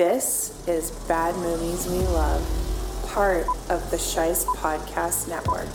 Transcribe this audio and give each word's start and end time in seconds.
This 0.00 0.66
is 0.66 0.92
Bad 1.08 1.36
Movies 1.36 1.86
We 1.86 1.98
Love, 1.98 2.40
part 3.12 3.46
of 3.68 3.90
the 3.90 3.98
Sheist 3.98 4.46
Podcast 4.56 5.28
Network. 5.28 5.68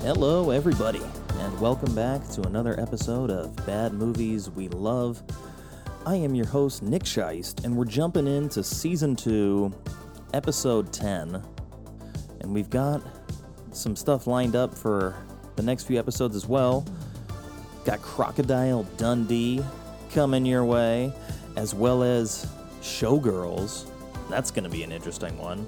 Hello, 0.00 0.48
everybody, 0.48 1.02
and 1.40 1.60
welcome 1.60 1.94
back 1.94 2.26
to 2.28 2.40
another 2.44 2.80
episode 2.80 3.30
of 3.30 3.54
Bad 3.66 3.92
Movies 3.92 4.48
We 4.48 4.68
Love. 4.68 5.22
I 6.06 6.16
am 6.16 6.34
your 6.34 6.46
host, 6.46 6.82
Nick 6.82 7.04
Sheist, 7.04 7.64
and 7.64 7.74
we're 7.74 7.86
jumping 7.86 8.26
into 8.26 8.62
season 8.62 9.16
two, 9.16 9.72
episode 10.34 10.92
10. 10.92 11.42
And 12.40 12.52
we've 12.52 12.68
got 12.68 13.00
some 13.72 13.96
stuff 13.96 14.26
lined 14.26 14.54
up 14.54 14.74
for 14.74 15.16
the 15.56 15.62
next 15.62 15.84
few 15.84 15.98
episodes 15.98 16.36
as 16.36 16.46
well. 16.46 16.84
Got 17.86 18.02
Crocodile 18.02 18.82
Dundee 18.98 19.64
coming 20.12 20.44
your 20.44 20.66
way, 20.66 21.10
as 21.56 21.74
well 21.74 22.02
as 22.02 22.52
Showgirls. 22.82 23.90
That's 24.28 24.50
going 24.50 24.64
to 24.64 24.70
be 24.70 24.82
an 24.82 24.92
interesting 24.92 25.38
one. 25.38 25.66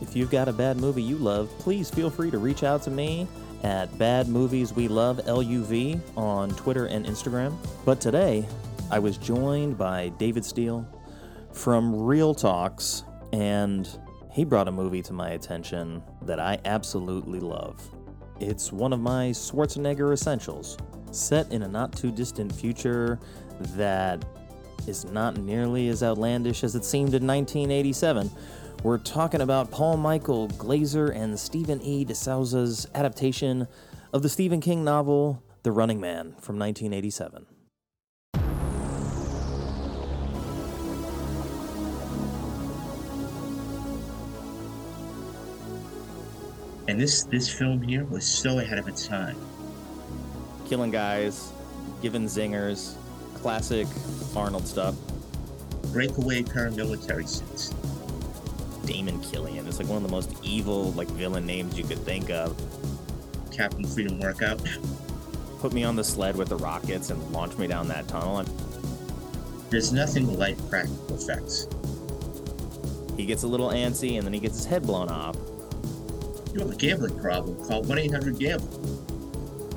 If 0.00 0.14
you've 0.14 0.30
got 0.30 0.46
a 0.46 0.52
bad 0.52 0.76
movie 0.76 1.02
you 1.02 1.16
love, 1.16 1.50
please 1.58 1.90
feel 1.90 2.08
free 2.08 2.30
to 2.30 2.38
reach 2.38 2.62
out 2.62 2.84
to 2.84 2.90
me 2.92 3.26
at 3.64 3.98
Bad 3.98 4.28
Movies 4.28 4.72
We 4.72 4.86
Love 4.86 5.18
LUV 5.26 6.00
on 6.16 6.50
Twitter 6.50 6.86
and 6.86 7.04
Instagram. 7.04 7.56
But 7.84 8.00
today, 8.00 8.46
I 8.92 8.98
was 8.98 9.16
joined 9.16 9.78
by 9.78 10.10
David 10.18 10.44
Steele 10.44 10.86
from 11.50 11.98
Reel 11.98 12.34
Talks, 12.34 13.04
and 13.32 13.88
he 14.30 14.44
brought 14.44 14.68
a 14.68 14.70
movie 14.70 15.00
to 15.00 15.14
my 15.14 15.30
attention 15.30 16.02
that 16.20 16.38
I 16.38 16.58
absolutely 16.66 17.40
love. 17.40 17.80
It's 18.38 18.70
one 18.70 18.92
of 18.92 19.00
my 19.00 19.30
Schwarzenegger 19.30 20.12
essentials, 20.12 20.76
set 21.10 21.50
in 21.50 21.62
a 21.62 21.68
not 21.68 21.96
too 21.96 22.12
distant 22.12 22.54
future 22.54 23.18
that 23.76 24.22
is 24.86 25.06
not 25.06 25.38
nearly 25.38 25.88
as 25.88 26.02
outlandish 26.02 26.62
as 26.62 26.74
it 26.74 26.84
seemed 26.84 27.14
in 27.14 27.26
1987. 27.26 28.30
We're 28.82 28.98
talking 28.98 29.40
about 29.40 29.70
Paul 29.70 29.96
Michael 29.96 30.48
Glaser 30.48 31.08
and 31.12 31.40
Stephen 31.40 31.80
E. 31.80 32.04
DeSouza's 32.04 32.86
adaptation 32.94 33.68
of 34.12 34.20
the 34.20 34.28
Stephen 34.28 34.60
King 34.60 34.84
novel 34.84 35.42
The 35.62 35.72
Running 35.72 35.98
Man 35.98 36.32
from 36.32 36.58
1987. 36.58 37.46
And 46.88 47.00
this 47.00 47.24
this 47.24 47.48
film 47.52 47.80
here 47.80 48.04
was 48.04 48.24
so 48.24 48.58
ahead 48.58 48.78
of 48.78 48.88
its 48.88 49.06
time. 49.06 49.36
Killing 50.68 50.90
guys, 50.90 51.52
giving 52.00 52.24
zingers, 52.24 52.94
classic 53.34 53.86
Arnold 54.34 54.66
stuff. 54.66 54.94
Breakaway 55.92 56.42
paramilitary 56.42 57.28
suits. 57.28 57.72
Damon 58.86 59.20
Killian 59.20 59.66
is 59.68 59.78
like 59.78 59.88
one 59.88 59.98
of 59.98 60.02
the 60.02 60.08
most 60.08 60.34
evil 60.42 60.92
like 60.92 61.08
villain 61.08 61.46
names 61.46 61.78
you 61.78 61.84
could 61.84 61.98
think 61.98 62.30
of. 62.30 62.56
Captain 63.52 63.84
Freedom 63.84 64.18
workout. 64.18 64.60
Put 65.60 65.72
me 65.72 65.84
on 65.84 65.94
the 65.94 66.02
sled 66.02 66.34
with 66.36 66.48
the 66.48 66.56
rockets 66.56 67.10
and 67.10 67.32
launch 67.32 67.56
me 67.58 67.66
down 67.68 67.86
that 67.88 68.08
tunnel. 68.08 68.38
And 68.38 68.48
There's 69.70 69.92
nothing 69.92 70.36
like 70.36 70.56
practical 70.68 71.14
effects. 71.16 71.68
he 73.16 73.24
gets 73.26 73.44
a 73.44 73.46
little 73.46 73.68
antsy 73.68 74.16
and 74.16 74.26
then 74.26 74.32
he 74.32 74.40
gets 74.40 74.56
his 74.56 74.64
head 74.66 74.82
blown 74.82 75.08
off. 75.08 75.36
You 76.52 76.60
have 76.60 76.70
a 76.70 76.76
gambling 76.76 77.18
problem. 77.18 77.56
Call 77.66 77.82
1 77.82 77.98
800 77.98 78.38
Gamble. 78.38 78.66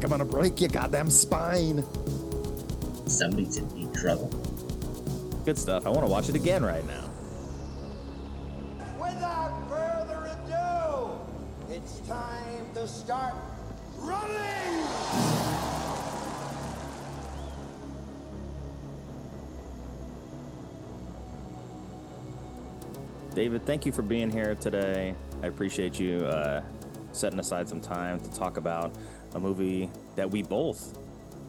Come 0.02 0.12
on, 0.12 0.20
gonna 0.20 0.26
break 0.26 0.59
your 0.59 0.70
goddamn 0.70 1.09
spine. 1.09 1.86
Somebody's 3.08 3.58
in 3.58 3.68
deep 3.69 3.94
trouble. 3.94 4.28
Good 5.46 5.58
stuff. 5.58 5.85
I 5.85 5.90
want 5.90 6.02
to 6.02 6.12
watch 6.12 6.28
it 6.28 6.35
again 6.35 6.66
right 6.66 6.85
now. 6.85 7.09
Without 9.00 9.69
further 9.69 10.38
ado, 10.44 11.74
it's 11.74 12.00
time 12.00 12.66
to 12.74 12.88
start 12.88 13.35
running! 14.00 15.34
David, 23.35 23.66
thank 23.66 23.85
you 23.85 23.91
for 23.91 24.01
being 24.01 24.31
here 24.31 24.56
today. 24.56 25.13
I 25.44 25.47
appreciate 25.47 26.00
you 26.00 26.19
uh, 26.19 26.63
setting 27.12 27.38
aside 27.38 27.68
some 27.68 27.81
time 27.81 28.18
to 28.22 28.31
talk 28.31 28.56
about 28.56 28.96
a 29.34 29.40
movie 29.41 29.90
that 30.16 30.31
we 30.31 30.41
both 30.41 30.97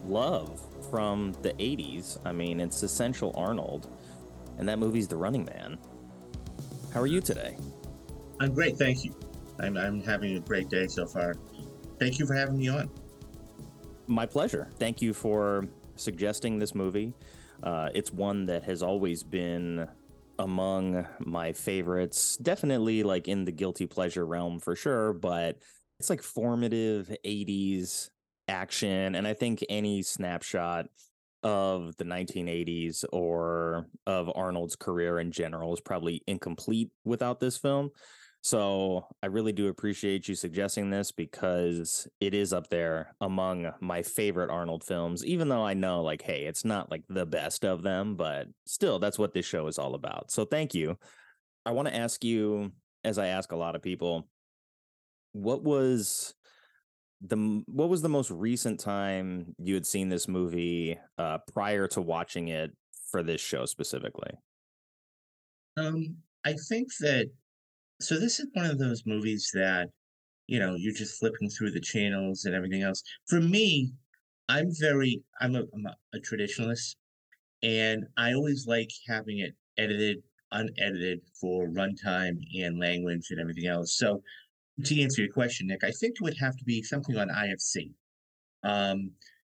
love 0.05 0.61
from 0.91 1.31
the 1.43 1.53
80s. 1.53 2.17
I 2.25 2.33
mean, 2.33 2.59
it's 2.59 2.83
Essential 2.83 3.31
Arnold, 3.37 3.87
and 4.57 4.67
that 4.67 4.79
movie's 4.79 5.07
The 5.07 5.15
Running 5.15 5.45
Man. 5.45 5.77
How 6.93 6.99
are 6.99 7.07
you 7.07 7.21
today? 7.21 7.55
I'm 8.41 8.53
great, 8.53 8.75
thank 8.75 9.05
you. 9.05 9.15
I'm, 9.61 9.77
I'm 9.77 10.03
having 10.03 10.35
a 10.35 10.41
great 10.41 10.67
day 10.67 10.87
so 10.87 11.05
far. 11.05 11.35
Thank 11.99 12.19
you 12.19 12.25
for 12.25 12.33
having 12.33 12.57
me 12.57 12.67
on. 12.67 12.89
My 14.07 14.25
pleasure. 14.25 14.67
Thank 14.77 15.01
you 15.01 15.13
for 15.13 15.69
suggesting 15.95 16.59
this 16.59 16.75
movie. 16.75 17.13
Uh, 17.63 17.91
it's 17.93 18.11
one 18.11 18.45
that 18.47 18.63
has 18.65 18.83
always 18.83 19.23
been 19.23 19.87
among 20.39 21.05
my 21.19 21.53
favorites. 21.53 22.37
Definitely 22.37 23.03
like 23.03 23.27
in 23.27 23.45
the 23.45 23.51
guilty 23.51 23.87
pleasure 23.87 24.25
realm 24.25 24.59
for 24.59 24.75
sure, 24.75 25.13
but 25.13 25.57
it's 25.99 26.09
like 26.09 26.21
formative 26.21 27.13
80s 27.25 28.09
action. 28.47 29.15
And 29.15 29.27
I 29.27 29.33
think 29.33 29.63
any 29.69 30.01
snapshot 30.03 30.87
of 31.43 31.95
the 31.97 32.03
1980s 32.03 33.05
or 33.11 33.87
of 34.05 34.31
Arnold's 34.35 34.75
career 34.75 35.19
in 35.19 35.31
general 35.31 35.73
is 35.73 35.81
probably 35.81 36.21
incomplete 36.27 36.89
without 37.05 37.39
this 37.39 37.57
film. 37.57 37.91
So 38.47 39.05
I 39.21 39.25
really 39.25 39.51
do 39.51 39.67
appreciate 39.67 40.29
you 40.29 40.33
suggesting 40.33 40.89
this 40.89 41.11
because 41.11 42.07
it 42.21 42.33
is 42.33 42.53
up 42.53 42.69
there 42.69 43.13
among 43.19 43.73
my 43.81 44.03
favorite 44.03 44.49
Arnold 44.49 44.85
films, 44.85 45.25
even 45.25 45.49
though 45.49 45.65
I 45.65 45.73
know, 45.73 46.01
like, 46.01 46.21
hey, 46.21 46.45
it's 46.45 46.63
not 46.63 46.89
like 46.89 47.03
the 47.09 47.25
best 47.25 47.65
of 47.65 47.83
them, 47.83 48.15
but 48.15 48.47
still, 48.65 48.99
that's 48.99 49.19
what 49.19 49.33
this 49.33 49.45
show 49.45 49.67
is 49.67 49.77
all 49.77 49.95
about. 49.95 50.31
So 50.31 50.45
thank 50.45 50.73
you. 50.73 50.97
I 51.65 51.71
want 51.71 51.89
to 51.89 51.95
ask 51.97 52.23
you, 52.23 52.71
as 53.03 53.17
I 53.17 53.27
ask 53.27 53.51
a 53.51 53.57
lot 53.57 53.75
of 53.75 53.81
people, 53.81 54.29
what 55.33 55.61
was 55.61 56.33
the 57.19 57.61
what 57.65 57.89
was 57.89 58.01
the 58.01 58.07
most 58.07 58.31
recent 58.31 58.79
time 58.79 59.55
you 59.57 59.73
had 59.73 59.85
seen 59.85 60.07
this 60.07 60.29
movie 60.29 60.97
uh, 61.17 61.39
prior 61.51 61.85
to 61.89 62.01
watching 62.01 62.47
it 62.47 62.71
for 63.11 63.23
this 63.23 63.41
show 63.41 63.65
specifically? 63.65 64.31
Um, 65.75 66.15
I 66.45 66.53
think 66.53 66.87
that 67.01 67.29
so 67.99 68.19
this 68.19 68.39
is 68.39 68.47
one 68.53 68.65
of 68.65 68.79
those 68.79 69.03
movies 69.05 69.49
that 69.53 69.89
you 70.47 70.59
know 70.59 70.75
you're 70.75 70.93
just 70.93 71.19
flipping 71.19 71.49
through 71.49 71.71
the 71.71 71.81
channels 71.81 72.45
and 72.45 72.55
everything 72.55 72.83
else. 72.83 73.03
For 73.27 73.41
me, 73.41 73.91
I'm 74.49 74.69
very 74.79 75.21
I'm 75.41 75.55
a, 75.55 75.63
I'm 75.73 75.85
a, 75.85 76.19
traditionalist, 76.19 76.95
and 77.63 78.05
I 78.17 78.33
always 78.33 78.65
like 78.67 78.89
having 79.07 79.39
it 79.39 79.53
edited, 79.77 80.17
unedited 80.51 81.19
for 81.39 81.67
runtime 81.69 82.37
and 82.55 82.79
language 82.79 83.27
and 83.29 83.39
everything 83.39 83.67
else. 83.67 83.97
So 83.97 84.21
to 84.83 85.01
answer 85.01 85.21
your 85.21 85.33
question, 85.33 85.67
Nick, 85.67 85.83
I 85.83 85.91
think 85.91 86.15
it 86.15 86.23
would 86.23 86.37
have 86.39 86.55
to 86.57 86.63
be 86.63 86.83
something 86.83 87.17
on 87.17 87.29
IFC. 87.29 87.91
Um, 88.63 89.11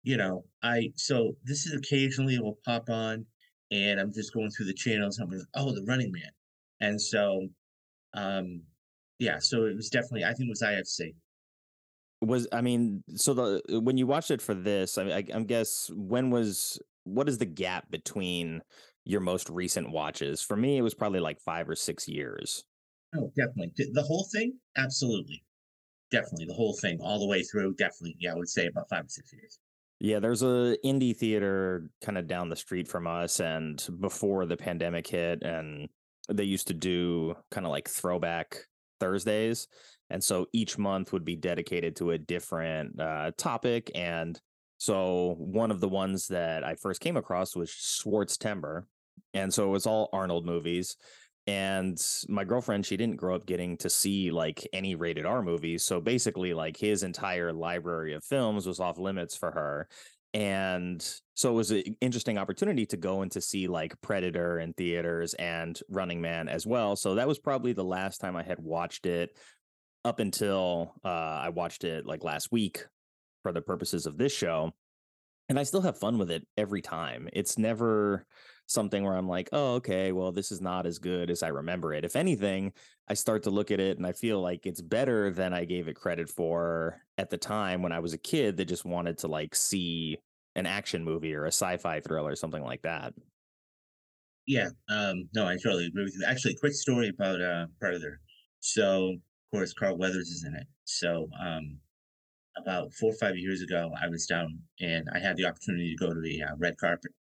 you 0.03 0.17
know, 0.17 0.45
I 0.63 0.91
so 0.95 1.33
this 1.43 1.65
is 1.65 1.73
occasionally 1.73 2.35
it 2.35 2.43
will 2.43 2.59
pop 2.65 2.89
on, 2.89 3.25
and 3.69 3.99
I'm 3.99 4.13
just 4.13 4.33
going 4.33 4.49
through 4.49 4.67
the 4.67 4.73
channels. 4.73 5.17
And 5.17 5.31
I'm 5.31 5.37
like, 5.37 5.47
oh, 5.55 5.73
the 5.73 5.83
Running 5.85 6.11
Man, 6.11 6.31
and 6.79 6.99
so, 7.01 7.47
um, 8.13 8.61
yeah. 9.19 9.37
So 9.39 9.65
it 9.65 9.75
was 9.75 9.89
definitely. 9.89 10.23
I 10.25 10.33
think 10.33 10.47
it 10.47 10.51
was 10.51 10.61
IFC. 10.63 11.13
was 12.21 12.47
i 12.51 12.59
mean 12.61 13.01
so 13.15 13.33
the 13.33 13.79
when 13.81 13.97
you 13.97 14.05
watched 14.05 14.29
it 14.29 14.41
for 14.41 14.53
this 14.53 14.97
i 14.97 15.03
I, 15.03 15.23
i'm 15.33 15.45
guess 15.45 15.89
when 15.95 16.31
was 16.31 16.77
what 17.05 17.29
is 17.29 17.37
the 17.37 17.45
gap 17.45 17.89
between 17.89 18.61
your 19.05 19.21
most 19.21 19.49
recent 19.49 19.89
watches 19.91 20.41
for 20.41 20.57
me 20.57 20.77
it 20.77 20.81
was 20.81 20.93
probably 20.93 21.21
like 21.21 21.39
five 21.39 21.69
or 21.69 21.75
six 21.75 22.07
years 22.09 22.63
Oh, 23.15 23.31
definitely. 23.35 23.71
The 23.75 23.89
the 23.93 24.03
whole 24.03 24.27
thing, 24.31 24.59
absolutely, 24.77 25.43
definitely 26.11 26.45
the 26.45 26.53
whole 26.53 26.75
thing, 26.79 26.99
all 27.01 27.17
the 27.19 27.25
way 27.25 27.41
through. 27.41 27.73
Definitely, 27.73 28.15
yeah. 28.19 28.33
I 28.33 28.35
would 28.35 28.47
say 28.49 28.67
about 28.67 28.87
five 28.87 29.05
or 29.05 29.09
six 29.09 29.33
years. 29.33 29.57
yeah 29.99 30.19
there's 30.19 30.43
a 30.43 30.77
indie 30.85 31.15
theater 31.15 31.89
kind 32.03 32.17
of 32.19 32.27
down 32.27 32.49
the 32.49 32.55
street 32.55 32.87
from 32.87 33.07
us 33.07 33.39
and 33.39 33.87
before 33.99 34.45
the 34.45 34.55
pandemic 34.57 35.07
hit 35.07 35.41
and 35.43 35.89
they 36.29 36.43
used 36.43 36.67
to 36.67 36.73
do 36.73 37.35
kind 37.51 37.65
of 37.65 37.71
like 37.71 37.87
throwback 37.87 38.57
thursdays 38.99 39.67
and 40.09 40.23
so 40.23 40.47
each 40.53 40.77
month 40.77 41.13
would 41.13 41.25
be 41.25 41.35
dedicated 41.35 41.95
to 41.95 42.11
a 42.11 42.17
different 42.17 42.99
uh, 42.99 43.31
topic 43.37 43.91
and 43.95 44.39
so 44.77 45.35
one 45.37 45.71
of 45.71 45.79
the 45.79 45.89
ones 45.89 46.27
that 46.27 46.63
i 46.63 46.75
first 46.75 47.01
came 47.01 47.17
across 47.17 47.55
was 47.55 47.69
schwartz 47.69 48.37
timber 48.37 48.87
and 49.33 49.53
so 49.53 49.65
it 49.65 49.71
was 49.71 49.85
all 49.85 50.09
arnold 50.13 50.45
movies 50.45 50.95
and 51.49 51.99
my 52.27 52.43
girlfriend, 52.43 52.85
she 52.85 52.95
didn't 52.95 53.15
grow 53.15 53.33
up 53.33 53.47
getting 53.47 53.75
to 53.77 53.89
see 53.89 54.29
like 54.29 54.67
any 54.71 54.93
rated 54.93 55.25
R 55.25 55.41
movies. 55.41 55.83
So 55.83 55.99
basically, 55.99 56.53
like 56.53 56.77
his 56.77 57.01
entire 57.01 57.51
library 57.51 58.13
of 58.13 58.23
films 58.23 58.67
was 58.67 58.79
off 58.79 58.99
limits 58.99 59.35
for 59.35 59.49
her. 59.49 59.87
And 60.33 61.03
so 61.33 61.49
it 61.49 61.55
was 61.55 61.71
an 61.71 61.83
interesting 62.01 62.37
opportunity 62.37 62.85
to 62.87 62.97
go 62.97 63.21
and 63.21 63.31
to 63.31 63.41
see 63.41 63.67
like 63.67 63.99
Predator 64.01 64.59
in 64.59 64.73
theaters 64.73 65.33
and 65.35 65.79
Running 65.89 66.21
Man 66.21 66.47
as 66.47 66.67
well. 66.67 66.95
So 66.95 67.15
that 67.15 67.27
was 67.27 67.39
probably 67.39 67.73
the 67.73 67.83
last 67.83 68.19
time 68.19 68.35
I 68.35 68.43
had 68.43 68.59
watched 68.59 69.05
it 69.05 69.31
up 70.05 70.19
until 70.19 70.93
uh, 71.03 71.07
I 71.07 71.49
watched 71.49 71.83
it 71.83 72.05
like 72.05 72.23
last 72.23 72.51
week 72.51 72.85
for 73.43 73.51
the 73.51 73.61
purposes 73.61 74.05
of 74.05 74.17
this 74.17 74.33
show. 74.33 74.71
And 75.49 75.57
I 75.57 75.63
still 75.63 75.81
have 75.81 75.97
fun 75.97 76.19
with 76.19 76.29
it 76.29 76.45
every 76.57 76.81
time. 76.81 77.27
It's 77.33 77.57
never 77.57 78.25
something 78.69 79.03
where 79.03 79.15
I'm 79.15 79.27
like, 79.27 79.49
oh, 79.51 79.75
okay, 79.75 80.11
well, 80.11 80.31
this 80.31 80.51
is 80.51 80.61
not 80.61 80.85
as 80.85 80.99
good 80.99 81.29
as 81.29 81.41
I 81.41 81.47
remember 81.47 81.93
it. 81.93 82.05
If 82.05 82.15
anything, 82.15 82.71
I 83.07 83.15
start 83.15 83.43
to 83.43 83.49
look 83.49 83.71
at 83.71 83.79
it 83.79 83.97
and 83.97 84.05
I 84.05 84.11
feel 84.11 84.39
like 84.41 84.65
it's 84.65 84.81
better 84.81 85.31
than 85.31 85.53
I 85.53 85.65
gave 85.65 85.87
it 85.87 85.95
credit 85.95 86.29
for 86.29 87.01
at 87.17 87.29
the 87.29 87.37
time 87.37 87.81
when 87.81 87.91
I 87.91 87.99
was 87.99 88.13
a 88.13 88.17
kid 88.17 88.57
that 88.57 88.65
just 88.65 88.85
wanted 88.85 89.17
to 89.19 89.27
like 89.27 89.55
see 89.55 90.19
an 90.55 90.67
action 90.67 91.03
movie 91.03 91.33
or 91.33 91.45
a 91.45 91.51
sci-fi 91.51 91.99
thriller 91.99 92.31
or 92.31 92.35
something 92.35 92.63
like 92.63 92.83
that. 92.83 93.13
Yeah, 94.45 94.69
um, 94.89 95.27
no, 95.33 95.45
I 95.45 95.57
totally 95.57 95.87
agree 95.87 96.03
with 96.03 96.15
you. 96.19 96.25
Actually, 96.25 96.55
quick 96.55 96.73
story 96.73 97.09
about 97.09 97.41
uh, 97.41 97.65
Predator. 97.79 98.19
So, 98.59 99.09
of 99.09 99.19
course, 99.51 99.73
Carl 99.73 99.97
Weathers 99.97 100.29
is 100.29 100.43
in 100.47 100.55
it. 100.55 100.65
So, 100.85 101.27
um, 101.39 101.77
about 102.57 102.91
four 102.93 103.11
or 103.11 103.15
five 103.15 103.37
years 103.37 103.61
ago, 103.61 103.91
I 104.01 104.07
was 104.07 104.25
down 104.25 104.59
and 104.79 105.07
I 105.13 105.19
had 105.19 105.37
the 105.37 105.45
opportunity 105.45 105.95
to 105.95 106.05
go 106.05 106.13
to 106.13 106.19
the 106.19 106.43
uh, 106.43 106.55
red 106.57 106.77
carpet 106.77 107.11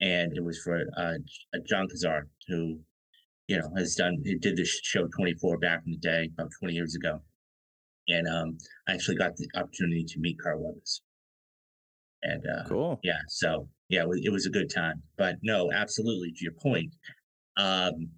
and 0.00 0.36
it 0.36 0.42
was 0.42 0.60
for 0.62 0.82
uh, 0.96 1.14
Jon 1.68 1.88
Cassar, 1.88 2.26
who, 2.48 2.78
you 3.48 3.58
know, 3.58 3.70
has 3.76 3.94
done 3.94 4.18
he 4.24 4.36
did 4.36 4.56
this 4.56 4.80
show 4.82 5.06
24 5.06 5.58
back 5.58 5.82
in 5.86 5.92
the 5.92 5.98
day, 5.98 6.30
about 6.36 6.50
20 6.60 6.74
years 6.74 6.94
ago, 6.94 7.20
and 8.08 8.26
um, 8.28 8.58
I 8.88 8.94
actually 8.94 9.16
got 9.16 9.36
the 9.36 9.48
opportunity 9.54 10.04
to 10.04 10.20
meet 10.20 10.38
Carl 10.42 10.62
Weathers. 10.62 11.02
And 12.22 12.44
uh, 12.46 12.68
cool, 12.68 13.00
yeah. 13.02 13.20
So 13.28 13.68
yeah, 13.88 14.04
it 14.22 14.30
was 14.32 14.46
a 14.46 14.50
good 14.50 14.70
time. 14.72 15.02
But 15.16 15.36
no, 15.42 15.70
absolutely 15.72 16.32
to 16.32 16.44
your 16.44 16.52
point. 16.52 16.94
Um, 17.56 18.10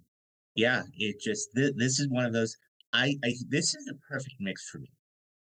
yeah, 0.55 0.83
it 0.97 1.19
just 1.19 1.49
th- 1.55 1.73
this 1.77 1.99
is 1.99 2.07
one 2.09 2.25
of 2.25 2.33
those. 2.33 2.55
I, 2.93 3.15
I 3.23 3.33
this 3.49 3.73
is 3.75 3.89
a 3.89 3.95
perfect 4.11 4.35
mix 4.39 4.69
for 4.69 4.79
me 4.79 4.91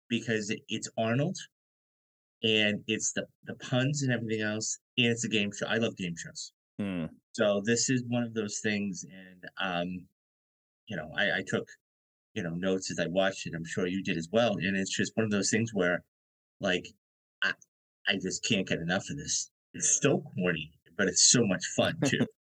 because 0.08 0.50
it, 0.50 0.60
it's 0.68 0.90
Arnold 0.98 1.38
and 2.44 2.82
it's 2.88 3.12
the 3.14 3.26
the 3.46 3.56
puns 3.56 4.04
and 4.04 4.12
everything 4.12 4.42
else, 4.42 4.78
and 5.04 5.12
it's 5.12 5.24
a 5.24 5.30
game 5.30 5.52
show. 5.58 5.68
I 5.68 5.78
love 5.78 5.96
game 5.98 6.16
shows. 6.18 6.52
Hmm. 6.80 7.06
So 7.34 7.62
this 7.66 7.90
is 7.90 8.04
one 8.08 8.24
of 8.24 8.34
those 8.34 8.60
things, 8.62 9.06
and 9.06 9.44
um, 9.62 10.06
you 10.88 10.98
know, 10.98 11.10
I, 11.16 11.38
I 11.38 11.44
took 11.46 11.68
you 12.34 12.44
know 12.44 12.56
notes 12.56 12.92
as 12.92 13.00
I 13.00 13.08
watched 13.08 13.48
it. 13.48 13.54
I'm 13.56 13.66
sure 13.66 13.88
you 13.88 14.04
did 14.04 14.18
as 14.18 14.30
well, 14.32 14.54
and 14.54 14.78
it's 14.78 14.96
just 14.96 15.12
one 15.16 15.26
of 15.26 15.32
those 15.32 15.50
things 15.50 15.72
where, 15.74 16.04
like, 16.60 16.88
I 17.44 17.54
I 18.08 18.14
just 18.22 18.44
can't 18.44 18.68
get 18.68 18.80
enough 18.80 19.10
of 19.10 19.18
this. 19.18 19.52
It's 19.74 20.00
so 20.02 20.24
corny, 20.36 20.72
but 20.98 21.08
it's 21.08 21.30
so 21.30 21.46
much 21.46 21.66
fun 21.76 21.96
too. 22.06 22.26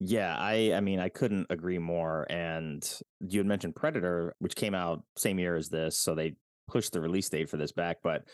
Yeah, 0.00 0.36
I 0.36 0.74
I 0.74 0.80
mean 0.80 1.00
I 1.00 1.08
couldn't 1.08 1.46
agree 1.50 1.78
more. 1.78 2.26
And 2.28 2.86
you 3.20 3.38
had 3.38 3.46
mentioned 3.46 3.74
Predator, 3.74 4.34
which 4.38 4.54
came 4.54 4.74
out 4.74 5.02
same 5.16 5.38
year 5.38 5.56
as 5.56 5.68
this, 5.68 5.98
so 5.98 6.14
they 6.14 6.34
pushed 6.68 6.92
the 6.92 7.00
release 7.00 7.28
date 7.28 7.48
for 7.48 7.56
this 7.56 7.72
back. 7.72 7.98
But 8.02 8.24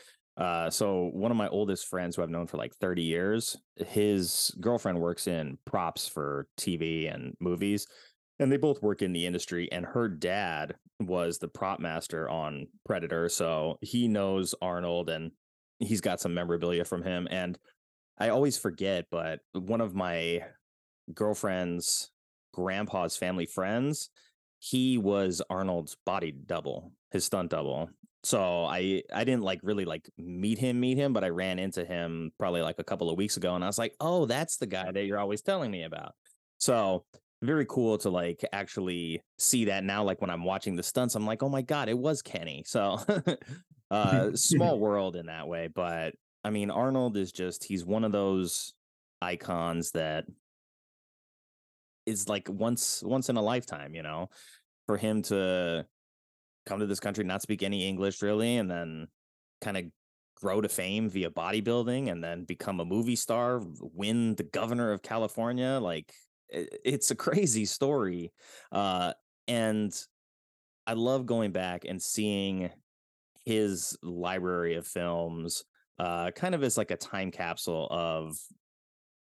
uh, 0.40 0.70
so 0.70 1.10
one 1.12 1.30
of 1.30 1.36
my 1.36 1.48
oldest 1.48 1.86
friends 1.86 2.16
who 2.16 2.22
I've 2.22 2.30
known 2.30 2.46
for 2.46 2.56
like 2.56 2.74
30 2.76 3.02
years, 3.02 3.58
his 3.76 4.50
girlfriend 4.58 4.98
works 4.98 5.26
in 5.26 5.58
props 5.66 6.08
for 6.08 6.48
TV 6.58 7.14
and 7.14 7.36
movies, 7.40 7.86
and 8.38 8.50
they 8.50 8.56
both 8.56 8.82
work 8.82 9.02
in 9.02 9.12
the 9.12 9.26
industry. 9.26 9.70
And 9.70 9.84
her 9.84 10.08
dad 10.08 10.76
was 10.98 11.38
the 11.38 11.48
prop 11.48 11.78
master 11.78 12.28
on 12.30 12.68
Predator, 12.86 13.28
so 13.28 13.76
he 13.82 14.08
knows 14.08 14.54
Arnold, 14.62 15.10
and 15.10 15.30
he's 15.78 16.00
got 16.00 16.20
some 16.20 16.32
memorabilia 16.32 16.86
from 16.86 17.02
him. 17.02 17.28
And 17.30 17.58
I 18.18 18.30
always 18.30 18.56
forget, 18.56 19.06
but 19.10 19.40
one 19.52 19.82
of 19.82 19.94
my 19.94 20.40
girlfriend's 21.12 22.12
grandpa's 22.54 23.14
family 23.14 23.46
friends, 23.46 24.08
he 24.58 24.96
was 24.96 25.42
Arnold's 25.50 25.98
body 26.06 26.32
double, 26.32 26.92
his 27.10 27.26
stunt 27.26 27.50
double 27.50 27.90
so 28.22 28.64
I 28.64 29.02
I 29.12 29.24
didn't 29.24 29.42
like 29.42 29.60
really 29.62 29.84
like 29.84 30.08
meet 30.18 30.58
him 30.58 30.78
meet 30.78 30.98
him, 30.98 31.12
but 31.12 31.24
I 31.24 31.28
ran 31.28 31.58
into 31.58 31.84
him 31.84 32.32
probably 32.38 32.62
like 32.62 32.78
a 32.78 32.84
couple 32.84 33.10
of 33.10 33.16
weeks 33.16 33.36
ago, 33.36 33.54
and 33.54 33.64
I 33.64 33.66
was 33.66 33.78
like, 33.78 33.94
oh, 34.00 34.26
that's 34.26 34.56
the 34.56 34.66
guy 34.66 34.92
that 34.92 35.04
you're 35.06 35.18
always 35.18 35.42
telling 35.42 35.70
me 35.70 35.84
about. 35.84 36.12
So 36.58 37.04
very 37.42 37.64
cool 37.66 37.96
to 37.98 38.10
like 38.10 38.44
actually 38.52 39.22
see 39.38 39.66
that 39.66 39.84
now. 39.84 40.04
Like 40.04 40.20
when 40.20 40.30
I'm 40.30 40.44
watching 40.44 40.76
the 40.76 40.82
stunts, 40.82 41.14
I'm 41.14 41.26
like, 41.26 41.42
oh 41.42 41.48
my 41.48 41.62
god, 41.62 41.88
it 41.88 41.98
was 41.98 42.20
Kenny. 42.20 42.62
So 42.66 42.98
uh, 43.90 44.30
small 44.34 44.78
world 44.78 45.16
in 45.16 45.26
that 45.26 45.48
way, 45.48 45.68
but 45.74 46.14
I 46.44 46.50
mean, 46.50 46.70
Arnold 46.70 47.16
is 47.16 47.32
just 47.32 47.64
he's 47.64 47.84
one 47.84 48.04
of 48.04 48.12
those 48.12 48.74
icons 49.22 49.92
that 49.92 50.24
is 52.06 52.28
like 52.28 52.48
once 52.50 53.02
once 53.02 53.30
in 53.30 53.36
a 53.36 53.42
lifetime, 53.42 53.94
you 53.94 54.02
know, 54.02 54.28
for 54.86 54.96
him 54.96 55.22
to 55.22 55.86
come 56.70 56.80
to 56.80 56.86
this 56.86 57.00
country, 57.00 57.24
not 57.24 57.42
speak 57.42 57.62
any 57.62 57.86
English 57.86 58.22
really, 58.22 58.56
and 58.56 58.70
then 58.70 59.08
kind 59.60 59.76
of 59.76 59.84
grow 60.36 60.60
to 60.60 60.68
fame 60.68 61.10
via 61.10 61.28
bodybuilding 61.28 62.10
and 62.10 62.22
then 62.22 62.44
become 62.44 62.78
a 62.78 62.84
movie 62.84 63.16
star, 63.16 63.60
win 63.80 64.36
the 64.36 64.44
governor 64.44 64.92
of 64.92 65.02
California. 65.02 65.80
Like 65.82 66.12
it's 66.48 67.10
a 67.10 67.14
crazy 67.26 67.66
story. 67.66 68.32
Uh, 68.70 69.12
and 69.48 69.92
I 70.86 70.92
love 70.92 71.26
going 71.26 71.50
back 71.50 71.84
and 71.86 72.00
seeing 72.00 72.70
his 73.44 73.98
library 74.02 74.76
of 74.76 74.86
films 74.86 75.64
uh, 75.98 76.30
kind 76.30 76.54
of 76.54 76.62
as 76.62 76.78
like 76.78 76.92
a 76.92 76.96
time 76.96 77.30
capsule 77.30 77.88
of 77.90 78.38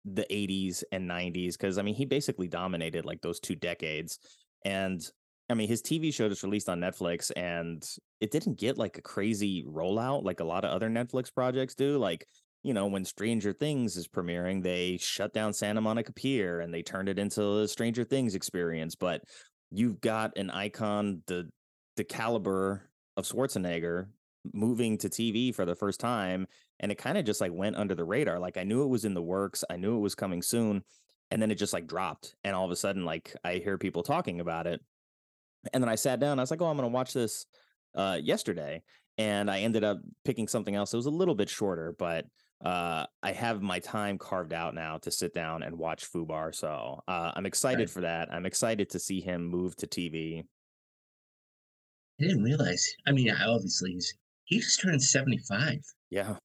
the 0.05 0.25
80s 0.31 0.83
and 0.91 1.07
90s 1.07 1.51
because 1.51 1.77
i 1.77 1.83
mean 1.83 1.93
he 1.93 2.05
basically 2.05 2.47
dominated 2.47 3.05
like 3.05 3.21
those 3.21 3.39
two 3.39 3.53
decades 3.53 4.17
and 4.65 5.11
I 5.51 5.53
mean, 5.53 5.67
his 5.67 5.81
TV 5.81 6.13
show 6.13 6.29
just 6.29 6.43
released 6.43 6.69
on 6.69 6.79
Netflix 6.79 7.31
and 7.35 7.85
it 8.19 8.31
didn't 8.31 8.57
get 8.57 8.77
like 8.77 8.97
a 8.97 9.01
crazy 9.01 9.65
rollout 9.67 10.23
like 10.23 10.39
a 10.39 10.45
lot 10.45 10.63
of 10.63 10.71
other 10.71 10.89
Netflix 10.89 11.33
projects 11.33 11.75
do. 11.75 11.97
Like, 11.97 12.25
you 12.63 12.73
know, 12.73 12.87
when 12.87 13.03
Stranger 13.03 13.51
Things 13.51 13.97
is 13.97 14.07
premiering, 14.07 14.63
they 14.63 14.97
shut 14.97 15.33
down 15.33 15.53
Santa 15.53 15.81
Monica 15.81 16.13
Pier 16.13 16.61
and 16.61 16.73
they 16.73 16.81
turned 16.81 17.09
it 17.09 17.19
into 17.19 17.59
a 17.59 17.67
Stranger 17.67 18.03
Things 18.03 18.33
experience. 18.33 18.95
But 18.95 19.23
you've 19.71 19.99
got 19.99 20.37
an 20.37 20.49
icon, 20.49 21.21
the 21.27 21.49
the 21.97 22.03
caliber 22.03 22.89
of 23.17 23.25
Schwarzenegger 23.25 24.07
moving 24.53 24.97
to 24.99 25.09
TV 25.09 25.53
for 25.53 25.65
the 25.65 25.75
first 25.75 25.99
time. 25.99 26.47
And 26.79 26.91
it 26.91 26.97
kind 26.97 27.17
of 27.17 27.25
just 27.25 27.41
like 27.41 27.51
went 27.53 27.75
under 27.75 27.93
the 27.93 28.05
radar. 28.05 28.39
Like 28.39 28.57
I 28.57 28.63
knew 28.63 28.83
it 28.83 28.89
was 28.89 29.05
in 29.05 29.13
the 29.13 29.21
works, 29.21 29.63
I 29.69 29.75
knew 29.75 29.97
it 29.97 30.01
was 30.01 30.15
coming 30.15 30.41
soon. 30.41 30.83
And 31.29 31.41
then 31.41 31.51
it 31.51 31.55
just 31.55 31.73
like 31.73 31.87
dropped. 31.87 32.35
And 32.43 32.55
all 32.55 32.65
of 32.65 32.71
a 32.71 32.75
sudden, 32.75 33.05
like 33.05 33.35
I 33.43 33.55
hear 33.55 33.77
people 33.77 34.03
talking 34.03 34.39
about 34.39 34.67
it 34.67 34.81
and 35.73 35.83
then 35.83 35.89
I 35.89 35.95
sat 35.95 36.19
down. 36.19 36.39
I 36.39 36.43
was 36.43 36.51
like, 36.51 36.61
"Oh, 36.61 36.67
I'm 36.67 36.77
going 36.77 36.89
to 36.89 36.93
watch 36.93 37.13
this 37.13 37.45
uh, 37.95 38.17
yesterday," 38.21 38.83
and 39.17 39.49
I 39.49 39.59
ended 39.59 39.83
up 39.83 39.99
picking 40.25 40.47
something 40.47 40.75
else. 40.75 40.93
It 40.93 40.97
was 40.97 41.05
a 41.05 41.11
little 41.11 41.35
bit 41.35 41.49
shorter, 41.49 41.95
but 41.97 42.25
uh, 42.63 43.05
I 43.23 43.31
have 43.31 43.61
my 43.61 43.79
time 43.79 44.17
carved 44.17 44.53
out 44.53 44.75
now 44.75 44.97
to 44.99 45.11
sit 45.11 45.33
down 45.33 45.63
and 45.63 45.77
watch 45.77 46.11
Fubar. 46.11 46.53
So 46.53 47.01
uh, 47.07 47.31
I'm 47.35 47.45
excited 47.45 47.79
right. 47.79 47.89
for 47.89 48.01
that. 48.01 48.31
I'm 48.31 48.45
excited 48.45 48.89
to 48.91 48.99
see 48.99 49.19
him 49.19 49.45
move 49.45 49.75
to 49.77 49.87
TV. 49.87 50.43
I 52.19 52.23
didn't 52.23 52.43
realize. 52.43 52.87
I 53.07 53.11
mean, 53.11 53.31
obviously 53.31 53.93
he's 53.93 54.13
he 54.45 54.59
just 54.59 54.81
turned 54.81 55.01
75. 55.01 55.79
Yeah. 56.09 56.35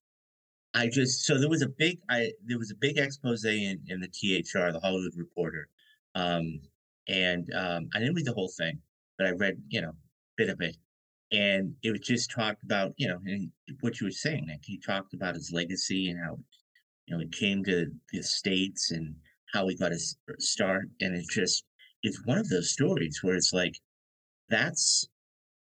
I 0.74 0.88
just 0.88 1.24
so 1.24 1.38
there 1.38 1.48
was 1.48 1.62
a 1.62 1.68
big 1.68 1.98
I 2.08 2.30
there 2.44 2.58
was 2.58 2.70
a 2.70 2.76
big 2.76 2.98
expose 2.98 3.44
in 3.44 3.80
in 3.88 4.00
the 4.00 4.08
THR, 4.08 4.72
the 4.72 4.80
Hollywood 4.80 5.12
Reporter, 5.16 5.68
um, 6.14 6.60
and 7.08 7.48
um, 7.54 7.88
I 7.94 7.98
didn't 7.98 8.14
read 8.14 8.26
the 8.26 8.34
whole 8.34 8.52
thing, 8.58 8.78
but 9.18 9.26
I 9.26 9.30
read, 9.30 9.56
you 9.68 9.80
know, 9.80 9.90
a 9.90 10.36
bit 10.36 10.48
of 10.48 10.60
it. 10.60 10.76
And 11.32 11.74
it 11.82 11.90
was 11.90 12.00
just 12.00 12.30
talked 12.30 12.62
about, 12.62 12.92
you 12.96 13.08
know, 13.08 13.18
and 13.26 13.50
what 13.80 14.00
you 14.00 14.06
were 14.06 14.12
saying, 14.12 14.46
Like 14.48 14.60
He 14.64 14.78
talked 14.78 15.14
about 15.14 15.34
his 15.34 15.50
legacy 15.52 16.08
and 16.08 16.20
how, 16.22 16.38
you 17.06 17.16
know, 17.16 17.20
he 17.20 17.28
came 17.28 17.64
to 17.64 17.86
the 18.12 18.22
States 18.22 18.92
and 18.92 19.14
how 19.52 19.66
he 19.66 19.76
got 19.76 19.92
his 19.92 20.16
start. 20.38 20.84
And 21.00 21.16
it's 21.16 21.34
just, 21.34 21.64
it's 22.02 22.24
one 22.24 22.38
of 22.38 22.48
those 22.48 22.70
stories 22.72 23.20
where 23.22 23.34
it's 23.34 23.52
like, 23.52 23.74
that's 24.48 25.08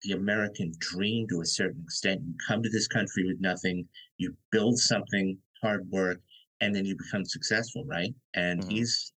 the 0.02 0.12
American 0.12 0.72
dream 0.78 1.26
to 1.28 1.40
a 1.40 1.46
certain 1.46 1.82
extent. 1.84 2.22
You 2.26 2.34
come 2.48 2.62
to 2.62 2.70
this 2.70 2.88
country 2.88 3.24
with 3.26 3.40
nothing, 3.40 3.86
you 4.18 4.36
build 4.50 4.78
something, 4.78 5.38
hard 5.62 5.88
work, 5.90 6.20
and 6.60 6.74
then 6.74 6.84
you 6.84 6.96
become 6.96 7.24
successful, 7.24 7.84
right? 7.86 8.14
And 8.34 8.60
mm-hmm. 8.60 8.70
he's, 8.70 9.12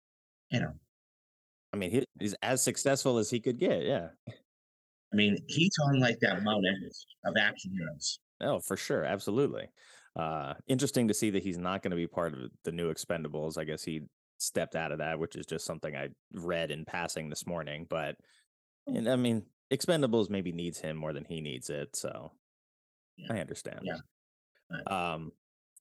you 0.50 0.60
know, 0.60 0.72
I 1.72 1.76
mean, 1.76 1.90
he, 1.90 2.04
he's 2.18 2.34
as 2.42 2.62
successful 2.62 3.18
as 3.18 3.30
he 3.30 3.40
could 3.40 3.58
get. 3.58 3.82
Yeah. 3.84 4.08
I 4.28 5.16
mean, 5.16 5.36
he's 5.46 5.72
on 5.86 6.00
like 6.00 6.18
that 6.20 6.42
Mount 6.42 6.64
Everest 6.66 7.06
of 7.24 7.34
action 7.38 7.72
heroes. 7.72 8.18
Oh, 8.40 8.60
for 8.60 8.76
sure, 8.76 9.04
absolutely. 9.04 9.68
Uh, 10.16 10.54
interesting 10.66 11.08
to 11.08 11.14
see 11.14 11.30
that 11.30 11.42
he's 11.42 11.58
not 11.58 11.82
going 11.82 11.90
to 11.90 11.96
be 11.96 12.06
part 12.06 12.34
of 12.34 12.50
the 12.64 12.72
new 12.72 12.92
Expendables. 12.92 13.58
I 13.58 13.64
guess 13.64 13.82
he 13.82 14.02
stepped 14.38 14.76
out 14.76 14.92
of 14.92 14.98
that, 14.98 15.18
which 15.18 15.36
is 15.36 15.46
just 15.46 15.64
something 15.64 15.96
I 15.96 16.08
read 16.32 16.70
in 16.70 16.84
passing 16.84 17.28
this 17.28 17.46
morning. 17.46 17.86
But 17.88 18.16
and 18.86 19.08
I 19.08 19.16
mean, 19.16 19.44
Expendables 19.72 20.30
maybe 20.30 20.52
needs 20.52 20.78
him 20.78 20.96
more 20.96 21.12
than 21.12 21.24
he 21.24 21.40
needs 21.40 21.70
it, 21.70 21.94
so 21.94 22.32
Yeah. 23.16 23.34
I 23.34 23.40
understand. 23.40 23.80
Yeah. 23.82 23.98
Um, 24.86 25.32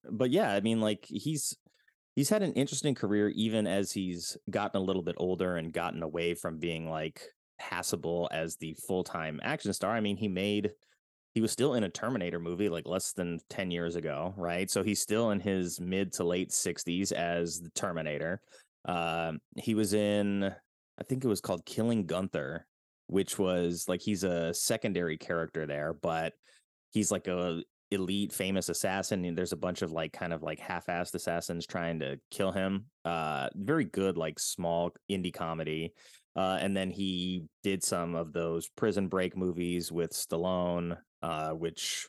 but 0.09 0.29
yeah, 0.31 0.51
I 0.51 0.61
mean, 0.61 0.81
like 0.81 1.05
he's 1.05 1.55
he's 2.17 2.29
had 2.29 2.41
an 2.41 2.53
interesting 2.53 2.95
career 2.95 3.29
even 3.35 3.67
as 3.67 3.91
he's 3.91 4.35
gotten 4.49 4.81
a 4.81 4.83
little 4.83 5.03
bit 5.03 5.13
older 5.19 5.57
and 5.57 5.71
gotten 5.71 6.01
away 6.01 6.33
from 6.33 6.57
being 6.57 6.89
like 6.89 7.21
passable 7.59 8.27
as 8.31 8.55
the 8.55 8.75
full-time 8.87 9.39
action 9.43 9.71
star. 9.71 9.91
I 9.91 10.01
mean, 10.01 10.17
he 10.17 10.27
made 10.27 10.71
he 11.35 11.41
was 11.41 11.51
still 11.51 11.75
in 11.75 11.83
a 11.83 11.89
Terminator 11.89 12.39
movie 12.39 12.69
like 12.69 12.87
less 12.87 13.13
than 13.13 13.37
10 13.51 13.69
years 13.69 13.95
ago, 13.95 14.33
right? 14.35 14.67
So 14.67 14.81
he's 14.81 14.99
still 14.99 15.29
in 15.29 15.39
his 15.39 15.79
mid 15.79 16.11
to 16.13 16.23
late 16.23 16.49
60s 16.49 17.11
as 17.11 17.59
the 17.59 17.69
Terminator. 17.75 18.41
Um, 18.85 19.37
he 19.55 19.75
was 19.75 19.93
in 19.93 20.43
I 20.43 21.03
think 21.07 21.23
it 21.23 21.27
was 21.27 21.39
called 21.39 21.67
Killing 21.67 22.07
Gunther, 22.07 22.65
which 23.05 23.37
was 23.37 23.85
like 23.87 24.01
he's 24.01 24.23
a 24.23 24.55
secondary 24.55 25.19
character 25.19 25.67
there, 25.67 25.93
but 25.93 26.33
he's 26.89 27.11
like 27.11 27.27
a 27.27 27.61
elite 27.91 28.33
famous 28.33 28.69
assassin 28.69 29.23
and 29.23 29.37
there's 29.37 29.53
a 29.53 29.57
bunch 29.57 29.81
of 29.81 29.91
like 29.91 30.11
kind 30.11 30.33
of 30.33 30.43
like 30.43 30.59
half-assed 30.59 31.15
assassins 31.15 31.65
trying 31.65 31.99
to 31.99 32.19
kill 32.31 32.51
him 32.51 32.85
uh 33.05 33.47
very 33.55 33.85
good 33.85 34.17
like 34.17 34.39
small 34.39 34.91
indie 35.09 35.33
comedy 35.33 35.93
uh 36.35 36.57
and 36.59 36.75
then 36.75 36.89
he 36.89 37.45
did 37.63 37.81
some 37.81 38.13
of 38.13 38.33
those 38.33 38.67
prison 38.75 39.07
break 39.07 39.37
movies 39.37 39.91
with 39.91 40.11
Stallone 40.11 40.97
uh 41.21 41.51
which 41.51 42.07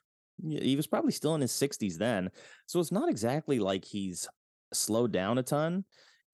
he 0.49 0.75
was 0.75 0.87
probably 0.87 1.12
still 1.12 1.35
in 1.35 1.40
his 1.40 1.52
60s 1.52 1.97
then 1.97 2.28
so 2.66 2.80
it's 2.80 2.92
not 2.92 3.08
exactly 3.08 3.61
like 3.61 3.85
he's 3.85 4.28
slowed 4.73 5.12
down 5.12 5.38
a 5.38 5.42
ton 5.42 5.85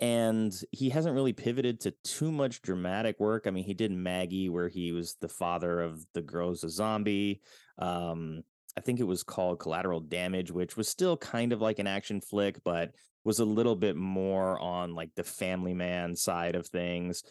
and 0.00 0.52
he 0.72 0.90
hasn't 0.90 1.14
really 1.14 1.32
pivoted 1.32 1.80
to 1.80 1.94
too 2.02 2.32
much 2.32 2.62
dramatic 2.62 3.20
work. 3.20 3.44
I 3.46 3.50
mean, 3.50 3.64
he 3.64 3.74
did 3.74 3.92
Maggie, 3.92 4.48
where 4.48 4.68
he 4.68 4.92
was 4.92 5.16
the 5.20 5.28
father 5.28 5.80
of 5.80 6.04
the 6.14 6.20
girl's 6.20 6.64
a 6.64 6.68
zombie. 6.68 7.40
Um, 7.78 8.42
I 8.76 8.80
think 8.80 9.00
it 9.00 9.04
was 9.04 9.22
called 9.22 9.60
Collateral 9.60 10.00
Damage, 10.00 10.50
which 10.50 10.76
was 10.76 10.88
still 10.88 11.16
kind 11.16 11.52
of 11.52 11.60
like 11.60 11.78
an 11.78 11.86
action 11.86 12.20
flick, 12.20 12.58
but 12.64 12.90
was 13.24 13.38
a 13.38 13.44
little 13.44 13.76
bit 13.76 13.96
more 13.96 14.58
on 14.58 14.94
like 14.94 15.10
the 15.14 15.24
family 15.24 15.74
man 15.74 16.16
side 16.16 16.56
of 16.56 16.66
things. 16.66 17.22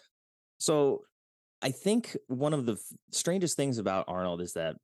So 0.57 1.01
I 1.61 1.71
think 1.71 2.17
one 2.27 2.53
of 2.53 2.65
the 2.65 2.73
f- 2.73 2.79
strangest 3.11 3.57
things 3.57 3.77
about 3.77 4.05
Arnold 4.07 4.41
is 4.41 4.53
that 4.53 4.75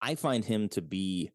I 0.00 0.14
find 0.14 0.44
him 0.44 0.68
to 0.70 0.82
be 0.82 1.30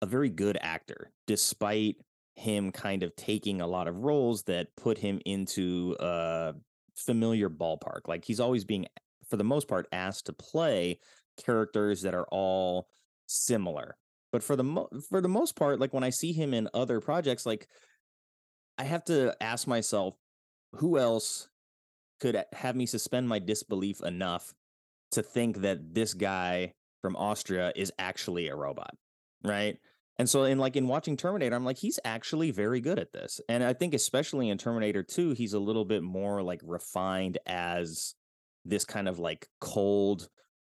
a 0.00 0.06
very 0.06 0.28
good 0.28 0.58
actor, 0.60 1.10
despite 1.26 1.96
him 2.34 2.72
kind 2.72 3.02
of 3.02 3.14
taking 3.16 3.60
a 3.60 3.66
lot 3.66 3.88
of 3.88 3.96
roles 3.96 4.44
that 4.44 4.68
put 4.76 4.98
him 4.98 5.20
into 5.26 5.96
a 6.00 6.54
familiar 6.94 7.50
ballpark. 7.50 8.08
Like 8.08 8.24
he's 8.24 8.40
always 8.40 8.64
being, 8.64 8.86
for 9.28 9.36
the 9.36 9.44
most 9.44 9.68
part, 9.68 9.86
asked 9.92 10.26
to 10.26 10.32
play 10.32 10.98
characters 11.36 12.02
that 12.02 12.14
are 12.14 12.26
all 12.30 12.88
similar. 13.32 13.96
But 14.32 14.42
for 14.42 14.56
the 14.56 14.64
mo- 14.64 14.88
for 15.08 15.20
the 15.20 15.28
most 15.28 15.56
part, 15.56 15.78
like 15.80 15.92
when 15.92 16.04
I 16.04 16.10
see 16.10 16.32
him 16.32 16.54
in 16.54 16.68
other 16.72 17.00
projects, 17.00 17.44
like 17.44 17.68
I 18.78 18.84
have 18.84 19.04
to 19.04 19.36
ask 19.40 19.66
myself, 19.66 20.14
who 20.74 20.98
else 20.98 21.48
could 22.20 22.42
have 22.52 22.76
me 22.76 22.86
suspend 22.86 23.28
my 23.28 23.38
disbelief 23.38 24.00
enough 24.02 24.54
to 25.12 25.22
think 25.22 25.58
that 25.58 25.94
this 25.94 26.14
guy 26.14 26.72
from 27.02 27.16
Austria 27.16 27.72
is 27.76 27.92
actually 27.98 28.48
a 28.48 28.56
robot, 28.56 28.94
right? 29.44 29.76
And 30.18 30.28
so 30.28 30.44
in 30.44 30.58
like 30.58 30.76
in 30.76 30.88
watching 30.88 31.16
Terminator, 31.16 31.56
I'm 31.56 31.64
like, 31.64 31.78
he's 31.78 31.98
actually 32.04 32.50
very 32.50 32.80
good 32.80 32.98
at 32.98 33.12
this. 33.12 33.40
And 33.48 33.64
I 33.64 33.72
think 33.72 33.92
especially 33.92 34.50
in 34.50 34.58
Terminator 34.58 35.02
2, 35.02 35.32
he's 35.32 35.54
a 35.54 35.58
little 35.58 35.84
bit 35.84 36.02
more 36.02 36.42
like 36.42 36.60
refined 36.64 37.38
as 37.46 38.14
this 38.64 38.84
kind 38.84 39.08
of 39.08 39.18
like 39.18 39.48
cold 39.60 40.28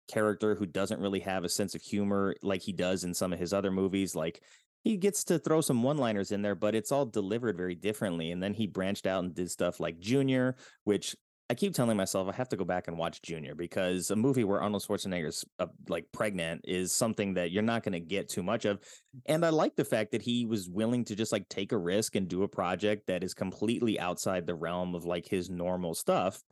character 0.08 0.54
who 0.54 0.66
doesn't 0.66 1.00
really 1.00 1.20
have 1.20 1.44
a 1.44 1.48
sense 1.48 1.74
of 1.74 1.82
humor 1.82 2.34
like 2.42 2.62
he 2.62 2.72
does 2.72 3.04
in 3.04 3.14
some 3.14 3.32
of 3.32 3.38
his 3.38 3.52
other 3.52 3.70
movies. 3.70 4.14
Like 4.14 4.42
he 4.84 4.96
gets 4.96 5.24
to 5.24 5.38
throw 5.38 5.60
some 5.60 5.82
one-liners 5.82 6.32
in 6.32 6.42
there, 6.42 6.54
but 6.54 6.74
it's 6.74 6.92
all 6.92 7.06
delivered 7.06 7.56
very 7.56 7.74
differently. 7.74 8.30
And 8.30 8.42
then 8.42 8.54
he 8.54 8.66
branched 8.66 9.06
out 9.06 9.24
and 9.24 9.34
did 9.34 9.50
stuff 9.50 9.80
like 9.80 10.00
Junior, 10.00 10.56
which 10.84 11.14
I 11.50 11.54
keep 11.54 11.74
telling 11.74 11.98
myself 11.98 12.28
I 12.28 12.32
have 12.32 12.48
to 12.48 12.56
go 12.56 12.64
back 12.64 12.88
and 12.88 12.96
watch 12.96 13.20
Junior 13.20 13.54
because 13.54 14.10
a 14.10 14.16
movie 14.16 14.42
where 14.42 14.62
Arnold 14.62 14.82
Schwarzenegger's 14.82 15.44
uh, 15.58 15.66
like 15.86 16.06
pregnant 16.10 16.62
is 16.64 16.94
something 16.94 17.34
that 17.34 17.50
you're 17.50 17.62
not 17.62 17.82
going 17.82 17.92
to 17.92 18.00
get 18.00 18.30
too 18.30 18.42
much 18.42 18.64
of. 18.64 18.82
And 19.26 19.44
I 19.44 19.50
like 19.50 19.76
the 19.76 19.84
fact 19.84 20.12
that 20.12 20.22
he 20.22 20.46
was 20.46 20.70
willing 20.70 21.04
to 21.04 21.14
just 21.14 21.30
like 21.30 21.46
take 21.50 21.72
a 21.72 21.76
risk 21.76 22.16
and 22.16 22.26
do 22.26 22.42
a 22.42 22.48
project 22.48 23.06
that 23.08 23.22
is 23.22 23.34
completely 23.34 24.00
outside 24.00 24.46
the 24.46 24.54
realm 24.54 24.94
of 24.94 25.04
like 25.04 25.28
his 25.28 25.50
normal 25.50 25.94
stuff. 25.94 26.42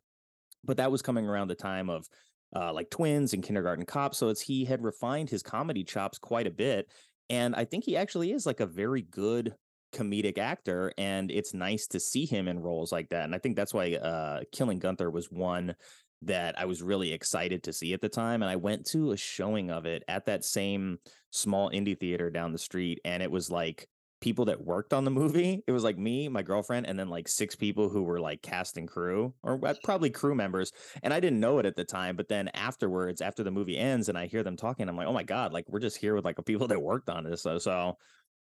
But 0.65 0.77
that 0.77 0.93
was 0.93 1.01
coming 1.01 1.27
around 1.27 1.49
the 1.49 1.55
time 1.55 1.89
of 1.89 2.07
uh, 2.55 2.73
like 2.73 2.91
twins 2.91 3.33
and 3.33 3.43
kindergarten 3.43 3.85
cop. 3.85 4.15
So 4.15 4.29
it's 4.29 4.41
he 4.41 4.65
had 4.65 4.83
refined 4.83 5.31
his 5.31 5.43
comedy 5.43 5.85
chops 5.85 6.19
quite 6.19 6.47
a 6.47 6.51
bit. 6.51 6.91
And 7.29 7.55
I 7.55 7.65
think 7.65 7.85
he 7.85 7.97
actually 7.97 8.33
is 8.33 8.47
like 8.47 8.61
a 8.61 8.67
very 8.67 9.03
good 9.03 9.55
comedic 9.93 10.39
actor 10.39 10.93
and 10.99 11.31
it's 11.31 11.53
nice 11.53 11.87
to 11.89 11.99
see 11.99 12.25
him 12.25 12.47
in 12.47 12.61
roles 12.61 12.93
like 12.93 13.09
that 13.09 13.25
and 13.25 13.35
i 13.35 13.39
think 13.39 13.57
that's 13.57 13.75
why 13.75 13.95
uh 13.95 14.41
killing 14.53 14.79
gunther 14.79 15.11
was 15.11 15.31
one 15.31 15.75
that 16.23 16.59
i 16.59 16.65
was 16.65 16.83
really 16.83 17.13
excited 17.13 17.63
to 17.63 17.73
see 17.73 17.93
at 17.93 18.01
the 18.01 18.09
time 18.09 18.43
and 18.43 18.51
i 18.51 18.57
went 18.57 18.87
to 18.87 19.11
a 19.11 19.17
showing 19.17 19.71
of 19.71 19.87
it 19.87 20.05
at 20.07 20.27
that 20.27 20.45
same 20.45 20.99
small 21.31 21.71
indie 21.71 21.99
theater 21.99 22.31
down 22.31 22.53
the 22.53 22.59
street 22.59 23.01
and 23.05 23.23
it 23.23 23.31
was 23.31 23.51
like 23.51 23.89
people 24.21 24.45
that 24.45 24.65
worked 24.65 24.93
on 24.93 25.05
the 25.05 25.11
movie 25.11 25.63
it 25.67 25.73
was 25.73 25.85
like 25.85 25.99
me 25.99 26.29
my 26.29 26.43
girlfriend 26.43 26.87
and 26.87 26.99
then 26.99 27.09
like 27.09 27.27
six 27.27 27.55
people 27.55 27.89
who 27.89 28.03
were 28.03 28.21
like 28.21 28.43
cast 28.43 28.77
and 28.77 28.89
crew 28.89 29.33
or 29.43 29.59
probably 29.83 30.11
crew 30.11 30.35
members 30.35 30.73
and 31.03 31.15
i 31.15 31.21
didn't 31.21 31.41
know 31.41 31.59
it 31.59 31.67
at 31.67 31.77
the 31.77 31.85
time 31.85 32.17
but 32.17 32.29
then 32.29 32.49
afterwards 32.49 33.21
after 33.21 33.43
the 33.43 33.51
movie 33.51 33.79
ends 33.79 34.09
and 34.09 34.19
i 34.19 34.27
hear 34.27 34.43
them 34.43 34.57
talking 34.57 34.89
i'm 34.89 34.97
like 34.97 35.09
oh 35.09 35.13
my 35.13 35.23
god 35.23 35.53
like 35.53 35.65
we're 35.69 35.81
just 35.81 35.97
here 35.97 36.15
with 36.15 36.25
like 36.25 36.37
the 36.37 36.43
people 36.43 36.67
that 36.69 36.81
worked 36.81 37.09
on 37.09 37.25
this 37.25 37.43
so 37.43 37.59
so 37.59 37.97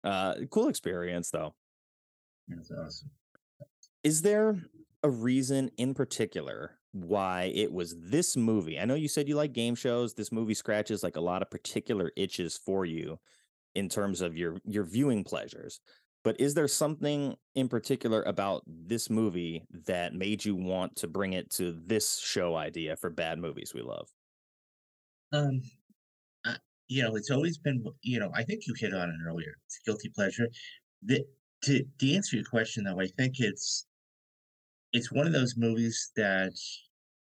uh, 0.07 0.35
cool 0.51 0.69
experience 0.69 1.31
though. 1.31 1.55
That's 2.49 2.71
awesome. 2.71 3.11
Is 4.05 4.23
there 4.23 4.63
a 5.03 5.11
reason 5.11 5.71
in 5.79 5.95
particular 5.95 6.79
why 6.93 7.53
it 7.55 7.73
was 7.73 7.97
this 7.99 8.37
movie? 8.37 8.79
I 8.79 8.85
know 8.85 8.95
you 8.95 9.09
said 9.09 9.29
you 9.29 9.35
like 9.35 9.53
game 9.53 9.75
shows. 9.75 10.15
This 10.15 10.31
movie 10.31 10.55
scratches 10.55 11.03
like 11.03 11.17
a 11.17 11.21
lot 11.21 11.43
of 11.43 11.51
particular 11.51 12.13
itches 12.17 12.57
for 12.57 12.85
you 12.85 13.19
in 13.77 13.89
terms 13.91 14.23
of 14.23 14.37
your 14.37 14.59
your 14.65 14.85
viewing 14.85 15.25
pleasures. 15.25 15.81
But 16.25 16.41
is 16.41 16.55
there 16.55 16.69
something 16.69 17.37
in 17.55 17.69
particular 17.69 18.23
about 18.25 18.65
this 18.67 19.11
movie 19.11 19.65
that 19.87 20.15
made 20.15 20.45
you 20.45 20.57
want 20.57 20.97
to 20.97 21.09
bring 21.09 21.35
it 21.35 21.51
to 21.53 21.73
this 21.73 22.19
show 22.19 22.57
idea 22.57 22.97
for 22.97 23.11
bad 23.11 23.39
movies 23.39 23.75
we 23.75 23.83
love? 23.83 24.09
Um, 25.33 25.63
I, 26.47 26.57
you 26.89 27.03
know, 27.03 27.17
it's 27.17 27.31
always 27.31 27.59
been, 27.59 27.85
you 28.03 28.21
know, 28.21 28.33
I 28.35 28.45
think 28.45 28.67
you 28.67 28.75
hit 28.79 28.95
on 28.95 29.11
it 29.11 29.17
earlier. 29.27 29.55
It's 29.67 29.81
guilty 29.87 30.11
pleasure. 30.11 30.49
The, 31.03 31.25
to 31.65 31.85
to 32.01 32.15
answer 32.15 32.37
your 32.37 32.47
question 32.47 32.85
though, 32.85 33.01
I 33.01 33.09
think 33.09 33.37
it's 33.41 33.87
it's 34.93 35.13
one 35.13 35.27
of 35.27 35.33
those 35.33 35.57
movies 35.57 36.13
that, 36.17 36.53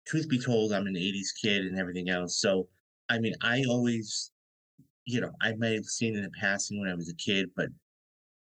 truth 0.06 0.30
be 0.30 0.40
told, 0.40 0.72
I'm 0.74 0.88
an 0.88 0.96
'80s 0.96 1.30
kid 1.42 1.66
and 1.66 1.80
everything 1.80 2.10
else. 2.10 2.40
So, 2.40 2.70
I 3.10 3.20
mean, 3.20 3.34
I 3.42 3.64
always, 3.70 4.32
you 5.08 5.22
know, 5.22 5.32
I 5.42 5.54
may 5.54 5.74
have 5.74 5.86
seen 5.86 6.18
it 6.18 6.24
in 6.26 6.32
passing 6.38 6.80
when 6.80 6.90
I 6.90 6.94
was 6.94 7.10
a 7.10 7.16
kid, 7.16 7.50
but 7.56 7.70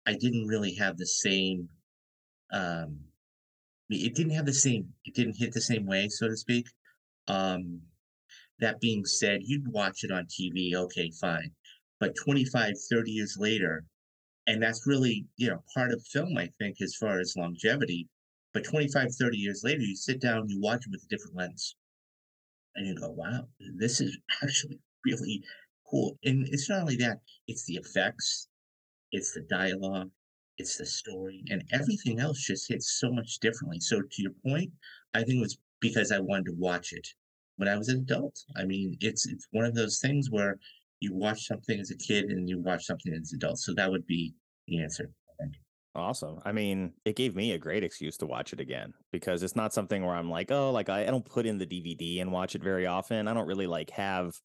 I 0.06 0.14
didn't 0.14 0.48
really 0.48 0.76
have 0.76 0.98
the 0.98 1.06
same. 1.06 1.70
Um, 2.52 3.00
it 3.90 4.16
didn't 4.16 4.34
have 4.34 4.46
the 4.46 4.54
same. 4.54 4.90
It 5.06 5.16
didn't 5.16 5.38
hit 5.38 5.54
the 5.54 5.62
same 5.62 5.86
way, 5.86 6.10
so 6.10 6.28
to 6.28 6.36
speak. 6.36 6.68
Um, 7.30 7.80
that 8.60 8.82
being 8.82 9.06
said, 9.06 9.40
you'd 9.46 9.72
watch 9.72 10.04
it 10.04 10.12
on 10.12 10.26
TV, 10.26 10.76
okay, 10.76 11.10
fine. 11.22 11.52
But 12.02 12.16
25, 12.22 12.74
30 12.92 13.12
years 13.12 13.38
later, 13.40 13.86
and 14.46 14.62
that's 14.62 14.86
really, 14.86 15.26
you 15.38 15.48
know, 15.48 15.64
part 15.74 15.92
of 15.92 16.04
film, 16.12 16.38
I 16.38 16.50
think, 16.60 16.82
as 16.82 16.96
far 17.00 17.20
as 17.20 17.36
longevity. 17.38 18.10
But 18.54 18.66
25, 18.66 19.16
30 19.18 19.38
years 19.38 19.62
later, 19.64 19.82
you 19.82 19.96
sit 19.96 20.20
down, 20.20 20.50
you 20.50 20.60
watch 20.60 20.86
it 20.86 20.92
with 20.92 21.04
a 21.06 21.08
different 21.08 21.38
lens. 21.38 21.78
And 22.76 22.88
you 22.88 22.96
go, 22.96 23.10
wow, 23.12 23.48
this 23.78 24.02
is 24.02 24.18
actually 24.44 24.82
really 25.06 25.44
cool. 25.90 26.18
And 26.24 26.48
it's 26.48 26.70
not 26.70 26.82
only 26.82 26.98
that, 26.98 27.20
it's 27.48 27.66
the 27.66 27.76
effects, 27.76 28.48
it's 29.12 29.34
the 29.34 29.42
dialogue, 29.42 30.10
it's 30.58 30.78
the 30.78 30.86
story, 30.86 31.44
and 31.50 31.64
everything 31.72 32.20
else 32.20 32.40
just 32.40 32.68
hits 32.68 33.00
so 33.00 33.12
much 33.12 33.40
differently. 33.40 33.80
So 33.80 34.02
to 34.02 34.22
your 34.22 34.34
point, 34.46 34.72
I 35.14 35.20
think 35.20 35.38
it 35.38 35.42
was 35.42 35.58
because 35.80 36.12
I 36.12 36.20
wanted 36.20 36.46
to 36.46 36.56
watch 36.58 36.94
it 36.94 37.08
when 37.58 37.70
I 37.70 37.78
was 37.78 37.90
an 37.90 38.00
adult. 38.00 38.38
I 38.56 38.66
mean, 38.66 38.98
it's 39.02 39.28
it's 39.28 39.48
one 39.52 39.66
of 39.66 39.76
those 39.76 40.00
things 40.00 40.30
where 40.32 40.58
you 41.00 41.14
watch 41.14 41.46
something 41.46 41.80
as 41.80 41.92
a 41.92 41.98
kid 41.98 42.26
and 42.26 42.50
you 42.50 42.60
watch 42.60 42.86
something 42.86 43.14
as 43.14 43.32
an 43.32 43.38
adult. 43.38 43.60
So 43.60 43.74
that 43.76 43.92
would 43.92 44.06
be 44.08 44.34
the 44.68 44.82
answer. 44.82 45.12
Awesome. 45.96 46.40
I 46.46 46.52
mean, 46.52 46.94
it 47.06 47.16
gave 47.16 47.36
me 47.36 47.54
a 47.54 47.58
great 47.58 47.84
excuse 47.84 48.18
to 48.18 48.28
watch 48.28 48.54
it 48.54 48.60
again 48.60 48.94
because 49.12 49.42
it's 49.42 49.56
not 49.56 49.74
something 49.74 50.06
where 50.06 50.16
I'm 50.16 50.30
like, 50.30 50.52
oh, 50.52 50.72
like 50.72 50.90
I, 50.90 51.02
I 51.02 51.06
don't 51.06 51.26
put 51.26 51.48
in 51.48 51.58
the 51.58 51.66
DVD 51.66 52.22
and 52.22 52.32
watch 52.32 52.54
it 52.54 52.62
very 52.62 52.86
often. 52.86 53.28
I 53.28 53.34
don't 53.34 53.48
really 53.48 53.66
like 53.66 53.90
have 53.92 54.36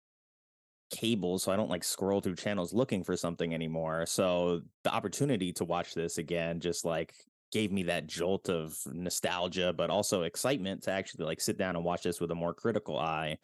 cable, 0.92 1.38
so 1.38 1.50
I 1.50 1.56
don't 1.56 1.70
like 1.70 1.82
scroll 1.82 2.20
through 2.20 2.36
channels 2.36 2.72
looking 2.72 3.02
for 3.02 3.16
something 3.16 3.52
anymore. 3.52 4.06
So 4.06 4.60
the 4.84 4.92
opportunity 4.92 5.52
to 5.54 5.64
watch 5.64 5.94
this 5.94 6.18
again 6.18 6.60
just 6.60 6.84
like 6.84 7.14
gave 7.50 7.72
me 7.72 7.84
that 7.84 8.06
jolt 8.06 8.48
of 8.48 8.76
nostalgia, 8.86 9.72
but 9.76 9.90
also 9.90 10.22
excitement 10.22 10.84
to 10.84 10.90
actually 10.90 11.24
like 11.24 11.40
sit 11.40 11.58
down 11.58 11.76
and 11.76 11.84
watch 11.84 12.02
this 12.02 12.20
with 12.20 12.30
a 12.30 12.34
more 12.34 12.54
critical 12.54 12.98
eye 12.98 13.36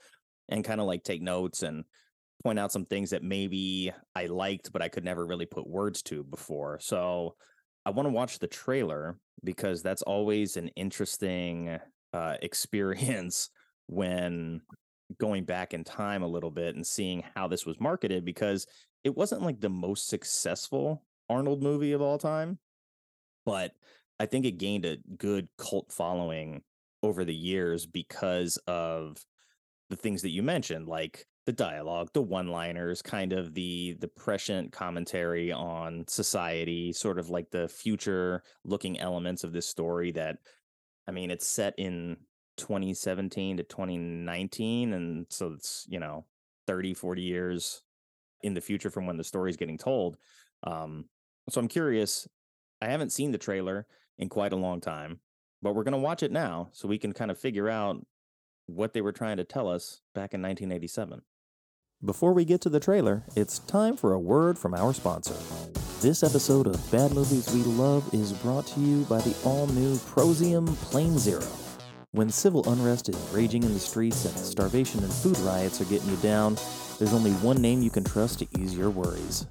and 0.48 0.64
kind 0.64 0.80
of 0.80 0.86
like 0.86 1.02
take 1.02 1.20
notes 1.20 1.62
and 1.62 1.84
point 2.42 2.58
out 2.58 2.72
some 2.72 2.86
things 2.86 3.10
that 3.10 3.22
maybe 3.22 3.92
I 4.14 4.26
liked, 4.26 4.72
but 4.72 4.82
I 4.82 4.88
could 4.88 5.04
never 5.04 5.26
really 5.26 5.46
put 5.46 5.66
words 5.66 6.02
to 6.04 6.22
before. 6.24 6.78
So 6.80 7.34
I 7.84 7.90
want 7.90 8.06
to 8.06 8.12
watch 8.12 8.38
the 8.38 8.46
trailer 8.46 9.18
because 9.44 9.82
that's 9.82 10.02
always 10.02 10.56
an 10.56 10.68
interesting 10.68 11.78
uh, 12.12 12.36
experience 12.42 13.50
when 13.86 14.60
going 15.18 15.44
back 15.44 15.72
in 15.72 15.84
time 15.84 16.22
a 16.22 16.28
little 16.28 16.50
bit 16.50 16.74
and 16.74 16.86
seeing 16.86 17.24
how 17.34 17.48
this 17.48 17.64
was 17.64 17.80
marketed 17.80 18.24
because 18.24 18.66
it 19.04 19.16
wasn't 19.16 19.42
like 19.42 19.60
the 19.60 19.70
most 19.70 20.08
successful 20.08 21.02
Arnold 21.30 21.62
movie 21.62 21.92
of 21.92 22.02
all 22.02 22.18
time, 22.18 22.58
but 23.46 23.72
I 24.20 24.26
think 24.26 24.44
it 24.44 24.58
gained 24.58 24.84
a 24.84 24.98
good 25.16 25.48
cult 25.58 25.92
following 25.92 26.62
over 27.02 27.24
the 27.24 27.34
years 27.34 27.86
because 27.86 28.58
of 28.66 29.16
the 29.90 29.96
things 29.96 30.22
that 30.22 30.30
you 30.30 30.42
mentioned, 30.42 30.88
like 30.88 31.26
the 31.46 31.52
dialogue, 31.52 32.10
the 32.12 32.22
one-liners, 32.22 33.00
kind 33.00 33.32
of 33.32 33.54
the 33.54 33.96
the 34.00 34.08
prescient 34.08 34.72
commentary 34.72 35.52
on 35.52 36.04
society, 36.08 36.92
sort 36.92 37.18
of 37.18 37.30
like 37.30 37.50
the 37.50 37.68
future 37.68 38.42
looking 38.64 38.98
elements 38.98 39.44
of 39.44 39.52
this 39.52 39.66
story 39.66 40.12
that 40.12 40.36
I 41.06 41.10
mean, 41.10 41.30
it's 41.30 41.46
set 41.46 41.74
in 41.78 42.18
2017 42.58 43.56
to 43.56 43.62
2019 43.62 44.92
and 44.92 45.26
so 45.30 45.52
it's, 45.52 45.86
you 45.88 45.98
know, 45.98 46.24
30, 46.66 46.94
40 46.94 47.22
years 47.22 47.82
in 48.42 48.54
the 48.54 48.60
future 48.60 48.90
from 48.90 49.06
when 49.06 49.16
the 49.16 49.24
story 49.24 49.50
is 49.50 49.56
getting 49.56 49.78
told. 49.78 50.18
Um 50.64 51.06
so 51.48 51.60
I'm 51.60 51.68
curious. 51.68 52.28
I 52.82 52.86
haven't 52.86 53.12
seen 53.12 53.32
the 53.32 53.38
trailer 53.38 53.86
in 54.18 54.28
quite 54.28 54.52
a 54.52 54.56
long 54.56 54.80
time, 54.80 55.20
but 55.62 55.74
we're 55.74 55.84
going 55.84 55.92
to 55.92 55.98
watch 55.98 56.22
it 56.22 56.32
now 56.32 56.68
so 56.72 56.86
we 56.88 56.98
can 56.98 57.12
kind 57.12 57.30
of 57.30 57.38
figure 57.38 57.68
out 57.68 58.04
what 58.66 58.92
they 58.92 59.00
were 59.00 59.12
trying 59.12 59.38
to 59.38 59.44
tell 59.44 59.68
us 59.68 60.00
back 60.14 60.34
in 60.34 60.42
1987. 60.42 61.22
Before 62.04 62.32
we 62.32 62.44
get 62.44 62.60
to 62.60 62.68
the 62.68 62.78
trailer, 62.78 63.24
it's 63.34 63.58
time 63.60 63.96
for 63.96 64.12
a 64.12 64.20
word 64.20 64.58
from 64.58 64.74
our 64.74 64.92
sponsor. 64.94 65.34
This 66.00 66.22
episode 66.22 66.68
of 66.68 66.92
Bad 66.92 67.12
Movies 67.12 67.52
We 67.52 67.62
Love 67.62 68.08
is 68.14 68.32
brought 68.32 68.68
to 68.68 68.80
you 68.80 69.02
by 69.04 69.18
the 69.18 69.36
all 69.44 69.66
new 69.68 69.96
Prosium 69.96 70.76
plain 70.90 71.18
Zero. 71.18 71.42
When 72.12 72.30
civil 72.30 72.66
unrest 72.72 73.10
is 73.10 73.16
raging 73.34 73.64
in 73.64 73.74
the 73.74 73.78
streets 73.78 74.24
and 74.24 74.34
starvation 74.34 75.04
and 75.04 75.12
food 75.12 75.38
riots 75.40 75.82
are 75.82 75.84
getting 75.84 76.08
you 76.08 76.16
down, 76.16 76.56
there's 76.98 77.12
only 77.12 77.32
one 77.32 77.60
name 77.60 77.82
you 77.82 77.90
can 77.90 78.02
trust 78.02 78.38
to 78.38 78.46
ease 78.58 78.74
your 78.74 78.88
worries 78.88 79.46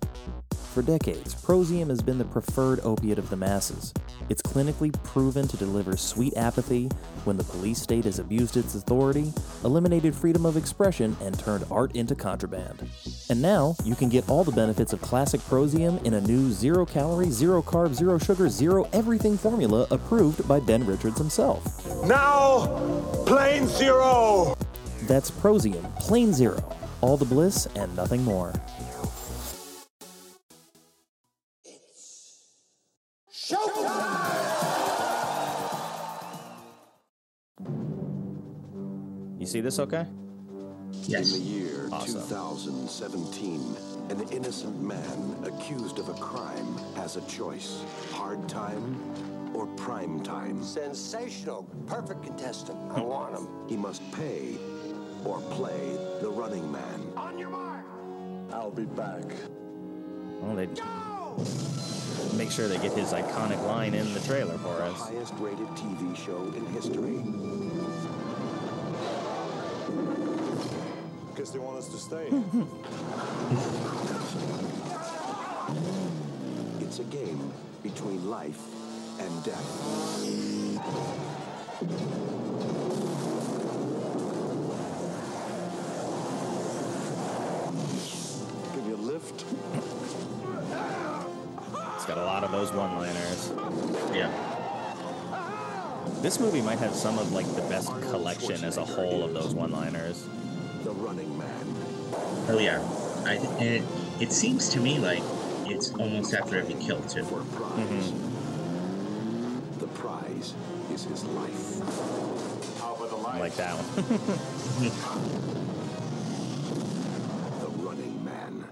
for 0.78 0.84
decades, 0.84 1.34
Prosium 1.34 1.90
has 1.90 2.04
been 2.04 2.20
the 2.20 2.26
preferred 2.26 2.82
opiate 2.84 3.18
of 3.18 3.32
the 3.32 3.36
masses. 3.36 3.96
It's 4.30 4.44
clinically 4.44 4.94
proven 5.06 5.48
to 5.48 5.58
deliver 5.58 5.98
sweet 5.98 6.38
apathy 6.38 6.86
when 7.24 7.36
the 7.36 7.44
police 7.46 7.82
state 7.82 8.06
has 8.06 8.20
abused 8.20 8.58
its 8.58 8.76
authority, 8.76 9.34
eliminated 9.64 10.14
freedom 10.14 10.46
of 10.46 10.56
expression, 10.56 11.18
and 11.20 11.40
turned 11.40 11.66
art 11.72 11.96
into 11.96 12.14
contraband. 12.14 12.88
And 13.32 13.42
now, 13.42 13.76
you 13.86 13.96
can 13.96 14.08
get 14.08 14.30
all 14.30 14.44
the 14.44 14.52
benefits 14.52 14.94
of 14.94 15.02
classic 15.02 15.42
Prosium 15.42 16.06
in 16.06 16.14
a 16.14 16.22
new 16.22 16.52
zero 16.52 16.86
calorie, 16.86 17.32
zero 17.32 17.64
carb, 17.64 17.96
zero 17.96 18.20
sugar, 18.20 18.48
zero 18.48 18.88
everything 18.94 19.36
formula 19.36 19.88
approved 19.90 20.48
by 20.48 20.60
Ben 20.60 20.86
Richards 20.86 21.18
himself. 21.18 21.66
Now, 22.06 22.68
plain 23.26 23.66
zero! 23.66 24.56
That's 25.08 25.32
Prosium, 25.32 25.98
plain 25.98 26.34
zero. 26.34 26.64
All 27.02 27.18
the 27.18 27.26
bliss 27.26 27.66
and 27.76 27.96
nothing 27.96 28.24
more. 28.24 28.54
You 33.50 33.56
see 39.46 39.62
this 39.62 39.80
okay? 39.80 40.06
Yes. 41.04 41.34
In 41.34 41.40
the 41.40 41.46
year 41.50 41.88
Awesome. 41.90 42.22
2017, 42.24 43.78
an 44.10 44.28
innocent 44.34 44.82
man 44.82 45.38
accused 45.46 45.98
of 45.98 46.10
a 46.10 46.14
crime 46.16 46.78
has 46.98 47.16
a 47.16 47.22
choice 47.22 47.86
hard 48.12 48.50
time 48.50 49.00
or 49.56 49.66
prime 49.78 50.22
time. 50.24 50.62
Sensational. 50.62 51.64
Perfect 51.86 52.24
contestant. 52.24 52.78
I 52.92 53.00
hmm. 53.00 53.08
want 53.08 53.38
him. 53.38 53.48
He 53.70 53.78
must 53.78 54.02
pay 54.12 54.58
or 55.24 55.40
play 55.52 55.96
the 56.20 56.30
running 56.30 56.70
man. 56.70 57.14
On 57.16 57.40
your 57.40 57.50
mark. 57.50 57.86
I'll 58.52 58.72
be 58.72 58.84
back. 58.84 59.24
Well, 60.42 60.56
they 60.56 60.68
make 62.38 62.52
sure 62.52 62.68
they 62.68 62.78
get 62.78 62.94
his 62.94 63.14
iconic 63.14 63.62
line 63.66 63.94
in 63.94 64.14
the 64.14 64.20
trailer 64.22 64.58
for 64.60 64.76
The 64.78 64.84
us. 64.86 65.00
highest 65.00 65.34
rated 65.40 65.68
TV 65.70 66.16
show 66.16 66.38
in 66.56 66.66
history. 66.68 67.24
Guess 71.36 71.52
they 71.52 71.60
want 71.60 71.78
us 71.78 71.88
to 71.90 71.98
stay. 71.98 72.30
It's 76.80 77.00
a 77.00 77.04
game 77.04 77.52
between 77.84 78.30
life 78.30 78.62
and 79.20 79.44
death. 79.44 79.68
Got 92.18 92.24
a 92.24 92.26
lot 92.26 92.44
of 92.44 92.52
those 92.52 92.72
one-liners. 92.72 93.52
Yeah. 94.16 94.32
This 96.22 96.40
movie 96.40 96.62
might 96.62 96.80
have 96.80 96.96
some 96.96 97.20
of 97.20 97.32
like 97.32 97.46
the 97.56 97.62
best 97.64 97.90
collection 98.10 98.64
as 98.64 98.78
a 98.78 98.86
whole 98.86 99.24
of 99.24 99.34
those 99.34 99.54
one-liners. 99.54 100.28
The 100.84 100.92
running 100.92 101.38
man. 101.38 101.76
Oh 102.50 102.58
yeah. 102.60 102.82
I 103.26 103.34
and 103.34 103.62
it, 103.62 103.84
it 104.20 104.32
seems 104.32 104.70
to 104.70 104.80
me 104.80 104.98
like 105.00 105.22
it's 105.66 105.92
almost 105.94 106.34
after 106.34 106.58
every 106.58 106.74
kill 106.76 107.02
too. 107.02 107.24
Prize. 107.24 108.12
Mm-hmm. 108.12 108.20
The 109.80 109.88
prize 109.88 110.56
is 110.92 111.04
his 111.04 111.24
life. 111.26 111.80
How 112.80 112.96
about 112.96 113.10
the 113.10 113.18
I 113.28 113.40
like 113.40 113.56
that 113.58 113.76
one. 113.76 114.92
The 117.60 117.68
running 117.84 118.24
man. 118.26 118.66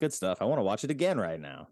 Good 0.00 0.12
stuff. 0.12 0.42
I 0.42 0.44
want 0.44 0.58
to 0.58 0.64
watch 0.64 0.84
it 0.84 0.90
again 0.90 1.18
right 1.18 1.40
now. 1.40 1.68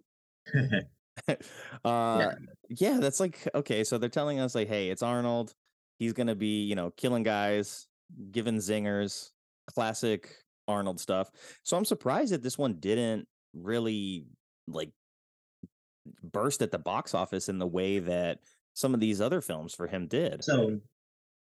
uh 1.84 2.32
yeah. 2.68 2.98
that's 3.00 3.20
like 3.20 3.48
okay, 3.54 3.84
so 3.84 3.98
they're 3.98 4.08
telling 4.08 4.40
us 4.40 4.54
like, 4.54 4.68
hey, 4.68 4.90
it's 4.90 5.02
Arnold. 5.02 5.54
He's 5.98 6.12
gonna 6.12 6.34
be, 6.34 6.64
you 6.64 6.74
know, 6.74 6.90
killing 6.96 7.22
guys, 7.22 7.86
giving 8.30 8.56
zingers, 8.56 9.30
classic 9.74 10.34
Arnold 10.68 11.00
stuff. 11.00 11.30
So 11.62 11.76
I'm 11.76 11.84
surprised 11.84 12.32
that 12.32 12.42
this 12.42 12.56
one 12.56 12.74
didn't 12.80 13.26
really 13.54 14.26
like 14.68 14.90
burst 16.22 16.62
at 16.62 16.70
the 16.70 16.78
box 16.78 17.14
office 17.14 17.48
in 17.48 17.58
the 17.58 17.66
way 17.66 17.98
that 17.98 18.38
some 18.74 18.94
of 18.94 19.00
these 19.00 19.20
other 19.20 19.40
films 19.40 19.74
for 19.74 19.86
him 19.86 20.06
did. 20.06 20.42
so 20.44 20.80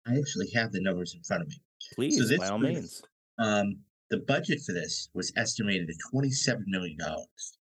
I 0.07 0.17
actually 0.17 0.51
have 0.55 0.73
the 0.73 0.81
numbers 0.81 1.15
in 1.15 1.23
front 1.23 1.43
of 1.43 1.49
me. 1.49 1.57
Please, 1.95 2.29
this 2.29 2.39
by 2.39 2.49
all 2.49 2.59
was- 2.59 2.69
means. 2.69 3.03
Um, 3.39 3.77
the 4.11 4.19
budget 4.27 4.61
for 4.65 4.73
this 4.73 5.11
was 5.15 5.33
estimated 5.37 5.89
at 5.89 5.97
twenty-seven 6.11 6.65
million 6.67 6.97
dollars. 6.99 7.59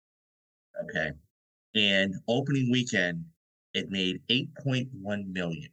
Okay, 0.89 1.11
and 1.77 2.15
opening 2.27 2.71
weekend 2.71 3.23
it 3.73 3.89
made 3.89 4.21
eight 4.29 4.49
point 4.55 4.87
one 4.91 5.31
million, 5.31 5.69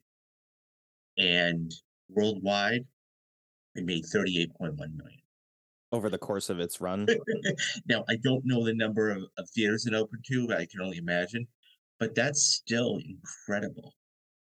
and 1.16 1.72
worldwide 2.08 2.84
it 3.74 3.84
made 3.84 4.04
thirty-eight 4.06 4.54
point 4.54 4.74
one 4.74 4.96
million. 4.96 5.20
Over 5.92 6.10
the 6.10 6.18
course 6.18 6.50
of 6.50 6.60
its 6.60 6.80
run. 6.80 7.06
now 7.88 8.04
I 8.08 8.16
don't 8.16 8.44
know 8.44 8.64
the 8.64 8.74
number 8.74 9.10
of, 9.10 9.22
of 9.38 9.48
theaters 9.50 9.86
it 9.86 9.94
opened 9.94 10.24
to, 10.28 10.46
but 10.46 10.58
I 10.58 10.66
can 10.66 10.80
only 10.80 10.98
imagine. 10.98 11.46
But 11.98 12.14
that's 12.14 12.42
still 12.42 13.00
incredible. 13.08 13.94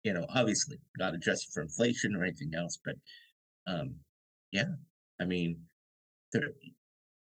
You 0.03 0.13
know, 0.13 0.25
obviously 0.29 0.77
not 0.97 1.13
adjusted 1.13 1.53
for 1.53 1.61
inflation 1.61 2.15
or 2.15 2.23
anything 2.23 2.53
else, 2.55 2.79
but 2.83 2.95
um, 3.67 3.95
yeah, 4.51 4.65
I 5.19 5.25
mean, 5.25 5.61
there, 6.33 6.49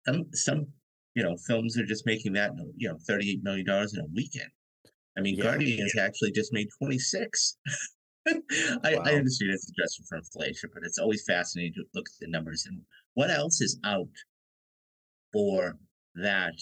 some 0.07 0.27
some 0.33 0.67
you 1.15 1.23
know 1.23 1.37
films 1.47 1.79
are 1.79 1.87
just 1.87 2.07
making 2.07 2.33
that 2.35 2.53
you 2.77 2.89
know 2.89 2.99
thirty 3.07 3.31
eight 3.31 3.43
million 3.43 3.67
dollars 3.67 3.95
in 3.95 4.01
a 4.01 4.07
weekend. 4.15 4.51
I 5.17 5.21
mean, 5.21 5.37
Yeah. 5.37 5.45
Guardians 5.45 5.97
actually 5.97 6.33
just 6.33 6.53
made 6.53 6.69
twenty 6.79 6.99
six. 6.99 7.57
I, 8.27 8.95
I 8.95 9.13
understand 9.15 9.53
it's 9.53 9.71
adjusted 9.71 10.07
for 10.09 10.17
inflation, 10.19 10.71
but 10.73 10.83
it's 10.85 10.99
always 10.99 11.25
fascinating 11.27 11.75
to 11.75 11.85
look 11.95 12.07
at 12.09 12.21
the 12.21 12.31
numbers 12.31 12.65
and 12.67 12.81
what 13.15 13.31
else 13.31 13.61
is 13.61 13.79
out 13.85 14.09
for 15.33 15.77
that 16.15 16.55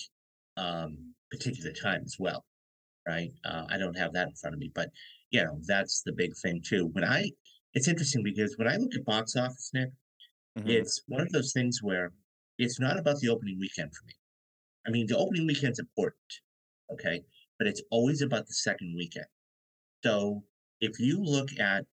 um, 0.56 1.14
particular 1.30 1.72
time 1.72 2.02
as 2.04 2.16
well, 2.18 2.44
right? 3.06 3.30
Uh, 3.44 3.64
I 3.68 3.78
don't 3.78 3.96
have 3.96 4.12
that 4.14 4.28
in 4.28 4.34
front 4.34 4.54
of 4.54 4.60
me, 4.60 4.70
but 4.74 4.90
you 5.30 5.42
know 5.42 5.58
that's 5.66 6.02
the 6.04 6.12
big 6.12 6.32
thing 6.42 6.60
too. 6.66 6.88
When 6.92 7.04
I, 7.04 7.30
it's 7.74 7.88
interesting 7.88 8.22
because 8.22 8.54
when 8.58 8.68
I 8.68 8.76
look 8.76 8.94
at 8.94 9.04
box 9.04 9.36
office, 9.36 9.70
Nick, 9.72 9.90
Mhm. 10.58 10.68
it's 10.68 11.00
one 11.06 11.22
of 11.22 11.30
those 11.30 11.52
things 11.54 11.78
where 11.82 12.12
it's 12.58 12.78
not 12.78 12.98
about 12.98 13.18
the 13.20 13.28
opening 13.30 13.58
weekend 13.58 13.90
for 13.94 14.04
me. 14.04 14.12
I 14.86 14.90
mean, 14.90 15.06
the 15.06 15.16
opening 15.16 15.46
weekend's 15.46 15.78
important, 15.78 16.16
okay, 16.92 17.22
but 17.58 17.68
it's 17.68 17.82
always 17.90 18.22
about 18.22 18.46
the 18.46 18.54
second 18.54 18.94
weekend. 18.96 19.26
So 20.02 20.42
if 20.80 20.98
you 20.98 21.22
look 21.22 21.48
at 21.60 21.84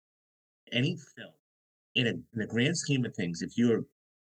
any 0.72 0.98
film 1.16 1.34
in, 1.96 2.08
a, 2.08 2.10
in 2.10 2.24
the 2.34 2.48
grand 2.48 2.78
scheme 2.78 3.06
of 3.06 3.16
things, 3.16 3.42
if 3.42 3.58
you're 3.58 3.84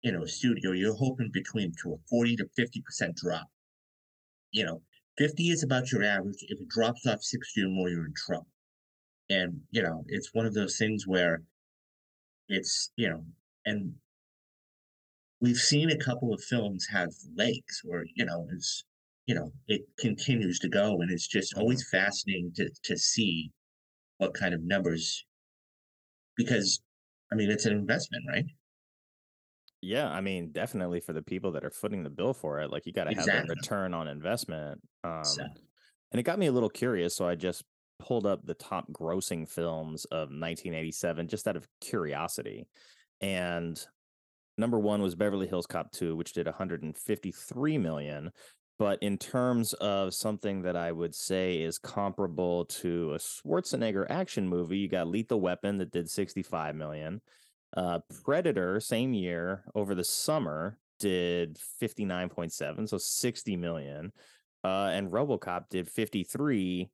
you 0.01 0.11
know 0.11 0.23
a 0.23 0.27
studio, 0.27 0.71
you're 0.71 0.95
hoping 0.95 1.29
between 1.31 1.73
to 1.83 1.93
a 1.93 1.97
40 2.09 2.35
to 2.37 2.47
50 2.55 2.81
percent 2.81 3.15
drop. 3.15 3.47
You 4.51 4.65
know, 4.65 4.81
50 5.17 5.49
is 5.49 5.63
about 5.63 5.91
your 5.91 6.03
average. 6.03 6.39
If 6.41 6.59
it 6.59 6.67
drops 6.67 7.05
off 7.05 7.21
60 7.21 7.63
or 7.63 7.69
more, 7.69 7.89
you're 7.89 8.05
in 8.05 8.13
trouble. 8.15 8.47
And 9.29 9.61
you 9.71 9.81
know, 9.81 10.03
it's 10.07 10.33
one 10.33 10.45
of 10.45 10.53
those 10.53 10.77
things 10.77 11.07
where 11.07 11.43
it's 12.49 12.91
you 12.97 13.09
know, 13.09 13.23
and 13.65 13.93
we've 15.41 15.57
seen 15.57 15.89
a 15.91 15.97
couple 15.97 16.33
of 16.33 16.41
films 16.43 16.87
have 16.91 17.09
legs 17.35 17.81
or 17.89 18.05
you 18.15 18.25
know 18.25 18.47
it's 18.53 18.83
you 19.25 19.35
know 19.35 19.51
it 19.67 19.81
continues 19.99 20.59
to 20.59 20.69
go 20.69 21.01
and 21.01 21.11
it's 21.11 21.27
just 21.27 21.53
always 21.55 21.87
fascinating 21.89 22.51
to 22.55 22.69
to 22.83 22.97
see 22.97 23.51
what 24.17 24.33
kind 24.33 24.53
of 24.53 24.61
numbers 24.63 25.25
because 26.37 26.81
i 27.31 27.35
mean 27.35 27.49
it's 27.49 27.65
an 27.65 27.73
investment 27.73 28.23
right 28.29 28.45
Yeah, 29.83 30.09
I 30.11 30.21
mean, 30.21 30.51
definitely 30.51 30.99
for 30.99 31.11
the 31.13 31.23
people 31.23 31.51
that 31.53 31.63
are 31.65 31.71
footing 31.71 32.03
the 32.03 32.11
bill 32.11 32.35
for 32.35 32.59
it, 32.61 32.69
like 32.69 32.85
you 32.85 32.93
got 32.93 33.05
to 33.05 33.15
have 33.15 33.25
Exactly. 33.25 33.49
a 33.49 33.55
return 33.55 33.93
on 33.95 34.07
investment. 34.07 34.79
Um, 35.03 35.23
So- 35.23 35.43
and 36.11 36.19
it 36.19 36.23
got 36.23 36.37
me 36.37 36.45
a 36.45 36.51
little 36.51 36.69
curious, 36.69 37.15
so 37.15 37.27
I 37.27 37.33
just 37.33 37.63
pulled 37.97 38.27
up 38.27 38.45
the 38.45 38.53
top 38.53 38.85
grossing 38.91 39.49
films 39.49 40.05
of 40.05 40.29
1987 40.29 41.27
just 41.27 41.47
out 41.47 41.55
of 41.55 41.67
curiosity. 41.79 42.67
And 43.21 43.83
number 44.57 44.79
1 44.79 45.01
was 45.01 45.15
Beverly 45.15 45.47
Hills 45.47 45.67
Cop 45.67 45.91
2, 45.91 46.15
which 46.15 46.33
did 46.33 46.45
153 46.45 47.77
million, 47.77 48.31
but 48.79 49.01
in 49.03 49.17
terms 49.17 49.73
of 49.73 50.13
something 50.13 50.63
that 50.63 50.75
I 50.75 50.91
would 50.91 51.13
say 51.13 51.61
is 51.61 51.77
comparable 51.77 52.65
to 52.65 53.13
a 53.13 53.17
Schwarzenegger 53.19 54.07
action 54.09 54.47
movie, 54.47 54.79
you 54.79 54.87
got 54.87 55.07
Lethal 55.07 55.39
Weapon 55.39 55.77
that 55.77 55.91
did 55.91 56.09
65 56.09 56.75
million. 56.75 57.21
Uh, 57.77 57.99
Predator, 58.23 58.79
same 58.79 59.13
year 59.13 59.63
over 59.75 59.93
the 59.93 60.03
summer, 60.03 60.79
did 60.99 61.57
59.7, 61.81 62.89
so 62.89 62.97
60 62.97 63.57
million. 63.57 64.11
Uh, 64.63 64.89
and 64.93 65.11
Robocop 65.11 65.69
did 65.69 65.87
53. 65.87 66.89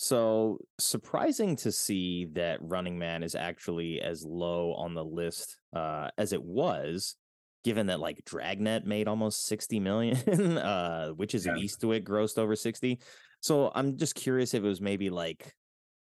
So 0.00 0.58
surprising 0.78 1.56
to 1.56 1.72
see 1.72 2.26
that 2.34 2.60
Running 2.62 3.00
Man 3.00 3.24
is 3.24 3.34
actually 3.34 4.00
as 4.00 4.24
low 4.24 4.72
on 4.74 4.94
the 4.94 5.04
list 5.04 5.56
uh, 5.74 6.10
as 6.16 6.32
it 6.32 6.40
was, 6.40 7.16
given 7.64 7.88
that 7.88 7.98
like 7.98 8.24
Dragnet 8.24 8.86
made 8.86 9.08
almost 9.08 9.46
60 9.46 9.80
million, 9.80 10.56
uh, 10.58 11.12
Witches 11.16 11.46
of 11.46 11.56
Yeah. 11.56 11.64
Eastwick 11.64 12.04
grossed 12.04 12.38
over 12.38 12.54
60. 12.54 13.00
So 13.40 13.72
I'm 13.74 13.96
just 13.96 14.14
curious 14.14 14.54
if 14.54 14.62
it 14.62 14.66
was 14.68 14.80
maybe 14.80 15.10
like 15.10 15.52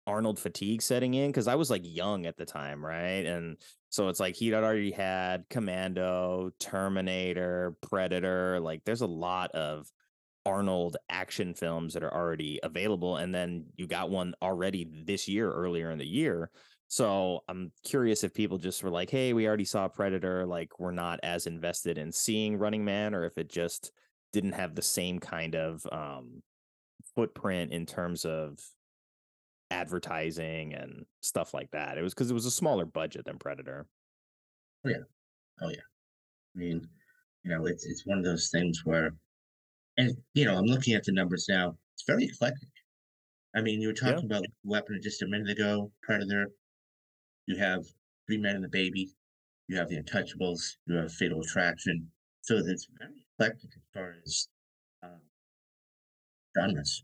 Arnold 0.06 0.38
fatigue 0.38 0.84
setting 0.84 1.15
in 1.15 1.32
because 1.32 1.48
I 1.48 1.56
was 1.56 1.72
like 1.72 1.82
young 1.84 2.28
at 2.28 2.38
the 2.38 2.46
time, 2.46 2.86
right? 2.86 3.26
And 3.26 3.58
so 3.89 4.10
it's 4.10 4.20
like 4.20 4.36
he'd 4.36 4.54
already 4.54 4.91
had 4.91 5.46
Commando, 5.50 6.52
Terminator, 6.60 7.76
Predator. 7.82 8.60
Like 8.60 8.84
there's 8.86 9.02
a 9.02 9.08
lot 9.08 9.50
of 9.54 9.88
Arnold 10.45 10.97
action 11.10 11.54
films 11.54 11.93
that 11.93 12.04
are 12.04 12.13
already 12.13 12.60
available. 12.63 13.17
And 13.17 13.34
then 13.34 13.65
you 13.75 13.88
got 13.88 14.10
one 14.10 14.34
already 14.41 14.88
this 15.06 15.27
year, 15.27 15.51
earlier 15.51 15.91
in 15.91 15.99
the 15.99 16.06
year. 16.06 16.49
So 16.88 17.41
I'm 17.47 17.71
curious 17.86 18.23
if 18.23 18.34
people 18.34 18.58
just 18.58 18.84
were 18.84 18.89
like, 18.89 19.10
hey, 19.10 19.34
we 19.34 19.47
already 19.47 19.65
saw 19.65 19.88
Predator. 19.88 20.45
Like 20.45 20.80
we're 20.80 20.91
not 20.91 21.19
as 21.23 21.47
invested 21.47 21.97
in 21.97 22.12
seeing 22.12 22.58
Running 22.58 22.84
Man, 22.84 23.15
or 23.15 23.23
if 23.23 23.38
it 23.38 23.49
just 23.49 23.91
didn't 24.34 24.54
have 24.54 24.75
the 24.75 24.82
same 24.82 25.19
kind 25.19 25.56
of 25.56 25.86
um, 25.91 26.41
footprint 27.15 27.71
in 27.71 27.86
terms 27.86 28.25
of 28.25 28.60
advertising 29.69 30.73
and 30.73 31.06
stuff 31.21 31.54
like 31.54 31.71
that. 31.71 31.97
It 31.97 32.01
was 32.01 32.13
because 32.13 32.30
it 32.30 32.34
was 32.34 32.45
a 32.45 32.51
smaller 32.51 32.86
budget 32.86 33.25
than 33.25 33.39
Predator. 33.39 33.88
Oh 34.86 34.89
yeah. 34.89 35.04
Oh 35.62 35.69
yeah. 35.69 35.75
I 36.56 36.60
mean, 36.60 36.88
you 37.43 37.51
know, 37.51 37.65
it's 37.65 37.86
it's 37.86 38.06
one 38.06 38.17
of 38.17 38.25
those 38.25 38.49
things 38.51 38.82
where, 38.84 39.12
and 40.02 40.18
you 40.34 40.46
know, 40.46 40.56
I'm 40.58 40.66
looking 40.66 40.94
at 40.94 41.04
the 41.04 41.12
numbers 41.12 41.46
now. 41.48 41.78
It's 41.94 42.04
very 42.06 42.26
eclectic. 42.26 42.70
I 43.56 43.62
mean, 43.62 43.82
you 43.82 43.90
were 43.90 43.94
Yeah. 43.94 44.14
talking 44.14 44.26
about 44.26 44.46
Weapon 44.64 45.00
just 45.02 45.22
a 45.22 45.28
minute 45.28 45.50
ago, 45.50 45.92
Predator. 46.02 46.48
You 47.46 47.58
have 47.58 47.86
Three 48.28 48.38
Men 48.38 48.56
and 48.56 48.64
the 48.64 48.70
Baby. 48.70 49.14
You 49.68 49.78
have 49.78 49.90
The 49.90 50.02
Untouchables. 50.02 50.78
You 50.88 50.96
have 50.96 51.12
Fatal 51.14 51.42
Attraction. 51.42 52.12
So 52.42 52.58
it's 52.58 52.88
very 52.98 53.26
eclectic 53.34 53.70
as 53.76 53.84
far 53.94 54.16
as 54.26 54.48
um, 55.04 55.22
genres. 56.58 57.04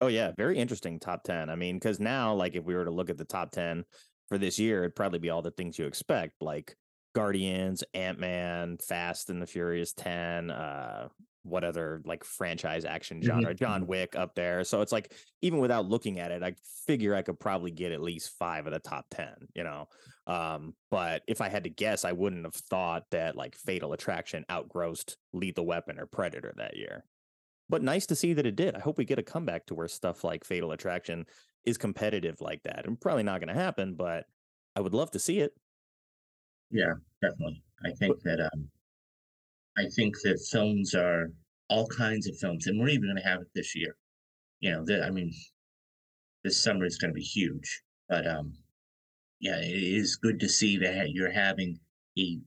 Oh 0.00 0.08
yeah, 0.08 0.32
very 0.36 0.58
interesting 0.58 0.98
top 0.98 1.22
10. 1.22 1.48
I 1.48 1.54
mean, 1.56 1.80
cuz 1.80 2.00
now 2.00 2.34
like 2.34 2.54
if 2.54 2.64
we 2.64 2.74
were 2.74 2.84
to 2.84 2.90
look 2.90 3.08
at 3.08 3.16
the 3.16 3.24
top 3.24 3.52
10 3.52 3.84
for 4.28 4.36
this 4.36 4.58
year, 4.58 4.80
it'd 4.84 4.96
probably 4.96 5.18
be 5.20 5.30
all 5.30 5.42
the 5.42 5.50
things 5.52 5.78
you 5.78 5.86
expect 5.86 6.42
like 6.42 6.76
Guardians, 7.14 7.84
Ant-Man, 7.94 8.78
Fast 8.78 9.30
and 9.30 9.40
the 9.40 9.46
Furious 9.46 9.92
10, 9.92 10.50
uh 10.50 11.08
what 11.44 11.64
other 11.64 12.02
like 12.04 12.24
franchise 12.24 12.84
action 12.84 13.20
Mhm, 13.20 13.46
genre, 13.46 13.54
John 13.54 13.86
mhm. 13.86 13.88
Wick 13.88 14.16
up 14.16 14.34
there. 14.34 14.64
So 14.64 14.80
it's 14.82 14.92
like 14.92 15.14
even 15.42 15.60
without 15.60 15.86
looking 15.86 16.18
at 16.18 16.30
it, 16.32 16.42
I 16.42 16.56
figure 16.86 17.14
I 17.14 17.22
could 17.22 17.38
probably 17.40 17.70
get 17.70 17.92
at 17.92 18.00
least 18.02 18.30
5 18.38 18.66
of 18.66 18.72
the 18.72 18.80
top 18.80 19.06
10, 19.10 19.48
you 19.54 19.64
know. 19.64 19.88
Um 20.26 20.74
but 20.90 21.22
if 21.28 21.40
I 21.40 21.48
had 21.48 21.64
to 21.64 21.70
guess, 21.70 22.04
I 22.04 22.12
wouldn't 22.12 22.44
have 22.44 22.54
thought 22.54 23.04
that 23.10 23.36
like 23.36 23.56
Fatal 23.56 23.92
Attraction 23.92 24.44
outgrossed 24.50 25.18
Lethal 25.32 25.66
Weapon 25.66 25.98
or 26.00 26.06
Predator 26.06 26.54
that 26.56 26.76
year 26.76 27.04
but 27.68 27.82
nice 27.82 28.06
to 28.06 28.16
see 28.16 28.34
that 28.34 28.46
it 28.46 28.56
did. 28.56 28.74
I 28.74 28.80
hope 28.80 28.98
we 28.98 29.04
get 29.04 29.18
a 29.18 29.22
comeback 29.22 29.66
to 29.66 29.74
where 29.74 29.88
stuff 29.88 30.24
like 30.24 30.44
Fatal 30.44 30.72
Attraction 30.72 31.26
is 31.64 31.78
competitive 31.78 32.40
like 32.40 32.62
that. 32.64 32.86
And 32.86 33.00
probably 33.00 33.22
not 33.22 33.40
going 33.40 33.48
to 33.48 33.54
happen, 33.60 33.94
but 33.94 34.26
I 34.76 34.80
would 34.80 34.94
love 34.94 35.10
to 35.12 35.18
see 35.18 35.40
it. 35.40 35.52
Yeah, 36.70 36.94
definitely. 37.22 37.62
I 37.84 37.92
think 37.92 38.20
that 38.22 38.40
um, 38.40 38.70
I 39.76 39.86
think 39.96 40.14
that 40.22 40.46
films 40.50 40.94
are 40.94 41.30
all 41.68 41.86
kinds 41.88 42.28
of 42.28 42.36
films, 42.38 42.66
and 42.66 42.78
we're 42.78 42.88
even 42.88 43.08
going 43.08 43.16
to 43.16 43.28
have 43.28 43.40
it 43.40 43.48
this 43.54 43.74
year. 43.74 43.96
You 44.60 44.72
know, 44.72 44.84
that 44.86 45.02
I 45.02 45.10
mean, 45.10 45.32
this 46.44 46.62
summer 46.62 46.84
is 46.84 46.98
going 46.98 47.10
to 47.12 47.14
be 47.14 47.22
huge. 47.22 47.82
But 48.08 48.26
um, 48.26 48.52
yeah, 49.40 49.58
it 49.58 49.70
is 49.70 50.16
good 50.16 50.38
to 50.40 50.48
see 50.48 50.76
that 50.78 51.10
you're 51.10 51.32
having 51.32 51.78
a 52.18 52.38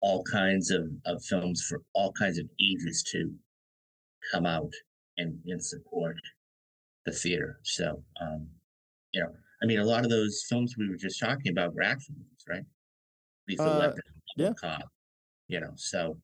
all 0.00 0.22
kinds 0.24 0.70
of, 0.70 0.86
of 1.06 1.24
films 1.24 1.66
for 1.68 1.82
all 1.94 2.12
kinds 2.12 2.38
of 2.38 2.46
ages 2.60 3.02
to 3.12 3.32
come 4.30 4.46
out 4.46 4.72
and, 5.16 5.38
and 5.46 5.64
support 5.64 6.16
the 7.06 7.12
theater. 7.12 7.58
So 7.62 8.02
um, 8.20 8.46
you 9.12 9.22
know, 9.22 9.30
I 9.62 9.66
mean, 9.66 9.78
a 9.78 9.84
lot 9.84 10.04
of 10.04 10.10
those 10.10 10.44
films 10.48 10.76
we 10.78 10.88
were 10.88 10.96
just 10.96 11.18
talking 11.18 11.50
about 11.50 11.74
were 11.74 11.82
action 11.82 12.14
movies, 12.18 12.44
right? 12.48 12.64
Lethal 13.48 13.68
Uh, 13.68 13.78
Weapon, 13.78 14.02
yeah. 14.36 14.52
Cop, 14.60 14.88
you 15.48 15.60
know, 15.60 15.72
so 15.76 16.18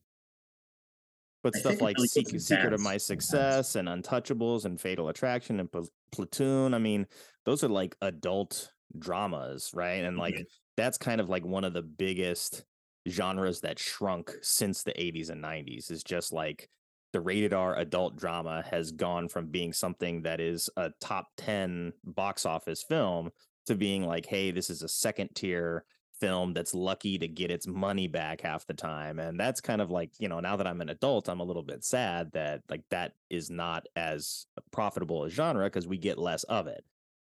But 1.43 1.55
I 1.57 1.59
stuff 1.59 1.81
like 1.81 1.97
really 1.97 2.07
Sec- 2.07 2.23
goes 2.25 2.33
in 2.33 2.39
Secret 2.39 2.73
of 2.73 2.79
My. 2.79 2.97
Success 2.97 3.75
and 3.75 3.87
Untouchables 3.87 4.65
and 4.65 4.79
Fatal 4.79 5.09
Attraction 5.09 5.59
and 5.59 5.71
Pl- 5.71 5.89
Platoon, 6.11 6.73
I 6.73 6.79
mean, 6.79 7.05
those 7.45 7.63
are 7.63 7.69
like 7.69 7.95
adult 8.01 8.71
dramas, 8.97 9.71
right? 9.73 10.03
And 10.03 10.17
like 10.17 10.35
Mhm. 10.35 10.45
that's 10.77 10.97
kind 10.97 11.19
of 11.19 11.29
like 11.29 11.45
one 11.45 11.63
of 11.65 11.73
the 11.73 11.81
biggest 11.83 12.63
genres 13.09 13.59
that 13.61 13.77
shrunk 13.79 14.31
since 14.41 14.83
the 14.83 14.99
80s 14.99 15.29
and 15.29 15.41
90s 15.41 15.91
is 15.91 16.03
just 16.03 16.31
like 16.31 16.69
the 17.11 17.19
rated 17.19 17.53
R 17.53 17.77
adult 17.77 18.15
drama 18.15 18.63
has 18.71 18.91
gone 18.91 19.27
from 19.27 19.47
being 19.47 19.73
something 19.73 20.21
that 20.23 20.39
is 20.39 20.69
a 20.77 20.91
top 21.01 21.27
10 21.37 21.93
box 22.03 22.45
office 22.45 22.83
film 22.87 23.31
to 23.65 23.75
being 23.75 24.03
like, 24.05 24.25
hey, 24.25 24.51
this 24.51 24.69
is 24.69 24.81
a 24.81 24.87
second 24.87 25.29
tier 25.35 25.83
film 26.19 26.53
that's 26.53 26.73
lucky 26.73 27.17
to 27.17 27.27
get 27.27 27.51
its 27.51 27.67
money 27.67 28.07
back 28.07 28.41
half 28.41 28.65
the 28.65 28.73
time. 28.73 29.19
And 29.19 29.39
that's 29.39 29.61
kind 29.61 29.81
of 29.81 29.91
like, 29.91 30.11
you 30.19 30.27
know, 30.27 30.39
now 30.39 30.55
that 30.55 30.67
I'm 30.67 30.81
an 30.81 30.89
adult, 30.89 31.27
I'm 31.27 31.39
a 31.39 31.43
little 31.43 31.63
bit 31.63 31.83
sad 31.83 32.31
that 32.33 32.61
like 32.69 32.83
that 32.91 33.13
is 33.29 33.49
not 33.49 33.85
as 33.95 34.45
profitable 34.71 35.23
a 35.23 35.29
genre 35.29 35.65
because 35.65 35.87
we 35.87 35.97
get 35.97 36.17
less 36.17 36.43
of 36.43 36.67
it. 36.67 36.83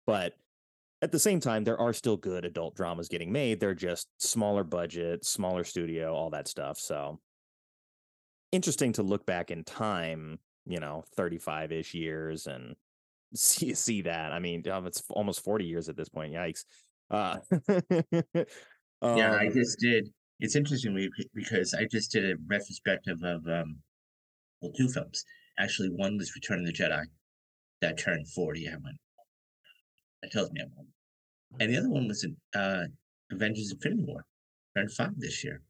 But 0.05 0.33
at 1.01 1.11
the 1.11 1.19
same 1.19 1.39
time, 1.39 1.63
there 1.63 1.79
are 1.79 1.93
still 1.93 2.17
good 2.17 2.45
adult 2.45 2.75
dramas 2.75 3.09
getting 3.09 3.31
made. 3.31 3.59
They're 3.59 3.73
just 3.73 4.07
smaller 4.17 4.63
budget, 4.63 5.25
smaller 5.25 5.63
studio, 5.63 6.13
all 6.13 6.29
that 6.31 6.47
stuff. 6.47 6.79
So 6.79 7.19
interesting 8.51 8.93
to 8.93 9.03
look 9.03 9.25
back 9.25 9.51
in 9.51 9.63
time, 9.63 10.39
you 10.65 10.79
know, 10.79 11.03
35 11.15 11.71
ish 11.71 11.93
years 11.93 12.47
and 12.47 12.75
see 13.35 13.73
see 13.73 14.01
that. 14.03 14.31
I 14.31 14.39
mean, 14.39 14.63
it's 14.65 15.03
almost 15.09 15.43
40 15.43 15.65
years 15.65 15.89
at 15.89 15.97
this 15.97 16.09
point. 16.09 16.33
Yikes. 16.33 16.63
Uh, 17.11 17.37
yeah, 19.15 19.33
I 19.33 19.47
um, 19.47 19.53
just 19.53 19.79
did. 19.79 20.09
It's 20.39 20.55
interesting 20.55 21.09
because 21.33 21.73
I 21.73 21.85
just 21.85 22.11
did 22.11 22.25
a 22.25 22.35
retrospective 22.47 23.17
of 23.23 23.45
um, 23.47 23.77
well, 24.61 24.71
two 24.77 24.89
films. 24.89 25.23
Actually, 25.57 25.89
one 25.89 26.17
was 26.17 26.35
Return 26.35 26.59
of 26.59 26.65
the 26.65 26.73
Jedi 26.73 27.03
that 27.81 27.97
turned 27.97 28.27
forty. 28.29 28.67
I 28.67 28.71
went. 28.71 28.97
That 30.21 30.31
tells 30.31 30.51
me 30.51 30.61
I'm 30.61 30.71
old. 30.77 30.87
And 31.59 31.73
the 31.73 31.77
other 31.77 31.89
one 31.89 32.07
was 32.07 32.25
uh, 32.55 32.83
Avengers: 33.31 33.71
Infinity 33.71 34.03
War, 34.05 34.25
turned 34.75 34.91
five 34.91 35.13
this 35.17 35.43
year. 35.43 35.61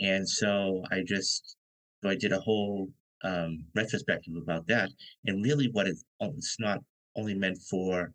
And 0.00 0.28
so 0.28 0.82
I 0.90 1.02
just 1.06 1.56
so 2.02 2.10
I 2.10 2.16
did 2.16 2.32
a 2.32 2.40
whole 2.40 2.88
um, 3.24 3.64
retrospective 3.74 4.34
about 4.42 4.66
that, 4.66 4.90
and 5.24 5.44
really 5.44 5.68
what 5.72 5.86
it's, 5.86 6.04
oh, 6.20 6.32
it's 6.36 6.56
not 6.58 6.80
only 7.16 7.34
meant 7.34 7.58
for 7.70 8.12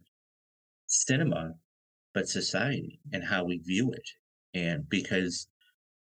cinema 0.88 1.54
but 2.14 2.28
society 2.28 3.00
and 3.14 3.24
how 3.24 3.44
we 3.46 3.60
view 3.60 3.92
it. 3.92 4.10
And 4.54 4.88
because 4.90 5.48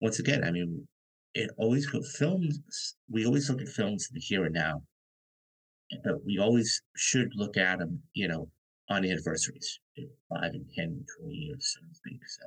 once 0.01 0.19
again, 0.19 0.45
I 0.45 0.51
mean, 0.51 0.87
it 1.35 1.51
always 1.59 1.87
films. 2.19 2.97
We 3.11 3.27
always 3.27 3.51
look 3.51 3.61
at 3.61 3.69
films 3.69 4.09
in 4.11 4.15
the 4.15 4.21
here 4.21 4.45
and 4.45 4.55
now, 4.55 4.83
but 6.03 6.25
we 6.25 6.39
always 6.39 6.83
should 6.97 7.31
look 7.35 7.57
at 7.57 7.79
them, 7.79 8.03
you 8.15 8.29
know, 8.29 8.49
on 8.89 9.05
anniversaries, 9.05 9.81
five 10.31 10.53
and 10.53 10.67
10 10.75 10.85
and 10.85 11.07
20 11.21 11.35
years, 11.35 11.75
so 11.75 11.87
to 11.87 11.95
speak. 11.95 12.21
So, 12.27 12.47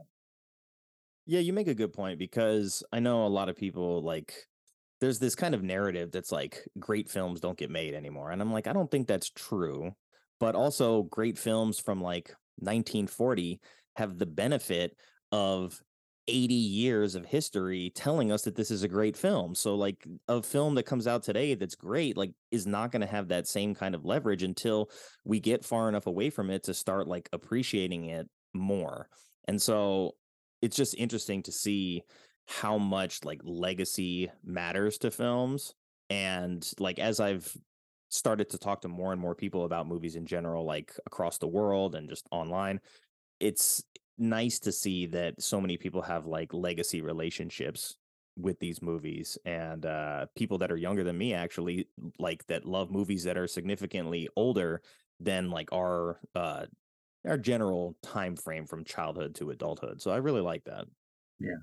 Yeah, 1.25 1.39
you 1.39 1.53
make 1.53 1.67
a 1.67 1.75
good 1.75 1.93
point 1.93 2.17
because 2.17 2.83
I 2.91 2.99
know 2.99 3.25
a 3.25 3.27
lot 3.27 3.49
of 3.49 3.55
people 3.55 4.01
like 4.01 4.33
there's 5.01 5.19
this 5.19 5.35
kind 5.35 5.55
of 5.55 5.63
narrative 5.63 6.11
that's 6.11 6.31
like 6.31 6.65
great 6.77 7.09
films 7.09 7.39
don't 7.39 7.57
get 7.57 7.69
made 7.69 7.93
anymore. 7.93 8.31
And 8.31 8.41
I'm 8.41 8.51
like, 8.51 8.67
I 8.67 8.73
don't 8.73 8.91
think 8.91 9.07
that's 9.07 9.29
true. 9.29 9.91
But 10.39 10.55
also 10.55 11.03
great 11.03 11.37
films 11.37 11.79
from 11.79 12.01
like 12.01 12.33
1940 12.57 13.59
have 13.95 14.17
the 14.17 14.25
benefit 14.25 14.95
of 15.31 15.79
80 16.29 16.53
years 16.53 17.15
of 17.15 17.25
history 17.25 17.91
telling 17.95 18.31
us 18.31 18.43
that 18.43 18.55
this 18.55 18.71
is 18.71 18.83
a 18.83 18.87
great 18.87 19.17
film. 19.17 19.55
So 19.55 19.75
like 19.75 20.07
a 20.27 20.41
film 20.41 20.75
that 20.75 20.83
comes 20.83 21.07
out 21.07 21.23
today 21.23 21.55
that's 21.55 21.75
great 21.75 22.17
like 22.17 22.31
is 22.51 22.65
not 22.65 22.91
going 22.91 23.01
to 23.01 23.07
have 23.07 23.27
that 23.29 23.47
same 23.47 23.75
kind 23.75 23.95
of 23.95 24.05
leverage 24.05 24.43
until 24.43 24.89
we 25.25 25.39
get 25.39 25.65
far 25.65 25.89
enough 25.89 26.07
away 26.07 26.29
from 26.29 26.49
it 26.49 26.63
to 26.63 26.73
start 26.73 27.07
like 27.07 27.29
appreciating 27.33 28.05
it 28.05 28.27
more. 28.53 29.09
And 29.47 29.61
so 29.61 30.15
it's 30.61 30.75
just 30.75 30.95
interesting 30.95 31.43
to 31.43 31.51
see 31.51 32.03
how 32.47 32.77
much 32.77 33.23
like 33.23 33.41
legacy 33.43 34.31
matters 34.43 34.97
to 34.99 35.11
films 35.11 35.73
and 36.09 36.67
like 36.79 36.97
as 36.99 37.19
I've 37.19 37.55
started 38.09 38.49
to 38.49 38.57
talk 38.57 38.81
to 38.81 38.87
more 38.87 39.11
and 39.11 39.21
more 39.21 39.35
people 39.35 39.65
about 39.65 39.87
movies 39.87 40.15
in 40.15 40.25
general 40.25 40.65
like 40.65 40.91
across 41.05 41.37
the 41.37 41.47
world 41.47 41.93
and 41.93 42.09
just 42.09 42.25
online 42.31 42.79
it's 43.39 43.83
nice 44.19 44.59
to 44.59 44.71
see 44.71 45.05
that 45.07 45.41
so 45.41 45.59
many 45.61 45.77
people 45.77 46.01
have 46.01 46.25
like 46.25 46.53
legacy 46.53 47.01
relationships 47.01 47.97
with 48.37 48.59
these 48.59 48.81
movies 48.81 49.37
and 49.45 49.85
uh 49.85 50.25
people 50.35 50.57
that 50.57 50.71
are 50.71 50.77
younger 50.77 51.03
than 51.03 51.17
me 51.17 51.33
actually 51.33 51.87
like 52.19 52.45
that 52.47 52.65
love 52.65 52.89
movies 52.89 53.23
that 53.23 53.37
are 53.37 53.47
significantly 53.47 54.29
older 54.37 54.81
than 55.19 55.49
like 55.49 55.71
our 55.73 56.19
uh 56.35 56.65
our 57.27 57.37
general 57.37 57.97
time 58.01 58.37
frame 58.37 58.65
from 58.65 58.85
childhood 58.85 59.35
to 59.35 59.49
adulthood 59.49 60.01
so 60.01 60.09
i 60.11 60.17
really 60.17 60.41
like 60.41 60.63
that 60.63 60.85
Yeah. 61.39 61.55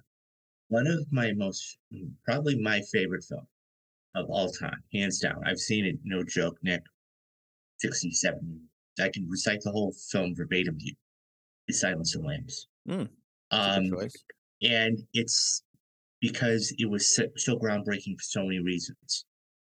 one 0.69 0.87
of 0.87 1.07
my 1.13 1.33
most, 1.33 1.79
mm, 1.93 2.11
probably 2.25 2.61
my 2.61 2.81
favorite 2.93 3.25
film 3.25 3.47
of 4.15 4.27
all 4.31 4.51
time, 4.51 4.83
hands 4.93 5.21
down. 5.21 5.43
I've 5.47 5.59
seen 5.59 5.85
it, 5.85 5.97
no 6.05 6.25
joke, 6.25 6.57
Nick, 6.63 6.83
67. 7.79 8.69
I 9.01 9.09
can 9.11 9.29
recite 9.29 9.61
the 9.63 9.71
whole 9.71 9.93
film 10.11 10.35
verbatim 10.35 10.79
to 10.79 10.85
you. 10.87 10.95
Is 11.69 11.81
Silence 11.81 12.15
of 12.15 12.23
the 12.23 12.29
Lambs. 12.29 12.69
Mm, 12.89 13.09
Um, 13.51 13.91
and 14.63 14.99
it's 15.13 15.63
because 16.21 16.73
it 16.79 16.89
was 16.89 17.15
so, 17.15 17.25
so 17.37 17.59
groundbreaking 17.59 18.17
for 18.17 18.23
so 18.23 18.43
many 18.43 18.61
reasons. 18.61 19.25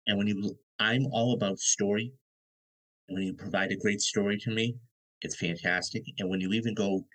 And 0.07 0.17
when 0.17 0.27
you, 0.27 0.57
I'm 0.79 1.05
all 1.07 1.33
about 1.33 1.59
story. 1.59 2.13
And 3.07 3.17
when 3.17 3.27
you 3.27 3.33
provide 3.33 3.71
a 3.71 3.77
great 3.77 4.01
story 4.01 4.37
to 4.39 4.51
me, 4.51 4.75
it's 5.21 5.35
fantastic. 5.35 6.03
And 6.19 6.29
when 6.29 6.41
you 6.41 6.51
even 6.53 6.73
go 6.73 7.05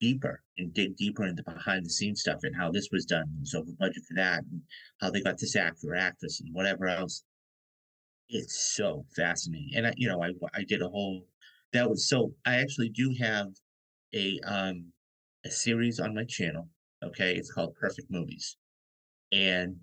deeper 0.00 0.42
and 0.58 0.74
dig 0.74 0.96
deeper 0.96 1.24
into 1.24 1.42
behind 1.44 1.84
the 1.84 1.90
scenes 1.90 2.22
stuff 2.22 2.40
and 2.42 2.56
how 2.56 2.72
this 2.72 2.88
was 2.90 3.04
done, 3.04 3.22
and 3.22 3.40
was 3.40 3.54
over 3.54 3.70
budget 3.78 4.02
for 4.08 4.14
that, 4.14 4.42
and 4.50 4.62
how 5.00 5.10
they 5.10 5.22
got 5.22 5.38
this 5.38 5.54
actor 5.56 5.88
or 5.92 5.94
actress 5.94 6.40
and 6.40 6.52
whatever 6.54 6.88
else, 6.88 7.22
it's 8.28 8.74
so 8.74 9.04
fascinating. 9.14 9.72
And 9.76 9.86
I, 9.86 9.94
you 9.96 10.08
know, 10.08 10.22
I 10.22 10.32
I 10.54 10.64
did 10.64 10.82
a 10.82 10.88
whole 10.88 11.26
that 11.72 11.88
was 11.88 12.08
so. 12.08 12.34
I 12.46 12.56
actually 12.56 12.88
do 12.88 13.14
have 13.20 13.48
a 14.14 14.38
um 14.46 14.92
a 15.44 15.50
series 15.50 16.00
on 16.00 16.14
my 16.14 16.24
channel. 16.24 16.68
Okay, 17.04 17.34
it's 17.34 17.52
called 17.52 17.74
Perfect 17.74 18.10
Movies, 18.10 18.56
and 19.32 19.76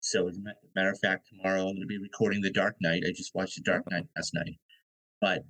so 0.00 0.28
as 0.28 0.36
a 0.36 0.40
matter 0.74 0.90
of 0.90 0.98
fact, 0.98 1.28
tomorrow 1.28 1.60
I'm 1.60 1.74
going 1.74 1.80
to 1.82 1.86
be 1.86 1.98
recording 1.98 2.42
The 2.42 2.50
Dark 2.50 2.76
Knight. 2.80 3.04
I 3.06 3.12
just 3.12 3.34
watched 3.34 3.56
The 3.56 3.62
Dark 3.62 3.84
Knight 3.90 4.06
last 4.16 4.34
night, 4.34 4.58
but 5.20 5.44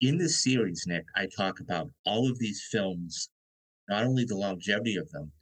in 0.00 0.18
this 0.18 0.42
series, 0.42 0.84
Nick, 0.86 1.06
I 1.16 1.26
talk 1.26 1.60
about 1.60 1.90
all 2.04 2.30
of 2.30 2.38
these 2.38 2.66
films, 2.70 3.30
not 3.88 4.04
only 4.04 4.24
the 4.24 4.36
longevity 4.36 4.96
of 4.96 5.10
them, 5.10 5.32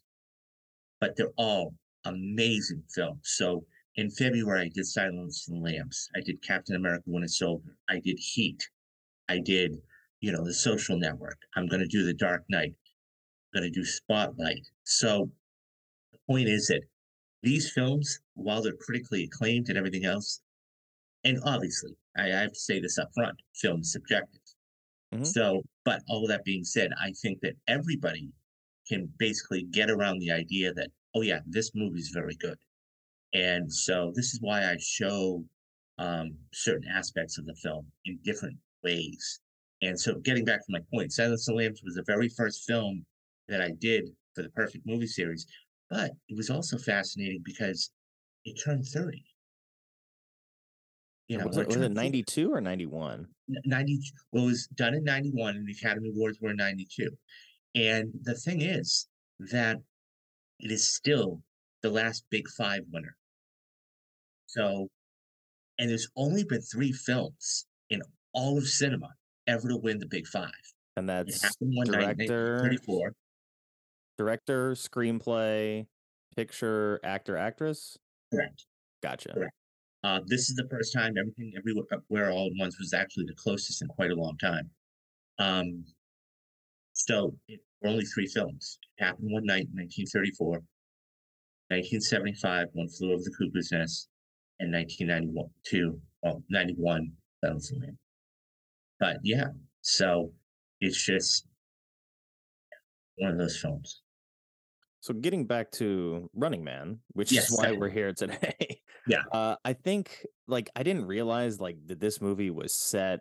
but 1.01 1.17
they're 1.17 1.33
all 1.37 1.75
amazing 2.05 2.85
films. 2.95 3.21
So 3.25 3.67
in 3.97 4.11
February, 4.11 4.67
I 4.67 4.71
did 4.73 4.87
Silence 4.87 5.49
of 5.49 5.55
the 5.55 5.61
Lambs. 5.61 6.09
I 6.15 6.21
did 6.21 6.43
Captain 6.43 6.77
America: 6.77 7.05
Winter 7.07 7.29
Soldier. 7.29 7.77
I 7.89 7.99
did 7.99 8.19
Heat. 8.19 8.63
I 9.29 9.39
did, 9.39 9.77
you 10.23 10.33
know, 10.33 10.45
The 10.45 10.55
Social 10.55 10.99
Network. 10.99 11.37
I'm 11.57 11.67
going 11.67 11.83
to 11.83 11.87
do 11.87 12.05
The 12.05 12.15
Dark 12.15 12.45
Knight. 12.49 12.73
I'm 13.55 13.61
going 13.61 13.71
to 13.71 13.79
do 13.79 13.85
Spotlight. 13.85 14.67
So 14.85 15.31
the 16.13 16.19
point 16.27 16.49
is 16.49 16.69
that 16.69 16.83
these 17.43 17.71
films, 17.73 18.21
while 18.35 18.63
they're 18.63 18.73
critically 18.73 19.25
acclaimed 19.25 19.69
and 19.69 19.77
everything 19.77 20.05
else, 20.05 20.41
and 21.25 21.39
obviously, 21.45 21.97
I, 22.17 22.27
I 22.27 22.41
have 22.43 22.53
to 22.53 22.59
say 22.59 22.81
this 22.81 22.99
up 22.99 23.11
front: 23.15 23.37
film 23.55 23.81
is 23.81 23.93
subjective. 23.93 24.41
Mhm. 25.13 25.27
So, 25.27 25.63
but 25.85 26.03
all 26.09 26.27
that 26.29 26.45
being 26.45 26.65
said, 26.65 26.93
I 27.01 27.13
think 27.21 27.41
that 27.41 27.55
everybody 27.67 28.31
can 28.89 29.13
basically 29.19 29.65
get 29.65 29.91
around 29.91 30.21
the 30.21 30.31
idea 30.31 30.73
that, 30.75 30.91
oh 31.15 31.23
yeah, 31.23 31.41
this 31.47 31.73
movie's 31.75 32.11
very 32.11 32.37
good. 32.37 32.59
And 33.35 33.73
so 33.73 34.13
this 34.15 34.33
is 34.35 34.41
why 34.41 34.65
I 34.65 34.77
show 34.79 35.45
um, 35.99 36.39
certain 36.53 36.89
aspects 36.89 37.39
of 37.39 37.47
the 37.47 37.55
film 37.55 37.87
in 38.05 38.19
different 38.23 38.59
ways. 38.85 39.41
And 39.83 39.99
so 39.99 40.15
getting 40.21 40.45
back 40.45 40.61
to 40.61 40.73
my 40.73 40.79
point, 40.95 41.13
Silence 41.13 41.49
of 41.49 41.55
the 41.55 41.63
Lambs 41.63 41.83
was 41.85 41.97
the 41.97 42.05
very 42.07 42.29
first 42.29 42.65
film 42.67 43.05
that 43.49 43.61
I 43.61 43.71
did 43.81 44.09
for 44.35 44.43
the 44.43 44.51
Perfect 44.51 44.87
Movie 44.87 45.09
Series, 45.09 45.47
but 45.91 46.13
it 46.29 46.37
was 46.37 46.51
also 46.51 46.79
fascinating 46.79 47.43
because 47.45 47.91
it 48.45 48.55
turned 48.65 48.87
30. 48.87 49.25
You 51.29 51.39
know, 51.39 51.47
was 51.47 51.57
it, 51.57 51.67
was 51.67 51.77
it 51.77 51.81
turned 51.81 51.97
30 51.97 52.09
92 52.09 52.53
or 52.53 52.61
91? 52.61 53.27
90, 53.65 54.01
well, 54.31 54.45
it 54.45 54.47
was 54.47 54.67
done 54.69 54.95
in 54.95 55.05
91 55.05 55.57
and 55.57 55.67
the 55.67 55.73
academy 55.73 56.11
awards 56.11 56.39
were 56.41 56.51
in 56.51 56.57
92 56.57 57.09
and 57.75 58.11
the 58.23 58.35
thing 58.35 58.61
is 58.61 59.09
that 59.51 59.79
it 60.61 60.71
is 60.71 60.87
still 60.87 61.43
the 61.83 61.91
last 61.91 62.25
big 62.31 62.47
five 62.49 62.83
winner 62.93 63.17
so 64.47 64.89
and 65.79 65.91
there's 65.91 66.09
only 66.17 66.45
been 66.45 66.61
three 66.61 66.93
films 66.93 67.67
in 67.91 68.03
all 68.33 68.59
of 68.59 68.67
cinema 68.67 69.09
ever 69.47 69.69
to 69.69 69.77
win 69.77 69.99
the 69.99 70.07
big 70.07 70.27
five. 70.27 70.51
And 70.97 71.09
that's 71.09 71.57
one 71.61 71.89
night 71.89 72.21
in 72.21 72.27
director 72.27 72.53
1934 72.63 73.15
director 74.19 74.73
screenplay 74.73 75.87
picture 76.37 77.01
actor 77.03 77.37
actress? 77.37 77.99
Correct. 78.33 78.67
Gotcha. 79.03 79.33
Correct. 79.33 79.55
uh, 80.05 80.21
this 80.27 80.51
is 80.51 80.57
the 80.57 80.69
first 80.71 80.93
time 80.93 81.15
everything 81.19 81.53
everywhere 81.57 81.85
where 82.09 82.31
all 82.31 82.47
at 82.47 82.53
once 82.59 82.79
was 82.79 82.93
actually 82.93 83.25
the 83.27 83.35
closest 83.35 83.83
in 83.83 83.89
quite 83.89 84.11
a 84.11 84.15
long 84.15 84.37
time. 84.39 84.71
Um 85.39 85.85
so 86.93 87.35
it 87.49 87.61
were 87.81 87.89
only 87.89 88.05
three 88.05 88.27
films. 88.27 88.79
It 88.99 89.05
happened 89.05 89.33
one 89.33 89.47
night 89.47 89.67
in 89.73 89.81
1934, 89.81 90.63
1975, 91.69 92.69
One 92.75 92.89
Flew 92.89 93.13
Over 93.13 93.23
the 93.23 93.31
Cuckoo's 93.31 93.73
Nest, 93.73 94.09
and 94.61 94.73
1991, 94.73 95.49
two, 95.65 95.99
well, 96.23 96.43
91, 96.51 97.11
Silence 97.43 97.73
of 97.73 97.81
the 97.81 97.87
Lambs. 97.87 97.99
But 99.03 99.17
yeah, 99.25 99.47
so 99.81 100.33
it's 100.81 101.05
just 101.05 101.49
one 103.17 103.33
of 103.33 103.39
those 103.39 103.59
films. 103.59 104.03
So 105.01 105.13
getting 105.13 105.45
back 105.45 105.73
to 105.73 106.31
Running 106.35 106.63
Man, 106.63 107.01
which 107.09 107.33
Yes, 107.33 107.51
is 107.51 107.59
why 107.59 107.73
we're 107.73 107.89
here 107.89 108.13
today. 108.13 108.81
Yeah. 109.09 109.23
Uh, 109.33 109.57
I 109.65 109.73
think 109.73 110.25
like 110.47 110.71
I 110.77 110.85
didn't 110.85 111.07
realize 111.07 111.59
like 111.59 111.79
that 111.87 111.99
this 111.99 112.21
movie 112.21 112.51
was 112.51 112.73
set 112.75 113.21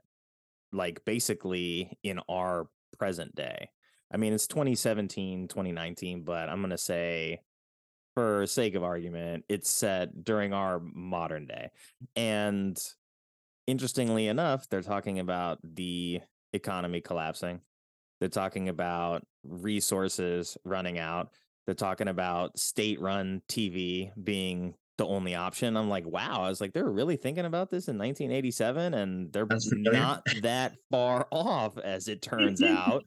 like 0.72 1.04
basically 1.06 1.98
in 2.04 2.20
our 2.30 2.67
present 3.00 3.34
day. 3.34 3.70
I 4.13 4.17
mean, 4.17 4.34
it's 4.34 4.46
2017, 4.46 5.48
2019, 5.48 6.24
but 6.24 6.50
I'm 6.50 6.60
going 6.60 6.70
to 6.70 6.78
say 6.78 7.39
for 8.13 8.46
sake 8.46 8.76
of 8.76 8.84
argument, 8.84 9.46
it's 9.50 9.70
set 9.72 10.24
during 10.24 10.54
our 10.54 10.80
modern 10.80 11.48
day. 11.48 11.70
And 12.15 12.78
interestingly 13.71 14.27
enough, 14.27 14.67
they're 14.69 14.81
talking 14.81 15.19
about 15.19 15.60
the 15.63 16.21
economy 16.53 17.01
collapsing. 17.01 17.62
They're 18.19 18.29
talking 18.29 18.69
about 18.69 19.23
resources 19.43 20.57
running 20.63 20.99
out. 20.99 21.29
They're 21.65 21.73
talking 21.73 22.07
about 22.07 22.60
state 22.60 22.99
run 23.01 23.41
TV 23.49 24.12
being 24.21 24.75
the 24.97 25.07
only 25.07 25.34
option. 25.34 25.77
I'm 25.77 25.89
like, 25.89 26.05
wow. 26.05 26.43
I 26.43 26.49
was 26.49 26.62
like, 26.62 26.73
they're 26.73 26.89
really 26.89 27.15
thinking 27.15 27.45
about 27.45 27.69
this 27.69 27.88
in 27.88 27.97
1987 27.97 28.93
and 28.93 29.31
they're 29.31 29.47
not 29.77 30.23
that 30.41 30.75
far 30.91 31.27
off 31.31 31.77
as 31.77 32.07
it 32.07 32.21
turns 32.21 32.62
out 32.62 33.03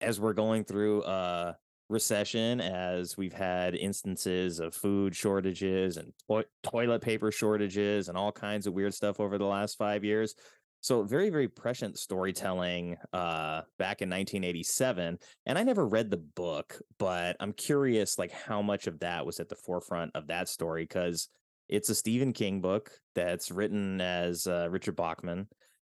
as 0.00 0.20
we're 0.20 0.34
going 0.34 0.64
through 0.64 1.02
a 1.04 1.56
recession 1.88 2.60
as 2.60 3.16
we've 3.16 3.32
had 3.32 3.74
instances 3.74 4.60
of 4.60 4.74
food 4.74 5.16
shortages 5.16 5.96
and 5.96 6.12
toi- 6.26 6.44
toilet 6.62 7.02
paper 7.02 7.32
shortages 7.32 8.08
and 8.08 8.18
all 8.18 8.32
kinds 8.32 8.66
of 8.66 8.74
weird 8.74 8.94
stuff 8.94 9.20
over 9.20 9.38
the 9.38 9.44
last 9.46 9.76
5 9.78 10.04
years 10.04 10.34
So 10.80 11.02
very, 11.02 11.28
very 11.30 11.48
prescient 11.48 11.98
storytelling 11.98 12.96
uh 13.12 13.62
back 13.78 14.00
in 14.02 14.08
1987. 14.10 15.18
And 15.46 15.58
I 15.58 15.62
never 15.64 15.86
read 15.86 16.10
the 16.10 16.18
book, 16.18 16.80
but 16.98 17.36
I'm 17.40 17.52
curious 17.52 18.18
like 18.18 18.32
how 18.32 18.62
much 18.62 18.86
of 18.86 19.00
that 19.00 19.26
was 19.26 19.40
at 19.40 19.48
the 19.48 19.56
forefront 19.56 20.12
of 20.14 20.28
that 20.28 20.48
story 20.48 20.84
because 20.84 21.28
it's 21.68 21.90
a 21.90 21.94
Stephen 21.94 22.32
King 22.32 22.60
book 22.60 22.90
that's 23.14 23.50
written 23.50 24.00
as 24.00 24.46
uh, 24.46 24.68
Richard 24.70 24.96
Bachman. 24.96 25.48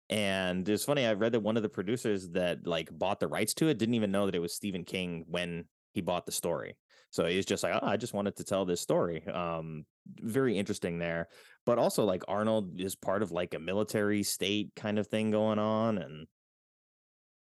And 0.10 0.68
it's 0.68 0.84
funny, 0.84 1.06
I 1.06 1.14
read 1.14 1.32
that 1.32 1.40
one 1.40 1.58
of 1.58 1.64
the 1.64 1.70
producers 1.70 2.30
that 2.32 2.68
like 2.68 2.90
bought 2.92 3.20
the 3.20 3.28
rights 3.28 3.54
to 3.56 3.70
it 3.70 3.78
didn't 3.78 3.96
even 3.96 4.12
know 4.12 4.26
that 4.26 4.36
it 4.36 4.40
was 4.40 4.54
Stephen 4.54 4.84
King 4.84 5.24
when 5.28 5.66
he 5.94 6.02
bought 6.02 6.26
the 6.26 6.32
story. 6.32 6.76
So 7.12 7.26
he's 7.26 7.46
just 7.46 7.64
like, 7.64 7.74
oh, 7.76 7.86
I 7.86 7.96
just 7.96 8.14
wanted 8.14 8.36
to 8.38 8.44
tell 8.44 8.66
this 8.66 8.82
story. 8.82 9.26
Um, 9.28 9.86
very 10.20 10.58
interesting 10.58 10.98
there. 10.98 11.30
But 11.66 11.78
also 11.78 12.06
like 12.06 12.24
Arnold 12.28 12.80
is 12.80 12.96
part 12.96 13.22
of 13.22 13.32
like 13.32 13.54
a 13.54 13.60
military 13.60 14.24
state 14.24 14.72
kind 14.76 14.98
of 14.98 15.08
thing 15.08 15.30
going 15.30 15.60
on. 15.60 16.00
And 16.00 16.28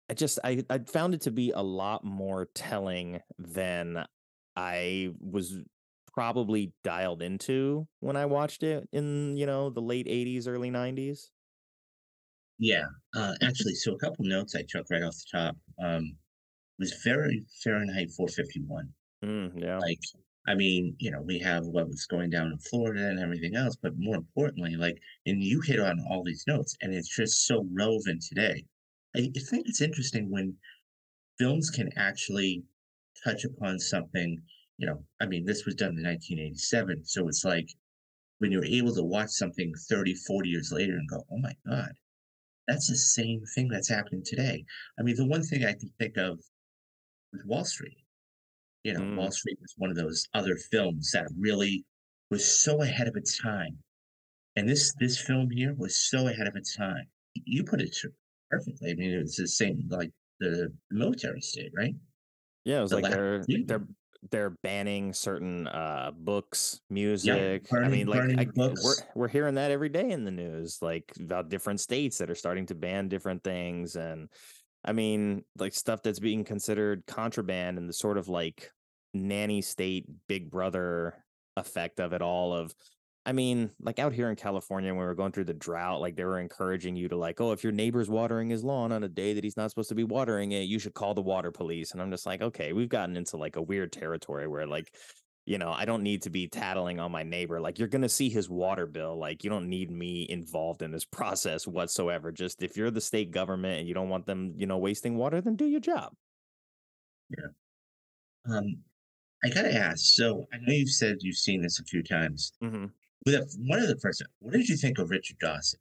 I 0.09 0.15
just 0.15 0.37
I, 0.43 0.63
I 0.69 0.79
found 0.79 1.13
it 1.13 1.21
to 1.21 1.31
be 1.31 1.51
a 1.51 1.61
lot 1.61 2.03
more 2.03 2.49
telling 2.53 3.21
than 3.39 4.05
I 4.55 5.11
was 5.19 5.55
probably 6.13 6.73
dialed 6.83 7.21
into 7.21 7.87
when 8.01 8.17
I 8.17 8.25
watched 8.25 8.63
it 8.63 8.87
in, 8.91 9.37
you 9.37 9.45
know, 9.45 9.69
the 9.69 9.81
late 9.81 10.07
80s, 10.07 10.47
early 10.47 10.69
90s. 10.69 11.29
Yeah, 12.59 12.85
uh, 13.15 13.33
actually, 13.41 13.73
so 13.75 13.93
a 13.93 13.97
couple 13.97 14.25
notes 14.25 14.55
I 14.55 14.63
took 14.67 14.89
right 14.91 15.01
off 15.01 15.15
the 15.15 15.37
top. 15.37 15.57
Um, 15.81 16.15
was 16.79 16.93
very 17.03 17.45
Fahrenheit 17.63 18.09
451. 18.11 18.89
Mm, 19.23 19.51
yeah. 19.55 19.77
Like, 19.77 19.99
I 20.47 20.55
mean, 20.55 20.95
you 20.99 21.11
know, 21.11 21.21
we 21.21 21.39
have 21.39 21.65
what 21.65 21.87
was 21.87 22.05
going 22.05 22.29
down 22.29 22.47
in 22.47 22.57
Florida 22.59 23.07
and 23.07 23.19
everything 23.19 23.55
else, 23.55 23.77
but 23.81 23.93
more 23.97 24.15
importantly, 24.15 24.75
like, 24.75 24.97
and 25.25 25.41
you 25.41 25.61
hit 25.61 25.79
on 25.79 25.99
all 26.09 26.23
these 26.23 26.43
notes, 26.47 26.75
and 26.81 26.93
it's 26.93 27.15
just 27.15 27.45
so 27.47 27.65
relevant 27.71 28.23
today. 28.27 28.65
I, 29.15 29.29
I 29.35 29.39
think 29.49 29.67
it's 29.67 29.81
interesting 29.81 30.29
when 30.29 30.57
films 31.39 31.69
can 31.69 31.89
actually 31.95 32.63
touch 33.23 33.45
upon 33.45 33.79
something, 33.79 34.41
you 34.77 34.87
know, 34.87 35.03
I 35.21 35.27
mean, 35.27 35.45
this 35.45 35.65
was 35.65 35.75
done 35.75 35.97
in 35.97 36.03
1987, 36.03 37.05
so 37.05 37.27
it's 37.27 37.45
like 37.45 37.69
when 38.39 38.51
you're 38.51 38.65
able 38.65 38.93
to 38.95 39.03
watch 39.03 39.29
something 39.29 39.71
30, 39.89 40.15
40 40.15 40.49
years 40.49 40.71
later 40.73 40.93
and 40.93 41.07
go, 41.09 41.23
oh 41.31 41.37
my 41.37 41.53
God, 41.65 41.93
that's 42.67 42.89
the 42.89 42.97
same 42.97 43.41
thing 43.55 43.69
that's 43.69 43.89
happening 43.89 44.23
today. 44.25 44.65
I 44.99 45.03
mean, 45.03 45.15
the 45.15 45.27
one 45.27 45.43
thing 45.43 45.63
I 45.63 45.73
can 45.73 45.89
think 45.99 46.17
of 46.17 46.39
with 47.33 47.45
Wall 47.45 47.65
Street. 47.65 47.97
You 48.83 48.93
know, 48.93 49.01
Mm. 49.01 49.17
Wall 49.17 49.31
Street 49.31 49.57
was 49.61 49.73
one 49.77 49.89
of 49.89 49.95
those 49.95 50.27
other 50.33 50.55
films 50.55 51.11
that 51.11 51.27
really 51.37 51.85
was 52.29 52.45
so 52.45 52.81
ahead 52.81 53.07
of 53.07 53.15
its 53.15 53.37
time. 53.37 53.77
And 54.55 54.69
this 54.69 54.93
this 54.99 55.19
film 55.19 55.49
here 55.49 55.73
was 55.73 55.95
so 55.95 56.27
ahead 56.27 56.47
of 56.47 56.55
its 56.55 56.75
time. 56.75 57.05
You 57.33 57.63
put 57.63 57.81
it 57.81 57.95
perfectly. 58.51 58.91
I 58.91 58.93
mean, 58.95 59.11
it's 59.11 59.37
the 59.37 59.47
same 59.47 59.85
like 59.89 60.11
the 60.39 60.71
military 60.91 61.41
state, 61.41 61.71
right? 61.75 61.95
Yeah, 62.65 62.79
it 62.79 62.81
was 62.83 62.91
The 62.91 62.99
like 62.99 63.11
they're 63.11 63.43
they're 63.65 63.87
they're 64.31 64.49
banning 64.51 65.11
certain 65.13 65.67
uh 65.67 66.11
books, 66.15 66.79
music. 66.89 67.65
I 67.71 67.75
burning- 67.75 67.91
mean, 67.91 68.07
like 68.07 68.37
I, 68.37 68.47
we're 68.55 68.95
we're 69.15 69.27
hearing 69.27 69.55
that 69.55 69.71
every 69.71 69.89
day 69.89 70.11
in 70.11 70.23
the 70.23 70.31
news, 70.31 70.79
like 70.81 71.11
about 71.19 71.49
different 71.49 71.79
states 71.79 72.17
that 72.19 72.29
are 72.29 72.35
starting 72.35 72.65
to 72.67 72.75
ban 72.75 73.07
different 73.09 73.43
things, 73.43 73.95
and 73.95 74.29
I 74.85 74.91
mean, 74.91 75.43
like 75.57 75.73
stuff 75.73 76.03
that's 76.03 76.19
being 76.19 76.43
considered 76.43 77.05
contraband 77.07 77.77
and 77.77 77.87
the 77.87 77.93
sort 77.93 78.17
of 78.17 78.27
like 78.27 78.71
nanny 79.13 79.61
state, 79.61 80.05
Big 80.27 80.49
Brother 80.51 81.23
effect 81.55 81.99
of 81.99 82.13
it 82.13 82.21
all. 82.21 82.53
Of, 82.53 82.73
I 83.25 83.31
mean, 83.31 83.69
like 83.79 83.99
out 83.99 84.11
here 84.11 84.29
in 84.29 84.35
California 84.35 84.91
when 84.91 84.99
we 84.99 85.05
were 85.05 85.15
going 85.15 85.31
through 85.31 85.45
the 85.45 85.53
drought, 85.53 86.01
like 86.01 86.15
they 86.15 86.25
were 86.25 86.39
encouraging 86.39 86.95
you 86.95 87.07
to 87.07 87.15
like, 87.15 87.39
oh, 87.39 87.53
if 87.53 87.63
your 87.63 87.71
neighbor's 87.71 88.09
watering 88.09 88.49
his 88.49 88.63
lawn 88.63 88.91
on 88.91 89.03
a 89.03 89.09
day 89.09 89.33
that 89.33 89.43
he's 89.43 89.57
not 89.57 89.69
supposed 89.69 89.89
to 89.89 89.95
be 89.95 90.03
watering 90.03 90.51
it, 90.51 90.63
you 90.63 90.79
should 90.79 90.93
call 90.93 91.13
the 91.13 91.21
water 91.21 91.51
police. 91.51 91.91
And 91.91 92.01
I'm 92.01 92.11
just 92.11 92.25
like, 92.25 92.41
okay, 92.41 92.73
we've 92.73 92.89
gotten 92.89 93.15
into 93.15 93.37
like 93.37 93.55
a 93.55 93.61
weird 93.61 93.93
territory 93.93 94.47
where 94.47 94.67
like, 94.67 94.93
you 95.45 95.57
know, 95.57 95.71
I 95.71 95.85
don't 95.85 96.03
need 96.03 96.21
to 96.23 96.29
be 96.29 96.47
tattling 96.47 96.99
on 96.99 97.11
my 97.11 97.23
neighbor. 97.23 97.59
Like 97.59 97.77
you're 97.77 97.87
gonna 97.87 98.09
see 98.09 98.29
his 98.29 98.49
water 98.49 98.85
bill. 98.85 99.17
Like 99.17 99.43
you 99.43 99.49
don't 99.49 99.67
need 99.67 99.91
me 99.91 100.25
involved 100.29 100.81
in 100.81 100.91
this 100.91 101.05
process 101.19 101.67
whatsoever. 101.67 102.31
Just 102.31 102.63
if 102.63 102.77
you're 102.77 102.91
the 102.91 103.01
state 103.01 103.31
government 103.31 103.79
and 103.79 103.87
you 103.87 103.93
don't 103.93 104.09
want 104.09 104.25
them, 104.25 104.53
you 104.57 104.65
know, 104.65 104.77
wasting 104.77 105.15
water, 105.15 105.41
then 105.41 105.55
do 105.55 105.65
your 105.65 105.81
job. 105.81 106.13
Yeah. 107.29 107.47
Um, 108.49 108.83
I 109.43 109.49
gotta 109.49 109.73
ask. 109.73 110.13
So 110.13 110.45
I 110.53 110.57
know 110.57 110.73
you've 110.73 110.89
said 110.89 111.17
you've 111.21 111.35
seen 111.35 111.61
this 111.61 111.79
a 111.79 111.83
few 111.83 112.03
times. 112.03 112.53
hmm 112.61 112.85
With 113.25 113.53
one 113.59 113.79
of 113.79 113.87
the 113.87 113.97
first, 113.99 114.23
what 114.39 114.53
did 114.53 114.69
you 114.69 114.77
think 114.77 114.99
of 114.99 115.09
Richard 115.09 115.39
Dawson? 115.39 115.79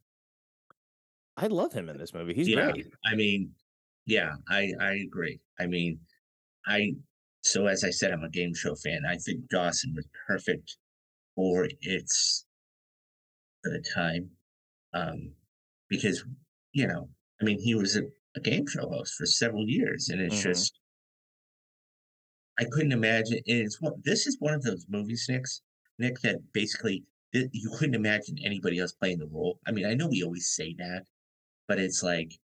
I 1.37 1.47
love 1.47 1.73
him 1.73 1.89
in 1.89 1.97
this 1.97 2.13
movie. 2.13 2.33
He's 2.33 2.47
yeah, 2.47 2.71
great. 2.71 2.87
I 3.05 3.15
mean, 3.15 3.53
yeah, 4.05 4.33
I 4.49 4.71
I 4.79 4.93
agree. 4.95 5.39
I 5.59 5.67
mean, 5.67 5.99
I 6.67 6.93
so 7.43 7.67
as 7.67 7.83
I 7.83 7.89
said, 7.89 8.11
I'm 8.11 8.23
a 8.23 8.29
game 8.29 8.53
show 8.55 8.75
fan. 8.75 9.03
I 9.05 9.17
think 9.17 9.49
Dawson 9.49 9.93
was 9.95 10.07
perfect 10.27 10.77
for 11.35 11.67
its 11.81 12.45
for 13.61 13.71
the 13.71 13.81
time, 13.93 14.29
um, 14.93 15.33
because 15.89 16.23
you 16.71 16.87
know, 16.87 17.09
I 17.41 17.45
mean, 17.45 17.59
he 17.59 17.75
was 17.75 17.95
a, 17.97 18.03
a 18.35 18.39
game 18.39 18.65
show 18.67 18.87
host 18.89 19.15
for 19.15 19.25
several 19.25 19.67
years, 19.67 20.09
and 20.09 20.21
it's 20.21 20.39
Mhm. 20.39 20.43
just 20.43 20.79
I 22.59 22.65
couldn't 22.65 22.91
imagine. 22.93 23.39
And 23.47 23.59
it's 23.59 23.81
one. 23.81 24.01
This 24.05 24.25
is 24.27 24.39
one 24.39 24.53
of 24.53 24.63
those 24.63 24.85
movies, 24.87 25.25
Nick, 25.29 25.45
Nick, 25.99 26.19
that 26.21 26.53
basically 26.53 27.03
th- 27.33 27.49
you 27.51 27.69
couldn't 27.77 27.95
imagine 27.95 28.37
anybody 28.43 28.79
else 28.79 28.93
playing 28.93 29.19
the 29.19 29.27
role. 29.27 29.59
I 29.67 29.71
mean, 29.71 29.85
I 29.85 29.95
know 29.95 30.07
we 30.07 30.23
always 30.23 30.47
say 30.49 30.73
that, 30.75 31.05
but 31.67 31.79
it's 31.79 32.03
like 32.03 32.39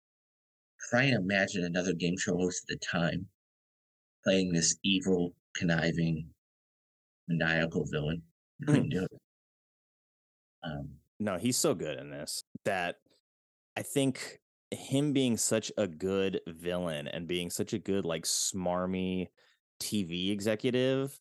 try 0.89 1.03
and 1.03 1.15
imagine 1.15 1.63
another 1.63 1.93
game 1.93 2.17
show 2.17 2.37
host 2.37 2.63
at 2.69 2.79
the 2.79 2.85
time 2.85 3.29
playing 4.27 4.51
this 4.51 4.75
evil, 4.83 5.33
conniving, 5.55 6.27
maniacal 7.29 7.85
villain. 7.89 8.21
You 8.59 8.67
couldn't 8.67 8.89
do 8.89 9.03
it. 9.03 9.19
Um, 10.63 10.89
No, 11.19 11.37
he's 11.37 11.55
so 11.55 11.73
good 11.73 11.97
in 11.97 12.09
this 12.09 12.43
that 12.65 12.95
I 13.77 13.83
think 13.83 14.39
him 14.71 15.13
being 15.13 15.37
such 15.37 15.71
a 15.77 15.87
good 15.87 16.41
villain 16.47 17.07
and 17.07 17.27
being 17.27 17.49
such 17.49 17.71
a 17.71 17.79
good 17.79 18.03
like 18.03 18.25
smarmy 18.25 19.27
TV 19.81 20.31
executive 20.31 21.17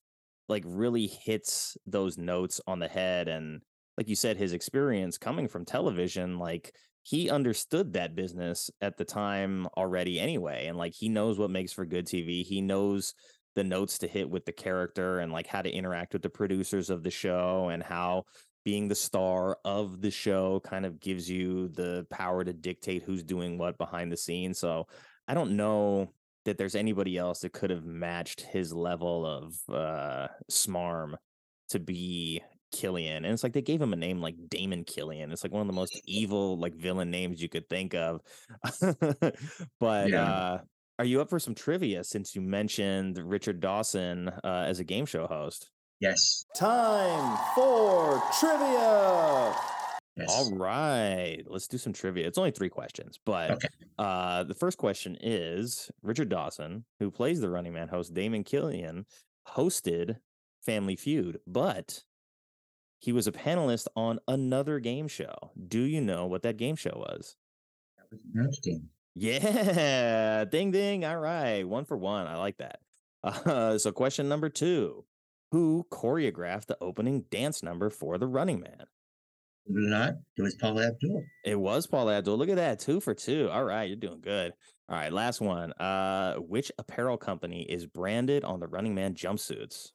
like 0.49 0.65
really 0.67 1.07
hits 1.07 1.77
those 1.87 2.19
notes 2.19 2.61
on 2.67 2.79
the 2.81 2.89
head 2.89 3.29
and 3.29 3.61
like 3.99 4.09
you 4.09 4.17
said 4.17 4.37
his 4.37 4.53
experience 4.53 5.19
coming 5.19 5.47
from 5.47 5.65
television 5.65 6.39
like 6.39 6.73
he 7.07 7.31
understood 7.31 7.93
that 7.93 8.17
business 8.17 8.69
at 8.81 8.97
the 8.97 9.05
time 9.05 9.69
already 9.77 10.19
anyway 10.19 10.67
and 10.67 10.77
like 10.77 10.93
he 10.93 11.09
knows 11.09 11.39
what 11.39 11.51
makes 11.51 11.73
for 11.73 11.87
good 11.87 12.07
TV 12.07 12.45
he 12.45 12.61
knows 12.61 13.15
the 13.55 13.65
notes 13.65 13.99
to 13.99 14.09
hit 14.09 14.29
with 14.29 14.45
the 14.45 14.53
character 14.53 15.21
and 15.21 15.33
like 15.33 15.47
how 15.47 15.63
to 15.63 15.71
interact 15.71 16.13
with 16.13 16.23
the 16.23 16.29
producers 16.29 16.91
of 16.91 17.03
the 17.03 17.11
show 17.11 17.69
and 17.71 17.83
how 17.83 18.25
being 18.65 18.89
the 18.89 18.95
star 18.97 19.57
of 19.65 20.01
the 20.03 20.11
show 20.11 20.61
kind 20.65 20.85
of 20.85 20.99
gives 20.99 21.31
you 21.31 21.69
the 21.69 22.05
power 22.11 22.43
to 22.43 22.53
dictate 22.53 23.05
who's 23.05 23.23
doing 23.23 23.57
what 23.57 23.79
behind 23.79 24.11
the 24.11 24.17
scenes. 24.17 24.59
So 24.59 24.89
I 25.29 25.35
don't 25.35 25.57
know 25.57 26.11
that 26.45 26.59
there's 26.59 26.75
anybody 26.75 27.17
else 27.17 27.41
that 27.41 27.53
could 27.53 27.71
have 27.71 27.85
matched 27.85 28.41
his 28.41 28.73
level 28.73 29.25
of 29.25 29.55
uh 29.73 30.27
smarm 30.51 31.15
to 31.69 31.79
be 31.79 32.43
Killian. 32.73 33.25
And 33.25 33.33
it's 33.33 33.43
like 33.43 33.53
they 33.53 33.63
gave 33.63 33.81
him 33.81 33.93
a 33.93 33.97
name 33.97 34.21
like 34.21 34.35
Damon 34.49 34.85
Killian. 34.85 35.33
It's 35.33 35.43
like 35.45 35.53
one 35.53 35.61
of 35.63 35.67
the 35.67 35.73
most 35.73 36.01
evil 36.07 36.59
like 36.59 36.75
villain 36.75 37.11
names 37.11 37.41
you 37.43 37.49
could 37.49 37.69
think 37.69 37.95
of. 37.95 38.21
but 39.81 40.09
Yeah. 40.11 40.23
uh 40.25 40.61
are 40.99 41.05
you 41.05 41.21
up 41.21 41.29
for 41.29 41.39
some 41.39 41.55
trivia 41.55 42.03
since 42.05 42.35
you 42.35 42.41
mentioned 42.41 43.19
Richard 43.19 43.61
Dawson 43.61 44.29
uh, 44.29 44.65
as 44.67 44.81
a 44.81 44.85
game 44.85 45.05
show 45.05 45.27
host? 45.27 45.71
yes, 46.01 46.47
Time 46.55 47.37
for 47.55 48.23
trivia. 48.41 49.55
yes. 50.17 50.27
All 50.31 50.53
right, 50.57 51.43
let's 51.47 51.69
do 51.69 51.77
some 51.77 51.93
trivia. 51.93 52.27
It's 52.27 52.39
only 52.39 52.51
three 52.51 52.71
questions, 52.71 53.19
but 53.27 53.51
Okay. 53.51 53.69
uh, 53.99 54.45
the 54.45 54.55
first 54.55 54.79
question 54.79 55.19
is 55.21 55.91
Richard 56.03 56.31
Dawson, 56.31 56.87
who 56.99 57.11
plays 57.11 57.41
the 57.43 57.51
Running 57.51 57.75
Man 57.75 57.89
host 57.89 58.15
Damon 58.15 58.43
Killian, 58.43 59.05
hosted 59.49 60.17
Family 60.65 60.97
Feud, 60.97 61.41
but 61.47 62.03
he 63.07 63.13
was 63.13 63.29
a 63.29 63.33
panelist 63.33 63.87
on 63.95 64.19
another 64.27 64.81
game 64.81 65.07
show. 65.07 65.53
Do 65.69 65.79
you 65.79 66.01
know 66.01 66.27
what 66.27 66.43
that 66.43 66.57
game 66.57 66.75
show 66.75 67.05
was? 67.09 67.37
That 68.35 68.47
was 68.49 68.59
Game. 68.59 68.89
Yeah, 69.15 70.45
ding 70.45 70.73
ding. 70.73 71.05
All 71.05 71.17
right, 71.17 71.63
one 71.63 71.85
for 71.85 71.97
one. 71.97 72.27
I 72.27 72.37
like 72.37 72.59
that. 72.59 72.81
Uh, 73.23 73.79
so, 73.79 73.93
question 73.93 74.29
number 74.29 74.49
two 74.49 75.05
Who 75.53 75.87
choreographed 75.93 76.67
the 76.67 76.77
opening 76.81 77.25
dance 77.31 77.63
number 77.63 77.91
for 77.91 78.19
the 78.19 78.27
Running 78.27 78.59
Man? 78.59 78.87
It 79.67 79.73
or 79.73 79.89
not, 79.89 80.15
it 80.37 80.43
was 80.43 80.57
Paula 80.57 80.89
Abdul. 80.89 81.23
It 81.45 81.59
was 81.59 81.87
Paula 81.87 82.19
Abdul. 82.19 82.37
Look 82.37 82.49
at 82.49 82.57
that, 82.57 82.81
two 82.81 83.01
for 83.01 83.15
two. 83.15 83.49
All 83.53 83.65
right, 83.65 83.85
you're 83.85 83.97
doing 83.97 84.21
good. 84.21 84.53
All 84.89 84.97
right, 84.97 85.13
last 85.13 85.41
one. 85.41 85.73
Uh, 85.75 86.35
which 86.35 86.73
apparel 86.77 87.17
company 87.17 87.63
is 87.63 87.87
branded 87.87 88.43
on 88.43 88.59
the 88.59 88.67
Running 88.67 88.97
Man 88.97 89.15
jumpsuits? 89.15 89.93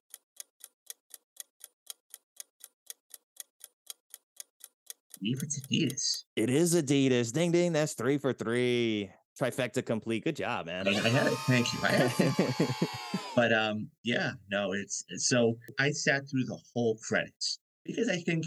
If 5.21 5.43
it's 5.43 5.59
Adidas. 5.59 6.23
It 6.35 6.49
is 6.49 6.75
Adidas. 6.75 7.31
Ding 7.31 7.51
ding. 7.51 7.73
That's 7.73 7.93
three 7.93 8.17
for 8.17 8.33
three. 8.33 9.11
Trifecta 9.39 9.85
complete. 9.85 10.23
Good 10.23 10.35
job, 10.35 10.65
man. 10.65 10.87
I, 10.87 10.91
I 10.91 11.09
had 11.09 11.27
it. 11.27 11.37
Thank 11.47 11.73
you. 11.73 11.79
I 11.83 11.87
had 11.87 12.13
it. 12.19 12.89
but 13.35 13.53
um, 13.53 13.89
yeah, 14.03 14.31
no, 14.49 14.73
it's 14.73 15.03
so 15.17 15.57
I 15.79 15.91
sat 15.91 16.29
through 16.29 16.45
the 16.45 16.59
whole 16.73 16.97
credits 17.07 17.59
because 17.85 18.09
I 18.09 18.17
think 18.17 18.45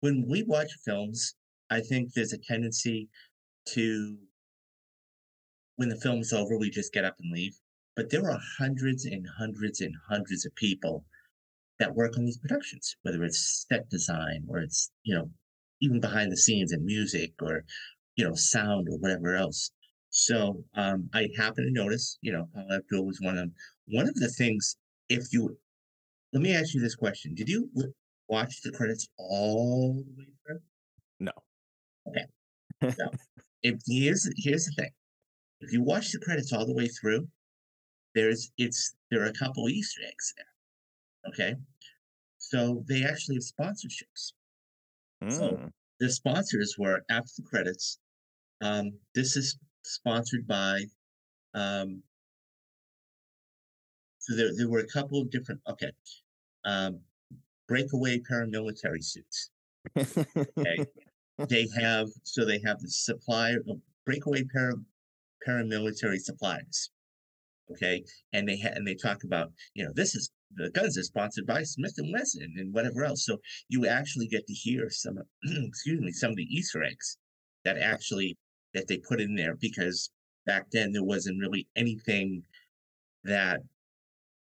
when 0.00 0.24
we 0.28 0.44
watch 0.44 0.70
films, 0.84 1.34
I 1.70 1.80
think 1.80 2.12
there's 2.12 2.32
a 2.32 2.38
tendency 2.38 3.08
to 3.68 4.16
when 5.76 5.88
the 5.88 5.96
film's 5.96 6.32
over, 6.32 6.58
we 6.58 6.68
just 6.68 6.92
get 6.92 7.06
up 7.06 7.16
and 7.20 7.32
leave. 7.32 7.58
But 7.96 8.10
there 8.10 8.30
are 8.30 8.38
hundreds 8.58 9.06
and 9.06 9.26
hundreds 9.38 9.80
and 9.80 9.94
hundreds 10.08 10.44
of 10.44 10.54
people 10.54 11.04
that 11.78 11.94
work 11.94 12.18
on 12.18 12.26
these 12.26 12.38
productions, 12.38 12.96
whether 13.02 13.24
it's 13.24 13.66
set 13.66 13.88
design 13.88 14.44
or 14.48 14.58
it's, 14.58 14.90
you 15.04 15.14
know, 15.14 15.30
even 15.80 16.00
behind 16.00 16.30
the 16.30 16.36
scenes 16.36 16.72
and 16.72 16.84
music 16.84 17.32
or, 17.42 17.64
you 18.16 18.26
know, 18.26 18.34
sound 18.34 18.88
or 18.88 18.98
whatever 18.98 19.34
else. 19.34 19.70
So 20.10 20.64
um, 20.74 21.08
I 21.14 21.28
happen 21.36 21.64
to 21.64 21.70
notice, 21.70 22.18
you 22.20 22.32
know, 22.32 22.48
Paula 22.52 22.76
Abdul 22.76 23.06
was 23.06 23.20
one 23.20 23.38
of 23.38 23.40
them. 23.40 23.54
One 23.88 24.08
of 24.08 24.14
the 24.14 24.28
things, 24.28 24.76
if 25.08 25.32
you, 25.32 25.56
let 26.32 26.42
me 26.42 26.54
ask 26.54 26.74
you 26.74 26.80
this 26.80 26.96
question: 26.96 27.34
Did 27.34 27.48
you 27.48 27.70
watch 28.28 28.62
the 28.62 28.72
credits 28.72 29.08
all 29.18 29.94
the 29.94 30.14
way 30.16 30.26
through? 30.46 30.60
No. 31.20 31.32
Okay. 32.08 32.24
So 32.96 33.10
if 33.62 33.78
here's 33.86 34.26
here's 34.38 34.64
the 34.64 34.72
thing: 34.72 34.90
if 35.60 35.72
you 35.72 35.82
watch 35.82 36.12
the 36.12 36.18
credits 36.18 36.52
all 36.52 36.64
the 36.64 36.72
way 36.72 36.88
through, 36.88 37.28
there's 38.14 38.50
it's 38.56 38.94
there 39.10 39.22
are 39.22 39.26
a 39.26 39.32
couple 39.34 39.68
Easter 39.68 40.00
eggs 40.06 40.34
there. 40.36 41.30
Okay, 41.32 41.54
so 42.38 42.82
they 42.88 43.04
actually 43.04 43.36
have 43.36 43.44
sponsorships. 43.44 44.32
So 45.28 45.56
Mm. 45.56 45.70
the 45.98 46.10
sponsors 46.10 46.76
were 46.78 47.04
after 47.10 47.32
the 47.38 47.42
credits. 47.42 47.98
Um, 48.60 49.00
this 49.14 49.36
is 49.36 49.58
sponsored 49.84 50.46
by. 50.46 50.84
Um, 51.54 52.04
so 54.18 54.36
there, 54.36 54.54
there 54.56 54.68
were 54.68 54.80
a 54.80 54.86
couple 54.86 55.20
of 55.20 55.30
different. 55.30 55.60
Okay, 55.68 55.92
um, 56.64 57.00
breakaway 57.68 58.20
paramilitary 58.20 59.04
suits. 59.04 59.50
Okay, 60.58 60.84
they 61.48 61.66
have 61.80 62.08
so 62.24 62.44
they 62.44 62.60
have 62.64 62.80
the 62.80 62.90
supplier 62.90 63.60
of 63.68 63.80
breakaway 64.06 64.44
para, 64.44 64.74
paramilitary 65.46 66.18
supplies. 66.20 66.90
Okay, 67.70 68.04
and 68.32 68.48
they 68.48 68.58
ha- 68.58 68.72
and 68.74 68.86
they 68.86 68.94
talk 68.96 69.24
about 69.24 69.52
you 69.74 69.84
know 69.84 69.92
this 69.94 70.14
is 70.14 70.30
the 70.54 70.70
guns 70.70 70.98
are 70.98 71.02
sponsored 71.02 71.46
by 71.46 71.62
Smith 71.62 71.94
and 71.98 72.12
Wesson 72.12 72.54
and 72.56 72.74
whatever 72.74 73.04
else. 73.04 73.24
So 73.24 73.38
you 73.68 73.86
actually 73.86 74.26
get 74.26 74.46
to 74.46 74.52
hear 74.52 74.88
some 74.90 75.18
excuse 75.44 76.00
me 76.00 76.12
some 76.12 76.30
of 76.30 76.36
the 76.36 76.48
Easter 76.50 76.82
eggs 76.82 77.18
that 77.64 77.78
actually 77.78 78.36
that 78.74 78.88
they 78.88 78.98
put 78.98 79.20
in 79.20 79.34
there 79.34 79.56
because 79.56 80.10
back 80.46 80.66
then 80.72 80.92
there 80.92 81.04
wasn't 81.04 81.40
really 81.40 81.68
anything 81.76 82.42
that 83.24 83.60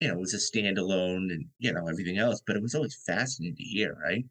you 0.01 0.09
know 0.09 0.17
was 0.17 0.35
a 0.35 0.39
standalone 0.39 1.33
and 1.33 1.47
you 1.59 1.73
know 1.73 1.89
everything 1.89 2.19
else, 2.19 2.43
but 2.47 2.57
it 2.57 2.63
was 2.63 2.75
always 2.75 3.03
fascinating 3.07 3.57
to 3.57 3.63
hear, 3.63 3.97
right? 4.03 4.25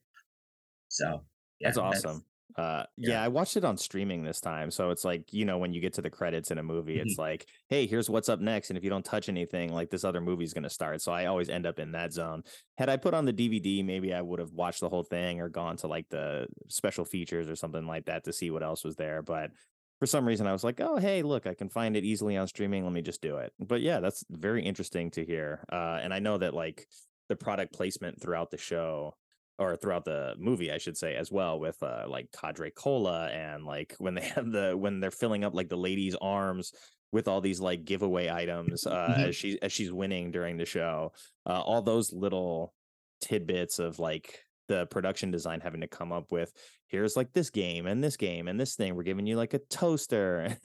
So 0.87 1.23
yeah, 1.59 1.69
That's 1.69 1.77
awesome. 1.77 2.23
Uh, 2.55 2.83
yeah. 2.97 3.09
yeah. 3.11 3.23
I 3.23 3.27
watched 3.27 3.57
it 3.57 3.65
on 3.65 3.77
streaming 3.77 4.23
this 4.23 4.39
time. 4.41 4.71
So 4.71 4.89
it's 4.89 5.03
like, 5.05 5.31
you 5.31 5.45
know, 5.45 5.57
when 5.57 5.73
you 5.73 5.81
get 5.81 5.93
to 5.93 6.01
the 6.01 6.09
credits 6.09 6.49
in 6.51 6.57
a 6.57 6.63
movie, 6.63 6.95
Mm-hmm. 6.97 7.07
it's 7.07 7.17
like, 7.19 7.45
hey, 7.69 7.85
here's 7.85 8.09
what's 8.09 8.29
up 8.29 8.39
next. 8.39 8.69
And 8.69 8.77
if 8.77 8.83
you 8.83 8.89
don't 8.89 9.05
touch 9.05 9.29
anything, 9.29 9.73
like 9.73 9.89
this 9.89 10.03
other 10.03 10.21
movie's 10.21 10.53
going 10.53 10.63
to 10.63 10.69
start. 10.69 11.01
So 11.01 11.11
I 11.11 11.25
always 11.25 11.49
end 11.49 11.65
up 11.65 11.77
in 11.79 11.91
that 11.91 12.13
zone. 12.13 12.43
Had 12.77 12.89
I 12.89 12.97
put 12.97 13.13
on 13.13 13.25
the 13.25 13.33
DVD, 13.33 13.83
maybe 13.85 14.13
I 14.13 14.21
would 14.21 14.39
have 14.39 14.51
watched 14.53 14.79
the 14.79 14.89
whole 14.89 15.03
thing 15.03 15.39
or 15.41 15.49
gone 15.49 15.77
to 15.77 15.87
like 15.87 16.09
the 16.09 16.47
special 16.67 17.05
features 17.05 17.49
or 17.49 17.55
something 17.55 17.85
like 17.85 18.05
that 18.05 18.23
to 18.23 18.33
see 18.33 18.49
what 18.49 18.63
else 18.63 18.83
was 18.83 18.95
there. 18.95 19.21
But 19.21 19.51
for 19.99 20.05
some 20.05 20.27
reason, 20.27 20.47
I 20.47 20.53
was 20.53 20.63
like, 20.63 20.79
oh, 20.79 20.97
hey, 20.97 21.23
look, 21.23 21.47
I 21.47 21.53
can 21.53 21.69
find 21.69 21.95
it 21.97 22.03
easily 22.03 22.37
on 22.37 22.47
streaming. 22.47 22.83
Let 22.83 22.93
me 22.93 23.01
just 23.01 23.21
do 23.21 23.37
it. 23.37 23.51
But 23.59 23.81
yeah, 23.81 23.99
that's 23.99 24.23
very 24.29 24.63
interesting 24.63 25.11
to 25.11 25.25
hear. 25.25 25.63
Uh, 25.71 25.99
and 26.01 26.13
I 26.13 26.19
know 26.19 26.37
that 26.37 26.53
like 26.53 26.87
the 27.29 27.35
product 27.35 27.73
placement 27.73 28.21
throughout 28.21 28.51
the 28.51 28.57
show 28.57 29.15
or 29.59 29.75
throughout 29.75 30.05
the 30.05 30.35
movie, 30.37 30.71
I 30.71 30.77
should 30.77 30.97
say, 30.97 31.15
as 31.15 31.31
well, 31.31 31.59
with 31.59 31.81
uh, 31.81 32.05
like 32.07 32.31
Cadre 32.31 32.71
Cola 32.71 33.27
and 33.29 33.65
like 33.65 33.95
when 33.99 34.13
they 34.15 34.21
have 34.35 34.51
the 34.51 34.75
when 34.77 34.99
they're 34.99 35.11
filling 35.11 35.43
up 35.43 35.53
like 35.53 35.69
the 35.69 35.77
lady's 35.77 36.15
arms 36.15 36.73
with 37.11 37.27
all 37.27 37.39
these 37.41 37.59
like 37.61 37.85
giveaway 37.85 38.29
items 38.29 38.85
uh, 38.85 39.07
Mhm. 39.17 39.27
as 39.29 39.35
she 39.35 39.61
as 39.61 39.71
she's 39.71 39.91
winning 39.91 40.31
during 40.31 40.57
the 40.57 40.65
show, 40.65 41.11
uh, 41.45 41.61
all 41.61 41.81
those 41.81 42.11
little 42.13 42.73
tidbits 43.21 43.79
of 43.79 43.97
like 43.99 44.39
the 44.67 44.85
production 44.87 45.31
design 45.31 45.61
having 45.61 45.79
to 45.81 45.87
come 45.87 46.11
up 46.11 46.29
with 46.31 46.51
here's 46.89 47.15
like 47.15 47.31
this 47.33 47.49
game 47.49 47.87
and 47.87 48.03
this 48.03 48.17
game 48.17 48.49
and 48.49 48.59
this 48.59 48.75
thing 48.75 48.95
we're 48.95 49.03
giving 49.03 49.25
you 49.25 49.37
like 49.37 49.53
a 49.53 49.59
toaster 49.69 50.57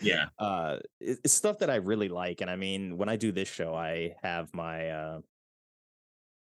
Yeah. 0.00 0.26
uh 0.38 0.78
it's 1.00 1.32
stuff 1.32 1.58
that 1.60 1.70
i 1.70 1.76
really 1.76 2.08
like 2.10 2.42
and 2.42 2.50
i 2.50 2.56
mean 2.56 2.98
when 2.98 3.08
i 3.08 3.16
do 3.16 3.32
this 3.32 3.48
show 3.48 3.74
i 3.74 4.14
have 4.22 4.52
my 4.54 4.90
uh 4.90 5.20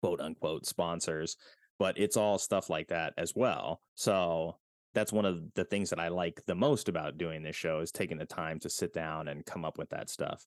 quote 0.02 0.22
unquote 0.22 0.66
sponsors 0.66 1.38
but 1.80 1.98
it's 1.98 2.18
all 2.18 2.38
stuff 2.38 2.70
like 2.70 2.88
that 2.88 3.14
as 3.18 3.34
well. 3.36 3.82
So 3.96 4.58
that's 4.94 5.12
one 5.12 5.26
of 5.26 5.54
the 5.56 5.66
things 5.66 5.90
that 5.90 6.00
i 6.00 6.08
like 6.08 6.42
the 6.48 6.56
most 6.56 6.88
about 6.88 7.18
doing 7.18 7.44
this 7.44 7.56
show 7.56 7.82
is 7.82 7.92
taking 7.92 8.18
the 8.18 8.26
time 8.26 8.58
to 8.60 8.70
sit 8.70 8.94
down 8.94 9.28
and 9.28 9.46
come 9.46 9.66
up 9.66 9.78
with 9.78 9.90
that 9.90 10.10
stuff. 10.10 10.44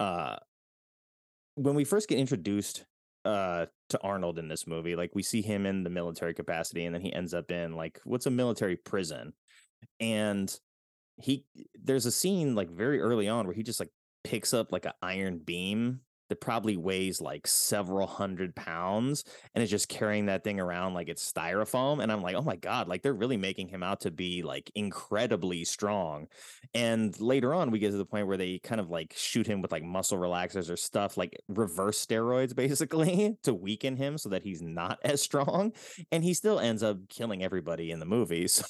Uh 0.00 0.36
when 1.56 1.74
we 1.74 1.84
first 1.84 2.08
get 2.08 2.18
introduced 2.18 2.84
uh 3.24 3.66
to 3.90 4.00
Arnold 4.02 4.38
in 4.38 4.48
this 4.48 4.66
movie 4.66 4.96
like 4.96 5.10
we 5.14 5.22
see 5.22 5.42
him 5.42 5.66
in 5.66 5.84
the 5.84 5.90
military 5.90 6.32
capacity 6.32 6.86
and 6.86 6.94
then 6.94 7.02
he 7.02 7.12
ends 7.12 7.34
up 7.34 7.50
in 7.50 7.76
like 7.76 8.00
what's 8.04 8.26
a 8.26 8.30
military 8.30 8.76
prison. 8.76 9.32
And 10.00 10.54
he 11.16 11.44
there's 11.74 12.06
a 12.06 12.12
scene 12.12 12.54
like 12.54 12.70
very 12.70 13.00
early 13.00 13.28
on 13.28 13.46
where 13.46 13.54
he 13.54 13.62
just 13.62 13.80
like 13.80 13.90
picks 14.24 14.54
up 14.54 14.72
like 14.72 14.86
an 14.86 14.92
iron 15.02 15.38
beam 15.38 16.00
that 16.32 16.40
probably 16.40 16.78
weighs 16.78 17.20
like 17.20 17.46
several 17.46 18.06
hundred 18.06 18.56
pounds 18.56 19.24
and 19.54 19.62
is 19.62 19.70
just 19.70 19.90
carrying 19.90 20.26
that 20.26 20.42
thing 20.42 20.58
around 20.58 20.94
like 20.94 21.10
it's 21.10 21.30
styrofoam 21.30 22.02
and 22.02 22.10
i'm 22.10 22.22
like 22.22 22.34
oh 22.34 22.42
my 22.42 22.56
god 22.56 22.88
like 22.88 23.02
they're 23.02 23.12
really 23.12 23.36
making 23.36 23.68
him 23.68 23.82
out 23.82 24.00
to 24.00 24.10
be 24.10 24.42
like 24.42 24.70
incredibly 24.74 25.64
strong. 25.64 26.26
And 26.74 27.18
later 27.20 27.52
on 27.52 27.70
we 27.70 27.78
get 27.78 27.90
to 27.90 27.96
the 27.96 28.06
point 28.06 28.26
where 28.26 28.36
they 28.36 28.58
kind 28.58 28.80
of 28.80 28.88
like 28.88 29.14
shoot 29.16 29.46
him 29.46 29.60
with 29.60 29.72
like 29.72 29.84
muscle 29.84 30.18
relaxers 30.18 30.70
or 30.70 30.76
stuff 30.76 31.16
like 31.16 31.38
reverse 31.48 32.04
steroids 32.04 32.54
basically 32.62 33.36
to 33.42 33.52
weaken 33.52 33.96
him 33.96 34.16
so 34.16 34.30
that 34.30 34.42
he's 34.42 34.62
not 34.62 34.98
as 35.04 35.20
strong 35.20 35.72
and 36.10 36.24
he 36.24 36.32
still 36.32 36.58
ends 36.58 36.82
up 36.82 36.96
killing 37.08 37.42
everybody 37.42 37.90
in 37.90 37.98
the 37.98 38.06
movie 38.06 38.48
so 38.48 38.64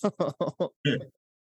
hmm. 0.87 0.95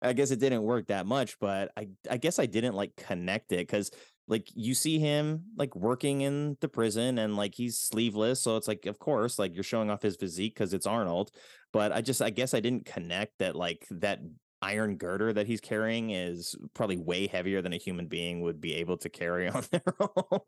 I 0.02 0.12
guess 0.12 0.30
it 0.30 0.38
didn't 0.38 0.62
work 0.62 0.88
that 0.88 1.06
much, 1.06 1.38
but 1.40 1.72
I 1.78 1.88
I 2.10 2.18
guess 2.18 2.38
I 2.38 2.44
didn't 2.44 2.74
like 2.74 2.94
connect 2.94 3.52
it 3.52 3.60
because 3.60 3.90
like 4.26 4.48
you 4.54 4.74
see 4.74 4.98
him 4.98 5.44
like 5.56 5.74
working 5.76 6.22
in 6.22 6.56
the 6.60 6.68
prison 6.68 7.18
and 7.18 7.36
like 7.36 7.54
he's 7.54 7.78
sleeveless, 7.78 8.40
so 8.40 8.56
it's 8.56 8.68
like 8.68 8.86
of 8.86 8.98
course 8.98 9.38
like 9.38 9.54
you're 9.54 9.62
showing 9.62 9.90
off 9.90 10.02
his 10.02 10.16
physique 10.16 10.54
because 10.54 10.72
it's 10.74 10.86
Arnold, 10.86 11.30
but 11.72 11.92
I 11.92 12.00
just 12.00 12.22
I 12.22 12.30
guess 12.30 12.54
I 12.54 12.60
didn't 12.60 12.86
connect 12.86 13.38
that 13.38 13.56
like 13.56 13.86
that 13.90 14.20
iron 14.62 14.96
girder 14.96 15.32
that 15.32 15.46
he's 15.46 15.60
carrying 15.60 16.10
is 16.10 16.56
probably 16.72 16.96
way 16.96 17.26
heavier 17.26 17.60
than 17.60 17.74
a 17.74 17.78
human 17.78 18.06
being 18.06 18.40
would 18.40 18.60
be 18.60 18.74
able 18.74 18.96
to 18.96 19.10
carry 19.10 19.48
on 19.50 19.62
their 19.70 19.94
own. 20.00 20.40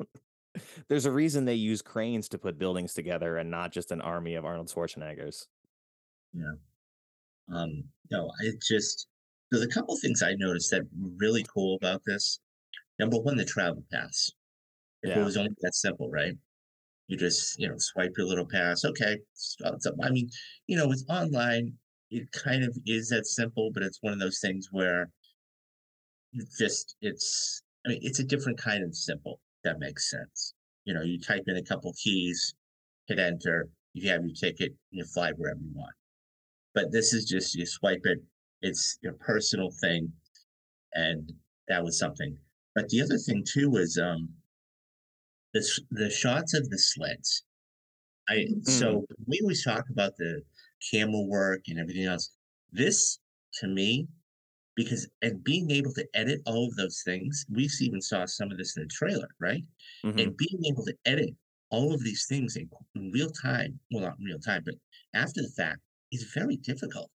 There's 0.88 1.04
a 1.04 1.12
reason 1.12 1.44
they 1.44 1.54
use 1.54 1.82
cranes 1.82 2.30
to 2.30 2.38
put 2.38 2.58
buildings 2.58 2.94
together 2.94 3.36
and 3.36 3.50
not 3.50 3.72
just 3.72 3.92
an 3.92 4.00
army 4.00 4.36
of 4.36 4.46
Arnold 4.46 4.68
Schwarzeneggers. 4.68 5.46
yeah 6.32 6.54
Um, 7.52 7.84
no, 8.10 8.30
I 8.40 8.52
just 8.66 9.06
there's 9.50 9.64
a 9.64 9.68
couple 9.68 9.96
things 9.98 10.22
I 10.22 10.34
noticed 10.34 10.70
that 10.70 10.82
were 10.98 11.10
really 11.18 11.44
cool 11.44 11.76
about 11.76 12.02
this. 12.06 12.40
Number 12.98 13.18
one, 13.18 13.36
the 13.36 13.44
travel 13.44 13.84
pass. 13.92 14.30
If 15.02 15.16
it 15.16 15.22
was 15.22 15.36
only 15.36 15.54
that 15.60 15.74
simple, 15.74 16.10
right? 16.10 16.34
You 17.06 17.16
just, 17.16 17.58
you 17.60 17.68
know, 17.68 17.76
swipe 17.78 18.12
your 18.16 18.26
little 18.26 18.46
pass. 18.46 18.84
Okay. 18.84 19.18
Uh, 19.64 19.68
up. 19.68 19.94
I 20.02 20.10
mean, 20.10 20.28
you 20.66 20.76
know, 20.76 20.90
it's 20.90 21.04
online. 21.08 21.74
It 22.10 22.30
kind 22.32 22.64
of 22.64 22.76
is 22.86 23.08
that 23.10 23.26
simple, 23.26 23.70
but 23.72 23.82
it's 23.82 23.98
one 24.00 24.12
of 24.12 24.18
those 24.18 24.40
things 24.40 24.68
where 24.72 25.10
it 26.32 26.46
just 26.58 26.96
it's 27.00 27.62
I 27.84 27.90
mean, 27.90 28.00
it's 28.02 28.18
a 28.18 28.24
different 28.24 28.58
kind 28.58 28.82
of 28.82 28.96
simple. 28.96 29.40
That 29.62 29.78
makes 29.78 30.10
sense. 30.10 30.54
You 30.84 30.94
know, 30.94 31.02
you 31.02 31.20
type 31.20 31.44
in 31.46 31.56
a 31.56 31.62
couple 31.62 31.92
keys, 32.02 32.54
hit 33.06 33.18
enter, 33.18 33.68
you 33.92 34.10
have 34.10 34.24
your 34.24 34.34
ticket, 34.34 34.74
you 34.90 35.04
fly 35.04 35.32
wherever 35.32 35.60
you 35.60 35.72
want. 35.74 35.94
But 36.74 36.92
this 36.92 37.12
is 37.12 37.24
just 37.24 37.54
you 37.54 37.66
swipe 37.66 38.02
it, 38.04 38.18
it's 38.62 38.98
your 39.02 39.14
personal 39.14 39.70
thing, 39.80 40.12
and 40.94 41.32
that 41.68 41.82
was 41.82 41.98
something. 41.98 42.36
But 42.76 42.90
the 42.90 43.02
other 43.02 43.18
thing 43.18 43.42
too 43.44 43.70
was 43.70 43.98
um 43.98 44.36
the 45.52 45.84
the 45.90 46.10
shots 46.10 46.54
of 46.54 46.68
the 46.70 46.78
sleds. 46.78 47.44
I 48.28 48.48
so 48.62 49.06
we 49.26 49.40
always 49.42 49.64
talk 49.64 49.84
about 49.90 50.16
the 50.18 50.42
camera 50.92 51.22
work 51.22 51.62
and 51.68 51.78
everything 51.80 52.04
else. 52.04 52.30
This 52.72 53.18
to 53.60 53.68
me, 53.68 54.08
because 54.76 55.08
and 55.22 55.44
being 55.44 55.70
able 55.72 55.92
to 55.94 56.06
edit 56.14 56.42
all 56.46 56.68
of 56.68 56.76
those 56.76 57.02
things, 57.04 57.46
we 57.50 57.68
even 57.80 58.02
saw 58.02 58.26
some 58.26 58.52
of 58.52 58.58
this 58.58 58.76
in 58.76 58.84
the 58.84 58.88
trailer, 58.88 59.28
right? 59.40 59.64
Mhm. 60.04 60.18
And 60.18 60.36
being 60.36 60.64
able 60.66 60.84
to 60.86 60.96
edit 61.06 61.30
all 61.70 61.94
of 61.94 62.04
these 62.04 62.26
things 62.28 62.56
in, 62.56 62.70
in 62.96 63.12
real 63.12 63.30
time, 63.30 63.80
well, 63.92 64.04
not 64.04 64.18
in 64.20 64.26
real 64.26 64.40
time, 64.40 64.62
but 64.64 64.76
after 65.14 65.42
the 65.42 65.52
fact, 65.56 65.80
is 66.12 66.30
very 66.34 66.56
difficult. 66.56 67.10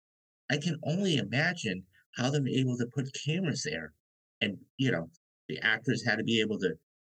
I 0.50 0.58
can 0.58 0.78
only 0.84 1.18
imagine 1.18 1.86
how 2.16 2.30
they're 2.32 2.48
able 2.48 2.78
to 2.78 2.88
put 2.88 3.14
cameras 3.26 3.64
there. 3.64 3.94
And, 4.42 4.60
you 4.78 4.92
know, 4.92 5.12
the 5.48 5.60
actors 5.60 6.06
had 6.06 6.18
to 6.18 6.24
be 6.24 6.42
able 6.42 6.58
to 6.60 6.74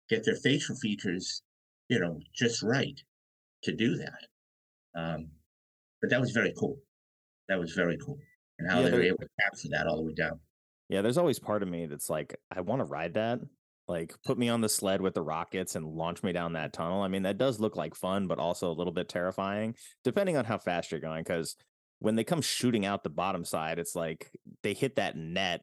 get 0.08 0.24
their 0.24 0.36
facial 0.36 0.76
features, 0.76 1.42
you 1.88 1.98
know, 1.98 2.20
just 2.34 2.62
right 2.62 3.00
to 3.64 3.74
do 3.74 3.96
that. 3.96 4.26
Um, 4.94 5.28
but 6.00 6.10
that 6.10 6.20
was 6.20 6.30
very 6.30 6.52
cool. 6.58 6.78
That 7.48 7.58
was 7.58 7.72
very 7.72 7.98
cool. 8.04 8.18
And 8.58 8.70
how 8.70 8.80
Yeah, 8.80 8.90
they 8.90 8.96
were 8.96 9.02
able 9.02 9.18
to 9.18 9.28
capture 9.40 9.68
that 9.70 9.86
all 9.86 9.96
the 9.96 10.02
way 10.02 10.14
down. 10.14 10.40
Yeah, 10.88 11.02
there's 11.02 11.18
always 11.18 11.38
part 11.38 11.62
of 11.62 11.68
me 11.68 11.86
that's 11.86 12.08
like, 12.08 12.36
I 12.50 12.60
want 12.60 12.80
to 12.80 12.84
ride 12.84 13.14
that. 13.14 13.40
Like, 13.86 14.14
put 14.24 14.38
me 14.38 14.50
on 14.50 14.60
the 14.60 14.68
sled 14.68 15.00
with 15.00 15.14
the 15.14 15.22
rockets 15.22 15.74
and 15.74 15.86
launch 15.86 16.22
me 16.22 16.32
down 16.32 16.52
that 16.52 16.74
tunnel. 16.74 17.02
I 17.02 17.08
mean, 17.08 17.22
that 17.22 17.38
does 17.38 17.58
look 17.58 17.74
like 17.74 17.94
fun, 17.94 18.26
but 18.26 18.38
also 18.38 18.70
a 18.70 18.74
little 18.74 18.92
bit 18.92 19.08
terrifying, 19.08 19.74
depending 20.04 20.36
on 20.36 20.44
how 20.44 20.58
fast 20.58 20.90
you're 20.90 21.00
going. 21.00 21.24
Because 21.24 21.56
when 21.98 22.14
they 22.14 22.24
come 22.24 22.42
shooting 22.42 22.84
out 22.84 23.02
the 23.02 23.10
bottom 23.10 23.44
side, 23.44 23.78
it's 23.78 23.96
like 23.96 24.30
they 24.62 24.74
hit 24.74 24.96
that 24.96 25.16
net, 25.16 25.62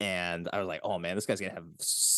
and 0.00 0.48
I 0.52 0.58
was 0.58 0.68
like, 0.68 0.80
oh 0.84 0.98
man, 0.98 1.14
this 1.14 1.26
guy's 1.26 1.40
gonna 1.40 1.54
have 1.54 1.66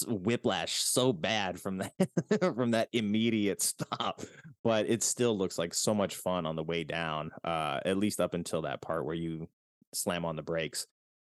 whiplash 0.09 0.83
so 0.83 1.13
bad 1.13 1.61
from 1.61 1.79
that 1.79 1.93
from 2.41 2.73
that 2.73 2.89
immediate 2.93 3.63
stop. 3.63 4.23
But 4.65 4.89
it 4.89 5.03
still 5.03 5.37
looks 5.37 5.59
like 5.59 5.75
so 5.75 5.95
much 5.95 6.17
fun 6.17 6.47
on 6.47 6.57
the 6.57 6.65
way 6.65 6.85
down. 6.85 7.31
Uh, 7.45 7.81
at 7.85 7.97
least 7.97 8.21
up 8.21 8.35
until 8.35 8.63
that 8.63 8.83
part 8.83 9.05
where 9.05 9.15
you 9.15 9.49
slam 9.95 10.25
on 10.25 10.37
the 10.37 10.43
brakes. 10.43 10.87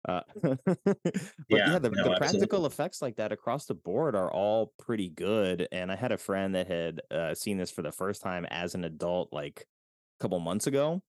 Uh, 0.08 0.22
but 0.42 0.58
yeah, 1.50 1.74
Yeah, 1.74 1.80
the, 1.80 1.90
no, 1.90 2.04
the 2.04 2.16
practical 2.18 2.66
effects 2.66 3.02
like 3.02 3.18
that 3.18 3.32
across 3.32 3.66
the 3.66 3.76
board 3.76 4.16
are 4.16 4.32
all 4.32 4.74
pretty 4.80 5.10
good. 5.10 5.68
And 5.72 5.92
I 5.92 5.96
had 5.96 6.12
a 6.12 6.18
friend 6.18 6.56
that 6.56 6.68
had 6.68 7.02
uh, 7.12 7.36
seen 7.36 7.58
this 7.58 7.72
for 7.72 7.82
the 7.82 7.92
first 7.92 8.22
time 8.22 8.46
as 8.46 8.76
an 8.76 8.86
adult, 8.86 9.32
like 9.32 9.68
a 10.20 10.24
couple 10.24 10.40
months 10.40 10.68
ago, 10.68 11.02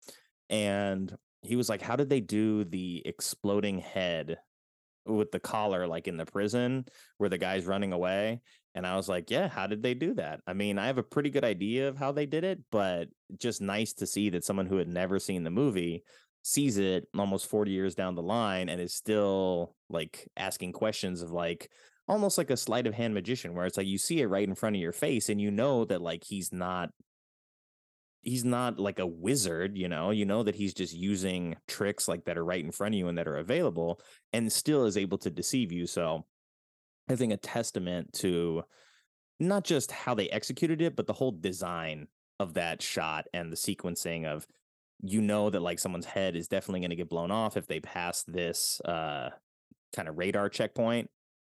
and 0.50 1.16
he 1.42 1.56
was 1.56 1.70
like, 1.70 1.80
"How 1.80 1.96
did 1.96 2.10
they 2.10 2.20
do 2.20 2.64
the 2.64 3.02
exploding 3.06 3.78
head 3.78 4.38
with 5.06 5.30
the 5.30 5.40
collar, 5.40 5.86
like 5.86 6.08
in 6.08 6.16
the 6.16 6.26
prison 6.26 6.84
where 7.18 7.30
the 7.30 7.38
guy's 7.38 7.66
running 7.66 7.92
away?" 7.92 8.40
And 8.74 8.86
I 8.86 8.96
was 8.96 9.08
like, 9.08 9.30
"Yeah, 9.30 9.48
how 9.48 9.66
did 9.66 9.82
they 9.82 9.94
do 9.94 10.14
that?" 10.14 10.40
I 10.46 10.52
mean, 10.52 10.78
I 10.78 10.86
have 10.86 10.98
a 10.98 11.02
pretty 11.02 11.30
good 11.30 11.44
idea 11.44 11.88
of 11.88 11.96
how 11.96 12.12
they 12.12 12.26
did 12.26 12.44
it, 12.44 12.60
but 12.70 13.08
just 13.38 13.60
nice 13.60 13.92
to 13.94 14.06
see 14.06 14.30
that 14.30 14.44
someone 14.44 14.66
who 14.66 14.76
had 14.76 14.88
never 14.88 15.18
seen 15.18 15.42
the 15.44 15.50
movie 15.50 16.04
sees 16.42 16.78
it 16.78 17.06
almost 17.16 17.46
40 17.46 17.70
years 17.70 17.94
down 17.94 18.14
the 18.14 18.22
line 18.22 18.68
and 18.68 18.80
is 18.80 18.94
still 18.94 19.74
like 19.88 20.28
asking 20.36 20.72
questions 20.72 21.22
of 21.22 21.30
like 21.30 21.70
almost 22.08 22.38
like 22.38 22.50
a 22.50 22.56
sleight 22.56 22.86
of 22.86 22.94
hand 22.94 23.14
magician 23.14 23.54
where 23.54 23.66
it's 23.66 23.76
like 23.76 23.86
you 23.86 23.98
see 23.98 24.20
it 24.20 24.26
right 24.26 24.48
in 24.48 24.54
front 24.54 24.74
of 24.74 24.82
your 24.82 24.92
face 24.92 25.28
and 25.28 25.40
you 25.40 25.50
know 25.50 25.84
that 25.84 26.00
like 26.00 26.24
he's 26.24 26.52
not 26.52 26.90
he's 28.22 28.44
not 28.44 28.78
like 28.78 28.98
a 28.98 29.06
wizard 29.06 29.76
you 29.76 29.88
know 29.88 30.10
you 30.10 30.24
know 30.24 30.42
that 30.42 30.54
he's 30.54 30.74
just 30.74 30.94
using 30.94 31.56
tricks 31.66 32.06
like 32.06 32.24
that 32.24 32.36
are 32.36 32.44
right 32.44 32.64
in 32.64 32.72
front 32.72 32.94
of 32.94 32.98
you 32.98 33.08
and 33.08 33.16
that 33.16 33.28
are 33.28 33.38
available 33.38 34.00
and 34.32 34.52
still 34.52 34.84
is 34.84 34.96
able 34.96 35.18
to 35.18 35.30
deceive 35.30 35.72
you 35.72 35.86
so 35.86 36.24
i 37.08 37.16
think 37.16 37.32
a 37.32 37.36
testament 37.36 38.12
to 38.12 38.62
not 39.38 39.64
just 39.64 39.90
how 39.90 40.14
they 40.14 40.28
executed 40.28 40.82
it 40.82 40.96
but 40.96 41.06
the 41.06 41.12
whole 41.12 41.32
design 41.32 42.06
of 42.38 42.54
that 42.54 42.82
shot 42.82 43.26
and 43.32 43.50
the 43.50 43.56
sequencing 43.56 44.26
of 44.26 44.46
you 45.02 45.22
know 45.22 45.48
that 45.48 45.60
like 45.62 45.78
someone's 45.78 46.06
head 46.06 46.36
is 46.36 46.48
definitely 46.48 46.80
going 46.80 46.90
to 46.90 46.96
get 46.96 47.08
blown 47.08 47.30
off 47.30 47.56
if 47.56 47.66
they 47.66 47.80
pass 47.80 48.22
this 48.24 48.80
uh 48.82 49.30
kind 49.94 50.08
of 50.08 50.18
radar 50.18 50.48
checkpoint 50.48 51.08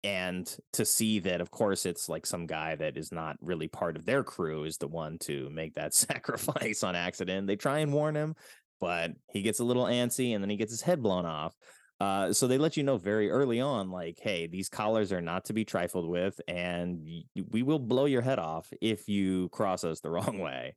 and 0.03 0.57
to 0.72 0.84
see 0.84 1.18
that 1.18 1.40
of 1.40 1.51
course 1.51 1.84
it's 1.84 2.09
like 2.09 2.24
some 2.24 2.46
guy 2.46 2.74
that 2.74 2.96
is 2.96 3.12
not 3.12 3.36
really 3.40 3.68
part 3.68 3.96
of 3.96 4.07
their 4.07 4.24
crew 4.24 4.64
is 4.64 4.78
the 4.78 4.88
one 4.88 5.18
to 5.18 5.51
make 5.51 5.74
that 5.74 5.94
sacrifice 5.94 6.82
on 6.82 6.94
accident. 6.94 7.46
They 7.46 7.57
try 7.57 7.80
and 7.80 7.92
warn 7.92 8.14
him 8.14 8.34
but 8.80 9.12
he 9.32 9.42
gets 9.42 9.61
a 9.61 9.64
little 9.64 9.84
antsy 9.84 10.34
and 10.34 10.42
then 10.42 10.51
he 10.51 10.57
gets 10.57 10.72
his 10.72 10.80
head 10.80 11.03
blown 11.03 11.26
off. 11.26 11.55
Uh, 12.01 12.32
so 12.32 12.46
they 12.46 12.57
let 12.57 12.78
you 12.78 12.82
know 12.82 12.96
very 12.96 13.30
early 13.30 13.61
on 13.61 13.90
like 13.90 14.18
hey 14.22 14.46
these 14.46 14.70
collars 14.70 15.12
are 15.12 15.20
not 15.20 15.44
to 15.44 15.53
be 15.53 15.66
trifled 15.66 16.09
with 16.09 16.40
and 16.48 17.07
we 17.51 17.62
will 17.62 17.78
blow 17.78 18.07
your 18.07 18.22
head 18.22 18.38
off 18.38 18.72
if 18.80 19.07
you 19.07 19.51
cross 19.51 19.84
us 19.84 20.01
the 20.01 20.11
wrong 20.11 20.38
way. 20.38 20.74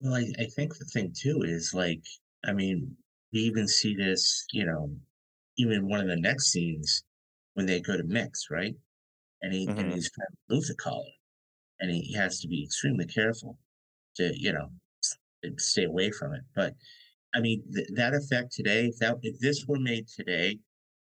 Well, 0.00 0.14
I, 0.14 0.24
I 0.38 0.46
think 0.46 0.76
the 0.76 0.86
thing 0.86 1.12
too 1.14 1.42
is 1.42 1.72
like, 1.74 2.02
I 2.44 2.52
mean, 2.52 2.96
we 3.32 3.40
even 3.40 3.66
see 3.66 3.94
this, 3.94 4.46
you 4.52 4.64
know, 4.64 4.90
even 5.58 5.88
one 5.88 6.00
of 6.00 6.06
the 6.06 6.16
next 6.16 6.50
scenes 6.50 7.04
when 7.56 7.66
they 7.66 7.80
go 7.80 7.96
to 7.96 8.04
Mick's, 8.04 8.48
right? 8.50 8.74
And 9.42 9.52
he 9.52 9.66
Mhm. 9.66 9.78
and 9.80 9.92
he's 9.92 10.10
trying 10.12 10.28
to 10.30 10.54
lose 10.54 10.70
a 10.70 10.76
collar, 10.76 11.10
and 11.80 11.90
he 11.90 12.12
has 12.14 12.40
to 12.40 12.48
be 12.48 12.64
extremely 12.64 13.06
careful 13.06 13.58
to, 14.16 14.32
you 14.38 14.52
know, 14.52 14.70
stay 15.58 15.84
away 15.84 16.10
from 16.10 16.34
it. 16.34 16.44
But 16.54 16.74
I 17.34 17.40
mean, 17.40 17.64
th- 17.72 17.88
that 17.94 18.14
effect 18.14 18.52
today, 18.52 18.86
if 18.88 18.98
that 18.98 19.18
if 19.22 19.38
this 19.40 19.66
were 19.66 19.80
made 19.80 20.08
today, 20.08 20.60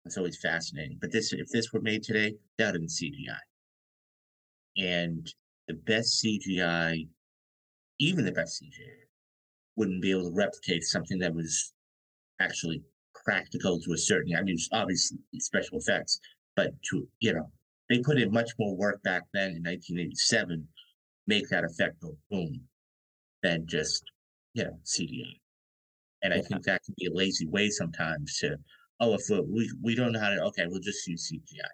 it's 0.05 0.16
always 0.18 0.40
fascinating. 0.40 0.99
But 1.01 1.12
this, 1.12 1.32
if 1.32 1.49
this 1.51 1.72
were 1.72 1.80
made 1.82 2.05
today, 2.05 2.36
that 2.59 2.72
would 2.74 2.82
have 2.82 2.90
CGI. 2.90 3.40
And 4.76 5.34
the 5.68 5.74
best 5.74 6.20
CGI 6.20 7.09
even 7.99 8.24
the 8.24 8.32
best 8.32 8.59
CGI 8.59 9.07
wouldn't 9.76 10.03
be 10.03 10.11
able 10.12 10.30
to 10.30 10.36
replicate 10.36 10.84
something 10.84 11.18
that 11.20 11.34
was 11.34 11.72
actually 12.40 12.84
practical 13.24 13.80
to 13.80 13.92
a 13.92 13.99
certain. 13.99 14.36
I 14.36 14.42
mean, 14.42 14.59
obviously 14.72 15.18
special 15.38 15.78
effects, 15.78 16.20
but 16.57 16.72
to 16.90 17.07
you 17.20 17.34
know, 17.34 17.50
they 17.88 18.00
put 18.00 18.18
in 18.18 18.32
much 18.32 18.50
more 18.59 18.74
work 18.74 19.02
back 19.02 19.22
then 19.32 19.50
in 19.50 19.62
1987, 19.62 20.66
make 21.26 21.48
that 21.50 21.64
effect 21.64 22.00
go 22.00 22.16
boom, 22.30 22.61
than 23.42 23.66
just 23.66 24.02
you 24.54 24.64
know 24.64 24.78
CGI. 24.84 25.38
And 26.22 26.34
I 26.34 26.40
think 26.40 26.64
that 26.64 26.82
can 26.84 26.94
be 26.98 27.07
a 27.07 27.12
lazy 27.12 27.46
way 27.46 27.68
sometimes 27.68 28.38
to, 28.38 28.57
oh, 29.00 29.14
if 29.14 29.20
we 29.30 29.40
we, 29.42 29.70
we 29.82 29.94
don't 29.94 30.12
know 30.12 30.20
how 30.20 30.30
to, 30.30 30.42
okay, 30.44 30.64
we'll 30.66 30.80
just 30.80 31.07
use 31.07 31.30
CGI. 31.32 31.68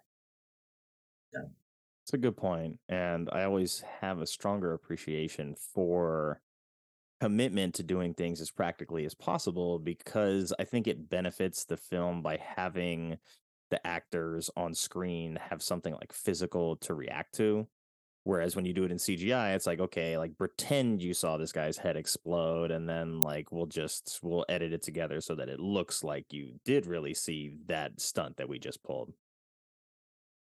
It's 2.05 2.13
a 2.13 2.19
good 2.19 2.37
point, 2.37 2.79
and 2.89 3.31
I 3.33 3.45
always 3.45 3.85
have 4.01 4.21
a 4.21 4.27
stronger 4.27 4.75
appreciation 4.75 5.55
for 5.73 6.43
commitment 7.21 7.73
to 7.77 7.85
doing 7.85 8.13
things 8.13 8.41
as 8.41 8.51
practically 8.51 9.05
as 9.05 9.15
possible 9.15 9.79
because 9.79 10.53
I 10.59 10.65
think 10.65 10.89
it 10.89 11.09
benefits 11.09 11.65
the 11.65 11.77
film 11.77 12.21
by 12.21 12.37
having 12.57 13.17
the 13.73 13.85
actors 13.87 14.51
on 14.55 14.75
screen 14.75 15.39
have 15.49 15.63
something 15.63 15.95
like 15.95 16.13
physical 16.13 16.77
to 16.77 16.93
react 16.93 17.35
to. 17.37 17.67
Whereas 18.25 18.55
when 18.55 18.67
you 18.67 18.75
do 18.75 18.85
it 18.85 18.93
in 18.93 18.99
CGI, 18.99 19.57
it's 19.57 19.67
like, 19.67 19.81
okay, 19.81 20.19
like 20.19 20.37
pretend 20.37 21.03
you 21.03 21.15
saw 21.15 21.39
this 21.39 21.53
guy's 21.53 21.79
head 21.79 21.97
explode, 21.97 22.71
and 22.71 22.87
then 22.87 23.21
like 23.21 23.51
we'll 23.51 23.67
just 23.67 24.21
we'll 24.23 24.45
edit 24.49 24.75
it 24.75 24.83
together 24.83 25.23
so 25.23 25.35
that 25.35 25.49
it 25.49 25.59
looks 25.59 26.05
like 26.05 26.27
you 26.33 26.53
did 26.67 26.87
really 26.87 27.15
see 27.15 27.57
that 27.67 27.99
stunt 27.99 28.37
that 28.37 28.49
we 28.49 28.59
just 28.59 28.85
pulled. 28.85 29.13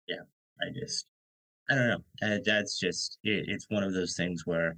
Yeah, 0.06 0.22
I 0.60 0.66
just, 0.78 1.06
I 1.70 1.74
don't 1.74 1.88
know. 1.88 2.04
Uh, 2.22 2.38
that's 2.44 2.78
just, 2.78 3.18
it, 3.24 3.46
it's 3.48 3.66
one 3.70 3.82
of 3.82 3.94
those 3.94 4.14
things 4.16 4.42
where 4.44 4.76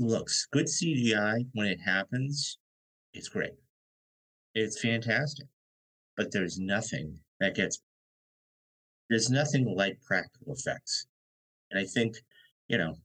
looks 0.00 0.48
good 0.50 0.66
CGI 0.66 1.46
when 1.52 1.68
it 1.68 1.78
happens. 1.80 2.58
It's 3.12 3.28
great. 3.28 3.54
It's 4.54 4.80
fantastic. 4.80 5.46
But 6.16 6.32
there's 6.32 6.58
nothing 6.58 7.18
that 7.40 7.54
gets, 7.54 7.80
there's 9.08 9.30
nothing 9.30 9.64
like 9.76 10.00
practical 10.02 10.54
effects. 10.54 11.06
And 11.70 11.80
I 11.80 11.84
think, 11.84 12.16
you 12.68 12.78
know, 12.78 12.96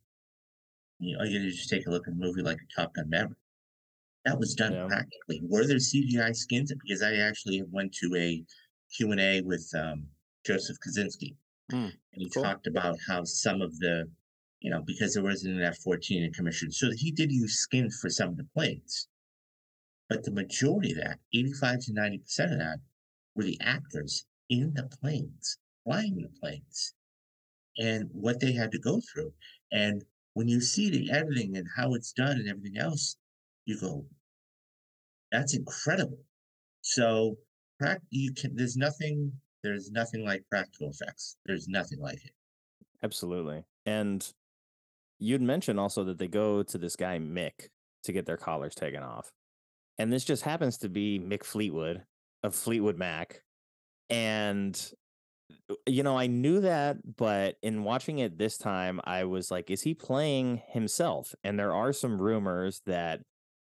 you 1.00 1.18
know, 1.18 1.24
you 1.24 1.50
just 1.50 1.70
take 1.70 1.88
a 1.88 1.90
look 1.90 2.08
at 2.08 2.14
a 2.14 2.18
movie 2.18 2.42
like 2.42 2.58
a 2.62 2.82
Top 2.82 2.94
Gun 2.94 3.10
Maverick. 3.10 3.38
That 4.26 4.40
was 4.40 4.56
done 4.56 4.74
Yeah. 4.74 4.88
practically. 4.88 5.42
Were 5.44 5.66
there 5.66 5.80
CGI 5.80 6.34
skins? 6.34 6.74
Because 6.74 7.02
I 7.02 7.16
actually 7.16 7.64
went 7.64 7.94
to 7.96 8.16
a 8.16 8.44
Q&A 8.96 9.42
with 9.42 9.70
um, 9.76 10.08
Joseph 10.46 10.78
Kosinski 10.86 11.36
Hmm, 11.72 11.86
and 11.86 11.94
he 12.16 12.30
cool. 12.30 12.44
talked 12.44 12.68
about 12.68 12.98
how 13.08 13.24
some 13.24 13.62
of 13.62 13.78
the, 13.80 14.10
you 14.62 14.70
know, 14.72 14.82
because 14.82 15.14
there 15.14 15.24
wasn't 15.24 15.56
an 15.56 15.64
F 15.64 15.78
fourteen 15.78 16.24
in 16.24 16.34
commission, 16.34 16.72
so 16.72 16.92
he 16.92 17.12
did 17.12 17.32
use 17.32 17.60
skins 17.60 18.00
for 18.00 18.10
some 18.10 18.30
of 18.30 18.38
the 18.38 18.48
planes, 18.54 19.08
but 20.10 20.24
the 20.24 20.32
majority 20.32 20.92
of 20.92 20.98
that, 20.98 21.20
eighty 21.34 21.54
five 21.54 21.80
to 21.82 21.94
ninety 21.94 22.18
percent 22.18 22.52
of 22.54 22.60
that, 22.60 22.80
were 23.40 23.46
the 23.46 23.60
actors 23.62 24.26
in 24.50 24.74
the 24.74 24.84
planes, 25.02 25.60
flying 25.86 26.18
the 26.18 26.28
planes, 26.42 26.94
and 27.78 28.10
what 28.12 28.42
they 28.42 28.52
had 28.52 28.70
to 28.74 28.80
go 28.80 29.00
through, 29.00 29.32
and 29.72 30.04
when 30.34 30.50
you 30.50 30.60
see 30.60 30.90
the 30.90 31.10
editing 31.10 31.56
and 31.56 31.66
how 31.74 31.94
it's 31.94 32.12
done 32.12 32.38
and 32.38 32.50
everything 32.50 32.78
else, 32.78 33.16
you 33.66 33.80
go, 33.80 34.06
that's 35.32 35.54
incredible. 35.56 36.20
So, 36.82 37.38
you 38.10 38.34
can. 38.34 38.58
There's 38.58 38.76
nothing. 38.76 39.32
There's 39.64 39.90
nothing 39.90 40.26
like 40.26 40.44
practical 40.50 40.90
effects. 40.90 41.38
There's 41.46 41.70
nothing 41.70 42.00
like 42.00 42.26
it. 42.26 42.34
Absolutely. 43.02 43.64
And 43.86 44.26
you'd 45.18 45.42
mentioned 45.42 45.80
also 45.80 46.04
that 46.06 46.18
they 46.18 46.28
go 46.28 46.64
to 46.64 46.78
this 46.78 46.98
guy 46.98 47.20
Mick 47.20 47.70
to 48.04 48.12
get 48.12 48.26
their 48.26 48.38
collars 48.38 48.76
taken 48.76 49.02
off. 49.02 49.32
And 49.98 50.12
this 50.12 50.26
just 50.26 50.44
happens 50.44 50.78
to 50.80 50.90
be 50.90 51.20
Mick 51.20 51.46
Fleetwood 51.46 52.04
of 52.44 52.56
Fleetwood 52.56 52.98
Mac. 52.98 53.44
And 54.10 54.80
uh, 55.70 55.76
you 55.86 56.04
know, 56.04 56.18
I 56.18 56.28
knew 56.28 56.62
that, 56.62 56.98
but 57.18 57.58
in 57.62 57.84
watching 57.84 58.20
it 58.20 58.38
this 58.38 58.58
time, 58.58 59.02
I 59.04 59.24
was 59.26 59.52
like, 59.52 59.70
is 59.70 59.82
he 59.82 59.94
playing 59.94 60.62
himself? 60.70 61.36
And 61.44 61.60
there 61.60 61.74
are 61.74 61.94
some 61.94 62.22
rumors 62.22 62.82
that 62.86 63.22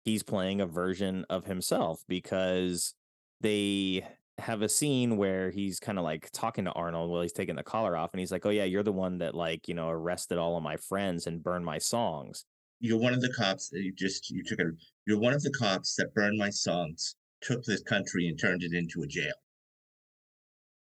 he's 0.04 0.22
playing 0.22 0.60
a 0.60 0.66
version 0.66 1.24
of 1.30 1.46
himself 1.46 2.04
because 2.08 2.94
they 3.40 4.06
have 4.38 4.62
a 4.62 4.68
scene 4.68 5.16
where 5.16 5.50
he's 5.50 5.78
kind 5.80 5.98
of 5.98 6.04
like 6.04 6.30
talking 6.32 6.64
to 6.64 6.72
Arnold 6.72 7.10
while 7.10 7.22
he's 7.22 7.32
taking 7.32 7.56
the 7.56 7.62
collar 7.62 7.96
off 7.96 8.12
and 8.12 8.20
he's 8.20 8.32
like, 8.32 8.46
"Oh 8.46 8.50
yeah, 8.50 8.64
you're 8.64 8.82
the 8.82 8.92
one 8.92 9.18
that 9.18 9.34
like, 9.34 9.68
you 9.68 9.74
know, 9.74 9.88
arrested 9.90 10.38
all 10.38 10.56
of 10.56 10.62
my 10.62 10.76
friends 10.76 11.26
and 11.26 11.42
burned 11.42 11.64
my 11.64 11.78
songs." 11.78 12.44
You're 12.80 12.98
one 12.98 13.12
of 13.12 13.20
the 13.20 13.32
cops 13.32 13.68
that 13.70 13.82
you 13.82 13.92
just 13.92 14.30
you 14.30 14.42
took 14.42 14.60
a 14.60 14.70
you're 15.06 15.18
one 15.18 15.34
of 15.34 15.42
the 15.42 15.50
cops 15.50 15.94
that 15.96 16.14
burned 16.14 16.38
my 16.38 16.50
songs, 16.50 17.16
took 17.42 17.64
this 17.64 17.82
country 17.82 18.28
and 18.28 18.38
turned 18.38 18.62
it 18.62 18.72
into 18.72 19.02
a 19.02 19.06
jail. 19.06 19.32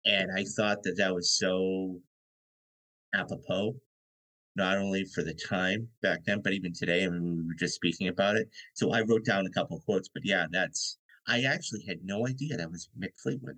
And 0.04 0.30
I 0.36 0.44
thought 0.56 0.82
that 0.82 0.96
that 0.98 1.14
was 1.14 1.36
so 1.38 1.98
apropos, 3.14 3.74
not 4.56 4.76
only 4.78 5.04
for 5.04 5.22
the 5.22 5.34
time 5.34 5.88
back 6.02 6.24
then, 6.24 6.40
but 6.42 6.52
even 6.52 6.72
today. 6.72 7.04
I 7.04 7.08
mean, 7.08 7.36
we 7.36 7.42
were 7.46 7.54
just 7.58 7.74
speaking 7.74 8.08
about 8.08 8.36
it. 8.36 8.48
So 8.74 8.92
I 8.92 9.02
wrote 9.02 9.24
down 9.24 9.46
a 9.46 9.50
couple 9.50 9.76
of 9.76 9.84
quotes, 9.84 10.08
but 10.08 10.22
yeah, 10.24 10.46
that's 10.50 10.98
I 11.28 11.42
actually 11.42 11.84
had 11.86 11.98
no 12.04 12.26
idea 12.26 12.56
that 12.56 12.70
was 12.70 12.88
Mick 13.00 13.12
Fleetwood. 13.22 13.56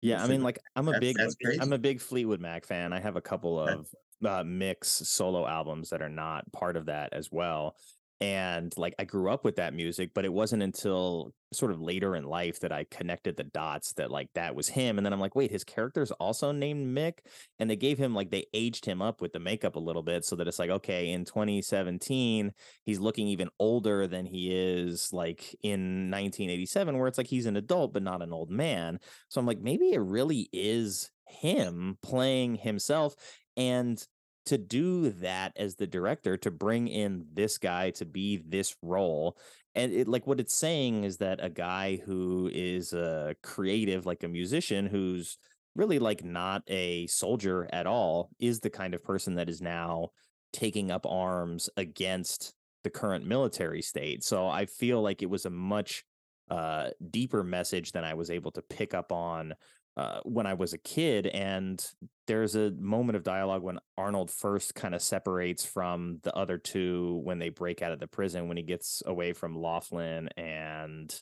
Yeah, 0.00 0.22
I 0.22 0.26
mean, 0.26 0.42
like 0.42 0.58
I'm 0.74 0.88
a 0.88 0.92
That's- 0.92 1.00
big 1.00 1.16
that's. 1.16 1.36
I'm 1.60 1.72
a 1.72 1.78
big 1.78 2.00
Fleetwood 2.00 2.40
Mac 2.40 2.66
fan. 2.66 2.92
I 2.92 2.98
have 2.98 3.14
a 3.16 3.20
couple 3.20 3.60
of 3.60 3.86
uh, 4.24 4.42
Mick's 4.42 4.88
solo 4.88 5.46
albums 5.46 5.90
that 5.90 6.02
are 6.02 6.08
not 6.08 6.50
part 6.52 6.76
of 6.76 6.86
that 6.86 7.12
as 7.12 7.30
well. 7.30 7.76
And 8.22 8.72
like 8.76 8.94
I 9.00 9.04
grew 9.04 9.32
up 9.32 9.44
with 9.44 9.56
that 9.56 9.74
music, 9.74 10.10
but 10.14 10.24
it 10.24 10.32
wasn't 10.32 10.62
until 10.62 11.34
sort 11.52 11.72
of 11.72 11.80
later 11.80 12.14
in 12.14 12.22
life 12.22 12.60
that 12.60 12.70
I 12.70 12.86
connected 12.88 13.36
the 13.36 13.42
dots 13.42 13.94
that 13.94 14.12
like 14.12 14.28
that 14.36 14.54
was 14.54 14.68
him. 14.68 14.96
And 14.96 15.04
then 15.04 15.12
I'm 15.12 15.18
like, 15.18 15.34
wait, 15.34 15.50
his 15.50 15.64
character's 15.64 16.12
also 16.12 16.52
named 16.52 16.96
Mick. 16.96 17.14
And 17.58 17.68
they 17.68 17.74
gave 17.74 17.98
him 17.98 18.14
like 18.14 18.30
they 18.30 18.46
aged 18.54 18.84
him 18.84 19.02
up 19.02 19.20
with 19.20 19.32
the 19.32 19.40
makeup 19.40 19.74
a 19.74 19.80
little 19.80 20.04
bit 20.04 20.24
so 20.24 20.36
that 20.36 20.46
it's 20.46 20.60
like, 20.60 20.70
okay, 20.70 21.10
in 21.10 21.24
2017, 21.24 22.52
he's 22.84 23.00
looking 23.00 23.26
even 23.26 23.48
older 23.58 24.06
than 24.06 24.24
he 24.24 24.52
is 24.54 25.12
like 25.12 25.56
in 25.64 26.08
1987, 26.08 26.96
where 26.96 27.08
it's 27.08 27.18
like 27.18 27.26
he's 27.26 27.46
an 27.46 27.56
adult, 27.56 27.92
but 27.92 28.04
not 28.04 28.22
an 28.22 28.32
old 28.32 28.50
man. 28.50 29.00
So 29.30 29.40
I'm 29.40 29.46
like, 29.48 29.60
maybe 29.60 29.90
it 29.90 30.00
really 30.00 30.48
is 30.52 31.10
him 31.26 31.98
playing 32.04 32.54
himself. 32.54 33.16
And 33.56 34.00
to 34.46 34.58
do 34.58 35.10
that 35.10 35.52
as 35.56 35.76
the 35.76 35.86
director, 35.86 36.36
to 36.38 36.50
bring 36.50 36.88
in 36.88 37.26
this 37.32 37.58
guy 37.58 37.90
to 37.90 38.04
be 38.04 38.42
this 38.46 38.74
role. 38.82 39.36
And 39.74 39.92
it 39.92 40.08
like 40.08 40.26
what 40.26 40.40
it's 40.40 40.54
saying 40.54 41.04
is 41.04 41.18
that 41.18 41.42
a 41.42 41.48
guy 41.50 41.96
who 42.04 42.50
is 42.52 42.92
a 42.92 43.34
creative, 43.42 44.04
like 44.04 44.22
a 44.22 44.28
musician 44.28 44.86
who's 44.86 45.38
really 45.74 45.98
like 45.98 46.24
not 46.24 46.62
a 46.68 47.06
soldier 47.06 47.68
at 47.72 47.86
all, 47.86 48.30
is 48.38 48.60
the 48.60 48.70
kind 48.70 48.94
of 48.94 49.04
person 49.04 49.36
that 49.36 49.48
is 49.48 49.62
now 49.62 50.10
taking 50.52 50.90
up 50.90 51.06
arms 51.06 51.70
against 51.76 52.52
the 52.84 52.90
current 52.90 53.24
military 53.24 53.80
state. 53.80 54.24
So 54.24 54.48
I 54.48 54.66
feel 54.66 55.00
like 55.00 55.22
it 55.22 55.30
was 55.30 55.46
a 55.46 55.50
much 55.50 56.04
uh, 56.50 56.90
deeper 57.10 57.42
message 57.42 57.92
than 57.92 58.04
I 58.04 58.14
was 58.14 58.30
able 58.30 58.50
to 58.52 58.62
pick 58.62 58.92
up 58.92 59.12
on 59.12 59.54
uh, 59.96 60.20
when 60.24 60.46
I 60.46 60.54
was 60.54 60.72
a 60.72 60.78
kid. 60.78 61.26
And 61.26 61.84
there's 62.26 62.54
a 62.54 62.70
moment 62.72 63.16
of 63.16 63.22
dialogue 63.22 63.62
when 63.62 63.78
Arnold 63.98 64.30
first 64.30 64.74
kind 64.74 64.94
of 64.94 65.02
separates 65.02 65.64
from 65.64 66.18
the 66.22 66.34
other 66.34 66.58
two 66.58 67.20
when 67.24 67.38
they 67.38 67.48
break 67.50 67.82
out 67.82 67.92
of 67.92 68.00
the 68.00 68.06
prison, 68.06 68.48
when 68.48 68.56
he 68.56 68.62
gets 68.62 69.02
away 69.06 69.32
from 69.32 69.56
Laughlin 69.60 70.28
and 70.36 71.14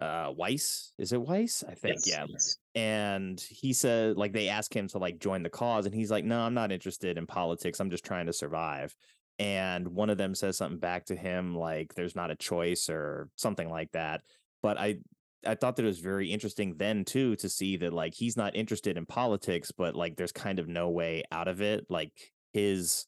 uh 0.00 0.30
Weiss. 0.36 0.92
Is 0.98 1.12
it 1.14 1.20
Weiss? 1.22 1.64
I 1.66 1.72
think, 1.74 1.96
Yes, 2.04 2.06
yeah 2.06 2.26
yes. 2.28 2.56
and 2.74 3.40
he 3.40 3.72
said 3.72 4.18
like 4.18 4.34
they 4.34 4.50
ask 4.50 4.74
him 4.76 4.88
to 4.88 4.98
like 4.98 5.18
join 5.18 5.42
the 5.42 5.48
cause 5.48 5.86
and 5.86 5.94
he's 5.94 6.10
like 6.10 6.22
no 6.26 6.38
i'm 6.40 6.52
not 6.52 6.70
interested 6.70 7.16
in 7.16 7.26
politics 7.26 7.80
i'm 7.80 7.88
just 7.88 8.04
trying 8.04 8.26
to 8.26 8.32
survive 8.34 8.94
and 9.38 9.88
one 9.88 10.10
of 10.10 10.18
them 10.18 10.34
says 10.34 10.58
something 10.58 10.78
back 10.78 11.06
to 11.06 11.16
him 11.16 11.56
like 11.56 11.94
there's 11.94 12.14
not 12.14 12.30
a 12.30 12.36
choice 12.36 12.90
or 12.90 13.30
something 13.36 13.70
like 13.70 13.90
that 13.92 14.20
but 14.62 14.78
i 14.78 14.98
i 15.46 15.54
thought 15.54 15.76
that 15.76 15.84
it 15.84 15.86
was 15.86 16.00
very 16.00 16.30
interesting 16.30 16.74
then 16.76 17.04
too 17.04 17.36
to 17.36 17.48
see 17.48 17.76
that 17.76 17.92
like 17.92 18.14
he's 18.14 18.36
not 18.36 18.56
interested 18.56 18.96
in 18.96 19.06
politics 19.06 19.70
but 19.70 19.94
like 19.94 20.16
there's 20.16 20.32
kind 20.32 20.58
of 20.58 20.68
no 20.68 20.90
way 20.90 21.22
out 21.32 21.48
of 21.48 21.60
it. 21.60 21.86
Like 21.88 22.12
his 22.52 23.06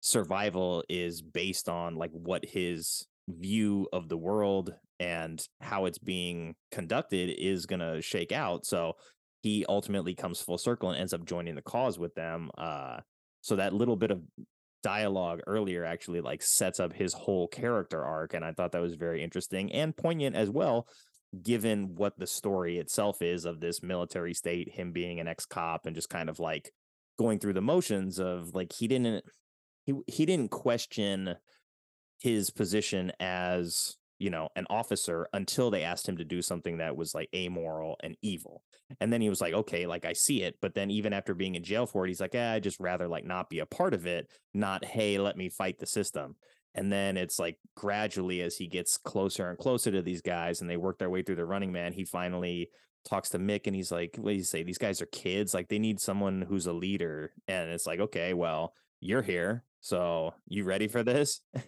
survival 0.00 0.84
is 0.88 1.22
based 1.22 1.68
on 1.68 1.96
like 1.96 2.10
what 2.12 2.44
his 2.44 3.06
view 3.28 3.88
of 3.92 4.08
the 4.08 4.16
world 4.16 4.74
and 5.00 5.40
how 5.60 5.84
it's 5.84 5.98
being 5.98 6.54
conducted 6.72 7.30
is 7.38 7.66
going 7.66 7.80
to 7.80 8.02
shake 8.02 8.32
out. 8.32 8.64
So 8.64 8.94
he 9.42 9.64
ultimately 9.68 10.14
comes 10.14 10.40
full 10.40 10.58
circle 10.58 10.90
and 10.90 10.98
ends 10.98 11.12
up 11.12 11.24
joining 11.24 11.54
the 11.54 11.62
cause 11.62 11.98
with 11.98 12.12
them 12.14 12.50
uh 12.58 12.98
so 13.40 13.54
that 13.54 13.72
little 13.72 13.94
bit 13.94 14.10
of 14.10 14.20
dialogue 14.82 15.40
earlier 15.46 15.84
actually 15.84 16.20
like 16.20 16.42
sets 16.42 16.80
up 16.80 16.92
his 16.92 17.12
whole 17.14 17.46
character 17.46 18.04
arc 18.04 18.34
and 18.34 18.44
i 18.44 18.52
thought 18.52 18.72
that 18.72 18.82
was 18.82 18.96
very 18.96 19.22
interesting 19.22 19.70
and 19.72 19.96
poignant 19.96 20.34
as 20.34 20.50
well 20.50 20.88
given 21.42 21.94
what 21.94 22.18
the 22.18 22.26
story 22.26 22.78
itself 22.78 23.20
is 23.20 23.44
of 23.44 23.60
this 23.60 23.82
military 23.82 24.32
state 24.32 24.70
him 24.70 24.92
being 24.92 25.20
an 25.20 25.28
ex-cop 25.28 25.84
and 25.84 25.94
just 25.94 26.08
kind 26.08 26.30
of 26.30 26.38
like 26.38 26.72
going 27.18 27.38
through 27.38 27.52
the 27.52 27.60
motions 27.60 28.18
of 28.18 28.54
like 28.54 28.72
he 28.72 28.88
didn't 28.88 29.24
he 29.84 29.94
he 30.06 30.24
didn't 30.24 30.50
question 30.50 31.34
his 32.18 32.50
position 32.50 33.12
as 33.20 33.96
you 34.18 34.30
know 34.30 34.48
an 34.56 34.66
officer 34.70 35.28
until 35.32 35.70
they 35.70 35.82
asked 35.82 36.08
him 36.08 36.16
to 36.16 36.24
do 36.24 36.42
something 36.42 36.78
that 36.78 36.96
was 36.96 37.14
like 37.14 37.28
amoral 37.34 37.96
and 38.02 38.16
evil. 38.22 38.62
And 39.00 39.12
then 39.12 39.20
he 39.20 39.28
was 39.28 39.40
like 39.40 39.54
okay 39.54 39.86
like 39.86 40.04
i 40.04 40.12
see 40.12 40.42
it. 40.42 40.56
But 40.60 40.74
then 40.74 40.90
even 40.90 41.12
after 41.12 41.34
being 41.34 41.54
in 41.54 41.62
jail 41.62 41.86
for 41.86 42.04
it 42.04 42.08
he's 42.08 42.20
like 42.20 42.34
eh, 42.34 42.54
i 42.54 42.60
just 42.60 42.80
rather 42.80 43.06
like 43.06 43.24
not 43.24 43.50
be 43.50 43.58
a 43.58 43.66
part 43.66 43.94
of 43.94 44.06
it 44.06 44.28
not 44.54 44.84
hey 44.84 45.18
let 45.18 45.36
me 45.36 45.48
fight 45.48 45.78
the 45.78 45.86
system 45.86 46.36
and 46.78 46.92
then 46.92 47.16
it's 47.16 47.38
like 47.38 47.56
gradually 47.74 48.40
as 48.40 48.56
he 48.56 48.66
gets 48.66 48.96
closer 48.96 49.48
and 49.48 49.58
closer 49.58 49.90
to 49.90 50.02
these 50.02 50.22
guys 50.22 50.60
and 50.60 50.70
they 50.70 50.76
work 50.76 50.98
their 50.98 51.10
way 51.10 51.22
through 51.22 51.36
the 51.36 51.44
running 51.44 51.72
man 51.72 51.92
he 51.92 52.04
finally 52.04 52.70
talks 53.08 53.28
to 53.30 53.38
mick 53.38 53.66
and 53.66 53.76
he's 53.76 53.92
like 53.92 54.16
what 54.18 54.30
do 54.30 54.36
you 54.36 54.44
say 54.44 54.62
these 54.62 54.78
guys 54.78 55.00
are 55.00 55.06
kids 55.06 55.54
like 55.54 55.68
they 55.68 55.78
need 55.78 56.00
someone 56.00 56.42
who's 56.48 56.66
a 56.66 56.72
leader 56.72 57.32
and 57.46 57.70
it's 57.70 57.86
like 57.86 58.00
okay 58.00 58.34
well 58.34 58.72
you're 59.00 59.22
here 59.22 59.64
so 59.80 60.34
you 60.46 60.64
ready 60.64 60.88
for 60.88 61.02
this 61.02 61.40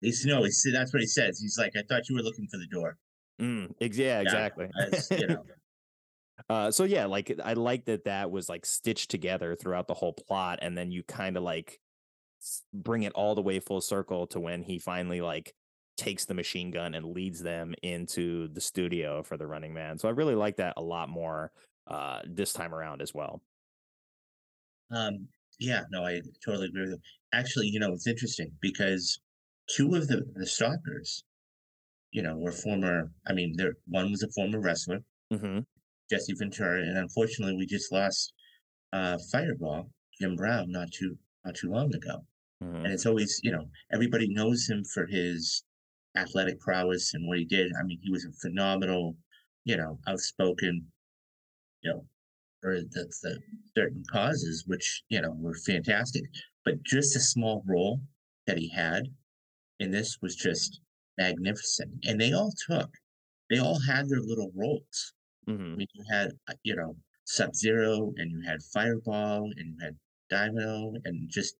He's 0.00 0.24
no, 0.24 0.42
that's 0.42 0.92
what 0.92 1.00
he 1.00 1.06
says. 1.06 1.40
He's 1.40 1.58
like, 1.58 1.72
I 1.76 1.82
thought 1.88 2.08
you 2.08 2.14
were 2.14 2.22
looking 2.22 2.46
for 2.46 2.56
the 2.56 2.66
door. 2.66 2.96
Mm, 3.40 3.72
ex- 3.80 3.96
yeah, 3.96 4.20
exactly. 4.20 4.68
You 5.10 5.26
know, 5.26 5.44
uh, 6.48 6.70
so 6.70 6.84
yeah, 6.84 7.06
like 7.06 7.34
I 7.42 7.54
like 7.54 7.84
that 7.86 8.04
that 8.04 8.30
was 8.30 8.48
like 8.48 8.64
stitched 8.64 9.10
together 9.10 9.56
throughout 9.56 9.88
the 9.88 9.94
whole 9.94 10.12
plot, 10.12 10.60
and 10.62 10.78
then 10.78 10.90
you 10.92 11.02
kind 11.02 11.36
of 11.36 11.42
like 11.42 11.80
bring 12.72 13.02
it 13.02 13.12
all 13.14 13.34
the 13.34 13.42
way 13.42 13.60
full 13.60 13.80
circle 13.80 14.26
to 14.28 14.40
when 14.40 14.62
he 14.62 14.78
finally 14.78 15.20
like 15.20 15.54
takes 15.96 16.24
the 16.24 16.34
machine 16.34 16.70
gun 16.70 16.94
and 16.94 17.06
leads 17.06 17.42
them 17.42 17.74
into 17.82 18.48
the 18.48 18.60
studio 18.60 19.22
for 19.22 19.36
the 19.36 19.46
Running 19.46 19.74
Man. 19.74 19.98
So 19.98 20.08
I 20.08 20.12
really 20.12 20.36
like 20.36 20.56
that 20.56 20.74
a 20.76 20.82
lot 20.82 21.08
more 21.08 21.52
uh, 21.86 22.22
this 22.26 22.52
time 22.52 22.74
around 22.74 23.02
as 23.02 23.12
well. 23.14 23.42
um, 24.90 25.28
yeah, 25.58 25.84
no, 25.90 26.04
I 26.04 26.20
totally 26.44 26.66
agree 26.66 26.82
with 26.82 26.90
you. 26.92 26.98
Actually, 27.32 27.68
you 27.68 27.80
know, 27.80 27.92
it's 27.92 28.06
interesting 28.06 28.52
because 28.60 29.20
two 29.68 29.94
of 29.94 30.08
the 30.08 30.24
the 30.34 30.46
stalkers, 30.46 31.24
you 32.12 32.22
know, 32.22 32.36
were 32.38 32.52
former. 32.52 33.12
I 33.26 33.34
mean, 33.34 33.54
there 33.56 33.74
one 33.86 34.10
was 34.12 34.24
a 34.24 34.30
former 34.32 34.60
wrestler, 34.60 35.00
hmm 35.30 35.60
Jesse 36.10 36.34
Ventura, 36.34 36.82
and 36.82 36.98
unfortunately, 36.98 37.56
we 37.56 37.64
just 37.64 37.90
lost 37.90 38.34
uh, 38.92 39.18
Fireball 39.32 39.90
Jim 40.20 40.36
Brown 40.36 40.70
not 40.72 40.92
too 40.92 41.18
not 41.48 41.56
too 41.56 41.70
long 41.70 41.94
ago. 41.94 42.24
hmm 42.60 42.84
And 42.84 42.92
it's 42.92 43.06
always, 43.06 43.40
you 43.42 43.52
know, 43.52 43.64
everybody 43.92 44.28
knows 44.28 44.68
him 44.68 44.84
for 44.84 45.06
his 45.06 45.64
athletic 46.16 46.60
prowess 46.60 47.14
and 47.14 47.26
what 47.26 47.38
he 47.38 47.44
did. 47.44 47.72
I 47.80 47.82
mean, 47.84 47.98
he 48.02 48.10
was 48.10 48.24
a 48.24 48.32
phenomenal, 48.32 49.16
you 49.64 49.76
know, 49.76 49.98
outspoken, 50.06 50.86
you 51.82 51.90
know, 51.90 52.04
for 52.60 52.80
the, 52.80 53.06
the 53.22 53.40
certain 53.76 54.02
causes, 54.12 54.64
which, 54.66 55.02
you 55.08 55.20
know, 55.22 55.32
were 55.38 55.54
fantastic. 55.54 56.24
But 56.64 56.82
just 56.82 57.16
a 57.16 57.20
small 57.20 57.62
role 57.66 58.00
that 58.46 58.58
he 58.58 58.68
had 58.68 59.04
in 59.80 59.90
this 59.90 60.18
was 60.20 60.36
just 60.36 60.80
magnificent. 61.16 61.90
And 62.06 62.20
they 62.20 62.32
all 62.32 62.52
took, 62.68 62.90
they 63.48 63.58
all 63.58 63.80
had 63.80 64.08
their 64.08 64.20
little 64.20 64.52
roles. 64.54 65.14
hmm 65.46 65.72
I 65.72 65.76
mean, 65.76 65.88
you 65.94 66.04
had, 66.10 66.28
uh, 66.48 66.54
you 66.62 66.76
know, 66.76 66.96
Sub 67.24 67.54
Zero 67.54 68.12
and 68.16 68.30
you 68.30 68.40
had 68.46 68.62
Fireball 68.74 69.44
and 69.56 69.66
you 69.72 69.76
had 69.82 69.96
Dynamo 70.28 70.92
and 71.04 71.28
just, 71.28 71.56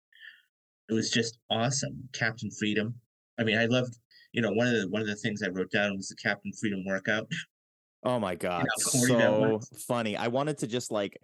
it 0.89 0.93
was 0.93 1.11
just 1.11 1.37
awesome. 1.49 2.09
Captain 2.13 2.49
Freedom. 2.51 2.93
I 3.39 3.43
mean, 3.43 3.57
I 3.57 3.65
loved, 3.65 3.97
you 4.33 4.41
know, 4.41 4.51
one 4.51 4.67
of 4.67 4.73
the 4.73 4.89
one 4.89 5.01
of 5.01 5.07
the 5.07 5.15
things 5.15 5.41
I 5.41 5.49
wrote 5.49 5.71
down 5.71 5.95
was 5.95 6.09
the 6.09 6.15
Captain 6.15 6.51
Freedom 6.59 6.83
workout. 6.85 7.27
Oh 8.03 8.19
my 8.19 8.35
god, 8.35 8.65
corny 8.85 9.13
that 9.13 9.21
so 9.21 9.59
funny. 9.87 10.17
I 10.17 10.27
wanted 10.27 10.57
to 10.59 10.67
just 10.67 10.91
like 10.91 11.17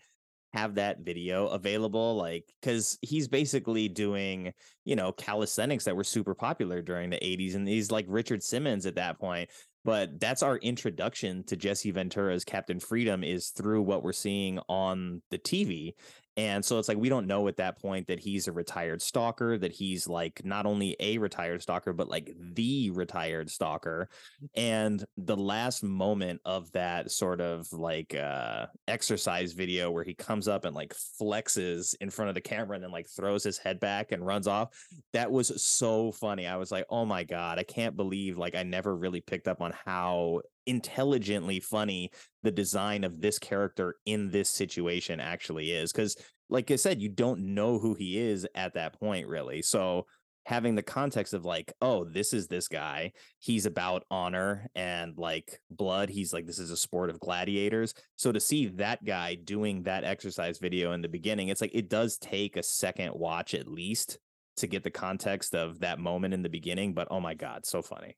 have 0.53 0.75
that 0.75 0.99
video 1.01 1.47
available 1.47 2.15
like 2.15 2.45
cuz 2.61 2.97
he's 3.01 3.27
basically 3.27 3.89
doing, 3.89 4.53
you 4.85 4.95
know, 4.95 5.11
calisthenics 5.11 5.83
that 5.83 5.95
were 5.95 6.03
super 6.03 6.33
popular 6.33 6.81
during 6.81 7.09
the 7.09 7.17
80s 7.17 7.55
and 7.55 7.67
he's 7.67 7.91
like 7.91 8.05
Richard 8.07 8.41
Simmons 8.41 8.85
at 8.85 8.95
that 8.95 9.19
point. 9.19 9.49
But 9.83 10.19
that's 10.19 10.41
our 10.41 10.57
introduction 10.57 11.43
to 11.43 11.55
Jesse 11.55 11.91
Ventura's 11.91 12.43
Captain 12.43 12.79
Freedom 12.79 13.23
is 13.23 13.49
through 13.49 13.83
what 13.83 14.01
we're 14.01 14.13
seeing 14.13 14.59
on 14.67 15.21
the 15.29 15.37
TV 15.37 15.93
And 16.37 16.63
so 16.63 16.79
it's 16.79 16.87
like 16.87 16.97
we 16.97 17.09
don't 17.09 17.27
know 17.27 17.47
at 17.47 17.57
that 17.57 17.81
point 17.81 18.07
that 18.07 18.19
he's 18.19 18.47
a 18.47 18.51
retired 18.51 19.01
stalker, 19.01 19.57
that 19.57 19.71
he's 19.71 20.07
like 20.07 20.41
not 20.43 20.65
only 20.65 20.95
a 20.99 21.17
retired 21.17 21.61
stalker, 21.61 21.93
but 21.93 22.09
like 22.09 22.31
the 22.37 22.89
retired 22.91 23.49
stalker. 23.49 24.09
And 24.55 25.03
the 25.17 25.37
last 25.37 25.83
moment 25.83 26.41
of 26.43 26.71
that 26.73 27.11
sort 27.11 27.39
of 27.39 27.71
like 27.71 28.15
uh 28.15 28.67
exercise 28.87 29.53
video 29.53 29.91
where 29.91 30.03
he 30.03 30.13
comes 30.13 30.47
up 30.47 30.65
and 30.65 30.75
like 30.75 30.93
flexes 31.21 31.95
in 32.01 32.09
front 32.09 32.29
of 32.29 32.35
the 32.35 32.41
camera 32.41 32.75
and 32.75 32.83
then 32.83 32.91
like 32.91 33.07
throws 33.07 33.43
his 33.43 33.57
head 33.57 33.79
back 33.79 34.11
and 34.11 34.25
runs 34.25 34.47
off, 34.47 34.69
that 35.13 35.31
was 35.31 35.63
so 35.63 36.11
funny. 36.11 36.47
I 36.47 36.57
was 36.57 36.71
like, 36.71 36.85
oh 36.89 37.05
my 37.05 37.23
God, 37.23 37.59
I 37.59 37.63
can't 37.63 37.95
believe 37.95 38.37
like 38.37 38.55
I 38.55 38.63
never 38.63 38.95
really 38.95 39.21
picked 39.21 39.47
up 39.47 39.61
on 39.61 39.73
how 39.85 40.41
intelligently 40.67 41.59
funny 41.59 42.11
the 42.43 42.51
design 42.51 43.03
of 43.03 43.21
this 43.21 43.39
character 43.39 43.95
in 44.05 44.29
this 44.29 44.49
situation 44.49 45.19
actually 45.19 45.71
is 45.71 45.91
because 45.91 46.15
like 46.49 46.69
i 46.71 46.75
said 46.75 47.01
you 47.01 47.09
don't 47.09 47.39
know 47.39 47.79
who 47.79 47.93
he 47.93 48.17
is 48.17 48.47
at 48.55 48.73
that 48.73 48.99
point 48.99 49.27
really. 49.27 49.61
So 49.61 50.05
having 50.45 50.75
the 50.75 50.83
context 50.83 51.33
of 51.33 51.43
like 51.43 51.73
oh 51.81 52.05
this 52.05 52.33
is 52.33 52.47
this 52.47 52.67
guy. 52.67 53.11
He's 53.39 53.65
about 53.65 54.05
honor 54.11 54.67
and 54.75 55.17
like 55.17 55.59
blood. 55.71 56.09
He's 56.09 56.33
like 56.33 56.45
this 56.45 56.59
is 56.59 56.71
a 56.71 56.77
sport 56.77 57.09
of 57.09 57.19
gladiators. 57.19 57.93
So 58.15 58.31
to 58.31 58.39
see 58.39 58.67
that 58.67 59.03
guy 59.03 59.35
doing 59.35 59.83
that 59.83 60.03
exercise 60.03 60.59
video 60.59 60.91
in 60.93 61.01
the 61.01 61.09
beginning 61.09 61.47
it's 61.47 61.61
like 61.61 61.73
it 61.73 61.89
does 61.89 62.17
take 62.17 62.57
a 62.57 62.63
second 62.63 63.13
watch 63.15 63.53
at 63.53 63.67
least 63.67 64.19
to 64.57 64.67
get 64.67 64.83
the 64.83 64.91
context 64.91 65.53
of 65.53 65.79
that 65.79 65.99
moment 65.99 66.33
in 66.33 66.41
the 66.41 66.49
beginning 66.49 66.93
but 66.93 67.07
oh 67.11 67.19
my 67.19 67.33
god 67.33 67.65
so 67.65 67.81
funny. 67.81 68.15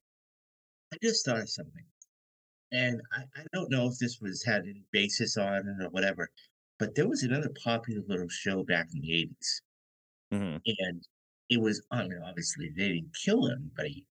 I 0.94 0.98
just 1.02 1.26
thought 1.26 1.40
of 1.40 1.50
something. 1.50 1.84
And 2.72 3.02
I, 3.14 3.24
I 3.36 3.44
don't 3.54 3.72
know 3.72 3.88
if 3.88 3.98
this 4.00 4.20
was 4.22 4.44
had 4.44 4.64
any 4.64 4.84
basis 4.92 5.38
on 5.38 5.56
it 5.68 5.84
or 5.84 5.90
whatever, 5.90 6.30
but 6.80 6.96
there 6.96 7.08
was 7.08 7.24
another 7.24 7.50
popular 7.64 8.02
little 8.08 8.28
show 8.30 8.64
back 8.64 8.88
in 8.94 9.02
the 9.02 9.12
80s. 9.14 9.62
Mhm. 10.34 10.62
And 10.80 11.08
it 11.50 11.62
was, 11.62 11.82
I 11.92 12.04
mean, 12.04 12.20
obviously 12.26 12.70
they 12.76 12.90
didn't 12.90 13.16
kill 13.24 13.50
anybody, 13.50 14.06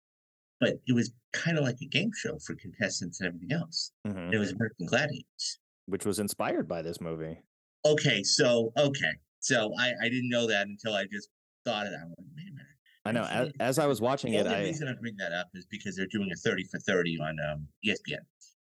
but 0.60 0.76
it 0.88 0.94
was 0.94 1.14
kind 1.34 1.58
of 1.58 1.64
like 1.66 1.78
a 1.82 1.86
game 1.88 2.12
show 2.16 2.40
for 2.40 2.56
contestants 2.56 3.20
and 3.20 3.28
everything 3.28 3.52
else. 3.52 3.92
Mhm. 4.08 4.34
It 4.34 4.38
was 4.38 4.52
American 4.52 4.86
Gladiators. 4.88 5.60
which 5.88 6.06
was 6.06 6.18
inspired 6.20 6.68
by 6.68 6.82
this 6.82 7.00
movie 7.00 7.40
Okay, 7.86 8.24
so, 8.24 8.74
okay. 8.78 9.12
So 9.40 9.72
I, 9.78 9.94
I 10.02 10.10
didn't 10.10 10.30
know 10.30 10.48
that 10.48 10.66
until 10.66 10.96
I 10.96 11.06
just 11.06 11.30
thought 11.66 11.86
of 11.86 11.92
that. 11.92 12.08
Like, 12.08 12.18
wait 12.36 12.48
a 12.48 12.52
minute. 12.52 12.68
i 13.06 13.12
know 13.12 13.24
as, 13.26 13.52
as 13.60 13.78
i 13.80 13.86
was 13.86 14.02
watching 14.02 14.32
The 14.32 14.40
it 14.40 14.48
only 14.48 14.56
i 14.56 14.64
reason 14.64 14.88
I 14.88 14.94
bring 15.00 15.16
that 15.18 15.32
up 15.34 15.50
is 15.54 15.68
because 15.68 15.96
they're 15.96 16.08
doing 16.08 16.32
a 16.32 16.36
30 16.38 16.64
for 16.72 16.80
30 16.80 17.20
on 17.20 17.38
um, 17.48 17.68
ESPN. 17.86 18.26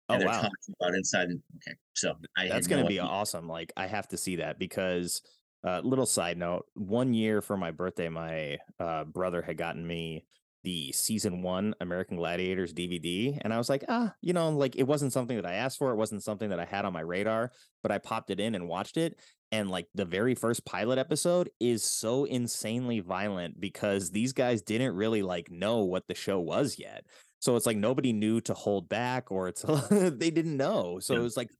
Oh 0.09 0.15
And 0.15 0.21
they're 0.23 0.29
wow 0.29 0.41
talking 0.43 0.75
about 0.81 0.95
inside. 0.95 1.29
the- 1.29 1.41
Okay, 1.57 1.77
so 1.95 2.15
I 2.37 2.49
That's 2.49 2.67
going 2.67 2.79
to 2.79 2.85
no 2.85 2.89
be 2.89 3.01
idea. 3.01 3.11
awesome. 3.11 3.49
Like 3.49 3.73
I 3.77 3.87
have 3.87 4.09
to 4.09 4.17
see 4.17 4.37
that 4.37 4.59
because 4.59 5.23
uh 5.67 5.81
little 5.85 6.07
side 6.07 6.39
note, 6.39 6.67
one 6.75 7.15
year 7.15 7.41
for 7.43 7.57
my 7.57 7.71
birthday 7.71 8.09
my 8.09 8.59
uh 8.79 9.05
brother 9.05 9.43
had 9.43 9.57
gotten 9.57 9.87
me 9.87 10.25
the 10.65 10.91
season 10.93 11.43
1 11.43 11.75
American 11.81 12.17
Gladiators 12.17 12.73
DVD 12.75 13.39
and 13.43 13.55
I 13.55 13.59
was 13.59 13.69
like, 13.69 13.85
"Ah, 13.89 14.13
you 14.21 14.33
know, 14.33 14.51
like 14.51 14.77
it 14.77 14.83
wasn't 14.85 15.13
something 15.13 15.37
that 15.37 15.47
I 15.47 15.55
asked 15.55 15.79
for, 15.79 15.93
it 15.93 15.97
wasn't 15.97 16.23
something 16.25 16.51
that 16.51 16.59
I 16.61 16.65
had 16.65 16.85
on 16.85 16.93
my 16.93 17.01
radar, 17.01 17.53
but 17.83 17.93
I 17.93 17.99
popped 17.99 18.31
it 18.31 18.41
in 18.41 18.55
and 18.55 18.69
watched 18.69 18.97
it 18.97 19.19
and 19.51 19.71
like 19.71 19.87
the 19.95 20.05
very 20.05 20.35
first 20.35 20.65
pilot 20.67 20.99
episode 20.99 21.49
is 21.59 21.83
so 21.85 22.25
insanely 22.25 23.01
violent 23.01 23.59
because 23.59 24.11
these 24.11 24.33
guys 24.35 24.61
didn't 24.63 24.95
really 24.95 25.23
like 25.23 25.51
know 25.51 25.85
what 25.85 26.07
the 26.07 26.15
show 26.15 26.39
was 26.41 26.77
yet. 26.79 27.05
So 27.41 27.57
it's 27.57 27.67
like 27.67 27.77
nobody 27.77 28.13
knew 28.13 28.41
to 28.43 28.55
hold 28.55 28.89
back 28.89 29.31
or 29.31 29.49
it's 29.49 29.63
they 29.91 30.31
didn't 30.31 30.57
know. 30.57 30.99
So 31.01 31.15
Yeah. 31.15 31.21
it 31.21 31.23
was 31.23 31.37
like 31.37 31.51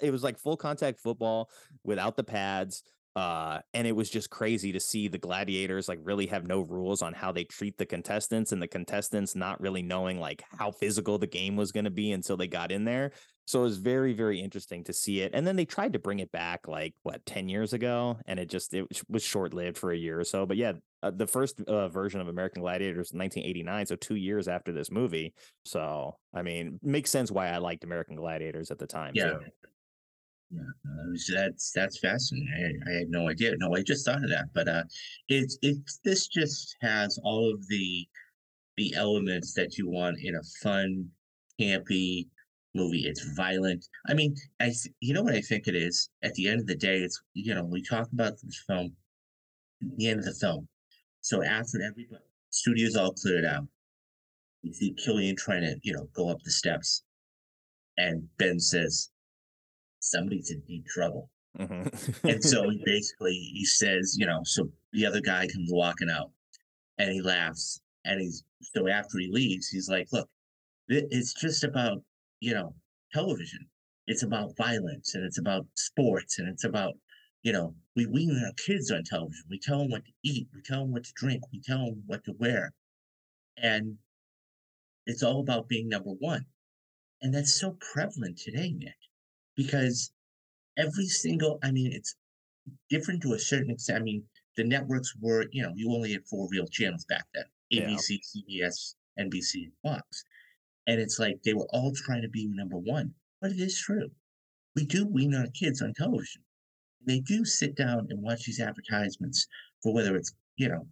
it 0.00 0.10
was 0.10 0.22
like 0.22 0.38
full 0.38 0.56
contact 0.56 1.00
football 1.00 1.50
without 1.84 2.16
the 2.16 2.24
pads 2.24 2.82
uh 3.16 3.58
and 3.74 3.88
it 3.88 3.96
was 3.96 4.08
just 4.08 4.30
crazy 4.30 4.70
to 4.70 4.78
see 4.78 5.08
the 5.08 5.18
gladiators 5.18 5.88
like 5.88 5.98
really 6.02 6.26
have 6.26 6.46
no 6.46 6.60
rules 6.60 7.02
on 7.02 7.12
how 7.12 7.32
they 7.32 7.42
treat 7.42 7.76
the 7.76 7.86
contestants 7.86 8.52
and 8.52 8.62
the 8.62 8.68
contestants 8.68 9.34
not 9.34 9.60
really 9.60 9.82
knowing 9.82 10.20
like 10.20 10.44
how 10.58 10.70
physical 10.70 11.18
the 11.18 11.26
game 11.26 11.56
was 11.56 11.72
going 11.72 11.84
to 11.86 11.90
be 11.90 12.12
until 12.12 12.36
they 12.36 12.46
got 12.46 12.70
in 12.70 12.84
there 12.84 13.10
so 13.46 13.60
it 13.60 13.64
was 13.64 13.78
very 13.78 14.12
very 14.12 14.38
interesting 14.40 14.84
to 14.84 14.92
see 14.92 15.22
it 15.22 15.32
and 15.34 15.44
then 15.44 15.56
they 15.56 15.64
tried 15.64 15.92
to 15.92 15.98
bring 15.98 16.20
it 16.20 16.30
back 16.30 16.68
like 16.68 16.94
what 17.02 17.24
10 17.26 17.48
years 17.48 17.72
ago 17.72 18.16
and 18.26 18.38
it 18.38 18.48
just 18.48 18.72
it 18.74 18.86
was 19.08 19.24
short 19.24 19.54
lived 19.54 19.76
for 19.78 19.90
a 19.90 19.96
year 19.96 20.20
or 20.20 20.24
so 20.24 20.46
but 20.46 20.56
yeah 20.56 20.74
uh, 21.02 21.10
the 21.10 21.26
first 21.26 21.60
uh, 21.62 21.88
version 21.88 22.20
of 22.20 22.28
american 22.28 22.60
gladiators 22.62 23.12
in 23.12 23.18
1989 23.18 23.86
so 23.86 23.96
2 23.96 24.14
years 24.16 24.48
after 24.48 24.72
this 24.72 24.90
movie 24.90 25.32
so 25.64 26.16
i 26.34 26.42
mean 26.42 26.78
makes 26.82 27.10
sense 27.10 27.30
why 27.30 27.48
i 27.48 27.58
liked 27.58 27.84
american 27.84 28.16
gladiators 28.16 28.70
at 28.70 28.78
the 28.78 28.86
time 28.86 29.12
Yeah. 29.14 29.30
too. 29.30 29.40
Yeah, 30.52 30.60
uh, 30.62 31.10
was- 31.10 31.30
that's 31.32 31.70
that's 31.70 32.00
fascinating. 32.00 32.80
I, 32.86 32.90
I 32.90 32.94
had 32.98 33.08
no 33.08 33.28
idea. 33.28 33.52
No, 33.58 33.72
I 33.76 33.82
just 33.84 34.04
thought 34.04 34.24
of 34.24 34.30
that, 34.30 34.46
but 34.52 34.66
uh, 34.66 34.82
it's 35.28 35.56
it's 35.62 36.00
this 36.04 36.26
just 36.26 36.76
has 36.82 37.20
all 37.22 37.54
of 37.54 37.64
the 37.68 38.08
the 38.76 38.92
elements 38.96 39.54
that 39.54 39.78
you 39.78 39.88
want 39.88 40.18
in 40.20 40.34
a 40.34 40.42
fun, 40.60 41.06
campy 41.60 42.26
movie. 42.74 43.06
It's 43.06 43.22
violent. 43.36 43.86
I 44.08 44.14
mean, 44.14 44.34
I 44.58 44.72
you 44.98 45.14
know 45.14 45.22
what 45.22 45.34
I 45.36 45.40
think 45.40 45.68
it 45.68 45.76
is. 45.76 46.08
At 46.24 46.34
the 46.34 46.48
end 46.48 46.58
of 46.58 46.66
the 46.66 46.74
day, 46.74 46.98
it's 46.98 47.22
you 47.34 47.54
know 47.54 47.62
we 47.64 47.80
talk 47.80 48.08
about 48.12 48.32
this 48.42 48.64
film. 48.66 48.92
The 49.98 50.08
end 50.08 50.18
of 50.18 50.24
the 50.26 50.34
film. 50.34 50.66
So 51.20 51.42
after 51.42 51.82
everybody, 51.82 52.24
studio's 52.50 52.96
all 52.96 53.12
cleared 53.12 53.44
out. 53.44 53.66
You 54.62 54.72
see 54.72 54.92
Killian 54.94 55.36
trying 55.36 55.62
to 55.62 55.76
you 55.82 55.92
know 55.92 56.08
go 56.14 56.28
up 56.28 56.42
the 56.42 56.50
steps, 56.50 57.02
and 57.96 58.28
Ben 58.38 58.58
says, 58.60 59.10
"Somebody's 60.00 60.50
in 60.50 60.60
deep 60.66 60.86
trouble." 60.86 61.30
Mhm. 61.58 62.24
And 62.24 62.44
so 62.44 62.68
he 62.68 62.80
basically 62.86 63.32
he 63.32 63.64
says, 63.64 64.16
you 64.18 64.26
know, 64.26 64.40
so 64.44 64.70
the 64.92 65.06
other 65.06 65.20
guy 65.20 65.46
comes 65.48 65.70
walking 65.72 66.10
out 66.10 66.30
and 66.98 67.10
he 67.10 67.20
laughs. 67.20 67.80
And 68.04 68.20
he's 68.20 68.44
so 68.62 68.88
after 68.88 69.18
he 69.18 69.28
leaves, 69.30 69.68
he's 69.68 69.88
like, 69.88 70.06
look, 70.12 70.28
it's 70.88 71.34
just 71.34 71.64
about, 71.64 72.02
you 72.40 72.54
know, 72.54 72.74
television. 73.12 73.66
It's 74.06 74.22
about 74.22 74.56
violence 74.56 75.14
and 75.14 75.24
it's 75.24 75.38
about 75.38 75.66
sports 75.74 76.38
and 76.38 76.48
it's 76.48 76.64
about, 76.64 76.94
you 77.42 77.52
know, 77.52 77.74
we 77.96 78.06
wean 78.06 78.40
our 78.44 78.52
kids 78.66 78.90
on 78.90 79.04
television. 79.04 79.44
We 79.50 79.58
tell 79.58 79.78
them 79.78 79.90
what 79.90 80.04
to 80.04 80.12
eat, 80.22 80.48
we 80.54 80.62
tell 80.62 80.80
them 80.80 80.92
what 80.92 81.04
to 81.04 81.12
drink, 81.14 81.42
we 81.52 81.60
tell 81.60 81.86
them 81.86 82.02
what 82.06 82.24
to 82.24 82.32
wear. 82.38 82.72
And 83.56 83.96
it's 85.06 85.22
all 85.22 85.40
about 85.40 85.68
being 85.68 85.88
number 85.88 86.10
one. 86.10 86.46
And 87.22 87.34
that's 87.34 87.54
so 87.54 87.76
prevalent 87.92 88.38
today, 88.38 88.70
Nick, 88.72 88.94
because 89.56 90.12
every 90.76 91.06
single 91.06 91.58
i 91.62 91.70
mean 91.70 91.92
it's 91.92 92.14
different 92.88 93.20
to 93.22 93.32
a 93.34 93.38
certain 93.38 93.70
extent 93.70 93.98
i 94.00 94.02
mean 94.02 94.22
the 94.56 94.64
networks 94.64 95.14
were 95.20 95.46
you 95.52 95.62
know 95.62 95.72
you 95.74 95.92
only 95.92 96.12
had 96.12 96.24
four 96.26 96.48
real 96.50 96.66
channels 96.66 97.04
back 97.06 97.24
then 97.34 97.44
Yeah. 97.70 97.82
abc 97.88 98.20
cbs 98.20 98.94
nbc 99.18 99.54
and 99.54 99.72
fox 99.82 100.24
and 100.86 101.00
it's 101.00 101.18
like 101.18 101.42
they 101.42 101.54
were 101.54 101.66
all 101.70 101.92
trying 101.94 102.22
to 102.22 102.28
be 102.28 102.46
number 102.46 102.78
one 102.78 103.12
but 103.40 103.50
it 103.50 103.58
is 103.58 103.78
true 103.78 104.10
we 104.76 104.86
do 104.86 105.06
wean 105.06 105.34
our 105.34 105.48
kids 105.48 105.82
on 105.82 105.92
television 105.92 106.42
they 107.06 107.20
do 107.20 107.44
sit 107.44 107.74
down 107.76 108.06
and 108.10 108.22
watch 108.22 108.44
these 108.44 108.60
advertisements 108.60 109.46
for 109.82 109.92
whether 109.94 110.16
it's 110.16 110.32
you 110.56 110.68
know 110.68 110.86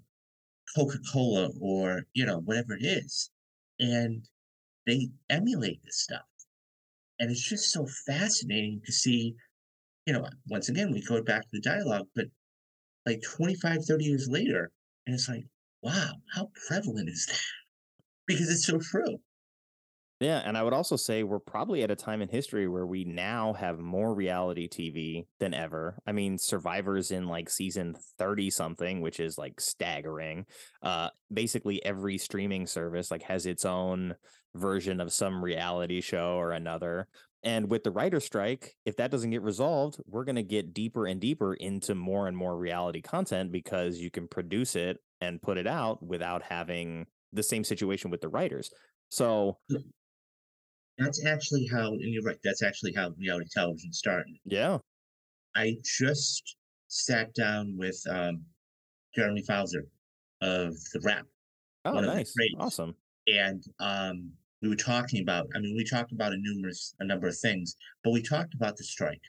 coca-cola 0.77 1.51
or 1.61 2.03
you 2.15 2.27
know 2.27 2.41
whatever 2.41 2.75
it 2.75 2.85
is 2.85 3.31
and 3.81 4.29
they 4.87 5.09
emulate 5.31 5.83
this 5.85 6.01
stuff 6.03 6.27
and 7.19 7.31
it's 7.31 7.43
just 7.49 7.73
so 7.73 7.87
fascinating 8.07 8.81
to 8.85 8.93
see 8.93 9.35
you 10.07 10.15
know, 10.15 10.27
once 10.49 10.69
again, 10.71 10.91
we 10.93 11.03
go 11.03 11.23
back 11.23 11.43
to 11.43 11.49
the 11.53 11.61
dialogue, 11.61 12.09
but 12.15 12.27
like 13.07 13.23
25, 13.23 13.85
30 13.85 14.05
years 14.05 14.29
later, 14.29 14.71
and 15.07 15.15
it's 15.15 15.29
like, 15.29 15.45
wow, 15.83 16.15
how 16.35 16.51
prevalent 16.69 17.09
is 17.09 17.27
that? 17.27 17.41
Because 18.27 18.51
it's 18.51 18.67
so 18.67 18.79
true. 18.79 19.21
Yeah, 20.21 20.43
and 20.45 20.59
I 20.59 20.65
would 20.65 20.73
also 20.73 20.97
say 20.97 21.23
we're 21.23 21.39
probably 21.39 21.83
at 21.85 21.93
a 21.93 21.97
time 21.97 22.23
in 22.23 22.29
history 22.29 22.67
where 22.67 22.87
we 22.87 23.05
now 23.05 23.53
have 23.53 23.79
more 23.79 24.13
reality 24.15 24.67
TV 24.67 25.29
than 25.39 25.55
ever. 25.55 25.97
I 26.09 26.13
mean, 26.13 26.39
Survivor's 26.39 27.13
in 27.13 27.29
like 27.29 27.49
season 27.49 27.95
30 28.19 28.51
something, 28.51 29.01
which 29.01 29.21
is 29.21 29.39
like 29.39 29.61
staggering. 29.61 30.47
Uh 30.83 31.11
basically 31.33 31.85
every 31.85 32.19
streaming 32.19 32.67
service 32.67 33.11
like 33.13 33.23
has 33.23 33.47
its 33.47 33.65
own 33.65 34.17
version 34.57 35.01
of 35.01 35.13
some 35.13 35.45
reality 35.45 36.01
show 36.01 36.33
or 36.37 36.51
another. 36.51 37.07
And 37.45 37.71
with 37.71 37.85
the 37.85 37.93
writer 37.93 38.19
strike, 38.19 38.75
if 38.85 38.97
that 38.97 39.13
doesn't 39.13 39.31
get 39.31 39.43
resolved, 39.43 40.01
we're 40.07 40.25
going 40.25 40.35
to 40.35 40.43
get 40.43 40.75
deeper 40.75 41.07
and 41.07 41.21
deeper 41.21 41.55
into 41.55 41.95
more 41.95 42.27
and 42.27 42.37
more 42.37 42.59
reality 42.59 43.01
content 43.01 43.53
because 43.53 43.99
you 44.01 44.11
can 44.11 44.27
produce 44.27 44.75
it 44.75 44.97
and 45.21 45.41
put 45.41 45.57
it 45.57 45.69
out 45.69 46.03
without 46.03 46.43
having 46.43 47.07
the 47.33 47.45
same 47.45 47.63
situation 47.63 48.11
with 48.11 48.21
the 48.23 48.29
writers. 48.29 48.71
So, 49.11 49.59
That's 50.99 51.25
actually 51.25 51.67
how, 51.73 51.93
and 51.93 52.13
you're 52.13 52.23
right, 52.23 52.39
that's 52.43 52.63
actually 52.63 52.93
how 52.95 53.11
reality 53.19 53.47
television 53.53 53.93
started. 53.93 54.35
yeah. 54.45 54.79
I 55.57 55.77
just 55.99 56.57
sat 56.89 57.35
down 57.35 57.75
with 57.77 58.01
um, 58.09 58.43
Jeremy 59.17 59.43
Fowler 59.47 59.85
of 60.43 60.75
TheWrap, 60.95 61.23
Oh, 61.85 62.01
nice. 62.01 62.35
Awesome. 62.59 62.95
and 63.27 63.63
um, 63.81 64.31
we 64.63 64.69
were 64.69 64.77
talking 64.77 65.23
about, 65.23 65.47
I 65.57 65.59
mean, 65.61 65.75
we 65.77 65.85
talked 65.85 66.13
about 66.13 66.33
a 66.33 66.37
numerous, 66.39 66.95
a 67.01 67.05
number 67.05 67.27
of 67.29 67.37
things, 67.39 67.77
but 68.05 68.13
we 68.13 68.23
talked 68.23 68.55
about 68.55 68.77
the 68.77 68.85
strike. 68.85 69.23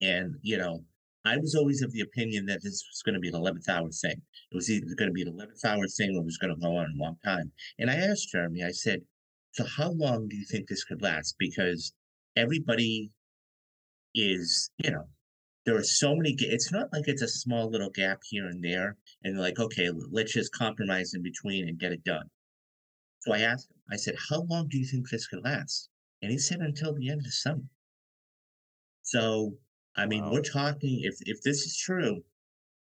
And, 0.00 0.34
you 0.42 0.56
know, 0.56 0.80
I 1.24 1.36
was 1.36 1.54
always 1.54 1.82
of 1.82 1.92
the 1.92 2.00
opinion 2.00 2.46
that 2.46 2.62
this 2.62 2.82
was 2.90 3.02
going 3.04 3.14
to 3.14 3.20
be 3.20 3.28
an 3.28 3.34
11th 3.34 3.68
hour 3.68 3.90
thing. 3.90 4.20
It 4.50 4.54
was 4.54 4.70
either 4.70 4.86
going 4.96 5.10
to 5.10 5.12
be 5.12 5.22
an 5.22 5.36
11th 5.36 5.64
hour 5.64 5.86
thing 5.86 6.16
or 6.16 6.22
it 6.22 6.24
was 6.24 6.38
going 6.38 6.54
to 6.54 6.60
go 6.60 6.76
on 6.76 6.86
a 6.98 7.02
long 7.02 7.16
time. 7.24 7.52
And 7.78 7.90
I 7.90 7.96
asked 7.96 8.30
Jeremy, 8.32 8.64
I 8.64 8.70
said, 8.70 9.00
so 9.52 9.64
how 9.64 9.90
long 9.90 10.28
do 10.28 10.36
you 10.36 10.44
think 10.44 10.68
this 10.68 10.84
could 10.84 11.02
last? 11.02 11.34
Because 11.38 11.92
everybody 12.36 13.10
is, 14.14 14.70
you 14.78 14.90
know, 14.90 15.04
there 15.66 15.76
are 15.76 15.82
so 15.84 16.14
many. 16.14 16.34
ga- 16.34 16.48
It's 16.50 16.72
not 16.72 16.92
like 16.92 17.04
it's 17.06 17.22
a 17.22 17.28
small 17.28 17.70
little 17.70 17.90
gap 17.90 18.20
here 18.28 18.46
and 18.46 18.62
there, 18.62 18.96
and 19.24 19.38
like, 19.38 19.58
okay, 19.58 19.90
let's 20.10 20.32
just 20.32 20.52
compromise 20.52 21.14
in 21.14 21.22
between 21.22 21.68
and 21.68 21.78
get 21.78 21.92
it 21.92 22.04
done. 22.04 22.28
So 23.20 23.34
I 23.34 23.40
asked 23.40 23.70
him. 23.70 23.76
I 23.90 23.96
said, 23.96 24.14
how 24.30 24.42
long 24.42 24.68
do 24.68 24.78
you 24.78 24.86
think 24.86 25.08
this 25.10 25.26
could 25.26 25.44
last? 25.44 25.90
And 26.22 26.30
he 26.30 26.38
said 26.38 26.60
until 26.60 26.94
the 26.94 27.10
end 27.10 27.26
of 27.26 27.32
summer. 27.32 27.64
So 29.02 29.56
I 29.96 30.06
mean, 30.06 30.24
Wow. 30.24 30.32
we're 30.32 30.42
talking 30.42 31.00
if 31.02 31.16
if 31.26 31.42
this 31.42 31.62
is 31.66 31.76
true, 31.76 32.24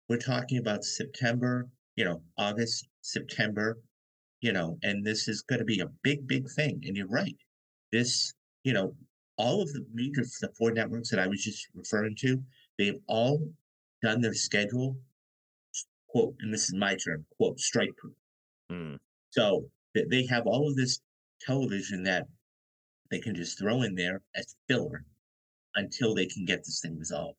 we're 0.08 0.18
talking 0.18 0.58
about 0.58 0.84
September, 0.84 1.68
you 1.96 2.04
know, 2.04 2.22
August, 2.36 2.86
September, 3.00 3.78
you 4.40 4.52
know, 4.52 4.78
and 4.82 5.04
this 5.04 5.28
is 5.28 5.42
going 5.42 5.58
to 5.58 5.64
be 5.64 5.80
a 5.80 5.90
big, 6.02 6.26
big 6.26 6.48
thing. 6.50 6.82
And 6.86 6.96
you're 6.96 7.08
right. 7.08 7.36
This, 7.92 8.32
you 8.64 8.72
know, 8.72 8.94
all 9.36 9.62
of 9.62 9.72
the 9.72 9.84
major 9.92 10.22
the 10.40 10.50
four 10.56 10.72
networks 10.72 11.10
that 11.10 11.20
I 11.20 11.26
was 11.26 11.42
just 11.42 11.66
referring 11.74 12.16
to, 12.20 12.42
they've 12.76 13.00
all 13.06 13.48
done 14.02 14.20
their 14.20 14.34
schedule, 14.34 14.96
quote, 16.08 16.34
and 16.40 16.52
this 16.52 16.64
is 16.64 16.74
my 16.74 16.96
term, 16.96 17.24
quote, 17.36 17.58
strike 17.60 17.96
proof. 17.96 18.14
Hmm. 18.70 18.96
So 19.30 19.68
that 19.94 20.10
they 20.10 20.26
have 20.26 20.46
all 20.46 20.68
of 20.68 20.76
this 20.76 21.00
television 21.40 22.02
that 22.04 22.26
they 23.10 23.20
can 23.20 23.34
just 23.34 23.58
throw 23.58 23.82
in 23.82 23.94
there 23.94 24.22
as 24.34 24.56
filler 24.68 25.04
until 25.76 26.14
they 26.14 26.26
can 26.26 26.44
get 26.44 26.64
this 26.64 26.80
thing 26.80 26.98
resolved. 26.98 27.38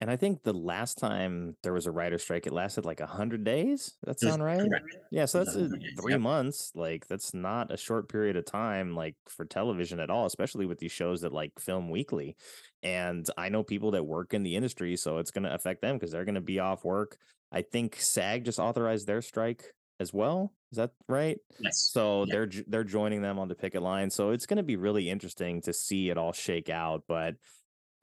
And 0.00 0.10
I 0.10 0.16
think 0.16 0.42
the 0.42 0.52
last 0.52 0.98
time 0.98 1.56
there 1.62 1.72
was 1.72 1.86
a 1.86 1.90
writer 1.90 2.18
strike, 2.18 2.46
it 2.46 2.52
lasted 2.52 2.84
like 2.84 3.00
a 3.00 3.06
hundred 3.06 3.44
days. 3.44 3.94
That 4.04 4.20
sound 4.20 4.44
right? 4.44 4.58
correct. 4.58 4.96
Yeah, 5.10 5.24
so 5.24 5.38
that's 5.38 5.56
uh, 5.56 5.68
three 5.98 6.12
yep. 6.12 6.20
months. 6.20 6.70
Like 6.74 7.06
that's 7.06 7.32
not 7.32 7.72
a 7.72 7.78
short 7.78 8.10
period 8.10 8.36
of 8.36 8.44
time, 8.44 8.94
like 8.94 9.16
for 9.26 9.46
television 9.46 9.98
at 9.98 10.10
all, 10.10 10.26
especially 10.26 10.66
with 10.66 10.78
these 10.78 10.92
shows 10.92 11.22
that 11.22 11.32
like 11.32 11.52
film 11.58 11.88
weekly. 11.88 12.36
And 12.82 13.26
I 13.38 13.48
know 13.48 13.62
people 13.62 13.92
that 13.92 14.04
work 14.04 14.34
in 14.34 14.42
the 14.42 14.54
industry, 14.54 14.96
so 14.96 15.16
it's 15.16 15.30
going 15.30 15.44
to 15.44 15.54
affect 15.54 15.80
them 15.80 15.96
because 15.96 16.12
they're 16.12 16.26
going 16.26 16.34
to 16.34 16.40
be 16.42 16.60
off 16.60 16.84
work. 16.84 17.16
I 17.50 17.62
think 17.62 17.96
SAG 17.98 18.44
just 18.44 18.58
authorized 18.58 19.06
their 19.06 19.22
strike 19.22 19.64
as 19.98 20.12
well. 20.12 20.52
Is 20.72 20.76
that 20.76 20.90
right? 21.08 21.38
Yes. 21.58 21.88
So 21.90 22.24
Yeah. 22.24 22.34
they're 22.34 22.50
they're 22.66 22.84
joining 22.84 23.22
them 23.22 23.38
on 23.38 23.48
the 23.48 23.54
picket 23.54 23.82
line. 23.82 24.10
So 24.10 24.32
it's 24.32 24.44
going 24.44 24.58
to 24.58 24.62
be 24.62 24.76
really 24.76 25.08
interesting 25.08 25.62
to 25.62 25.72
see 25.72 26.10
it 26.10 26.18
all 26.18 26.34
shake 26.34 26.68
out. 26.68 27.04
But 27.08 27.36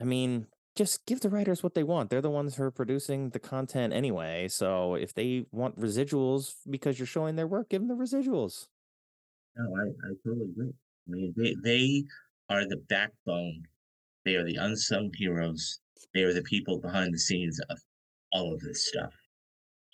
I 0.00 0.04
mean, 0.04 0.48
just 0.74 1.06
give 1.06 1.20
the 1.20 1.28
writers 1.28 1.62
what 1.62 1.74
they 1.74 1.84
want. 1.84 2.10
They're 2.10 2.20
the 2.20 2.30
ones 2.30 2.56
who 2.56 2.64
are 2.64 2.70
producing 2.70 3.30
the 3.30 3.38
content 3.38 3.92
anyway. 3.92 4.48
So 4.48 4.94
if 4.94 5.14
they 5.14 5.46
want 5.52 5.78
residuals 5.78 6.54
because 6.68 6.98
you're 6.98 7.06
showing 7.06 7.36
their 7.36 7.46
work, 7.46 7.70
give 7.70 7.80
them 7.80 7.96
the 7.96 8.02
residuals. 8.02 8.66
No, 9.56 9.64
I, 9.76 9.86
I 9.86 10.12
totally 10.24 10.50
agree. 10.50 10.72
I 11.06 11.10
mean, 11.10 11.34
they 11.36 11.54
they 11.62 12.04
are 12.48 12.66
the 12.66 12.82
backbone. 12.88 13.62
They 14.24 14.34
are 14.34 14.44
the 14.44 14.56
unsung 14.56 15.12
heroes. 15.14 15.80
They 16.12 16.22
are 16.22 16.32
the 16.32 16.42
people 16.42 16.80
behind 16.80 17.14
the 17.14 17.18
scenes 17.18 17.60
of 17.70 17.78
all 18.32 18.52
of 18.52 18.60
this 18.60 18.88
stuff. 18.88 19.12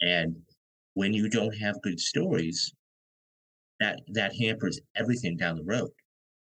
And 0.01 0.37
when 0.95 1.13
you 1.13 1.29
don't 1.29 1.57
have 1.59 1.83
good 1.83 2.01
stories, 2.01 2.73
that 3.81 4.01
that 4.09 4.35
hampers 4.35 4.81
everything 4.97 5.37
down 5.37 5.57
the 5.57 5.65
road. 5.65 5.91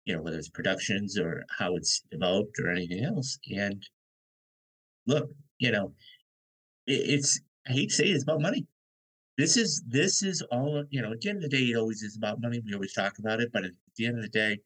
You 0.04 0.14
know, 0.14 0.22
whether 0.22 0.38
it's 0.38 0.50
productions 0.50 1.18
or 1.18 1.44
how 1.58 1.74
it's 1.76 2.02
developed 2.10 2.58
or 2.58 2.70
anything 2.70 3.04
else. 3.04 3.38
And 3.50 3.82
look, 5.06 5.30
you 5.58 5.70
know, 5.70 5.92
it, 6.86 6.92
it's 6.92 7.40
I 7.68 7.72
hate 7.72 7.90
to 7.90 7.94
say 7.94 8.04
it, 8.04 8.14
it's 8.14 8.24
about 8.24 8.40
money. 8.40 8.66
This 9.38 9.56
is 9.56 9.82
this 9.86 10.22
is 10.22 10.42
all 10.50 10.84
you 10.90 11.02
know. 11.02 11.12
At 11.12 11.20
the 11.20 11.28
end 11.28 11.44
of 11.44 11.50
the 11.50 11.56
day, 11.56 11.64
it 11.64 11.76
always 11.76 12.02
is 12.02 12.16
about 12.16 12.40
money. 12.40 12.60
We 12.64 12.74
always 12.74 12.94
talk 12.94 13.18
about 13.18 13.40
it, 13.40 13.50
but 13.52 13.64
at 13.64 13.72
the 13.96 14.06
end 14.06 14.16
of 14.16 14.22
the 14.22 14.30
day, 14.30 14.58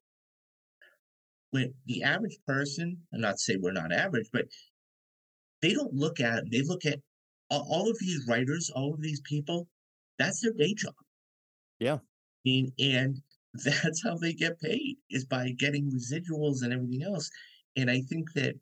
when 1.51 1.75
the 1.87 2.03
average 2.03 2.39
person, 2.47 2.99
I'm 3.13 3.21
not 3.21 3.41
saying 3.41 3.61
we're 3.63 3.73
not 3.73 3.93
average, 3.93 4.29
but 4.33 4.47
they 5.63 5.73
don't 5.73 5.95
look 5.95 6.21
at 6.21 6.39
it. 6.39 6.45
They 6.51 6.63
look 6.63 6.87
at 6.87 7.01
all, 7.51 7.67
all 7.69 7.91
of 7.91 7.99
these 7.99 8.27
writers, 8.29 8.71
all 8.75 8.95
of 8.95 9.01
these 9.01 9.21
people. 9.23 9.69
That's 10.19 10.41
their 10.41 10.53
day 10.53 10.75
job. 10.75 10.95
Yeah. 11.79 11.95
I 11.95 11.99
mean, 12.45 12.73
and 12.79 13.21
that's 13.55 14.03
how 14.05 14.17
they 14.17 14.33
get 14.33 14.61
paid 14.61 14.97
is 15.11 15.25
by 15.25 15.51
getting 15.59 15.91
residuals 15.91 16.63
and 16.63 16.73
everything 16.73 17.03
else. 17.03 17.29
And 17.77 17.91
I 17.91 18.03
think 18.03 18.33
that 18.35 18.55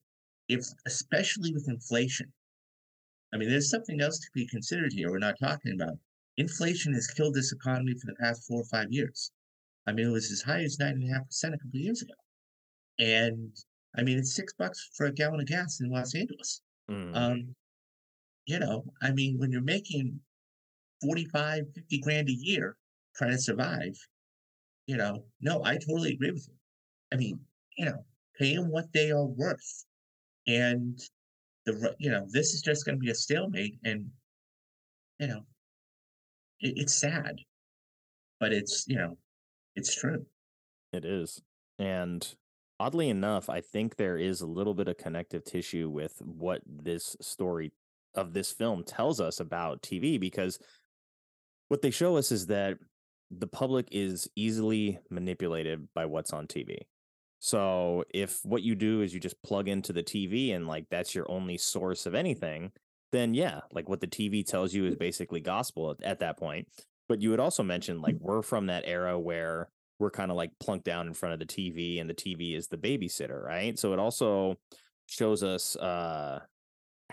if, 0.49 0.65
especially 0.87 1.53
with 1.53 1.69
inflation, 1.69 2.33
I 3.33 3.37
mean, 3.37 3.51
there's 3.51 3.71
something 3.71 4.01
else 4.01 4.19
to 4.19 4.29
be 4.35 4.47
considered 4.47 4.93
here. 4.93 5.11
We're 5.11 5.19
not 5.19 5.39
talking 5.39 5.75
about 5.75 5.99
inflation 6.39 6.95
has 6.95 7.09
killed 7.09 7.35
this 7.35 7.53
economy 7.53 7.95
for 7.95 8.07
the 8.07 8.17
past 8.17 8.47
four 8.47 8.63
or 8.63 8.65
five 8.65 8.91
years. 8.91 9.31
I 9.87 9.93
mean, 9.93 10.07
it 10.07 10.13
was 10.13 10.31
as 10.31 10.43
high 10.43 10.63
as 10.63 10.79
nine 10.79 10.95
and 10.95 11.11
a 11.11 11.15
half 11.15 11.27
percent 11.27 11.55
a 11.55 11.59
couple 11.59 11.79
of 11.79 11.83
years 11.83 12.03
ago, 12.03 12.15
and 12.99 13.53
I 13.97 14.03
mean, 14.03 14.19
it's 14.19 14.35
six 14.35 14.53
bucks 14.53 14.91
for 14.95 15.07
a 15.07 15.13
gallon 15.13 15.41
of 15.41 15.47
gas 15.47 15.81
in 15.81 15.91
Los 15.91 16.15
Angeles. 16.15 16.61
Mm. 16.91 17.17
Um, 17.17 17.55
you 18.47 18.59
know, 18.59 18.85
I 19.03 19.13
mean, 19.13 19.39
when 19.39 19.51
you're 19.51 19.61
making 19.61 20.21
45, 21.03 21.65
50 21.75 21.99
grand 22.01 22.29
a 22.29 22.33
year 22.33 22.77
trying 23.17 23.33
to 23.33 23.39
survive, 23.39 23.95
you 24.87 24.97
know, 24.97 25.25
no, 25.41 25.63
I 25.65 25.77
totally 25.77 26.13
agree 26.13 26.31
with 26.31 26.47
you. 26.49 26.55
I 27.13 27.17
mean, 27.17 27.41
you 27.77 27.87
know, 27.87 28.05
pay 28.39 28.55
them 28.55 28.71
what 28.71 28.93
they 28.93 29.11
are 29.11 29.27
worth. 29.27 29.85
And 30.49 30.99
the, 31.67 31.95
you 31.99 32.11
know, 32.11 32.27
this 32.31 32.55
is 32.55 32.63
just 32.63 32.85
going 32.85 32.97
to 32.97 33.01
be 33.01 33.11
a 33.11 33.15
stalemate. 33.15 33.79
And, 33.85 34.07
you 35.21 35.29
know, 35.29 35.43
it, 36.61 36.75
it's 36.77 36.95
sad, 36.95 37.37
but 38.41 38.53
it's, 38.53 38.87
you 38.89 38.97
know, 38.97 39.17
it's 39.77 39.95
true. 39.95 40.25
It 40.93 41.05
is. 41.05 41.41
And 41.79 42.27
oddly 42.81 43.11
enough, 43.11 43.49
I 43.49 43.61
think 43.61 43.97
there 43.97 44.17
is 44.17 44.41
a 44.41 44.47
little 44.47 44.75
bit 44.75 44.89
of 44.89 44.97
connective 44.97 45.45
tissue 45.45 45.89
with 45.91 46.15
what 46.21 46.63
this 46.67 47.17
story 47.21 47.73
of 48.15 48.33
this 48.33 48.51
film 48.51 48.83
tells 48.85 49.21
us 49.21 49.39
about 49.39 49.83
TV 49.83 50.19
because 50.19 50.59
what 51.69 51.83
they 51.83 51.91
show 51.91 52.17
us 52.17 52.33
is 52.33 52.47
that 52.47 52.79
the 53.31 53.47
public 53.47 53.89
is 53.93 54.29
easily 54.35 54.99
manipulated 55.11 55.89
by 55.95 56.07
what's 56.07 56.33
on 56.33 56.47
TV. 56.47 56.79
So 57.41 58.05
if 58.13 58.41
what 58.45 58.63
you 58.63 58.75
do 58.75 59.01
is 59.01 59.15
you 59.15 59.21
just 59.21 59.41
plug 59.43 59.69
into 59.69 59.93
the 59.93 60.03
TV 60.03 60.55
and 60.55 60.67
like 60.67 60.87
that's 60.91 61.15
your 61.15 61.31
only 61.31 61.57
source 61.57 62.07
of 62.07 62.15
anything, 62.15 62.73
then 63.13 63.35
yeah, 63.35 63.61
like 63.73 63.89
what 63.89 64.01
the 64.01 64.07
TV 64.07 64.45
tells 64.45 64.75
you 64.75 64.87
is 64.87 64.97
basically 64.97 65.41
gospel 65.41 65.91
at, 65.93 66.03
at 66.03 66.21
that 66.21 66.39
point. 66.39 66.69
But 67.09 67.23
you 67.23 67.31
would 67.31 67.41
also 67.41 67.63
mention 67.63 68.03
like 68.03 68.17
we're 68.19 68.43
from 68.43 68.67
that 68.67 68.85
era 68.87 69.19
where 69.19 69.69
we're 69.99 70.11
kind 70.11 70.31
of 70.31 70.37
like 70.37 70.51
plunked 70.61 70.85
down 70.85 71.07
in 71.07 71.15
front 71.15 71.33
of 71.33 71.39
the 71.39 71.47
TV 71.47 72.01
and 72.01 72.09
the 72.09 72.15
TV 72.15 72.57
is 72.57 72.69
the 72.69 72.77
babysitter, 72.77 73.43
right? 73.43 73.79
So 73.79 73.93
it 73.93 73.99
also 73.99 74.57
shows 75.07 75.43
us 75.43 75.75
uh 75.77 76.41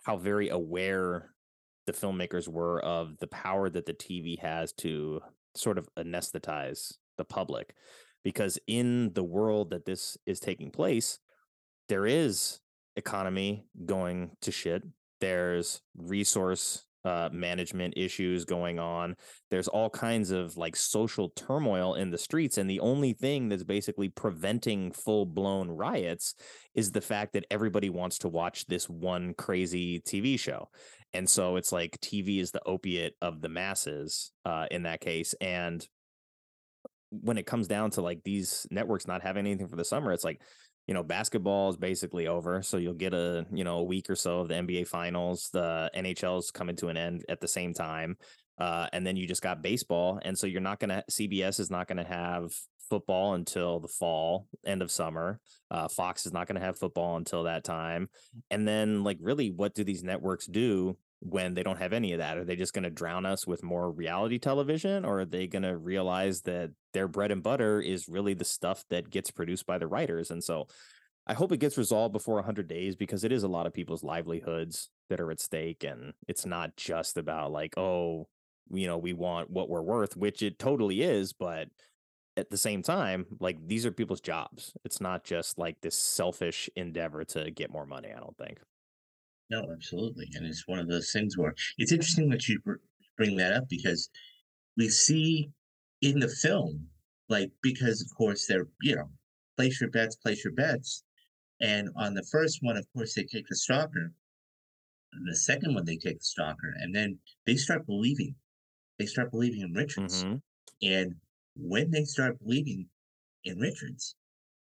how 0.03 0.17
very 0.17 0.49
aware 0.49 1.32
the 1.86 1.93
filmmakers 1.93 2.47
were 2.47 2.84
of 2.84 3.17
the 3.19 3.28
power 3.28 3.69
that 3.69 3.86
the 3.86 3.93
TV 3.93 4.39
has 4.39 4.73
to 4.73 5.21
sort 5.55 5.78
of 5.78 5.88
anesthetize 5.97 6.93
the 7.17 7.23
public 7.23 7.73
because 8.26 8.59
in 8.67 9.13
the 9.13 9.23
world 9.23 9.69
that 9.69 9.86
this 9.86 10.17
is 10.26 10.41
taking 10.41 10.71
place 10.71 11.19
there 11.88 12.05
is 12.05 12.59
economy 12.97 13.65
going 13.86 14.32
to 14.41 14.51
shit 14.51 14.84
there's 15.21 15.82
resource 15.95 16.84
uh, 17.05 17.30
management 17.32 17.93
issues 17.95 18.45
going 18.45 18.80
on 18.80 19.15
there's 19.51 19.67
all 19.67 19.91
kinds 19.91 20.32
of 20.32 20.57
like 20.57 20.76
social 20.76 21.30
turmoil 21.30 21.93
in 21.93 22.09
the 22.09 22.17
streets 22.17 22.57
and 22.57 22.67
the 22.67 22.80
only 22.80 23.13
thing 23.13 23.47
that's 23.47 23.63
basically 23.63 24.09
preventing 24.09 24.91
full-blown 24.91 25.69
riots 25.69 26.34
is 26.73 26.91
the 26.91 27.01
fact 27.01 27.34
that 27.34 27.45
everybody 27.51 27.91
wants 27.91 28.17
to 28.17 28.28
watch 28.28 28.65
this 28.65 28.89
one 28.89 29.36
crazy 29.36 30.01
tv 30.01 30.39
show. 30.39 30.67
And 31.13 31.30
so 31.30 31.57
it's 31.57 31.71
like 31.71 31.99
tv 32.01 32.39
is 32.39 32.49
the 32.49 32.63
opiate 32.65 33.13
of 33.21 33.39
the 33.39 33.49
masses 33.49 34.32
uh, 34.43 34.65
in 34.71 34.84
that 34.84 34.99
case 34.99 35.36
and 35.39 35.88
when 37.09 37.37
it 37.37 37.45
comes 37.45 37.67
down 37.67 37.91
to 37.91 38.01
like 38.01 38.21
these 38.23 38.65
networks 38.71 39.07
not 39.07 39.21
having 39.21 39.45
anything 39.45 39.67
for 39.67 39.75
the 39.75 39.85
summer 39.85 40.11
it's 40.11 40.23
like 40.23 40.41
you 40.87 40.93
know 40.93 41.03
basketball 41.03 41.69
is 41.69 41.77
basically 41.77 42.27
over 42.27 42.61
so 42.61 42.77
you'll 42.77 42.93
get 42.93 43.13
a 43.13 43.45
you 43.51 43.63
know 43.63 43.77
a 43.77 43.83
week 43.83 44.09
or 44.09 44.15
so 44.15 44.39
of 44.39 44.47
the 44.47 44.53
nba 44.55 44.87
finals 44.87 45.49
the 45.53 45.89
nhl's 45.95 46.51
coming 46.51 46.75
to 46.75 46.87
an 46.87 46.97
end 46.97 47.23
at 47.29 47.39
the 47.39 47.47
same 47.47 47.73
time 47.73 48.15
uh, 48.57 48.87
and 48.93 49.05
then 49.05 49.17
you 49.17 49.27
just 49.27 49.41
got 49.41 49.61
baseball 49.61 50.19
and 50.23 50.37
so 50.37 50.47
you're 50.47 50.61
not 50.61 50.79
gonna 50.79 51.03
cbs 51.11 51.59
is 51.59 51.69
not 51.69 51.87
gonna 51.87 52.05
have 52.05 52.51
football 52.89 53.33
until 53.33 53.79
the 53.79 53.87
fall 53.87 54.47
end 54.65 54.81
of 54.81 54.91
summer 54.91 55.39
uh, 55.71 55.87
fox 55.87 56.25
is 56.25 56.33
not 56.33 56.47
gonna 56.47 56.59
have 56.59 56.77
football 56.77 57.17
until 57.17 57.43
that 57.43 57.63
time 57.63 58.07
and 58.51 58.67
then 58.67 59.03
like 59.03 59.17
really 59.19 59.49
what 59.49 59.73
do 59.73 59.83
these 59.83 60.03
networks 60.03 60.45
do 60.45 60.95
when 61.20 61.53
they 61.53 61.63
don't 61.63 61.80
have 61.80 61.93
any 61.93 62.13
of 62.13 62.20
that? 62.20 62.38
Are 62.38 62.43
they 62.43 62.55
just 62.55 62.74
going 62.74 62.84
to 62.84 62.89
drown 62.89 63.26
us 63.26 63.47
with 63.47 63.63
more 63.63 63.91
reality 63.91 64.38
television 64.38 65.05
or 65.05 65.22
are 65.22 65.26
they 65.26 65.47
going 65.47 65.63
to 65.63 65.78
realize 65.78 66.41
that 66.41 66.72
their 66.93 67.07
bread 67.07 67.32
and 67.32 67.41
butter 67.41 67.82
is 67.82 68.07
really 68.07 68.34
the 68.34 68.45
stuff 68.45 68.84
that 68.89 69.09
gets 69.09 69.32
produced 69.32 69.66
by 69.66 69.78
the 69.78 69.88
writers? 69.88 70.32
And 70.32 70.43
so 70.43 70.68
I 71.28 71.34
hope 71.34 71.51
it 71.51 71.57
gets 71.57 71.78
resolved 71.78 72.13
before 72.13 72.36
100 72.36 72.68
days 72.68 72.95
because 72.95 73.24
it 73.24 73.32
is 73.32 73.43
a 73.43 73.47
lot 73.47 73.66
of 73.66 73.74
people's 73.74 74.03
livelihoods 74.03 74.89
that 75.09 75.20
are 75.20 75.32
at 75.32 75.39
stake 75.39 75.84
and 75.84 76.13
it's 76.28 76.45
not 76.45 76.76
just 76.76 77.18
about 77.18 77.51
like 77.51 77.78
oh 77.78 78.28
you 78.72 78.88
know 78.88 78.97
we 78.97 79.13
want 79.13 79.49
what 79.49 79.70
we're 79.70 79.82
worth 79.82 80.18
which 80.18 80.41
it 80.41 80.57
totally 80.57 81.01
is 81.01 81.34
but 81.34 81.68
at 82.38 82.49
the 82.49 82.57
same 82.57 82.82
time 82.82 83.26
like 83.39 83.57
these 83.68 83.86
are 83.86 83.91
people's 83.91 84.22
jobs 84.22 84.74
it's 84.84 84.99
not 84.99 85.24
just 85.24 85.57
like 85.57 85.80
this 85.82 85.95
selfish 85.95 86.70
endeavor 86.76 87.24
to 87.24 87.51
get 87.51 87.72
more 87.72 87.86
money 87.86 88.09
i 88.16 88.20
don't 88.20 88.38
think 88.38 88.59
No, 89.49 89.71
absolutely. 89.71 90.29
And 90.33 90.45
it's 90.45 90.67
one 90.67 90.79
of 90.79 90.87
those 90.87 91.11
things 91.11 91.37
where 91.37 91.53
it's 91.77 91.91
interesting 91.91 92.29
that 92.29 92.47
you 92.47 92.59
br- 92.61 92.75
bring 93.17 93.35
that 93.37 93.53
up 93.53 93.69
because 93.69 94.09
we 94.77 94.89
see 94.89 95.49
in 96.01 96.19
the 96.19 96.27
film, 96.27 96.87
like, 97.29 97.51
because 97.61 98.01
of 98.01 98.15
course 98.17 98.47
they're, 98.47 98.67
you 98.81 98.95
know, 98.95 99.09
place 99.55 99.79
your 99.79 99.89
bets, 99.89 100.15
place 100.15 100.43
your 100.43 100.53
bets. 100.53 101.03
And 101.61 101.89
on 101.95 102.13
the 102.13 102.23
first 102.31 102.59
one, 102.61 102.75
of 102.75 102.85
course, 102.93 103.13
they 103.13 103.23
take 103.23 103.47
the 103.47 103.55
stalker. 103.55 104.11
And 105.13 105.27
the 105.29 105.35
second 105.35 105.73
one, 105.73 105.85
they 105.85 105.95
take 105.97 106.19
the 106.19 106.25
stalker. 106.25 106.73
And 106.79 106.93
then 106.93 107.17
they 107.45 107.55
start 107.55 107.85
believing. 107.85 108.35
They 108.99 109.05
start 109.05 109.31
believing 109.31 109.61
in 109.61 109.73
Richards. 109.73 110.23
Mhm. 110.23 110.41
And 110.81 111.15
when 111.55 111.91
they 111.91 112.03
start 112.03 112.39
believing 112.39 112.89
in 113.45 113.59
Richards, 113.59 114.15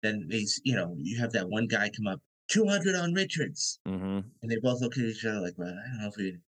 then 0.02 0.26
they, 0.28 0.46
you 0.64 0.74
know, 0.74 0.94
you 0.98 1.18
have 1.18 1.32
that 1.32 1.48
one 1.48 1.66
guy 1.66 1.90
come 1.90 2.06
up, 2.06 2.22
200 2.50 2.96
on 2.96 3.14
Richards. 3.14 3.78
Mhm. 3.86 4.24
And 4.42 4.50
they 4.50 4.58
both 4.58 4.80
look 4.80 4.98
at 4.98 5.04
each 5.04 5.24
other 5.24 5.40
like, 5.40 5.56
well, 5.56 5.68
I 5.68 5.88
don't 5.88 6.00
know 6.00 6.08
if 6.08 6.16
we. 6.16 6.38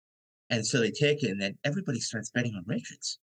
And 0.50 0.66
so 0.66 0.80
they 0.80 0.90
take 0.90 1.22
it, 1.22 1.30
and 1.30 1.40
then 1.40 1.59
everybody 1.64 2.00
starts 2.00 2.30
betting 2.30 2.55
on 2.55 2.64
Richards. 2.66 3.18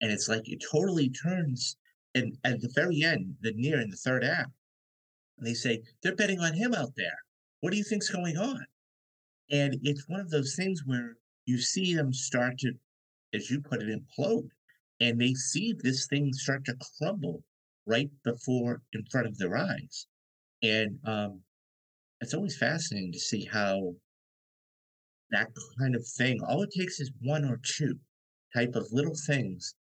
And 0.00 0.10
it's 0.10 0.28
like 0.28 0.48
it 0.48 0.62
totally 0.70 1.10
turns. 1.10 1.76
And 2.14 2.38
at 2.44 2.60
the 2.60 2.70
very 2.74 3.02
end, 3.02 3.36
the 3.40 3.52
near 3.52 3.80
in 3.80 3.90
the 3.90 3.96
third 3.96 4.24
act, 4.24 4.50
they 5.38 5.54
say, 5.54 5.82
they're 6.02 6.14
betting 6.14 6.40
on 6.40 6.54
him 6.54 6.74
out 6.74 6.94
there. 6.96 7.18
What 7.60 7.72
do 7.72 7.76
you 7.76 7.84
think's 7.84 8.10
going 8.10 8.36
on? 8.36 8.66
And 9.50 9.78
it's 9.82 10.08
one 10.08 10.20
of 10.20 10.30
those 10.30 10.54
things 10.54 10.82
where 10.86 11.16
you 11.44 11.58
see 11.58 11.94
them 11.94 12.12
start 12.12 12.58
to, 12.58 12.72
as 13.32 13.50
you 13.50 13.60
put 13.60 13.82
it, 13.82 13.88
implode. 13.88 14.48
And 15.00 15.20
they 15.20 15.34
see 15.34 15.72
this 15.72 16.06
thing 16.06 16.32
start 16.32 16.64
to 16.66 16.76
crumble 16.98 17.42
right 17.86 18.10
before 18.22 18.82
in 18.92 19.04
front 19.06 19.26
of 19.26 19.36
their 19.38 19.56
eyes. 19.56 20.06
And 20.62 20.98
um, 21.04 21.42
it's 22.20 22.34
always 22.34 22.56
fascinating 22.56 23.12
to 23.12 23.18
see 23.20 23.44
how 23.44 23.94
that 25.30 25.48
kind 25.78 25.94
of 25.96 26.06
thing, 26.06 26.40
all 26.42 26.62
it 26.62 26.70
takes 26.76 27.00
is 27.00 27.12
one 27.20 27.44
or 27.44 27.58
two 27.58 27.98
type 28.54 28.74
of 28.74 28.86
little 28.92 29.14
things, 29.26 29.74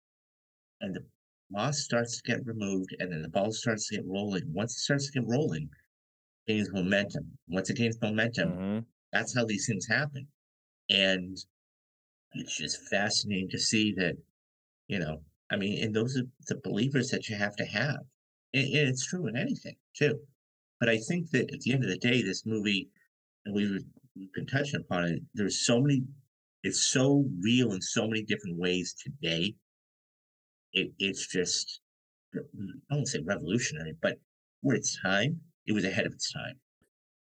and 0.81 0.95
the 0.95 1.05
moss 1.51 1.79
starts 1.79 2.17
to 2.21 2.31
get 2.31 2.45
removed, 2.45 2.95
and 2.99 3.11
then 3.11 3.21
the 3.21 3.29
ball 3.29 3.51
starts 3.51 3.87
to 3.89 3.97
get 3.97 4.05
rolling. 4.05 4.51
Once 4.53 4.75
it 4.75 4.79
starts 4.79 5.07
to 5.11 5.19
get 5.19 5.27
rolling, 5.27 5.69
it 6.47 6.53
gains 6.53 6.71
momentum. 6.71 7.37
Once 7.47 7.69
it 7.69 7.77
gains 7.77 8.01
momentum, 8.01 8.51
Mhm. 8.51 8.85
that's 9.11 9.35
how 9.35 9.45
these 9.45 9.67
things 9.67 9.87
happen. 9.87 10.27
And 10.89 11.37
it's 12.33 12.57
just 12.57 12.87
fascinating 12.89 13.49
to 13.49 13.59
see 13.59 13.93
that, 13.93 14.15
you 14.87 14.99
know, 14.99 15.23
I 15.49 15.57
mean, 15.57 15.83
and 15.83 15.95
those 15.95 16.17
are 16.17 16.25
the 16.47 16.59
believers 16.63 17.09
that 17.09 17.29
you 17.29 17.35
have 17.35 17.55
to 17.57 17.65
have. 17.65 17.99
And, 18.53 18.67
and 18.67 18.89
it's 18.89 19.05
true 19.07 19.27
in 19.27 19.35
anything, 19.37 19.77
too. 19.95 20.27
But 20.83 20.89
I 20.89 20.97
think 20.97 21.29
that 21.29 21.49
at 21.53 21.61
the 21.61 21.71
end 21.71 21.85
of 21.85 21.89
the 21.89 21.97
day, 21.97 22.21
this 22.21 22.45
movie, 22.45 22.89
and 23.45 23.55
we 23.55 23.79
we've 24.17 24.33
been 24.33 24.45
touching 24.45 24.81
upon 24.81 25.05
it, 25.05 25.21
there's 25.33 25.65
so 25.65 25.79
many, 25.79 26.03
it's 26.61 26.91
so 26.91 27.23
real 27.41 27.71
in 27.71 27.81
so 27.81 28.05
many 28.05 28.21
different 28.21 28.59
ways 28.59 28.93
today. 29.01 29.55
It, 30.73 30.91
it's 30.99 31.25
just, 31.27 31.79
I 32.35 32.39
won't 32.91 33.07
say 33.07 33.21
revolutionary, 33.25 33.93
but 34.01 34.19
for 34.61 34.75
its 34.75 35.01
time, 35.01 35.39
it 35.65 35.71
was 35.71 35.85
ahead 35.85 36.05
of 36.05 36.11
its 36.11 36.33
time. 36.33 36.59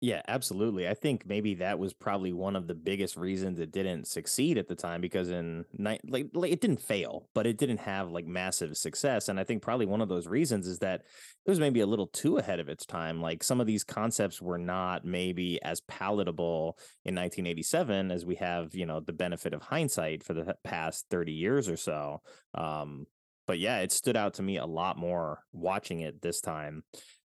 Yeah, 0.02 0.22
absolutely. 0.30 0.88
I 0.88 0.94
think 0.94 1.26
maybe 1.26 1.56
that 1.56 1.78
was 1.78 1.94
probably 1.94 2.32
one 2.32 2.56
of 2.56 2.68
the 2.68 2.74
biggest 2.74 3.18
reasons 3.18 3.60
it 3.60 3.74
didn't 3.74 4.08
succeed 4.08 4.58
at 4.58 4.70
the 4.70 4.76
time 4.76 5.02
because 5.02 5.30
in 5.30 5.66
like, 5.78 6.00
like 6.08 6.54
it 6.54 6.62
didn't 6.62 6.82
fail, 6.82 7.28
but 7.36 7.46
it 7.46 7.58
didn't 7.58 7.80
have 7.80 8.10
like 8.10 8.26
massive 8.26 8.78
success. 8.78 9.28
And 9.28 9.38
I 9.38 9.44
think 9.44 9.62
probably 9.62 9.86
one 9.86 10.00
of 10.00 10.08
those 10.08 10.26
reasons 10.26 10.68
is 10.68 10.80
that 10.80 11.02
it 11.46 11.50
was 11.50 11.60
maybe 11.60 11.82
a 11.82 11.86
little 11.86 12.08
too 12.08 12.38
ahead 12.38 12.62
of 12.62 12.70
its 12.70 12.86
time. 12.86 13.22
Like 13.22 13.44
some 13.44 13.60
of 13.60 13.68
these 13.68 13.84
concepts 13.84 14.42
were 14.42 14.58
not 14.58 15.04
maybe 15.04 15.62
as 15.64 15.82
palatable 15.82 16.80
in 17.04 17.14
1987 17.14 18.10
as 18.10 18.26
we 18.26 18.36
have, 18.36 18.74
you 18.74 18.86
know, 18.86 19.02
the 19.02 19.12
benefit 19.12 19.54
of 19.54 19.64
hindsight 19.64 20.24
for 20.24 20.34
the 20.34 20.56
past 20.64 21.08
30 21.10 21.34
years 21.34 21.68
or 21.68 21.76
so. 21.76 22.22
Um, 22.54 23.06
but 23.48 23.60
yeah, 23.60 23.80
it 23.80 23.92
stood 23.92 24.16
out 24.16 24.36
to 24.36 24.44
me 24.44 24.58
a 24.58 24.66
lot 24.66 24.98
more 24.98 25.40
watching 25.52 26.00
it 26.02 26.22
this 26.22 26.40
time 26.40 26.84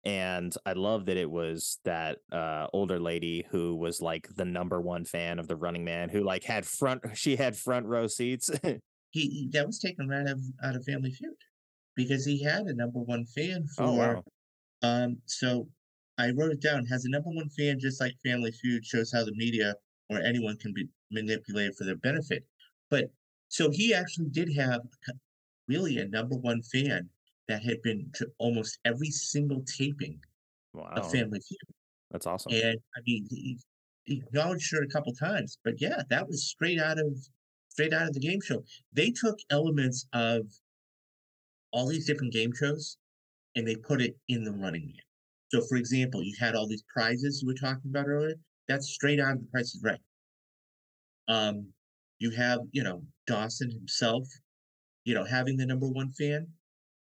and 0.05 0.55
I 0.67 0.73
love 0.73 1.05
that 1.07 1.17
it 1.17 1.29
was 1.29 1.79
that 1.83 2.19
uh, 2.31 2.67
older 2.71 2.99
lady 2.99 3.45
who 3.49 3.75
was 3.75 4.01
like 4.01 4.27
the 4.35 4.45
number 4.45 4.79
one 4.79 5.03
fan 5.03 5.39
of 5.39 5.47
the 5.47 5.55
Running 5.55 5.83
Man, 5.83 6.09
who 6.09 6.23
like 6.23 6.43
had 6.43 6.65
front, 6.65 7.01
she 7.15 7.35
had 7.35 7.57
front 7.57 7.85
row 7.87 8.07
seats. 8.07 8.51
He, 9.11 9.47
that 9.53 9.65
was 9.65 9.79
taken 9.79 10.09
right 10.09 10.27
out 10.27 10.33
of 10.33 10.41
out 10.61 10.75
of 10.75 10.83
Family 10.83 11.09
Feud 11.09 11.31
because 11.95 12.25
he 12.25 12.43
had 12.43 12.63
a 12.63 12.75
number 12.75 12.99
one 12.99 13.23
fan 13.23 13.65
for 13.73 13.83
oh 13.83 13.93
wow! 13.93 14.23
um 14.81 15.15
so 15.25 15.69
I 16.17 16.31
wrote 16.31 16.51
it 16.51 16.61
down 16.61 16.85
has 16.87 17.05
a 17.05 17.09
number 17.09 17.29
one 17.29 17.47
fan 17.47 17.79
just 17.79 18.01
like 18.01 18.11
Family 18.25 18.51
Feud 18.51 18.85
shows 18.85 19.13
how 19.13 19.23
the 19.23 19.31
media 19.35 19.73
or 20.09 20.17
anyone 20.19 20.57
can 20.57 20.73
be 20.73 20.89
manipulated 21.11 21.75
for 21.77 21.85
their 21.85 21.95
benefit. 21.95 22.43
But 22.89 23.05
so 23.47 23.69
he 23.71 23.93
actually 23.93 24.27
did 24.31 24.49
have 24.57 24.81
really 25.69 25.99
a 25.99 26.09
number 26.09 26.35
one 26.35 26.61
fan 26.63 27.09
that 27.47 27.63
had 27.63 27.81
been 27.81 28.11
to 28.15 28.27
almost 28.39 28.79
every 28.85 29.09
single 29.09 29.63
taping 29.63 30.19
Wow, 30.73 30.91
of 30.95 31.09
Family 31.11 31.39
Feud. 31.39 31.59
that's 32.11 32.27
awesome. 32.27 32.53
And 32.53 32.79
I 32.95 33.01
mean, 33.05 33.27
he, 33.29 33.59
he 34.03 34.17
acknowledged 34.17 34.71
her 34.73 34.83
a 34.83 34.87
couple 34.87 35.13
times, 35.13 35.57
but 35.63 35.81
yeah, 35.81 36.03
that 36.09 36.27
was 36.27 36.47
straight 36.47 36.79
out 36.79 36.99
of 36.99 37.17
straight 37.69 37.93
out 37.93 38.07
of 38.07 38.13
the 38.13 38.19
game 38.19 38.41
show. 38.41 38.63
They 38.93 39.11
took 39.11 39.37
elements 39.49 40.07
of 40.13 40.47
all 41.71 41.87
these 41.87 42.05
different 42.07 42.33
game 42.33 42.51
shows 42.53 42.97
and 43.55 43.67
they 43.67 43.75
put 43.75 44.01
it 44.01 44.17
in 44.27 44.43
the 44.43 44.51
Running 44.51 44.87
Man. 44.87 45.01
So, 45.49 45.61
for 45.67 45.77
example, 45.77 46.23
you 46.23 46.35
had 46.39 46.55
all 46.55 46.67
these 46.67 46.83
prizes 46.93 47.41
you 47.41 47.47
were 47.47 47.53
talking 47.53 47.91
about 47.91 48.07
earlier. 48.07 48.35
That's 48.67 48.89
straight 48.89 49.19
out 49.19 49.33
of 49.35 49.41
The 49.41 49.47
Price 49.47 49.75
is 49.75 49.83
Right. 49.83 50.01
Um, 51.27 51.73
you 52.19 52.31
have, 52.31 52.61
you 52.71 52.83
know, 52.83 53.03
Dawson 53.27 53.71
himself, 53.71 54.27
you 55.03 55.13
know, 55.13 55.25
having 55.25 55.57
the 55.57 55.65
number 55.65 55.87
one 55.87 56.11
fan. 56.13 56.47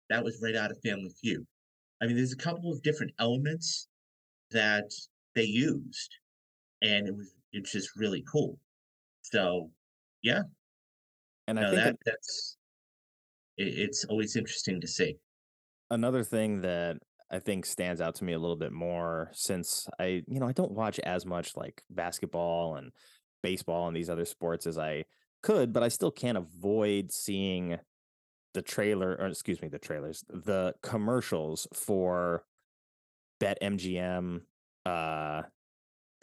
That 0.10 0.24
was 0.24 0.39
right 0.41 0.55
out 0.55 0.72
of 0.72 0.80
Family 0.84 1.12
Feud. 1.22 1.45
I 2.01 2.08
mean, 2.08 2.16
there's 2.16 2.34
a 2.34 2.38
couple 2.38 2.72
of 2.72 2.82
different 2.84 3.14
elements 3.20 3.88
that 4.51 4.91
they 5.36 5.43
used, 5.45 6.12
and 6.82 7.08
it 7.08 7.16
was 7.16 7.34
it's 7.53 7.72
just 7.74 7.95
really 7.97 8.24
cool. 8.32 8.60
So, 9.24 9.72
yeah, 10.24 10.43
and 11.47 11.60
I 11.60 11.64
no, 11.64 11.70
think 11.70 11.84
that 11.84 11.97
that's 12.05 12.58
it, 13.58 13.68
it's 13.80 14.05
always 14.05 14.36
interesting 14.36 14.82
to 14.82 14.88
see. 14.88 15.18
another 15.89 16.24
thing 16.24 16.62
that 16.62 16.97
I 17.32 17.39
think 17.39 17.66
stands 17.66 18.01
out 18.01 18.16
to 18.16 18.24
me 18.24 18.34
a 18.34 18.39
little 18.39 18.55
bit 18.55 18.72
more 18.72 19.30
since 19.34 19.88
I, 19.99 20.24
you 20.28 20.39
know, 20.39 20.47
I 20.47 20.53
don't 20.53 20.72
watch 20.72 20.99
as 20.99 21.26
much 21.26 21.55
like 21.58 21.84
basketball 21.89 22.76
and 22.76 22.91
baseball 23.43 23.88
and 23.88 23.95
these 23.95 24.10
other 24.10 24.26
sports 24.26 24.66
as 24.66 24.78
I 24.78 25.05
could, 25.43 25.74
but 25.74 25.84
I 25.84 25.89
still 25.89 26.12
can't 26.12 26.38
avoid 26.38 27.12
seeing 27.12 27.78
the 28.53 28.61
trailer 28.61 29.15
or 29.19 29.27
excuse 29.27 29.61
me, 29.61 29.67
the 29.67 29.79
trailers, 29.79 30.23
the 30.29 30.73
commercials 30.81 31.67
for 31.73 32.43
Bet 33.39 33.57
MGM, 33.61 34.41
uh 34.85 35.43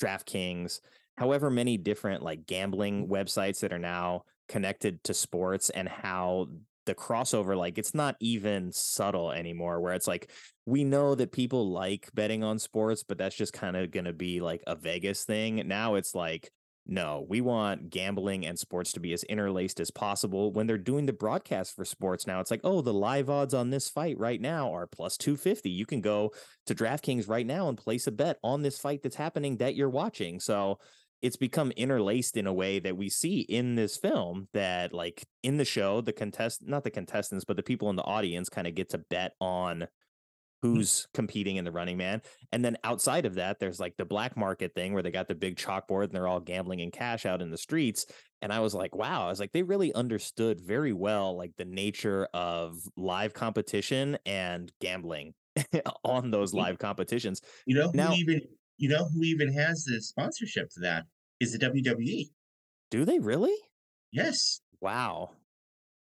DraftKings, 0.00 0.80
however 1.16 1.50
many 1.50 1.76
different 1.76 2.22
like 2.22 2.46
gambling 2.46 3.08
websites 3.08 3.60
that 3.60 3.72
are 3.72 3.78
now 3.78 4.24
connected 4.48 5.02
to 5.04 5.14
sports 5.14 5.70
and 5.70 5.88
how 5.88 6.48
the 6.86 6.94
crossover 6.94 7.56
like 7.56 7.78
it's 7.78 7.94
not 7.94 8.14
even 8.20 8.70
subtle 8.70 9.32
anymore 9.32 9.80
where 9.80 9.94
it's 9.94 10.06
like 10.06 10.30
we 10.66 10.84
know 10.84 11.14
that 11.14 11.32
people 11.32 11.70
like 11.70 12.10
betting 12.12 12.44
on 12.44 12.58
sports 12.58 13.02
but 13.02 13.16
that's 13.16 13.34
just 13.36 13.54
kind 13.54 13.74
of 13.74 13.90
going 13.90 14.04
to 14.04 14.12
be 14.12 14.40
like 14.40 14.62
a 14.66 14.76
Vegas 14.76 15.24
thing. 15.24 15.66
Now 15.66 15.94
it's 15.94 16.14
like 16.14 16.50
no 16.86 17.24
we 17.28 17.40
want 17.40 17.90
gambling 17.90 18.44
and 18.44 18.58
sports 18.58 18.92
to 18.92 19.00
be 19.00 19.12
as 19.12 19.24
interlaced 19.24 19.80
as 19.80 19.90
possible. 19.90 20.52
When 20.52 20.66
they're 20.66 20.78
doing 20.78 21.06
the 21.06 21.12
broadcast 21.12 21.74
for 21.74 21.84
sports 21.84 22.26
now 22.26 22.40
it's 22.40 22.50
like 22.50 22.60
oh 22.64 22.80
the 22.80 22.92
live 22.92 23.30
odds 23.30 23.54
on 23.54 23.70
this 23.70 23.88
fight 23.88 24.18
right 24.18 24.40
now 24.40 24.74
are 24.74 24.86
plus 24.86 25.16
250 25.16 25.70
you 25.70 25.86
can 25.86 26.00
go 26.00 26.32
to 26.66 26.74
DraftKings 26.74 27.28
right 27.28 27.46
now 27.46 27.68
and 27.68 27.78
place 27.78 28.06
a 28.06 28.12
bet 28.12 28.38
on 28.42 28.62
this 28.62 28.78
fight 28.78 29.02
that's 29.02 29.16
happening 29.16 29.56
that 29.58 29.74
you're 29.74 29.90
watching. 29.90 30.40
So 30.40 30.78
it's 31.24 31.36
become 31.36 31.72
interlaced 31.72 32.36
in 32.36 32.46
a 32.46 32.52
way 32.52 32.78
that 32.78 32.98
we 32.98 33.08
see 33.08 33.40
in 33.40 33.76
this 33.76 33.96
film 33.96 34.46
that 34.52 34.92
like 34.92 35.26
in 35.42 35.56
the 35.56 35.64
show 35.64 36.02
the 36.02 36.12
contest 36.12 36.62
not 36.66 36.84
the 36.84 36.90
contestants 36.90 37.46
but 37.46 37.56
the 37.56 37.62
people 37.62 37.88
in 37.88 37.96
the 37.96 38.02
audience 38.02 38.50
kind 38.50 38.66
of 38.66 38.74
get 38.74 38.90
to 38.90 38.98
bet 38.98 39.32
on 39.40 39.86
Mm. 40.64 40.76
who's 40.76 41.06
competing 41.12 41.56
in 41.56 41.64
the 41.64 41.70
running 41.72 41.96
man 41.98 42.22
and 42.52 42.64
then 42.64 42.76
outside 42.84 43.26
of 43.26 43.34
that 43.34 43.58
there's 43.60 43.78
like 43.78 43.96
the 43.98 44.04
black 44.04 44.36
market 44.36 44.74
thing 44.74 44.94
where 44.94 45.02
they 45.02 45.10
got 45.10 45.28
the 45.28 45.34
big 45.34 45.56
chalkboard 45.56 46.04
and 46.04 46.12
they're 46.12 46.26
all 46.26 46.40
gambling 46.40 46.80
in 46.80 46.90
cash 46.90 47.26
out 47.26 47.42
in 47.42 47.50
the 47.50 47.58
streets 47.58 48.06
and 48.40 48.52
i 48.52 48.60
was 48.60 48.74
like 48.74 48.94
wow 48.94 49.26
i 49.26 49.28
was 49.28 49.38
like 49.40 49.52
they 49.52 49.62
really 49.62 49.92
understood 49.94 50.60
very 50.60 50.92
well 50.92 51.36
like 51.36 51.52
the 51.58 51.64
nature 51.64 52.26
of 52.32 52.76
live 52.96 53.34
competition 53.34 54.16
and 54.24 54.72
gambling 54.80 55.34
on 56.04 56.30
those 56.30 56.54
live 56.54 56.78
competitions 56.78 57.40
You 57.66 57.76
know 57.76 57.90
who 57.90 57.96
Now- 57.96 58.14
even 58.14 58.40
you 58.78 58.88
know 58.88 59.04
who 59.04 59.22
even 59.22 59.52
has 59.52 59.84
the 59.84 60.00
sponsorship 60.00 60.72
for 60.72 60.80
that 60.80 61.04
is 61.40 61.52
the 61.52 61.58
WWE. 61.58 62.28
Do 62.90 63.04
they 63.04 63.18
really? 63.20 63.54
Yes. 64.10 64.60
Wow. 64.80 65.30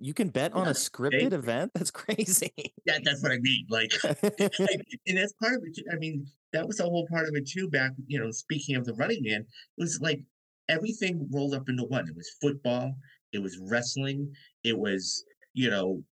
You 0.02 0.14
can 0.14 0.30
bet 0.30 0.52
on 0.52 0.66
a 0.66 0.72
scripted 0.72 1.32
event? 1.32 1.70
That's 1.74 1.92
crazy. 1.92 2.52
Yeah, 2.84 2.98
that's 3.04 3.22
what 3.22 3.30
I 3.30 3.38
mean. 3.38 3.66
Like, 3.70 3.92
like, 4.04 4.20
and 5.06 5.16
that's 5.16 5.32
part 5.34 5.54
of 5.54 5.62
it. 5.64 5.76
too. 5.76 5.84
I 5.92 5.96
mean, 5.96 6.26
that 6.52 6.66
was 6.66 6.78
the 6.78 6.84
whole 6.84 7.06
part 7.06 7.28
of 7.28 7.36
it 7.36 7.48
too. 7.48 7.68
Back, 7.68 7.92
you 8.08 8.18
know, 8.18 8.32
speaking 8.32 8.74
of 8.74 8.84
the 8.84 8.94
Running 8.94 9.22
Man, 9.22 9.42
it 9.42 9.46
was 9.80 10.00
like 10.00 10.20
everything 10.68 11.28
rolled 11.30 11.54
up 11.54 11.68
into 11.68 11.84
one. 11.84 12.08
It 12.08 12.16
was 12.16 12.28
football, 12.40 12.92
it 13.32 13.40
was 13.40 13.60
wrestling, 13.62 14.32
it 14.64 14.76
was 14.76 15.24
you 15.54 15.70
know, 15.70 16.02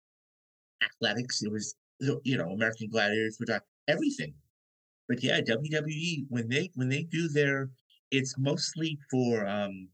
athletics. 0.84 1.42
It 1.42 1.50
was 1.50 1.74
you 2.22 2.38
know, 2.38 2.50
American 2.50 2.90
Gladiators. 2.90 3.38
Which 3.40 3.50
are 3.50 3.64
everything. 3.88 4.34
But 5.08 5.20
yeah, 5.24 5.40
WWE 5.40 6.26
when 6.28 6.48
they 6.48 6.70
when 6.76 6.88
they 6.88 7.02
do 7.02 7.28
their, 7.28 7.70
it's 8.12 8.38
mostly 8.38 9.00
for 9.10 9.44
um, 9.48 9.88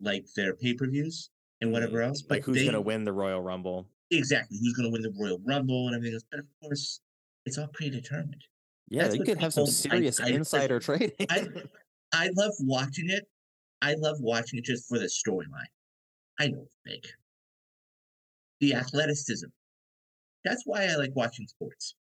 like 0.00 0.24
their 0.34 0.54
pay 0.54 0.72
per 0.72 0.86
views 0.86 1.28
and 1.60 1.72
whatever 1.72 1.98
mm-hmm. 1.98 2.08
else. 2.08 2.22
like 2.28 2.44
but 2.44 2.54
who's 2.54 2.64
gonna 2.64 2.80
win 2.80 3.04
the 3.04 3.12
Royal 3.12 3.40
Rumble? 3.40 3.88
exactly 4.10 4.58
who's 4.60 4.74
going 4.74 4.88
to 4.88 4.92
win 4.92 5.02
the 5.02 5.12
Royal 5.18 5.40
Rumble 5.44 5.88
and 5.88 5.96
everything 5.96 6.14
else. 6.14 6.24
But 6.30 6.40
of 6.40 6.46
course, 6.62 7.00
it's 7.44 7.58
all 7.58 7.68
predetermined. 7.72 8.42
Yeah, 8.88 9.02
That's 9.02 9.14
you 9.14 9.20
what 9.20 9.28
could 9.28 9.40
have 9.40 9.52
some 9.52 9.64
people- 9.66 9.88
I- 9.90 9.96
serious 9.96 10.20
I- 10.20 10.28
insider 10.28 10.80
trading. 10.80 11.12
I 11.30 11.46
I 12.12 12.30
love 12.36 12.52
watching 12.60 13.10
it. 13.10 13.26
I 13.82 13.94
love 13.94 14.16
watching 14.20 14.58
it 14.58 14.64
just 14.64 14.88
for 14.88 14.98
the 14.98 15.06
storyline. 15.06 15.66
I 16.38 16.48
know 16.48 16.62
it's 16.62 16.76
fake. 16.86 17.06
The 18.60 18.74
athleticism. 18.74 19.48
That's 20.44 20.62
why 20.64 20.84
I 20.84 20.94
like 20.96 21.10
watching 21.14 21.46
sports. 21.46 21.94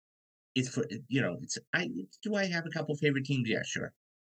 It's 0.53 0.69
for 0.69 0.85
you 1.07 1.21
know. 1.21 1.37
It's 1.41 1.57
I. 1.73 1.89
Do 2.23 2.35
I 2.35 2.45
have 2.45 2.65
a 2.65 2.69
couple 2.69 2.95
favorite 2.95 3.25
teams? 3.25 3.49
Yeah, 3.49 3.63
sure. 3.65 3.91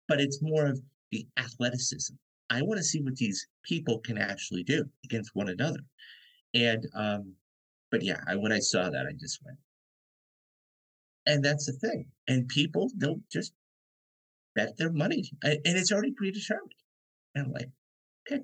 But 0.08 0.20
it's 0.20 0.40
more 0.42 0.66
of 0.66 0.80
the 1.10 1.26
athleticism. 1.38 2.14
I 2.52 2.60
want 2.60 2.76
to 2.76 2.84
see 2.84 3.00
what 3.00 3.16
these 3.16 3.46
people 3.64 3.98
can 4.00 4.18
actually 4.18 4.62
do 4.62 4.84
against 5.06 5.30
one 5.32 5.48
another. 5.48 5.80
And 6.52 6.86
um, 6.94 7.32
but 7.90 8.02
yeah, 8.02 8.20
I, 8.28 8.36
when 8.36 8.52
I 8.52 8.58
saw 8.58 8.90
that, 8.90 9.06
I 9.06 9.12
just 9.18 9.40
went. 9.42 9.58
And 11.24 11.42
that's 11.42 11.64
the 11.66 11.72
thing. 11.72 12.06
And 12.28 12.46
people 12.48 12.90
don't 12.98 13.22
just 13.30 13.54
bet 14.54 14.76
their 14.76 14.92
money, 14.92 15.30
and 15.42 15.60
it's 15.64 15.90
already 15.90 16.12
predetermined. 16.12 16.74
And 17.34 17.46
I'm 17.46 17.52
like, 17.52 17.70
okay, 18.30 18.42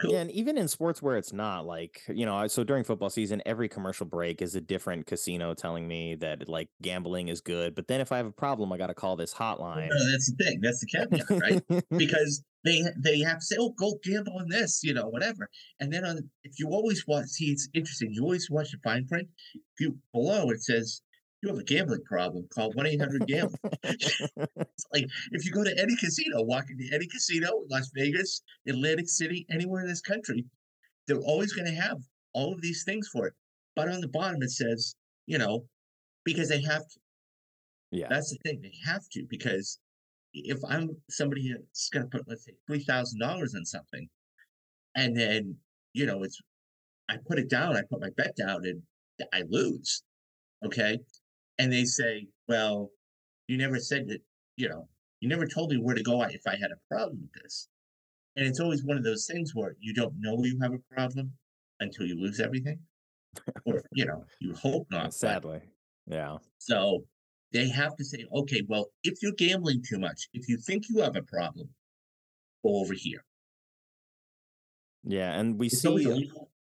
cool. 0.00 0.12
Yeah, 0.12 0.20
and 0.20 0.30
even 0.30 0.56
in 0.56 0.68
sports 0.68 1.02
where 1.02 1.16
it's 1.16 1.32
not 1.32 1.66
like, 1.66 2.02
you 2.08 2.26
know, 2.26 2.46
so 2.46 2.62
during 2.62 2.84
football 2.84 3.10
season, 3.10 3.42
every 3.44 3.68
commercial 3.68 4.06
break 4.06 4.42
is 4.42 4.54
a 4.54 4.60
different 4.60 5.06
casino 5.06 5.54
telling 5.54 5.88
me 5.88 6.14
that 6.16 6.48
like 6.48 6.68
gambling 6.82 7.28
is 7.28 7.40
good. 7.40 7.74
But 7.74 7.88
then 7.88 8.00
if 8.00 8.12
I 8.12 8.18
have 8.18 8.26
a 8.26 8.32
problem, 8.32 8.72
I 8.72 8.78
got 8.78 8.88
to 8.88 8.94
call 8.94 9.16
this 9.16 9.34
hotline. 9.34 9.88
No, 9.88 10.10
that's 10.12 10.30
the 10.30 10.44
thing. 10.44 10.60
That's 10.60 10.80
the 10.80 10.86
caveat, 10.86 11.42
right? 11.42 11.84
because 11.98 12.44
they 12.64 12.82
they 12.96 13.20
have 13.20 13.38
to 13.40 13.44
say, 13.44 13.56
"Oh, 13.58 13.70
go 13.70 13.98
gamble 14.02 14.38
on 14.38 14.48
this," 14.48 14.82
you 14.82 14.94
know, 14.94 15.08
whatever. 15.08 15.48
And 15.80 15.92
then 15.92 16.04
on, 16.04 16.18
if 16.44 16.58
you 16.58 16.68
always 16.70 17.06
watch, 17.06 17.26
see, 17.26 17.50
it's 17.52 17.68
interesting. 17.74 18.12
You 18.12 18.22
always 18.22 18.50
watch 18.50 18.70
the 18.72 18.78
fine 18.82 19.06
print. 19.06 19.28
If 19.54 19.80
you 19.80 19.98
below 20.12 20.50
it 20.50 20.62
says 20.62 21.02
you 21.42 21.48
have 21.50 21.58
a 21.58 21.64
gambling 21.64 22.04
problem, 22.04 22.46
call 22.54 22.72
one 22.72 22.86
eight 22.86 23.00
hundred 23.00 23.26
gamble. 23.26 23.58
Like 24.92 25.06
if 25.32 25.44
you 25.44 25.52
go 25.52 25.64
to 25.64 25.78
any 25.80 25.96
casino, 25.96 26.42
walk 26.42 26.66
into 26.70 26.84
any 26.94 27.06
casino, 27.06 27.48
in 27.62 27.68
Las 27.70 27.90
Vegas, 27.94 28.42
Atlantic 28.68 29.08
City, 29.08 29.46
anywhere 29.50 29.82
in 29.82 29.88
this 29.88 30.00
country, 30.00 30.44
they're 31.06 31.18
always 31.18 31.52
going 31.52 31.66
to 31.66 31.74
have 31.80 31.98
all 32.32 32.52
of 32.52 32.62
these 32.62 32.84
things 32.84 33.08
for 33.08 33.26
it. 33.26 33.34
But 33.76 33.88
on 33.88 34.00
the 34.00 34.08
bottom 34.08 34.42
it 34.42 34.50
says, 34.50 34.94
you 35.26 35.38
know, 35.38 35.64
because 36.24 36.48
they 36.48 36.60
have 36.62 36.82
to. 36.88 36.98
yeah. 37.90 38.06
That's 38.10 38.30
the 38.30 38.38
thing. 38.44 38.60
They 38.62 38.72
have 38.84 39.02
to 39.12 39.24
because 39.28 39.78
if 40.34 40.58
I'm 40.68 40.90
somebody 41.08 41.52
that's 41.52 41.88
going 41.90 42.04
to 42.04 42.10
put, 42.10 42.28
let's 42.28 42.44
say, 42.44 42.52
three 42.66 42.82
thousand 42.82 43.20
dollars 43.20 43.54
on 43.54 43.64
something, 43.64 44.08
and 44.96 45.16
then 45.16 45.56
you 45.92 46.06
know 46.06 46.22
it's, 46.22 46.40
I 47.08 47.16
put 47.26 47.38
it 47.38 47.48
down, 47.48 47.76
I 47.76 47.82
put 47.88 48.00
my 48.00 48.10
bet 48.16 48.36
down, 48.36 48.64
and 48.66 48.82
I 49.32 49.42
lose. 49.48 50.02
Okay, 50.64 50.98
and 51.58 51.72
they 51.72 51.84
say, 51.84 52.26
well, 52.48 52.90
you 53.48 53.56
never 53.58 53.78
said 53.78 54.08
that. 54.08 54.20
You 54.56 54.68
know, 54.68 54.88
you 55.20 55.28
never 55.28 55.46
told 55.46 55.70
me 55.70 55.78
where 55.78 55.94
to 55.96 56.02
go 56.02 56.22
if 56.22 56.42
I 56.46 56.56
had 56.56 56.70
a 56.70 56.78
problem 56.94 57.18
with 57.22 57.42
this. 57.42 57.68
And 58.36 58.46
it's 58.46 58.60
always 58.60 58.84
one 58.84 58.96
of 58.96 59.04
those 59.04 59.26
things 59.26 59.52
where 59.54 59.76
you 59.80 59.94
don't 59.94 60.14
know 60.18 60.42
you 60.44 60.58
have 60.60 60.72
a 60.72 60.94
problem 60.94 61.32
until 61.80 62.06
you 62.06 62.16
lose 62.20 62.40
everything, 62.40 62.78
or 63.64 63.82
you 63.92 64.04
know, 64.06 64.24
you 64.40 64.54
hope 64.54 64.86
not. 64.90 65.04
but- 65.06 65.14
Sadly. 65.14 65.60
Yeah. 66.06 66.36
so 66.58 67.04
they 67.54 67.68
have 67.68 67.96
to 67.96 68.04
say, 68.04 68.26
okay, 68.34 68.62
well, 68.68 68.90
if 69.04 69.22
you're 69.22 69.32
gambling 69.32 69.82
too 69.88 69.98
much, 69.98 70.28
if 70.34 70.48
you 70.48 70.58
think 70.58 70.84
you 70.90 71.00
have 71.00 71.16
a 71.16 71.22
problem, 71.22 71.68
go 72.62 72.76
over 72.80 72.92
here. 72.92 73.24
Yeah. 75.04 75.38
And 75.38 75.58
we 75.58 75.68
It's 75.68 75.80
see 75.80 76.30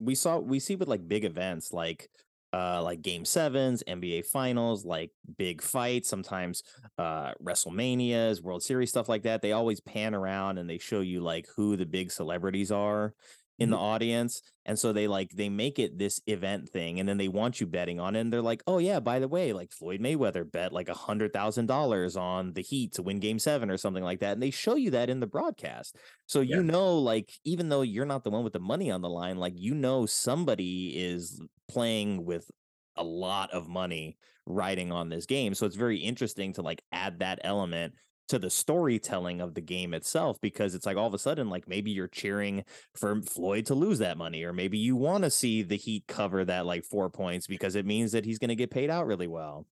we 0.00 0.14
saw 0.14 0.38
we 0.38 0.58
see 0.58 0.76
with 0.76 0.88
like 0.88 1.06
big 1.06 1.24
events 1.24 1.72
like 1.72 2.10
uh 2.52 2.82
like 2.82 3.00
game 3.00 3.24
sevens 3.24 3.82
nba 3.88 4.24
finals 4.26 4.84
like 4.84 5.10
big 5.38 5.62
fights 5.62 6.08
sometimes 6.08 6.62
uh 6.98 7.32
wrestlemanias 7.42 8.42
world 8.42 8.62
series 8.62 8.90
stuff 8.90 9.08
like 9.08 9.22
that 9.22 9.40
they 9.40 9.52
always 9.52 9.80
pan 9.80 10.14
around 10.14 10.58
and 10.58 10.68
they 10.68 10.78
show 10.78 11.00
you 11.00 11.20
like 11.20 11.46
who 11.56 11.76
the 11.76 11.86
big 11.86 12.10
celebrities 12.10 12.70
are 12.70 13.14
in 13.58 13.70
the 13.70 13.76
mm-hmm. 13.76 13.84
audience 13.84 14.42
and 14.66 14.78
so 14.78 14.92
they 14.92 15.06
like 15.06 15.30
they 15.30 15.48
make 15.48 15.78
it 15.78 15.98
this 15.98 16.20
event 16.26 16.68
thing 16.68 16.98
and 16.98 17.08
then 17.08 17.18
they 17.18 17.28
want 17.28 17.60
you 17.60 17.66
betting 17.66 18.00
on 18.00 18.16
it 18.16 18.20
and 18.20 18.32
they're 18.32 18.42
like 18.42 18.62
oh 18.66 18.78
yeah 18.78 18.98
by 18.98 19.18
the 19.18 19.28
way 19.28 19.52
like 19.52 19.70
floyd 19.72 20.00
mayweather 20.00 20.50
bet 20.50 20.72
like 20.72 20.88
a 20.88 20.94
hundred 20.94 21.32
thousand 21.32 21.66
dollars 21.66 22.16
on 22.16 22.52
the 22.54 22.62
heat 22.62 22.92
to 22.92 23.02
win 23.02 23.20
game 23.20 23.38
seven 23.38 23.70
or 23.70 23.76
something 23.76 24.02
like 24.02 24.20
that 24.20 24.32
and 24.32 24.42
they 24.42 24.50
show 24.50 24.74
you 24.74 24.90
that 24.90 25.08
in 25.08 25.20
the 25.20 25.26
broadcast 25.26 25.96
so 26.26 26.40
Yeah. 26.40 26.56
you 26.56 26.62
know, 26.62 26.98
like, 26.98 27.32
even 27.44 27.68
though 27.68 27.82
you're 27.82 28.06
not 28.06 28.24
the 28.24 28.30
one 28.30 28.44
with 28.44 28.52
the 28.52 28.58
money 28.60 28.90
on 28.90 29.02
the 29.02 29.08
line, 29.08 29.36
like, 29.36 29.54
you 29.56 29.74
know, 29.74 30.06
somebody 30.06 30.92
is 30.96 31.40
playing 31.68 32.24
with 32.24 32.50
a 32.96 33.04
lot 33.04 33.50
of 33.52 33.68
money 33.68 34.16
riding 34.46 34.92
on 34.92 35.08
this 35.08 35.26
game. 35.26 35.54
So 35.54 35.66
it's 35.66 35.76
very 35.76 35.98
interesting 35.98 36.52
to 36.54 36.62
like 36.62 36.82
add 36.92 37.20
that 37.20 37.40
element 37.44 37.94
to 38.28 38.38
the 38.38 38.50
storytelling 38.50 39.40
of 39.40 39.54
the 39.54 39.60
game 39.60 39.92
itself 39.94 40.40
because 40.40 40.74
it's 40.74 40.86
like 40.86 40.96
all 40.96 41.06
of 41.06 41.14
a 41.14 41.18
sudden, 41.18 41.48
like, 41.50 41.68
maybe 41.68 41.90
you're 41.90 42.08
cheering 42.08 42.64
for 42.94 43.20
Floyd 43.22 43.66
to 43.66 43.74
lose 43.74 43.98
that 43.98 44.16
money, 44.16 44.42
or 44.44 44.52
maybe 44.52 44.78
you 44.78 44.96
want 44.96 45.24
to 45.24 45.30
see 45.30 45.62
the 45.62 45.76
Heat 45.76 46.04
cover 46.06 46.44
that 46.44 46.66
like 46.66 46.84
four 46.84 47.10
points 47.10 47.46
because 47.46 47.74
it 47.74 47.86
means 47.86 48.12
that 48.12 48.24
he's 48.24 48.38
going 48.38 48.48
to 48.48 48.54
get 48.56 48.70
paid 48.70 48.90
out 48.90 49.06
really 49.06 49.26
well. 49.28 49.66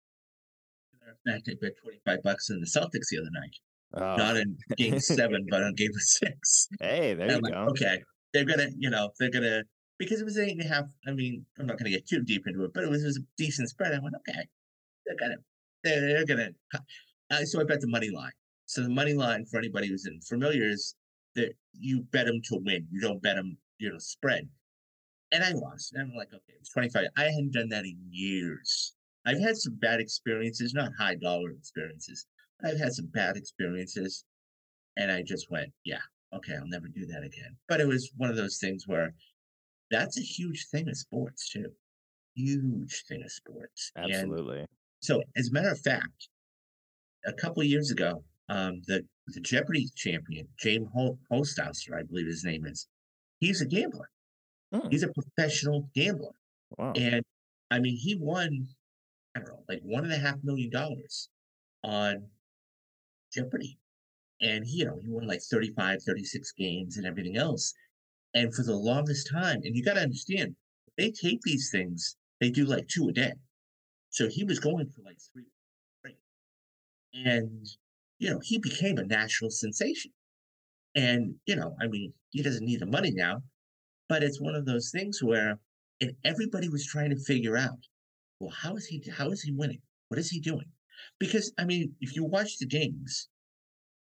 In 1.26 1.32
fact, 1.32 1.48
I 1.50 1.54
bet 1.60 1.72
25 1.82 2.22
bucks 2.22 2.50
in 2.50 2.60
the 2.60 2.66
Celtics 2.66 3.08
the 3.10 3.18
other 3.18 3.30
night. 3.32 3.56
Oh, 3.94 4.16
Not 4.16 4.36
in 4.36 4.56
game 4.76 4.98
seven, 5.00 5.46
but 5.50 5.62
on 5.62 5.74
game 5.74 5.92
six. 5.98 6.68
hey, 6.80 7.14
there 7.14 7.28
And 7.28 7.30
you 7.30 7.36
I'm 7.36 7.42
like, 7.42 7.52
go. 7.54 7.66
okay, 7.70 8.02
they're 8.32 8.44
going 8.44 8.58
to, 8.58 8.70
you 8.78 8.90
know, 8.90 9.10
they're 9.18 9.30
going 9.30 9.44
to, 9.44 9.64
because 9.98 10.20
it 10.20 10.24
was 10.24 10.38
eight 10.38 10.52
and 10.52 10.60
a 10.62 10.68
half. 10.68 10.84
I 11.06 11.12
mean, 11.12 11.44
I'm 11.58 11.66
not 11.66 11.78
going 11.78 11.90
to 11.90 11.96
get 11.96 12.06
too 12.06 12.22
deep 12.22 12.42
into 12.46 12.64
it, 12.64 12.72
but 12.74 12.84
it 12.84 12.90
was, 12.90 13.02
it 13.02 13.06
was 13.06 13.16
a 13.18 13.26
decent 13.36 13.68
spread. 13.70 13.94
I 13.94 13.98
went, 14.00 14.14
okay, 14.16 14.46
they're 15.06 15.16
going 15.16 15.32
to, 15.32 15.38
they're, 15.84 16.00
they're 16.00 16.26
going 16.26 16.54
to. 16.72 16.80
Uh, 17.30 17.44
so 17.44 17.60
I 17.60 17.64
bet 17.64 17.80
the 17.80 17.88
money 17.88 18.10
line. 18.10 18.32
So 18.66 18.82
the 18.82 18.90
money 18.90 19.14
line 19.14 19.44
for 19.46 19.58
anybody 19.58 19.88
who's 19.88 20.06
in 20.06 20.20
familiar 20.20 20.68
is 20.68 20.94
that 21.34 21.52
you 21.72 22.02
bet 22.12 22.26
them 22.26 22.40
to 22.44 22.58
win. 22.62 22.86
You 22.90 23.00
don't 23.00 23.22
bet 23.22 23.36
them, 23.36 23.56
you 23.78 23.90
know, 23.90 23.98
spread. 23.98 24.48
And 25.32 25.44
I 25.44 25.52
lost. 25.52 25.92
And 25.92 26.02
I'm 26.02 26.16
like, 26.16 26.28
okay, 26.28 26.54
it 26.54 26.60
was 26.60 26.70
25. 26.70 27.06
I 27.16 27.24
hadn't 27.24 27.52
done 27.52 27.68
that 27.70 27.84
in 27.84 27.98
years. 28.10 28.94
I've 29.26 29.40
had 29.40 29.56
some 29.56 29.74
bad 29.74 30.00
experiences, 30.00 30.72
not 30.74 30.92
high 30.98 31.16
dollar 31.16 31.50
experiences. 31.50 32.26
I've 32.64 32.78
had 32.78 32.92
some 32.92 33.06
bad 33.06 33.36
experiences. 33.36 34.24
And 34.96 35.12
I 35.12 35.22
just 35.22 35.50
went, 35.50 35.70
yeah, 35.84 36.00
okay, 36.34 36.54
I'll 36.54 36.66
never 36.66 36.88
do 36.88 37.06
that 37.06 37.24
again. 37.24 37.56
But 37.68 37.80
it 37.80 37.86
was 37.86 38.10
one 38.16 38.30
of 38.30 38.36
those 38.36 38.58
things 38.58 38.84
where 38.86 39.14
that's 39.90 40.18
a 40.18 40.22
huge 40.22 40.66
thing 40.70 40.88
of 40.88 40.96
sports, 40.96 41.50
too. 41.50 41.70
Huge 42.34 43.04
thing 43.08 43.22
of 43.22 43.30
sports. 43.30 43.92
And 43.96 44.12
Absolutely. 44.12 44.66
so, 45.00 45.22
as 45.36 45.48
a 45.48 45.52
matter 45.52 45.70
of 45.70 45.80
fact, 45.80 46.28
a 47.26 47.32
couple 47.32 47.62
years 47.62 47.90
ago, 47.90 48.24
um, 48.48 48.80
the 48.86 49.02
the 49.28 49.40
Jeopardy 49.40 49.86
champion, 49.94 50.48
James 50.58 50.88
Ho- 50.94 51.18
Hostauser, 51.30 51.94
I 51.94 52.02
believe 52.02 52.26
his 52.26 52.44
name 52.44 52.64
is, 52.64 52.86
he's 53.40 53.60
a 53.60 53.66
gambler. 53.66 54.08
Hmm. 54.72 54.88
He's 54.90 55.02
a 55.02 55.12
professional 55.12 55.90
gambler, 55.94 56.32
Wow. 56.78 56.92
and 56.96 57.22
I 57.70 57.78
mean, 57.80 57.96
he 57.96 58.16
won, 58.18 58.68
I 59.36 59.40
don't 59.40 59.48
know, 59.48 59.64
like 59.68 59.80
one 59.82 60.04
and 60.04 60.12
a 60.12 60.18
half 60.18 60.36
million 60.42 60.70
dollars 60.70 61.28
on 61.84 62.26
Jeopardy, 63.34 63.78
and 64.40 64.64
he, 64.64 64.78
you 64.78 64.84
know, 64.86 64.98
he 65.02 65.08
won 65.08 65.26
like 65.26 65.42
35, 65.42 66.02
36 66.02 66.52
games 66.52 66.96
and 66.96 67.06
everything 67.06 67.36
else. 67.36 67.74
And 68.34 68.54
for 68.54 68.62
the 68.62 68.76
longest 68.76 69.28
time, 69.30 69.60
and 69.64 69.74
you 69.76 69.84
got 69.84 69.94
to 69.94 70.00
understand, 70.02 70.54
they 70.96 71.10
take 71.10 71.40
these 71.42 71.70
things, 71.70 72.16
they 72.40 72.50
do 72.50 72.64
like 72.64 72.86
two 72.88 73.08
a 73.08 73.12
day. 73.12 73.32
So 74.10 74.28
he 74.28 74.44
was 74.44 74.58
going 74.58 74.88
for 74.88 75.02
like 75.02 75.18
three. 75.32 75.44
And, 77.24 77.66
you 78.18 78.30
know, 78.30 78.40
he 78.42 78.58
became 78.58 78.98
a 78.98 79.04
national 79.04 79.50
sensation. 79.50 80.12
And, 80.94 81.34
you 81.46 81.56
know, 81.56 81.76
I 81.80 81.86
mean, 81.86 82.12
he 82.30 82.42
doesn't 82.42 82.64
need 82.64 82.80
the 82.80 82.86
money 82.86 83.12
now, 83.12 83.42
but 84.08 84.22
it's 84.22 84.40
one 84.40 84.54
of 84.54 84.66
those 84.66 84.90
things 84.90 85.22
where 85.22 85.58
and 86.00 86.12
everybody 86.24 86.68
was 86.68 86.86
trying 86.86 87.10
to 87.10 87.16
figure 87.16 87.56
out, 87.56 87.78
well, 88.40 88.50
how 88.50 88.76
is 88.76 88.86
he 88.86 89.02
how 89.16 89.30
is 89.30 89.42
he 89.42 89.52
winning? 89.52 89.82
What 90.08 90.18
is 90.18 90.30
he 90.30 90.40
doing? 90.40 90.70
Because 91.18 91.52
I 91.58 91.64
mean, 91.64 91.94
if 92.00 92.14
you 92.14 92.24
watch 92.24 92.58
the 92.58 92.66
games, 92.66 93.28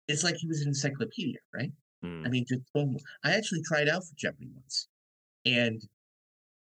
it's 0.08 0.24
like 0.24 0.36
he 0.36 0.46
was 0.46 0.60
an 0.60 0.68
encyclopedia, 0.68 1.38
right? 1.54 1.72
Mm. 2.04 2.26
I 2.26 2.28
mean, 2.30 2.44
just 2.48 2.62
boom. 2.74 2.96
I 3.24 3.32
actually 3.32 3.62
tried 3.62 3.88
out 3.88 4.04
for 4.04 4.14
Jeopardy 4.16 4.48
once, 4.54 4.88
and 5.44 5.82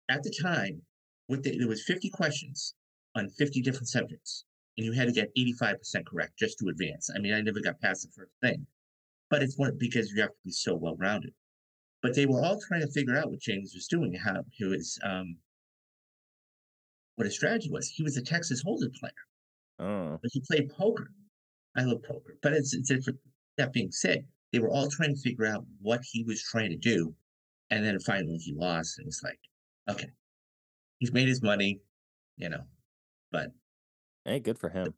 at 0.08 0.22
the 0.22 0.34
time, 0.42 0.82
what 1.26 1.42
they, 1.42 1.56
there 1.56 1.68
was 1.68 1.84
fifty 1.84 2.10
questions 2.10 2.74
on 3.14 3.28
fifty 3.30 3.60
different 3.60 3.88
subjects, 3.88 4.44
and 4.78 4.86
you 4.86 4.92
had 4.92 5.08
to 5.08 5.12
get 5.12 5.30
eighty-five 5.36 5.76
percent 5.78 6.06
correct 6.06 6.38
just 6.38 6.58
to 6.60 6.68
advance. 6.68 7.10
I 7.14 7.18
mean, 7.18 7.34
I 7.34 7.42
never 7.42 7.60
got 7.60 7.80
past 7.80 8.02
the 8.06 8.12
first 8.16 8.32
thing, 8.40 8.66
but 9.28 9.42
it's 9.42 9.58
one 9.58 9.76
because 9.76 10.10
you 10.12 10.22
have 10.22 10.30
to 10.30 10.44
be 10.44 10.52
so 10.52 10.74
well-rounded. 10.76 11.34
But 12.00 12.14
they 12.14 12.26
were 12.26 12.40
all 12.42 12.60
trying 12.66 12.82
to 12.82 12.92
figure 12.92 13.16
out 13.18 13.28
what 13.28 13.40
James 13.40 13.74
was 13.74 13.88
doing, 13.88 14.14
how 14.14 14.44
he 14.52 14.64
was, 14.64 14.96
um, 15.04 15.36
what 17.16 17.24
his 17.24 17.34
strategy 17.34 17.70
was. 17.70 17.88
He 17.88 18.04
was 18.04 18.16
a 18.16 18.22
Texas 18.22 18.62
Hold'em 18.64 18.94
player 18.94 19.12
Oh. 19.80 20.18
but 20.22 20.30
he 20.32 20.40
played 20.48 20.70
poker. 20.70 21.10
I 21.76 21.82
love 21.82 22.02
poker, 22.02 22.36
but 22.42 22.52
it's, 22.52 22.72
it's 22.74 22.88
different. 22.88 23.18
That 23.56 23.72
being 23.72 23.90
said, 23.90 24.24
they 24.52 24.60
were 24.60 24.70
all 24.70 24.88
trying 24.88 25.14
to 25.14 25.20
figure 25.20 25.46
out 25.46 25.64
what 25.80 26.00
he 26.04 26.22
was 26.22 26.42
trying 26.42 26.70
to 26.70 26.76
do, 26.76 27.14
and 27.70 27.84
then 27.84 27.98
finally 27.98 28.36
he 28.36 28.54
lost. 28.54 28.98
And 28.98 29.08
it's 29.08 29.22
like, 29.22 29.38
okay, 29.90 30.10
he's 30.98 31.12
made 31.12 31.26
his 31.28 31.42
money, 31.42 31.80
you 32.36 32.48
know. 32.48 32.62
But 33.32 33.50
Hey, 34.24 34.40
good 34.40 34.58
for 34.58 34.68
him. 34.68 34.94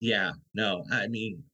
yeah, 0.00 0.32
no, 0.54 0.84
I 0.90 1.06
mean, 1.08 1.44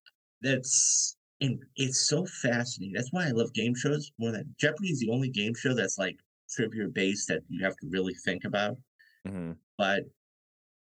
that's 0.40 1.16
and 1.40 1.62
it's 1.76 2.00
so 2.08 2.26
fascinating. 2.26 2.94
That's 2.94 3.12
why 3.12 3.26
I 3.28 3.32
love 3.32 3.52
game 3.52 3.74
shows 3.74 4.10
more 4.18 4.32
than 4.32 4.54
Jeopardy 4.58 4.88
is 4.88 5.00
the 5.00 5.10
only 5.10 5.28
game 5.30 5.54
show 5.54 5.74
that's 5.74 5.98
like 5.98 6.18
trivia 6.50 6.88
based 6.88 7.28
that 7.28 7.42
you 7.48 7.64
have 7.64 7.76
to 7.78 7.88
really 7.88 8.14
think 8.24 8.44
about. 8.44 8.78
hmm 9.26 9.58
But 9.78 10.04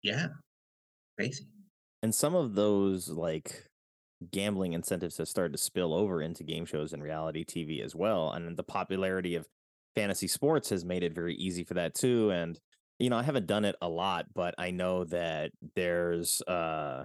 yeah, 0.03 0.29
crazy. 1.19 1.49
And 2.03 2.15
some 2.15 2.35
of 2.35 2.55
those 2.55 3.09
like 3.09 3.67
gambling 4.33 4.73
incentives 4.73 5.19
have 5.19 5.29
started 5.29 5.53
to 5.53 5.59
spill 5.59 5.95
over 5.95 6.23
into 6.23 6.45
game 6.45 6.67
shows 6.67 6.93
and 6.93 7.03
reality 7.03 7.45
TV 7.45 7.83
as 7.83 7.95
well. 7.95 8.31
And 8.33 8.57
the 8.57 8.65
popularity 8.65 9.35
of 9.35 9.49
fantasy 9.95 10.29
sports 10.29 10.71
has 10.71 10.85
made 10.85 11.03
it 11.03 11.15
very 11.15 11.35
easy 11.37 11.65
for 11.65 11.75
that 11.75 11.95
too. 11.95 12.31
And 12.31 12.59
you 12.99 13.11
know, 13.11 13.17
I 13.17 13.23
haven't 13.23 13.47
done 13.47 13.65
it 13.65 13.77
a 13.83 13.89
lot, 13.89 14.27
but 14.35 14.55
I 14.59 14.71
know 14.71 15.05
that 15.05 15.53
there's 15.75 16.41
uh 16.43 17.05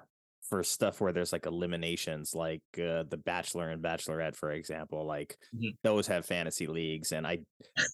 for 0.50 0.64
stuff 0.64 1.00
where 1.00 1.14
there's 1.14 1.32
like 1.32 1.46
eliminations 1.46 2.36
like 2.36 2.64
uh, 2.78 3.04
the 3.04 3.22
bachelor 3.24 3.70
and 3.70 3.82
bachelorette 3.82 4.36
for 4.36 4.52
example 4.52 5.06
like 5.06 5.38
Mhm. 5.54 5.78
those 5.84 6.08
have 6.08 6.26
fantasy 6.26 6.68
leagues 6.68 7.14
and 7.14 7.26
i 7.26 7.38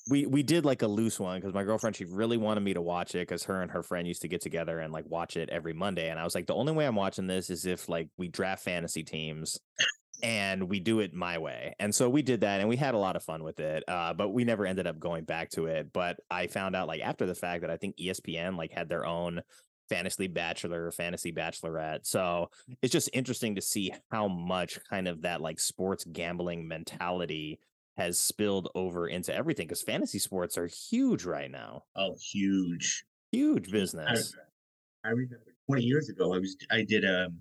we 0.10 0.26
we 0.26 0.44
did 0.44 0.66
like 0.66 0.82
a 0.82 0.88
loose 0.88 1.20
one 1.20 1.40
because 1.40 1.54
my 1.54 1.64
girlfriend 1.64 1.96
she 1.96 2.06
really 2.06 2.38
wanted 2.38 2.62
me 2.62 2.74
to 2.74 2.82
watch 2.82 3.16
it 3.16 3.20
because 3.28 3.44
her 3.44 3.62
and 3.62 3.72
her 3.72 3.84
friend 3.84 4.08
used 4.08 4.22
to 4.22 4.28
get 4.28 4.42
together 4.42 4.80
and 4.80 4.94
like 4.94 5.06
watch 5.08 5.38
it 5.38 5.50
every 5.50 5.74
monday 5.74 6.10
and 6.10 6.20
i 6.20 6.24
was 6.24 6.36
like 6.36 6.48
the 6.48 6.56
only 6.56 6.74
way 6.74 6.86
i'm 6.88 6.96
watching 6.96 7.28
this 7.28 7.50
is 7.50 7.66
if 7.66 7.90
like 7.90 8.10
we 8.18 8.28
draft 8.28 8.64
fantasy 8.64 9.04
teams 9.04 9.60
and 10.24 10.68
we 10.70 10.80
do 10.80 11.00
it 11.00 11.14
my 11.14 11.38
way. 11.38 11.76
And 11.80 11.94
so 11.94 12.10
we 12.10 12.22
did 12.22 12.42
that 12.42 12.60
and 12.60 12.70
we 12.70 12.76
had 12.76 12.94
a 12.96 12.98
lot 12.98 13.16
of 13.16 13.24
fun 13.24 13.44
with 13.44 13.60
it 13.60 13.84
uh, 13.88 14.14
but 14.14 14.30
we 14.30 14.44
never 14.44 14.66
ended 14.66 14.88
up 14.88 15.00
going 15.00 15.24
back 15.26 15.50
to 15.52 15.66
it. 15.68 15.92
But 15.94 16.18
i 16.30 16.48
found 16.48 16.76
out 16.76 16.88
like 16.88 17.02
after 17.02 17.26
the 17.26 17.36
fact 17.36 17.62
that 17.62 17.70
i 17.70 17.78
think 17.78 17.96
espn 17.98 18.58
like 18.58 18.72
had 18.72 18.90
their 18.90 19.06
own 19.06 19.42
fantasy 19.90 20.28
bachelor 20.28 20.92
fantasy 20.92 21.32
bachelorette. 21.32 22.00
So 22.06 22.50
it's 22.82 22.92
just 22.92 23.10
interesting 23.14 23.56
to 23.56 23.62
see 23.62 23.94
how 24.12 24.28
much 24.28 24.80
kind 24.90 25.08
of 25.08 25.22
that 25.22 25.40
like 25.42 25.60
sports 25.60 26.04
gambling 26.12 26.68
mentality 26.68 27.60
has 27.96 28.20
spilled 28.20 28.70
over 28.76 29.08
into 29.08 29.34
everything 29.34 29.66
because 29.68 29.82
fantasy 29.82 30.20
sports 30.20 30.58
are 30.58 30.68
huge 30.68 31.24
right 31.26 31.50
now. 31.50 31.84
Oh, 31.96 32.16
huge. 32.32 33.06
huge 33.32 33.70
I- 33.70 33.72
business. 33.72 34.36
I 35.06 35.10
remember 35.10 35.40
20 35.68 35.84
years 35.84 36.10
ago, 36.10 36.34
I 36.34 36.40
was 36.40 36.56
I 36.70 36.84
did 36.84 37.06
um 37.06 37.38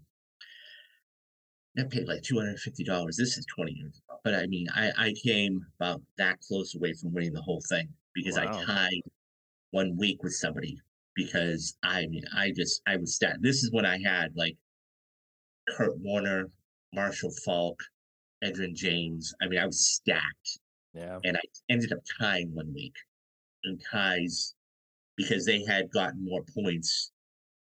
I 1.78 1.84
paid 1.84 2.08
like 2.08 2.22
two 2.22 2.36
hundred 2.36 2.50
and 2.50 2.60
fifty 2.60 2.84
dollars. 2.84 3.16
This 3.16 3.36
is 3.36 3.46
20 3.54 3.72
years 3.72 4.00
ago. 4.08 4.18
But 4.24 4.34
I 4.34 4.46
mean 4.46 4.66
I, 4.74 4.90
I 4.96 5.14
came 5.22 5.60
about 5.78 6.00
that 6.18 6.40
close 6.40 6.74
away 6.74 6.92
from 6.94 7.12
winning 7.12 7.32
the 7.32 7.42
whole 7.42 7.62
thing 7.68 7.88
because 8.14 8.36
Wow. 8.36 8.58
I 8.60 8.64
tied 8.64 9.02
one 9.70 9.96
week 9.96 10.22
with 10.22 10.32
somebody 10.34 10.78
because 11.14 11.76
I 11.82 12.06
mean 12.06 12.24
I 12.34 12.52
just 12.56 12.82
I 12.86 12.96
was 12.96 13.14
stat 13.14 13.36
this 13.40 13.62
is 13.62 13.70
when 13.72 13.86
I 13.86 13.98
had 13.98 14.32
like 14.36 14.56
Kurt 15.68 15.98
Warner, 15.98 16.48
Marshall 16.94 17.32
Faulk, 17.44 17.80
Edgerrin 18.44 18.74
James. 18.74 19.34
I 19.42 19.48
mean 19.48 19.58
I 19.60 19.66
was 19.66 19.86
stacked 19.86 20.58
yeah 20.94 21.18
and 21.24 21.36
I 21.36 21.40
ended 21.68 21.92
up 21.92 21.98
tying 22.20 22.54
one 22.54 22.72
week 22.74 22.94
in 23.64 23.78
ties 23.78 24.54
because 25.16 25.44
they 25.44 25.64
had 25.64 25.90
gotten 25.90 26.24
more 26.24 26.44
points. 26.54 27.10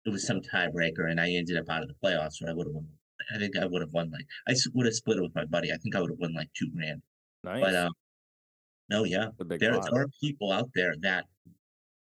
It 0.05 0.11
was 0.11 0.25
some 0.25 0.39
tiebreaker, 0.41 1.09
and 1.09 1.19
I 1.19 1.29
ended 1.31 1.57
up 1.57 1.69
out 1.69 1.83
of 1.83 1.89
the 1.89 1.95
playoffs, 2.03 2.41
or 2.41 2.49
I 2.49 2.53
would 2.53 2.67
have 2.67 2.73
won. 2.73 2.87
I 3.33 3.37
think 3.37 3.57
I 3.57 3.65
would 3.65 3.81
have 3.81 3.93
won 3.93 4.11
like 4.11 4.25
I 4.47 4.55
would 4.73 4.85
have 4.85 4.95
split 4.95 5.17
it 5.17 5.21
with 5.21 5.35
my 5.35 5.45
buddy. 5.45 5.71
I 5.71 5.77
think 5.77 5.95
I 5.95 6.01
would 6.01 6.11
have 6.11 6.19
won 6.19 6.33
like 6.33 6.49
two 6.57 6.69
grand. 6.75 7.01
nice 7.43 7.61
But 7.61 7.75
um, 7.75 7.91
no, 8.89 9.03
yeah, 9.03 9.27
there, 9.37 9.57
there 9.57 9.75
are 9.93 10.07
people 10.21 10.51
out 10.51 10.69
there 10.73 10.95
that 11.01 11.25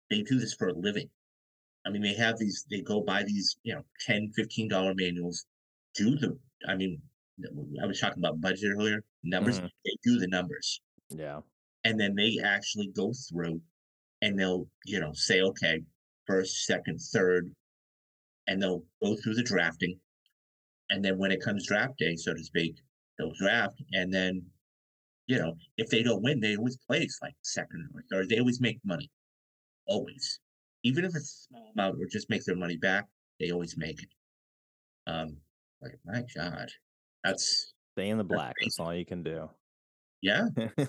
they 0.08 0.22
do 0.22 0.38
this 0.38 0.54
for 0.54 0.68
a 0.68 0.74
living. 0.74 1.08
I 1.84 1.90
mean, 1.90 2.02
they 2.02 2.14
have 2.14 2.38
these. 2.38 2.64
They 2.70 2.82
go 2.82 3.00
buy 3.00 3.24
these, 3.24 3.56
you 3.62 3.74
know, 3.74 3.82
10 4.06 4.30
dollar 4.68 4.94
manuals. 4.94 5.46
Do 5.94 6.16
the. 6.16 6.38
I 6.68 6.76
mean, 6.76 7.00
I 7.82 7.86
was 7.86 7.98
talking 7.98 8.22
about 8.22 8.40
budget 8.40 8.72
earlier. 8.76 9.02
Numbers. 9.24 9.60
Mhm. 9.60 9.70
They 9.84 9.96
do 10.02 10.18
the 10.18 10.28
numbers 10.28 10.80
yeah 11.10 11.40
and 11.84 11.98
then 11.98 12.14
they 12.14 12.38
actually 12.44 12.88
go 12.94 13.12
through 13.28 13.60
and 14.22 14.38
they'll 14.38 14.66
you 14.84 15.00
know 15.00 15.12
say 15.12 15.40
okay 15.40 15.80
first 16.26 16.64
second 16.66 16.98
third 17.12 17.50
and 18.46 18.62
they'll 18.62 18.82
go 19.02 19.16
through 19.16 19.34
the 19.34 19.42
drafting 19.42 19.98
and 20.90 21.04
then 21.04 21.18
when 21.18 21.32
it 21.32 21.42
comes 21.42 21.66
draft 21.66 21.96
day 21.98 22.16
so 22.16 22.34
to 22.34 22.44
speak 22.44 22.76
they'll 23.18 23.32
draft 23.38 23.82
and 23.92 24.12
then 24.12 24.42
you 25.26 25.38
know 25.38 25.54
if 25.76 25.88
they 25.88 26.02
don't 26.02 26.22
win 26.22 26.40
they 26.40 26.56
always 26.56 26.76
place 26.86 27.18
like 27.22 27.34
second 27.42 27.88
or 27.94 28.02
third. 28.10 28.28
They 28.28 28.38
always 28.38 28.60
make 28.60 28.78
money. 28.84 29.10
Always. 29.86 30.40
Even 30.82 31.04
if 31.04 31.14
it's 31.14 31.46
a 31.48 31.48
small 31.48 31.72
amount 31.74 32.00
or 32.00 32.06
just 32.06 32.30
make 32.30 32.44
their 32.44 32.56
money 32.56 32.76
back 32.76 33.06
they 33.38 33.50
always 33.50 33.76
make 33.76 34.02
it. 34.02 34.08
Um 35.06 35.36
like 35.82 35.98
my 36.04 36.22
god. 36.36 36.70
That's 37.24 37.74
stay 37.92 38.08
in 38.08 38.18
the 38.18 38.24
That's 38.24 38.34
black 38.34 38.54
that's 38.62 38.78
all 38.78 38.94
you 38.94 39.06
can 39.06 39.22
do. 39.22 39.48
Yeah. 40.20 40.46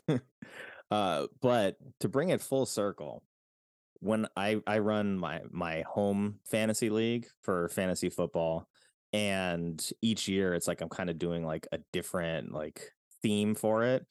Uh, 0.91 1.27
but 1.41 1.77
to 2.01 2.09
bring 2.09 2.29
it 2.29 2.41
full 2.41 2.65
circle, 2.65 3.23
when 4.01 4.27
I 4.35 4.61
I 4.67 4.79
run 4.79 5.17
my 5.17 5.39
my 5.49 5.83
home 5.87 6.39
fantasy 6.45 6.89
league 6.89 7.27
for 7.43 7.69
fantasy 7.69 8.09
football, 8.09 8.67
and 9.13 9.89
each 10.01 10.27
year 10.27 10.53
it's 10.53 10.67
like 10.67 10.81
I'm 10.81 10.89
kind 10.89 11.09
of 11.09 11.19
doing 11.19 11.45
like 11.45 11.67
a 11.71 11.79
different 11.91 12.53
like 12.53 12.91
theme 13.21 13.55
for 13.55 13.83
it. 13.83 14.05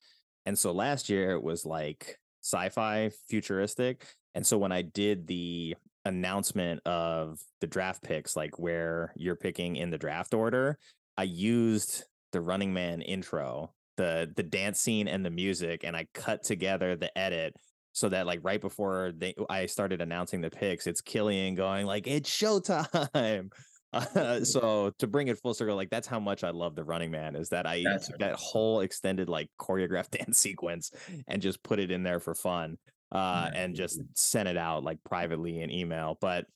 And 0.46 0.58
so 0.58 0.72
last 0.72 1.08
year 1.08 1.32
it 1.32 1.42
was 1.42 1.64
like 1.64 2.18
sci-fi 2.42 3.10
futuristic. 3.28 4.06
And 4.34 4.46
so 4.46 4.58
when 4.58 4.72
I 4.72 4.82
did 4.82 5.26
the 5.26 5.76
announcement 6.04 6.80
of 6.86 7.40
the 7.60 7.66
draft 7.66 8.02
picks, 8.02 8.36
like 8.36 8.58
where 8.58 9.12
you're 9.16 9.36
picking 9.36 9.76
in 9.76 9.90
the 9.90 9.98
draft 9.98 10.34
order, 10.34 10.78
I 11.16 11.24
used 11.24 12.04
the 12.32 12.40
running 12.40 12.72
man 12.72 13.02
intro, 13.02 13.74
the 13.96 14.32
the 14.36 14.42
dance 14.42 14.80
scene 14.80 15.08
and 15.08 15.24
the 15.24 15.30
music, 15.30 15.84
and 15.84 15.96
I 15.96 16.06
cut 16.14 16.42
together 16.42 16.96
the 16.96 17.16
edit 17.18 17.54
so 17.92 18.08
that 18.08 18.26
like 18.26 18.40
right 18.42 18.60
before 18.60 19.12
they 19.16 19.34
I 19.48 19.66
started 19.66 20.00
announcing 20.00 20.40
the 20.40 20.50
picks, 20.50 20.86
it's 20.86 21.00
Killian 21.00 21.54
going 21.54 21.86
like 21.86 22.06
it's 22.06 22.30
showtime. 22.30 23.50
Uh, 24.14 24.44
so 24.44 24.92
to 24.98 25.08
bring 25.08 25.26
it 25.26 25.38
full 25.38 25.52
circle, 25.52 25.74
like 25.74 25.90
that's 25.90 26.06
how 26.06 26.20
much 26.20 26.44
I 26.44 26.50
love 26.50 26.76
the 26.76 26.84
Running 26.84 27.10
Man 27.10 27.34
is 27.34 27.48
that 27.48 27.66
I 27.66 27.82
That's 27.84 28.06
took 28.06 28.18
that 28.20 28.34
whole 28.34 28.80
extended 28.80 29.28
like 29.28 29.48
choreographed 29.60 30.10
dance 30.18 30.38
sequence 30.38 30.92
and 31.26 31.42
just 31.42 31.62
put 31.64 31.80
it 31.80 31.90
in 31.90 32.04
there 32.04 32.20
for 32.20 32.34
fun, 32.34 32.78
uh, 33.10 33.50
and 33.52 33.74
just 33.74 34.00
sent 34.14 34.48
it 34.48 34.56
out 34.56 34.84
like 34.84 35.02
privately 35.04 35.60
in 35.60 35.72
email. 35.72 36.16
But 36.20 36.46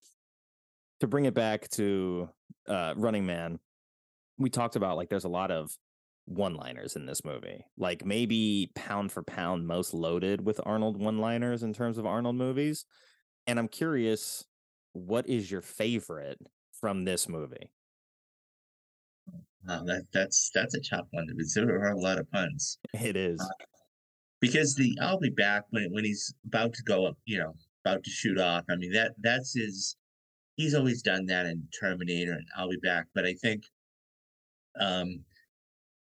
to 1.00 1.08
bring 1.08 1.24
it 1.24 1.34
back 1.34 1.68
to 1.70 2.28
uh, 2.68 2.94
Running 2.96 3.26
Man, 3.26 3.58
we 4.38 4.48
talked 4.48 4.76
about 4.76 4.96
like 4.96 5.08
there's 5.08 5.24
a 5.24 5.28
lot 5.28 5.50
of 5.50 5.76
one 6.26 6.54
liners 6.54 6.96
in 6.96 7.06
this 7.06 7.24
movie. 7.24 7.64
Like 7.76 8.04
maybe 8.04 8.70
pound 8.74 9.12
for 9.12 9.22
pound 9.22 9.66
most 9.66 9.92
loaded 9.92 10.44
with 10.44 10.60
Arnold 10.64 10.98
one 10.98 11.18
liners 11.18 11.62
in 11.62 11.72
terms 11.72 11.98
of 11.98 12.06
Arnold 12.06 12.36
movies. 12.36 12.84
And 13.46 13.58
I'm 13.58 13.68
curious, 13.68 14.44
what 14.92 15.28
is 15.28 15.50
your 15.50 15.60
favorite 15.60 16.38
from 16.84 17.06
this 17.06 17.30
movie? 17.30 17.70
Wow, 19.66 19.84
that 19.84 20.04
that's 20.12 20.50
that's 20.54 20.74
a 20.74 20.80
tough 20.82 21.06
one 21.12 21.26
there 21.54 21.80
are 21.80 21.92
a 21.92 21.98
lot 21.98 22.18
of 22.18 22.30
puns. 22.30 22.78
It 22.92 23.16
is. 23.16 23.40
Because 24.38 24.74
the 24.74 24.94
I'll 25.00 25.18
be 25.18 25.30
back 25.30 25.64
when 25.70 25.90
when 25.92 26.04
he's 26.04 26.34
about 26.44 26.74
to 26.74 26.82
go 26.82 27.06
up, 27.06 27.16
you 27.24 27.38
know, 27.38 27.54
about 27.86 28.04
to 28.04 28.10
shoot 28.10 28.38
off. 28.38 28.64
I 28.68 28.76
mean 28.76 28.92
that 28.92 29.14
that's 29.22 29.54
his. 29.54 29.96
He's 30.56 30.74
always 30.74 31.00
done 31.00 31.24
that 31.26 31.46
in 31.46 31.66
Terminator 31.80 32.32
and 32.32 32.46
I'll 32.54 32.68
be 32.68 32.76
back. 32.82 33.06
But 33.14 33.24
I 33.24 33.32
think, 33.32 33.64
um, 34.78 35.24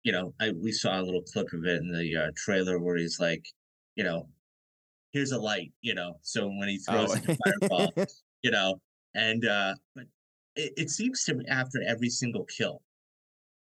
you 0.03 0.13
know, 0.13 0.33
I 0.41 0.53
we 0.53 0.73
saw 0.73 0.99
a 0.99 1.03
little 1.03 1.25
clip 1.31 1.53
of 1.53 1.67
it 1.67 1.83
in 1.83 1.93
the 1.93 2.17
uh, 2.17 2.31
trailer 2.37 2.79
where 2.79 2.97
he's 2.97 3.21
like, 3.21 3.45
you 3.97 4.05
know, 4.05 4.31
here's 5.13 5.33
a 5.33 5.39
light, 5.39 5.73
you 5.83 5.95
know. 5.95 6.15
So 6.23 6.47
when 6.49 6.71
he 6.71 6.79
throws 6.79 7.11
Oh. 7.11 7.17
it 7.17 7.23
to 7.25 7.37
fireball, 7.45 7.93
you 8.43 8.51
know, 8.51 8.81
and 9.15 9.45
uh, 9.45 9.75
but 9.95 10.07
it, 10.57 10.73
it 10.77 10.91
seems 10.91 11.25
to 11.25 11.35
me 11.35 11.45
after 11.49 11.83
every 11.87 12.11
single 12.11 12.45
kill, 12.45 12.83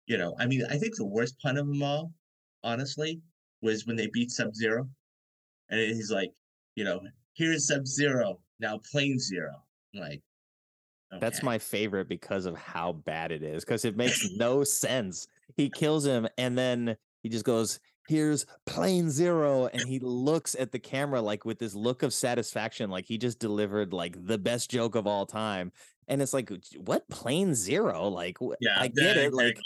you 0.08 0.18
know, 0.18 0.36
I 0.40 0.46
mean, 0.46 0.64
I 0.70 0.78
think 0.78 0.96
the 0.96 1.06
worst 1.06 1.40
pun 1.40 1.58
of 1.58 1.68
them 1.68 1.84
all, 1.84 2.12
honestly, 2.64 3.22
was 3.62 3.86
when 3.86 3.96
they 3.96 4.08
beat 4.08 4.32
Sub 4.32 4.56
Zero, 4.56 4.90
and 5.70 5.80
he's 5.80 6.12
like, 6.12 6.32
you 6.76 6.84
know, 6.84 7.02
here's 7.34 7.68
Sub 7.68 7.86
Zero 7.86 8.40
now, 8.60 8.80
Plain 8.92 9.20
Zero. 9.20 9.64
I'm 9.94 10.02
like, 10.02 10.22
That's 11.20 11.44
my 11.44 11.58
favorite 11.58 12.08
because 12.08 12.46
of 12.46 12.56
how 12.56 12.94
bad 12.94 13.32
it 13.32 13.44
is. 13.44 13.64
Because 13.64 13.86
it 13.86 13.98
makes 13.98 14.30
no 14.36 14.64
sense. 14.64 15.28
He 15.58 15.70
kills 15.70 16.06
him 16.06 16.28
and 16.38 16.58
then 16.58 16.96
he 17.24 17.30
just 17.30 17.46
goes, 17.46 17.80
Here's 18.08 18.46
plain 18.66 19.10
zero. 19.10 19.68
And 19.68 19.88
he 19.88 20.00
looks 20.00 20.56
at 20.56 20.72
the 20.72 20.80
camera 20.80 21.22
like 21.22 21.46
with 21.46 21.60
this 21.60 21.76
look 21.76 22.04
of 22.04 22.14
satisfaction, 22.14 22.90
like 22.90 23.06
he 23.06 23.18
just 23.18 23.40
delivered 23.40 23.94
like 23.94 24.18
the 24.26 24.38
best 24.38 24.72
joke 24.72 24.96
of 24.96 25.08
all 25.08 25.26
time. 25.26 25.72
And 26.12 26.22
it's 26.22 26.34
like, 26.34 26.52
what 26.78 27.10
plain 27.10 27.56
zero? 27.56 28.10
Like, 28.10 28.38
yeah, 28.60 28.78
I 28.80 28.90
get 28.90 29.18
it. 29.18 29.34
Like. 29.34 29.58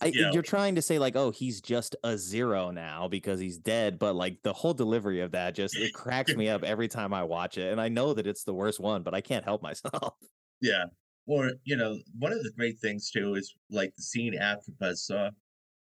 I, 0.00 0.06
you 0.06 0.26
you're 0.32 0.42
trying 0.42 0.76
to 0.76 0.82
say 0.82 0.98
like, 0.98 1.14
oh, 1.14 1.30
he's 1.30 1.60
just 1.60 1.94
a 2.04 2.16
zero 2.16 2.70
now 2.70 3.06
because 3.06 3.38
he's 3.38 3.58
dead, 3.58 3.98
but 3.98 4.14
like 4.16 4.42
the 4.42 4.52
whole 4.54 4.74
delivery 4.74 5.20
of 5.20 5.32
that 5.32 5.54
just 5.54 5.76
it 5.76 5.92
cracks 5.92 6.34
me 6.36 6.48
up 6.48 6.64
every 6.64 6.88
time 6.88 7.12
I 7.12 7.22
watch 7.24 7.58
it, 7.58 7.70
and 7.70 7.80
I 7.80 7.88
know 7.88 8.14
that 8.14 8.26
it's 8.26 8.44
the 8.44 8.54
worst 8.54 8.80
one, 8.80 9.02
but 9.02 9.14
I 9.14 9.20
can't 9.20 9.44
help 9.44 9.62
myself. 9.62 10.14
Yeah. 10.60 10.84
Or, 11.26 11.52
you 11.64 11.76
know, 11.76 11.98
one 12.18 12.32
of 12.32 12.42
the 12.42 12.52
great 12.56 12.78
things 12.80 13.10
too 13.10 13.34
is 13.34 13.54
like 13.70 13.94
the 13.96 14.02
scene 14.02 14.34
after 14.34 14.72
Buzzsaw, 14.72 15.30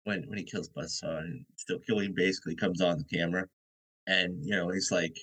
when 0.04 0.24
when 0.28 0.38
he 0.38 0.44
kills 0.44 0.70
Buzzsaw 0.70 1.20
and 1.20 1.46
Still 1.58 1.80
Killian 1.80 2.14
basically 2.14 2.56
comes 2.56 2.82
on 2.82 2.98
the 3.00 3.18
camera. 3.18 3.48
And, 4.08 4.44
you 4.46 4.56
know, 4.56 4.70
he's 4.70 4.92
like 4.92 5.16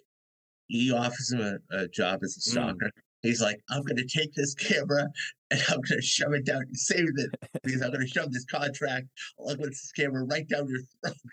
he 0.68 0.92
offers 0.92 1.32
him 1.32 1.40
a, 1.40 1.58
a 1.76 1.88
job 1.88 2.20
as 2.24 2.36
a 2.36 2.40
Mm. 2.40 2.90
He's 3.22 3.40
like, 3.40 3.60
I'm 3.68 3.82
gonna 3.82 4.06
take 4.06 4.32
this 4.34 4.54
camera 4.54 5.08
and 5.50 5.62
I'm 5.68 5.80
gonna 5.82 6.02
shove 6.02 6.32
it 6.32 6.46
down 6.46 6.62
and 6.62 6.76
save 6.76 7.08
it 7.16 7.30
because 7.62 7.82
I'm 7.82 7.92
gonna 7.92 8.06
shove 8.06 8.32
this 8.32 8.44
contract 8.46 9.06
along 9.38 9.58
with 9.58 9.70
this 9.70 9.92
camera 9.92 10.24
right 10.24 10.48
down 10.48 10.68
your 10.68 10.80
throat. 11.04 11.16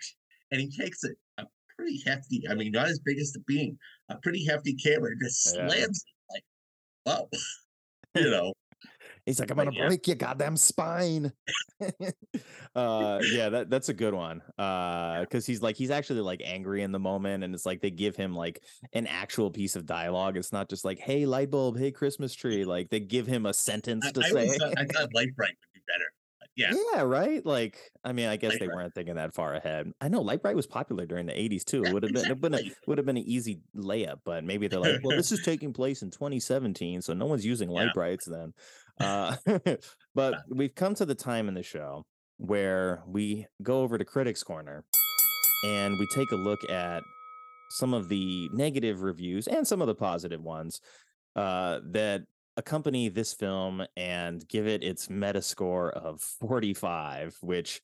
And 0.50 0.62
he 0.62 0.70
takes 0.70 1.04
it 1.04 1.14
a 1.36 1.44
pretty 1.76 2.02
hefty, 2.06 2.48
I 2.48 2.54
mean, 2.54 2.72
not 2.72 2.88
as 2.88 2.98
big 3.00 3.18
as 3.18 3.32
the 3.32 3.40
beam, 3.40 3.76
a 4.08 4.16
pretty 4.16 4.46
hefty 4.46 4.74
camera 4.74 5.10
and 5.10 5.20
just 5.22 5.44
Yeah. 5.54 5.68
slams 5.68 6.02
it 6.06 6.32
like, 6.32 6.44
wow. 7.04 7.28
you 8.14 8.30
know. 8.30 8.54
He's 9.28 9.38
like, 9.40 9.50
I'm 9.50 9.58
gonna 9.58 9.72
break 9.72 10.06
your 10.06 10.16
goddamn 10.16 10.56
spine. 10.56 11.32
uh 12.74 13.18
yeah 13.32 13.48
that 13.50 13.68
that's 13.70 13.88
a 13.88 13.94
good 13.94 14.12
one 14.14 14.42
uh 14.58 15.20
because 15.20 15.46
he's 15.46 15.62
like 15.62 15.76
he's 15.76 15.90
actually 15.90 16.20
like 16.20 16.42
angry 16.44 16.82
in 16.82 16.92
the 16.92 16.98
moment 16.98 17.44
and 17.44 17.54
it's 17.54 17.64
like 17.66 17.80
they 17.80 17.90
give 17.90 18.16
him 18.16 18.34
like 18.34 18.62
an 18.94 19.06
actual 19.06 19.50
piece 19.50 19.76
of 19.76 19.84
dialogue. 19.86 20.36
It's 20.36 20.52
not 20.52 20.68
just 20.70 20.84
like 20.84 20.98
hey 20.98 21.26
light 21.26 21.50
bulb 21.50 21.78
hey 21.78 21.90
christmas 21.90 22.34
tree 22.34 22.64
like 22.64 22.88
they 22.90 23.00
give 23.00 23.26
him 23.26 23.44
a 23.46 23.52
sentence 23.54 24.06
I, 24.06 24.12
to 24.12 24.20
I, 24.24 24.30
say. 24.30 24.58
thought, 24.58 24.74
I 24.78 24.84
thought 24.92 25.10
Lite-Brite 25.14 25.56
would 25.60 25.74
be 25.74 25.80
better. 25.86 26.04
Yeah, 26.56 26.72
yeah 26.94 27.02
right? 27.02 27.44
Like 27.46 27.78
i 28.04 28.12
mean 28.12 28.28
i 28.28 28.36
guess 28.36 28.52
Light 28.52 28.60
they 28.60 28.66
Bright. 28.66 28.76
weren't 28.76 28.94
thinking 28.94 29.14
that 29.16 29.34
far 29.34 29.54
ahead. 29.54 29.92
I 30.00 30.08
know 30.08 30.22
Lite-Brite 30.22 30.56
was 30.56 30.66
popular 30.66 31.06
during 31.06 31.26
the 31.26 31.32
80s 31.32 31.64
too. 31.64 31.82
Yeah, 31.84 31.90
it 31.90 31.94
would 31.94 32.02
have 32.02 32.12
been 32.12 32.30
it 32.30 32.40
would 32.40 32.52
have 32.54 32.62
would 32.86 32.98
have 32.98 33.06
been 33.06 33.16
an 33.18 33.22
easy 33.24 33.60
layup 33.76 34.20
but 34.24 34.42
maybe 34.42 34.66
they're 34.68 34.80
like 34.80 35.00
well 35.04 35.16
this 35.16 35.30
is 35.32 35.42
taking 35.44 35.72
place 35.72 36.02
in 36.02 36.10
2017 36.10 37.02
so 37.02 37.12
no 37.12 37.26
one's 37.26 37.46
using 37.46 37.68
light 37.68 37.84
Yeah. 37.86 37.92
brights 37.94 38.24
then 38.24 38.52
uh 39.00 39.36
but 40.14 40.40
we've 40.48 40.74
come 40.74 40.94
to 40.94 41.06
the 41.06 41.14
time 41.14 41.48
in 41.48 41.54
the 41.54 41.62
show 41.62 42.04
where 42.38 43.02
we 43.06 43.46
go 43.62 43.82
over 43.82 43.98
to 43.98 44.04
critics 44.04 44.42
corner 44.42 44.84
and 45.64 45.98
we 45.98 46.06
take 46.14 46.30
a 46.30 46.36
look 46.36 46.60
at 46.70 47.02
some 47.70 47.92
of 47.92 48.08
the 48.08 48.48
negative 48.52 49.02
reviews 49.02 49.46
and 49.46 49.66
some 49.66 49.80
of 49.80 49.86
the 49.86 49.94
positive 49.94 50.40
ones 50.40 50.80
uh, 51.36 51.80
that 51.90 52.22
accompany 52.56 53.08
this 53.08 53.34
film 53.34 53.84
and 53.96 54.46
give 54.48 54.66
it 54.66 54.82
its 54.82 55.10
meta 55.10 55.42
score 55.42 55.90
of 55.90 56.20
45 56.20 57.36
which 57.40 57.80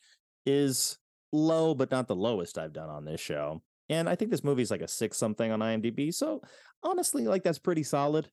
is 0.47 0.99
low 1.33 1.75
but 1.75 1.91
not 1.91 2.09
the 2.09 2.17
lowest 2.17 2.59
i've 2.59 2.73
done 2.73 2.89
on 2.89 3.05
this 3.05 3.21
show. 3.21 3.63
And 3.89 4.09
i 4.09 4.15
think 4.15 4.31
this 4.31 4.45
movie's 4.45 4.71
like 4.71 4.83
a 4.83 4.89
six 4.89 5.17
something 5.17 5.53
on 5.53 5.61
imdb 5.61 6.13
so 6.15 6.41
honestly 6.83 7.27
like 7.27 7.43
that's 7.43 7.59
pretty 7.59 7.83
solid 7.83 8.29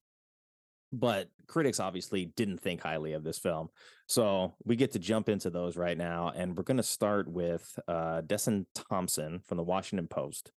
but 0.92 1.30
critics 1.48 1.80
obviously 1.80 2.26
didn't 2.26 2.60
think 2.60 2.82
highly 2.82 3.14
of 3.14 3.24
this 3.24 3.40
film. 3.40 3.70
So 4.08 4.56
we 4.66 4.76
get 4.76 4.92
to 4.92 5.00
jump 5.00 5.30
into 5.30 5.50
those 5.50 5.78
right 5.78 5.98
now 5.98 6.32
and 6.36 6.56
we're 6.56 6.64
going 6.64 6.78
to 6.78 6.84
start 6.84 7.30
with 7.30 7.78
uh 7.88 8.22
Desson 8.22 8.66
Thomson 8.90 9.40
from 9.46 9.58
the 9.58 9.64
washington 9.64 10.08
post 10.08 10.52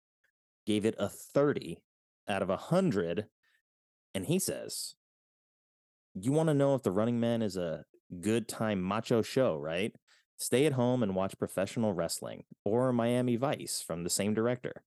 gave 0.66 0.86
it 0.86 0.94
a 0.98 1.08
30 1.08 1.78
out 2.28 2.42
of 2.42 2.48
100 2.48 3.26
and 4.14 4.24
he 4.26 4.38
says 4.38 4.94
you 6.14 6.32
want 6.32 6.48
to 6.48 6.54
know 6.54 6.74
if 6.74 6.82
the 6.82 6.90
running 6.90 7.20
man 7.20 7.42
is 7.42 7.56
a 7.56 7.84
good 8.20 8.48
time 8.48 8.80
macho 8.82 9.22
show 9.22 9.58
right? 9.58 9.94
Stay 10.36 10.66
at 10.66 10.72
home 10.72 11.02
and 11.02 11.14
watch 11.14 11.38
professional 11.38 11.92
wrestling 11.92 12.42
or 12.64 12.92
miami 12.92 13.36
vice 13.36 13.82
from 13.86 14.02
the 14.02 14.10
same 14.10 14.34
director. 14.34 14.82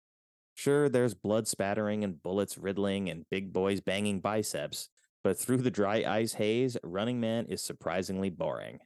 Sure, 0.55 0.89
there's 0.89 1.13
blood 1.13 1.47
spattering 1.47 2.03
and 2.03 2.21
bullets 2.21 2.57
riddling 2.57 3.09
and 3.09 3.25
big 3.29 3.53
boys 3.53 3.79
banging 3.79 4.19
biceps, 4.19 4.89
but 5.23 5.37
through 5.37 5.57
the 5.57 5.71
dry 5.71 6.03
ice 6.03 6.33
haze, 6.33 6.77
Running 6.83 7.19
Man 7.19 7.45
is 7.47 7.61
surprisingly 7.61 8.29
boring. 8.29 8.79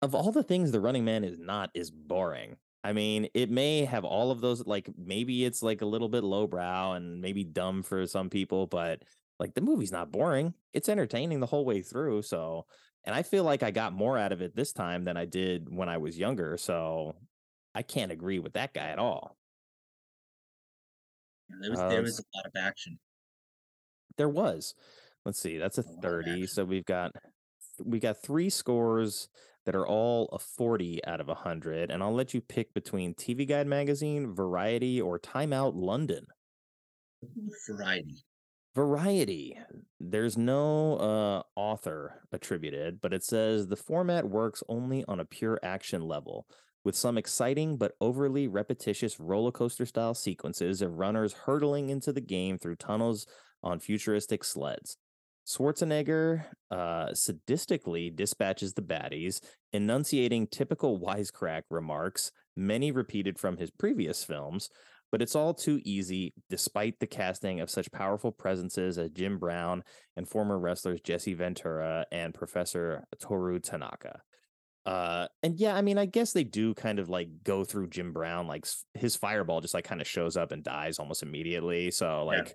Of 0.00 0.14
all 0.14 0.32
the 0.32 0.42
things 0.42 0.70
the 0.70 0.80
Running 0.80 1.04
Man 1.04 1.24
is 1.24 1.38
not 1.38 1.70
is 1.74 1.90
boring. 1.90 2.56
I 2.84 2.92
mean, 2.92 3.28
it 3.34 3.50
may 3.50 3.84
have 3.84 4.04
all 4.04 4.30
of 4.30 4.40
those 4.40 4.66
like 4.66 4.90
maybe 4.96 5.44
it's 5.44 5.62
like 5.62 5.82
a 5.82 5.86
little 5.86 6.08
bit 6.08 6.24
lowbrow 6.24 6.92
and 6.92 7.20
maybe 7.20 7.44
dumb 7.44 7.82
for 7.82 8.06
some 8.06 8.28
people, 8.28 8.66
but 8.66 9.02
like 9.38 9.54
the 9.54 9.60
movie's 9.60 9.92
not 9.92 10.10
boring. 10.10 10.54
It's 10.72 10.88
entertaining 10.88 11.40
the 11.40 11.46
whole 11.46 11.64
way 11.64 11.82
through, 11.82 12.22
so 12.22 12.66
and 13.04 13.14
I 13.14 13.22
feel 13.22 13.44
like 13.44 13.62
I 13.62 13.70
got 13.70 13.92
more 13.92 14.18
out 14.18 14.32
of 14.32 14.42
it 14.42 14.54
this 14.54 14.72
time 14.72 15.04
than 15.04 15.16
I 15.16 15.24
did 15.24 15.74
when 15.74 15.88
I 15.88 15.98
was 15.98 16.18
younger, 16.18 16.56
so 16.56 17.14
I 17.74 17.82
can't 17.82 18.12
agree 18.12 18.38
with 18.38 18.54
that 18.54 18.74
guy 18.74 18.88
at 18.88 18.98
all. 18.98 19.36
there 21.60 21.70
was 21.70 21.80
Uh, 21.80 21.88
there 21.88 22.02
was 22.02 22.18
a 22.18 22.36
lot 22.36 22.46
of 22.46 22.52
action. 22.56 22.98
There 24.16 24.28
was. 24.28 24.74
Let's 25.24 25.40
see. 25.40 25.58
That's 25.58 25.78
a 25.78 25.82
A 25.82 25.86
lot 25.86 25.96
of 25.96 26.02
30. 26.02 26.46
So 26.46 26.64
we've 26.64 26.84
got 26.84 27.12
we 27.84 28.00
got 28.00 28.22
three 28.22 28.50
scores 28.50 29.28
that 29.64 29.74
are 29.74 29.86
all 29.86 30.28
a 30.32 30.38
40 30.38 31.04
out 31.04 31.20
of 31.20 31.28
100 31.28 31.90
and 31.90 32.02
I'll 32.02 32.14
let 32.14 32.34
you 32.34 32.40
pick 32.40 32.74
between 32.74 33.14
TV 33.14 33.48
Guide 33.48 33.66
magazine, 33.66 34.34
Variety 34.34 35.00
or 35.00 35.18
Time 35.18 35.52
Out 35.52 35.76
London. 35.76 36.26
Variety. 37.68 38.24
Variety. 38.74 39.58
There's 40.00 40.38
no 40.38 40.96
uh, 40.96 41.42
author 41.56 42.22
attributed, 42.32 43.00
but 43.00 43.12
it 43.12 43.22
says 43.22 43.66
the 43.66 43.76
format 43.76 44.28
works 44.28 44.62
only 44.68 45.04
on 45.06 45.20
a 45.20 45.26
pure 45.26 45.60
action 45.62 46.02
level, 46.02 46.46
with 46.82 46.96
some 46.96 47.18
exciting 47.18 47.76
but 47.76 47.92
overly 48.00 48.48
repetitious 48.48 49.20
roller 49.20 49.52
coaster 49.52 49.84
style 49.84 50.14
sequences 50.14 50.80
of 50.80 50.98
runners 50.98 51.34
hurtling 51.34 51.90
into 51.90 52.12
the 52.12 52.20
game 52.20 52.58
through 52.58 52.76
tunnels 52.76 53.26
on 53.62 53.80
futuristic 53.80 54.44
sleds. 54.44 54.96
Schwarzenegger 55.46 56.44
uh, 56.70 57.08
sadistically 57.08 58.14
dispatches 58.14 58.74
the 58.74 58.82
baddies, 58.82 59.40
enunciating 59.72 60.46
typical 60.46 61.00
wisecrack 61.00 61.62
remarks, 61.70 62.30
many 62.56 62.92
repeated 62.92 63.38
from 63.38 63.56
his 63.56 63.70
previous 63.70 64.22
films, 64.22 64.68
but 65.10 65.20
it's 65.20 65.34
all 65.34 65.52
too 65.52 65.80
easy 65.84 66.32
despite 66.48 66.98
the 66.98 67.06
casting 67.06 67.60
of 67.60 67.70
such 67.70 67.90
powerful 67.92 68.32
presences 68.32 68.98
as 68.98 69.10
Jim 69.10 69.38
Brown 69.38 69.82
and 70.16 70.28
former 70.28 70.58
wrestlers 70.58 71.00
Jesse 71.00 71.34
Ventura 71.34 72.06
and 72.12 72.32
Professor 72.32 73.04
Toru 73.20 73.58
Tanaka. 73.58 74.20
Uh, 74.86 75.28
and 75.42 75.58
yeah, 75.60 75.76
I 75.76 75.82
mean, 75.82 75.98
I 75.98 76.06
guess 76.06 76.32
they 76.32 76.44
do 76.44 76.74
kind 76.74 76.98
of 76.98 77.08
like 77.08 77.28
go 77.44 77.62
through 77.62 77.88
Jim 77.88 78.12
Brown, 78.12 78.46
like 78.46 78.66
his 78.94 79.14
fireball 79.14 79.60
just 79.60 79.74
like 79.74 79.84
kind 79.84 80.00
of 80.00 80.08
shows 80.08 80.36
up 80.36 80.50
and 80.50 80.64
dies 80.64 80.98
almost 80.98 81.22
immediately. 81.22 81.90
So, 81.90 82.24
Yeah. 82.48 82.52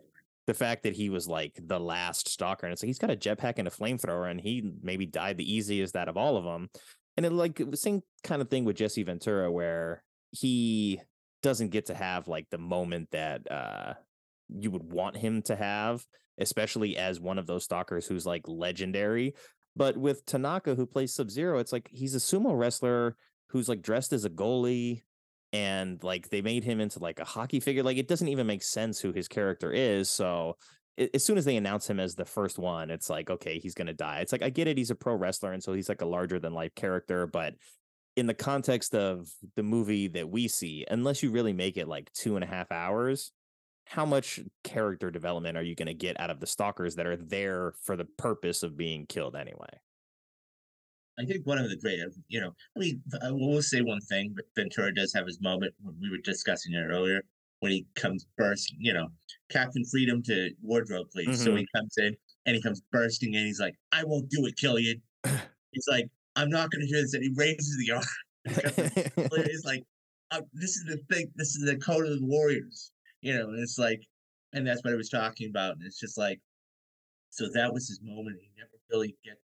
The 0.47 0.53
fact 0.53 0.83
that 0.83 0.95
he 0.95 1.09
was 1.09 1.27
like 1.27 1.59
the 1.61 1.79
last 1.79 2.29
stalker, 2.29 2.65
and 2.65 2.73
it's 2.73 2.81
like 2.81 2.87
he's 2.87 2.97
got 2.97 3.11
a 3.11 3.15
jetpack 3.15 3.55
and 3.57 3.67
a 3.67 3.71
flamethrower, 3.71 4.31
and 4.31 4.39
he 4.39 4.71
maybe 4.81 5.05
died 5.05 5.37
the 5.37 5.53
easiest 5.53 5.95
out 5.95 6.09
of 6.09 6.17
all 6.17 6.37
of 6.37 6.45
them. 6.45 6.69
And 7.17 7.25
it 7.25 7.33
like 7.33 7.59
it 7.59 7.77
same 7.77 8.01
kind 8.23 8.41
of 8.41 8.49
thing 8.49 8.63
with 8.63 8.77
Jesse 8.77 9.03
Ventura, 9.03 9.51
where 9.51 10.03
he 10.31 11.01
doesn't 11.43 11.69
get 11.69 11.87
to 11.87 11.95
have 11.95 12.27
like 12.27 12.47
the 12.49 12.57
moment 12.57 13.09
that 13.11 13.49
uh 13.51 13.93
you 14.49 14.71
would 14.71 14.91
want 14.91 15.17
him 15.17 15.41
to 15.43 15.55
have, 15.55 16.03
especially 16.39 16.97
as 16.97 17.19
one 17.19 17.37
of 17.37 17.47
those 17.47 17.65
stalkers 17.65 18.07
who's 18.07 18.25
like 18.25 18.47
legendary. 18.47 19.35
But 19.75 19.97
with 19.97 20.25
Tanaka, 20.25 20.75
who 20.75 20.85
plays 20.85 21.13
Sub 21.13 21.29
Zero, 21.29 21.59
it's 21.59 21.73
like 21.73 21.89
he's 21.91 22.15
a 22.15 22.19
sumo 22.19 22.57
wrestler 22.57 23.15
who's 23.49 23.69
like 23.69 23.81
dressed 23.81 24.13
as 24.13 24.25
a 24.25 24.29
goalie 24.29 25.03
and 25.53 26.03
like 26.03 26.29
they 26.29 26.41
made 26.41 26.63
him 26.63 26.79
into 26.79 26.99
like 26.99 27.19
a 27.19 27.25
hockey 27.25 27.59
figure. 27.59 27.83
Like 27.83 27.97
it 27.97 28.07
doesn't 28.07 28.27
even 28.27 28.47
make 28.47 28.63
sense 28.63 28.99
who 28.99 29.11
his 29.11 29.27
character 29.27 29.71
is. 29.71 30.09
So 30.09 30.57
as 31.13 31.23
soon 31.23 31.37
as 31.37 31.45
they 31.45 31.57
announce 31.57 31.89
him 31.89 31.99
as 31.99 32.15
the 32.15 32.25
first 32.25 32.57
one, 32.57 32.89
it's 32.89 33.09
like, 33.09 33.29
okay, 33.29 33.59
he's 33.59 33.75
gonna 33.75 33.93
die. 33.93 34.19
It's 34.19 34.31
like 34.31 34.43
I 34.43 34.49
get 34.49 34.67
it, 34.67 34.77
he's 34.77 34.91
a 34.91 34.95
pro 34.95 35.15
wrestler, 35.15 35.53
and 35.53 35.63
so 35.63 35.73
he's 35.73 35.89
like 35.89 36.01
a 36.01 36.05
larger 36.05 36.39
than 36.39 36.53
life 36.53 36.75
character, 36.75 37.27
but 37.27 37.53
in 38.17 38.25
the 38.25 38.33
context 38.33 38.95
of 38.95 39.29
the 39.55 39.63
movie 39.63 40.07
that 40.07 40.27
we 40.27 40.47
see, 40.47 40.85
unless 40.89 41.21
you 41.21 41.29
really 41.29 41.53
make 41.53 41.77
it 41.77 41.87
like 41.87 42.11
two 42.13 42.35
and 42.35 42.43
a 42.43 42.47
half 42.47 42.71
hours, 42.71 43.31
how 43.85 44.05
much 44.05 44.39
character 44.63 45.11
development 45.11 45.55
are 45.55 45.63
you 45.63 45.75
going 45.75 45.87
to 45.87 45.93
get 45.93 46.19
out 46.19 46.31
of 46.31 46.39
the 46.39 46.47
stalkers 46.47 46.95
that 46.95 47.05
are 47.05 47.15
there 47.15 47.73
for 47.83 47.95
the 47.95 48.05
purpose 48.17 48.63
of 48.63 48.75
being 48.75 49.05
killed 49.05 49.35
anyway? 49.35 49.69
I 51.19 51.25
think 51.25 51.45
one 51.45 51.57
of 51.57 51.69
the 51.69 51.77
great, 51.77 51.99
you 52.27 52.39
know, 52.39 52.53
I 52.75 52.79
mean, 52.79 53.01
I 53.23 53.31
will 53.31 53.61
say 53.61 53.81
one 53.81 54.01
thing, 54.01 54.33
but 54.35 54.45
Ventura 54.55 54.93
does 54.93 55.13
have 55.13 55.25
his 55.25 55.41
moment 55.41 55.73
when 55.81 55.95
we 55.99 56.09
were 56.09 56.19
discussing 56.23 56.73
it 56.73 56.85
earlier 56.89 57.21
when 57.59 57.71
he 57.71 57.87
comes 57.95 58.25
bursting, 58.37 58.77
you 58.79 58.93
know, 58.93 59.07
Captain 59.49 59.83
Freedom 59.85 60.21
to 60.23 60.51
wardrobe, 60.61 61.07
please. 61.11 61.43
So 61.43 61.51
Mhm. 61.51 61.59
he 61.59 61.67
comes 61.75 61.97
in 61.97 62.15
and 62.45 62.55
he 62.55 62.61
comes 62.61 62.81
bursting 62.91 63.33
in. 63.33 63.45
He's 63.47 63.59
like, 63.59 63.75
I 63.91 64.03
won't 64.03 64.29
do 64.29 64.45
it, 64.45 64.55
Killian. 64.57 65.01
He's 65.71 65.87
like, 65.89 66.07
I'm 66.35 66.49
not 66.49 66.69
going 66.69 66.81
to 66.81 66.87
do 66.87 67.01
this. 67.01 67.13
And 67.15 67.23
he 67.23 67.33
raises 67.35 67.77
the 67.79 67.93
arm. 67.93 68.03
It's 69.49 69.65
like, 69.65 69.83
uh, 70.31 70.41
this 70.53 70.75
is 70.75 70.85
the 70.85 70.97
thing. 71.13 71.31
This 71.35 71.55
is 71.55 71.65
the 71.65 71.77
code 71.77 72.05
of 72.05 72.19
the 72.19 72.25
warriors, 72.25 72.91
you 73.21 73.33
know. 73.33 73.49
And 73.49 73.59
it's 73.59 73.79
like, 73.79 74.01
and 74.53 74.65
that's 74.67 74.83
what 74.83 74.93
I 74.93 74.97
was 74.97 75.09
talking 75.09 75.49
about. 75.49 75.73
And 75.77 75.83
it's 75.83 75.99
just 75.99 76.17
like, 76.17 76.39
so 77.31 77.49
that 77.53 77.73
was 77.73 77.87
his 77.87 77.99
moment. 78.03 78.37
He 78.39 78.49
never 78.57 78.69
really 78.91 79.15
get, 79.23 79.37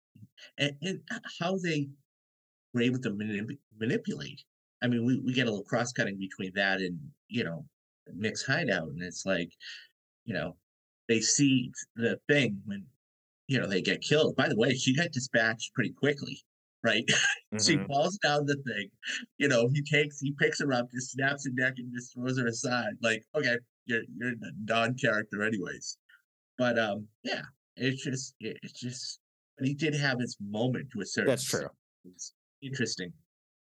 and, 0.58 0.76
and 0.82 1.00
how 1.40 1.56
they 1.58 1.88
were 2.74 2.82
able 2.82 3.00
to 3.00 3.10
manip- 3.10 3.58
manipulate. 3.78 4.42
I 4.82 4.88
mean, 4.88 5.04
we, 5.04 5.18
we 5.20 5.32
get 5.32 5.46
a 5.46 5.50
little 5.50 5.64
cross 5.64 5.92
cutting 5.92 6.18
between 6.18 6.52
that 6.54 6.80
and 6.80 6.98
you 7.28 7.44
know 7.44 7.66
Mick's 8.14 8.44
hideout, 8.44 8.88
and 8.88 9.02
it's 9.02 9.26
like, 9.26 9.50
you 10.24 10.34
know, 10.34 10.56
they 11.08 11.20
see 11.20 11.72
the 11.96 12.18
thing 12.28 12.62
when 12.66 12.86
you 13.48 13.60
know 13.60 13.66
they 13.66 13.82
get 13.82 14.02
killed. 14.02 14.36
By 14.36 14.48
the 14.48 14.56
way, 14.56 14.74
she 14.74 14.94
got 14.96 15.12
dispatched 15.12 15.74
pretty 15.74 15.92
quickly, 15.92 16.42
right? 16.84 17.04
she 17.62 17.78
Mhm. 17.78 17.86
falls 17.88 18.18
down 18.18 18.46
the 18.46 18.56
thing. 18.66 18.90
You 19.38 19.48
know, 19.48 19.68
he 19.72 19.82
takes, 19.82 20.20
he 20.20 20.32
picks 20.38 20.60
her 20.60 20.72
up, 20.72 20.90
just 20.92 21.12
snaps 21.12 21.46
her 21.46 21.52
neck, 21.54 21.74
and 21.78 21.92
just 21.94 22.14
throws 22.14 22.38
her 22.38 22.46
aside. 22.46 22.94
Like, 23.02 23.24
okay, 23.34 23.58
you're 23.86 24.02
you're 24.16 24.30
a 24.30 24.52
non-character, 24.64 25.42
anyways. 25.42 25.98
But 26.58 26.78
um, 26.78 27.08
yeah, 27.24 27.42
it's 27.76 28.04
just 28.04 28.36
it's 28.40 28.72
just. 28.74 29.19
But 29.60 29.68
he 29.68 29.74
did 29.74 29.94
have 29.94 30.18
his 30.18 30.38
moment 30.40 30.88
to 30.94 31.02
a 31.02 31.06
certain. 31.06 31.28
That's 31.28 31.44
true. 31.44 31.68
It's 32.06 32.32
interesting. 32.62 33.12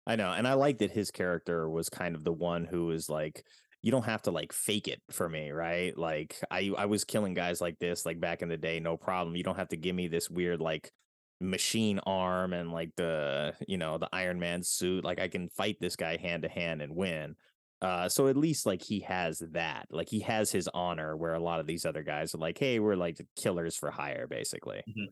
I 0.07 0.15
know, 0.15 0.31
and 0.31 0.47
I 0.47 0.55
like 0.55 0.79
that 0.79 0.91
his 0.91 1.11
character 1.11 1.69
was 1.69 1.87
kind 1.87 2.15
of 2.15 2.23
the 2.23 2.33
one 2.33 2.65
who 2.65 2.87
was 2.87 3.09
like, 3.09 3.45
you 3.83 3.91
don't 3.91 4.05
have 4.05 4.23
to 4.23 4.31
like 4.31 4.51
fake 4.51 4.87
it 4.87 5.01
for 5.11 5.29
me, 5.29 5.51
right? 5.51 5.95
Like 5.97 6.39
I 6.49 6.71
I 6.77 6.87
was 6.87 7.03
killing 7.03 7.35
guys 7.35 7.61
like 7.61 7.77
this 7.79 8.05
like 8.05 8.19
back 8.19 8.41
in 8.41 8.49
the 8.49 8.57
day, 8.57 8.79
no 8.79 8.97
problem. 8.97 9.35
You 9.35 9.43
don't 9.43 9.57
have 9.57 9.69
to 9.69 9.77
give 9.77 9.95
me 9.95 10.07
this 10.07 10.29
weird 10.29 10.59
like 10.59 10.91
machine 11.39 11.99
arm 12.07 12.53
and 12.53 12.71
like 12.71 12.89
the 12.97 13.53
you 13.67 13.77
know 13.77 13.97
the 13.99 14.09
Iron 14.11 14.39
Man 14.39 14.63
suit. 14.63 15.03
Like 15.03 15.19
I 15.19 15.27
can 15.27 15.49
fight 15.49 15.77
this 15.79 15.95
guy 15.95 16.17
hand 16.17 16.43
to 16.43 16.49
hand 16.49 16.81
and 16.81 16.95
win. 16.95 17.35
Uh, 17.81 18.07
so 18.07 18.27
at 18.29 18.37
least 18.37 18.65
like 18.65 18.81
he 18.81 19.01
has 19.01 19.43
that, 19.51 19.85
like 19.91 20.07
he 20.09 20.21
has 20.21 20.49
his 20.49 20.69
honor, 20.73 21.15
where 21.17 21.33
a 21.33 21.39
lot 21.43 21.59
of 21.59 21.67
these 21.67 21.85
other 21.85 22.01
guys 22.01 22.33
are 22.33 22.37
like, 22.39 22.57
hey, 22.57 22.79
we're 22.79 22.95
like 22.95 23.17
killers 23.35 23.75
for 23.75 23.91
hire, 23.91 24.25
basically. 24.25 24.81
Mhm. 24.89 25.07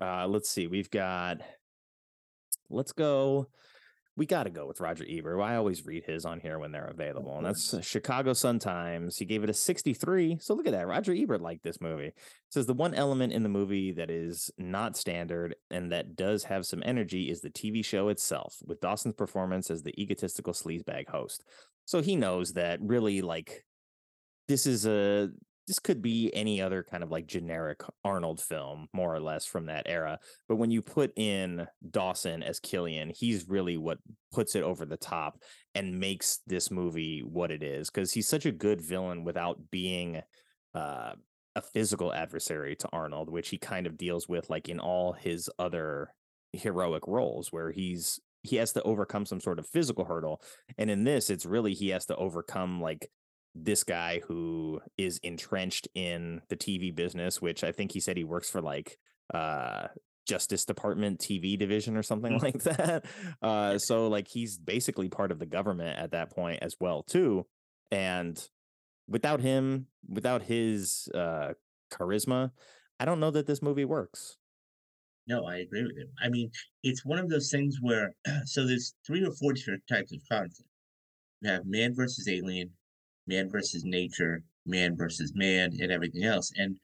Uh, 0.00 0.26
let's 0.28 0.50
see, 0.50 0.66
we've 0.66 0.90
got. 0.90 1.38
Let's 2.70 2.92
go 2.92 3.48
we 4.18 4.26
got 4.26 4.42
to 4.42 4.50
go 4.50 4.66
with 4.66 4.80
Roger 4.80 5.06
Ebert. 5.08 5.40
I 5.40 5.54
always 5.54 5.86
read 5.86 6.02
his 6.04 6.24
on 6.24 6.40
here 6.40 6.58
when 6.58 6.72
they're 6.72 6.88
available, 6.88 7.36
and 7.36 7.46
that's 7.46 7.72
uh, 7.72 7.80
Chicago 7.80 8.32
Sun 8.32 8.58
Times. 8.58 9.16
He 9.16 9.24
gave 9.24 9.44
it 9.44 9.50
a 9.50 9.54
63. 9.54 10.38
So 10.40 10.54
look 10.54 10.66
at 10.66 10.72
that. 10.72 10.88
Roger 10.88 11.14
Ebert 11.16 11.40
liked 11.40 11.62
this 11.62 11.80
movie. 11.80 12.08
It 12.08 12.16
says 12.50 12.66
the 12.66 12.74
one 12.74 12.94
element 12.94 13.32
in 13.32 13.44
the 13.44 13.48
movie 13.48 13.92
that 13.92 14.10
is 14.10 14.50
not 14.58 14.96
standard 14.96 15.54
and 15.70 15.92
that 15.92 16.16
does 16.16 16.42
have 16.44 16.66
some 16.66 16.82
energy 16.84 17.30
is 17.30 17.40
the 17.40 17.50
TV 17.50 17.84
show 17.84 18.08
itself, 18.08 18.56
with 18.66 18.80
Dawson's 18.80 19.14
performance 19.14 19.70
as 19.70 19.84
the 19.84 19.94
egotistical 20.02 20.52
sleazebag 20.52 21.08
host. 21.08 21.44
So 21.84 22.02
he 22.02 22.16
knows 22.16 22.54
that 22.54 22.80
really, 22.82 23.22
like, 23.22 23.64
this 24.48 24.66
is 24.66 24.84
a 24.84 25.30
this 25.68 25.78
could 25.78 26.00
be 26.02 26.34
any 26.34 26.60
other 26.60 26.82
kind 26.82 27.02
of 27.02 27.10
like 27.10 27.26
generic 27.26 27.82
Arnold 28.02 28.40
film, 28.40 28.88
more 28.94 29.14
or 29.14 29.20
less 29.20 29.44
from 29.44 29.66
that 29.66 29.84
era. 29.86 30.18
But 30.48 30.56
when 30.56 30.70
you 30.70 30.80
put 30.80 31.12
in 31.16 31.68
Dawson 31.90 32.42
as 32.42 32.58
Killian, 32.58 33.12
he's 33.14 33.48
really 33.48 33.76
what 33.76 33.98
puts 34.32 34.56
it 34.56 34.64
over 34.64 34.86
the 34.86 34.96
top 34.96 35.42
and 35.74 36.00
makes 36.00 36.40
this 36.46 36.70
movie 36.70 37.20
what 37.20 37.50
it 37.50 37.62
is 37.62 37.90
because 37.90 38.12
he's 38.12 38.26
such 38.26 38.46
a 38.46 38.52
good 38.52 38.80
villain 38.80 39.24
without 39.24 39.60
being 39.70 40.22
uh, 40.74 41.12
a 41.54 41.60
physical 41.60 42.12
adversary 42.14 42.74
to 42.76 42.88
Arnold, 42.92 43.28
which 43.28 43.50
he 43.50 43.58
kind 43.58 43.86
of 43.86 43.98
deals 43.98 44.26
with 44.26 44.48
like 44.48 44.68
in 44.68 44.80
all 44.80 45.12
his 45.12 45.50
other 45.58 46.12
heroic 46.52 47.06
roles, 47.06 47.52
where 47.52 47.70
he's 47.70 48.18
he 48.42 48.56
has 48.56 48.72
to 48.72 48.82
overcome 48.82 49.26
some 49.26 49.40
sort 49.40 49.58
of 49.58 49.66
physical 49.66 50.04
hurdle. 50.04 50.40
And 50.78 50.90
in 50.90 51.04
this, 51.04 51.28
it's 51.28 51.44
really 51.44 51.74
he 51.74 51.90
has 51.90 52.06
to 52.06 52.16
overcome 52.16 52.80
like 52.80 53.10
this 53.64 53.84
guy 53.84 54.20
who 54.26 54.80
is 54.96 55.18
entrenched 55.22 55.88
in 55.94 56.42
the 56.48 56.56
TV 56.56 56.94
business, 56.94 57.40
which 57.40 57.64
I 57.64 57.72
think 57.72 57.92
he 57.92 58.00
said 58.00 58.16
he 58.16 58.24
works 58.24 58.50
for 58.50 58.60
like 58.60 58.98
uh 59.32 59.88
Justice 60.26 60.64
Department 60.64 61.18
TV 61.20 61.58
division 61.58 61.96
or 61.96 62.02
something 62.02 62.38
like 62.42 62.62
that. 62.62 63.04
Uh 63.42 63.78
so 63.78 64.08
like 64.08 64.28
he's 64.28 64.58
basically 64.58 65.08
part 65.08 65.32
of 65.32 65.38
the 65.38 65.46
government 65.46 65.98
at 65.98 66.12
that 66.12 66.30
point 66.30 66.62
as 66.62 66.76
well 66.80 67.02
too. 67.02 67.46
And 67.90 68.42
without 69.08 69.40
him, 69.40 69.86
without 70.08 70.42
his 70.42 71.08
uh 71.14 71.54
charisma, 71.90 72.50
I 73.00 73.04
don't 73.04 73.20
know 73.20 73.30
that 73.30 73.46
this 73.46 73.62
movie 73.62 73.84
works. 73.84 74.36
No, 75.26 75.44
I 75.44 75.58
agree 75.58 75.82
with 75.82 75.96
him. 75.96 76.08
I 76.22 76.30
mean, 76.30 76.50
it's 76.82 77.04
one 77.04 77.18
of 77.18 77.28
those 77.28 77.50
things 77.50 77.76
where 77.82 78.14
so 78.44 78.66
there's 78.66 78.94
three 79.06 79.24
or 79.24 79.32
four 79.32 79.52
different 79.52 79.82
types 79.88 80.12
of 80.12 80.20
conflict. 80.30 80.62
You 81.42 81.50
have 81.50 81.66
man 81.66 81.94
versus 81.94 82.26
alien, 82.28 82.70
man 83.28 83.48
versus 83.50 83.84
nature, 83.84 84.42
man 84.66 84.96
versus 84.96 85.32
man, 85.34 85.70
and 85.80 85.92
everything 85.92 86.24
else. 86.24 86.50
And 86.56 86.78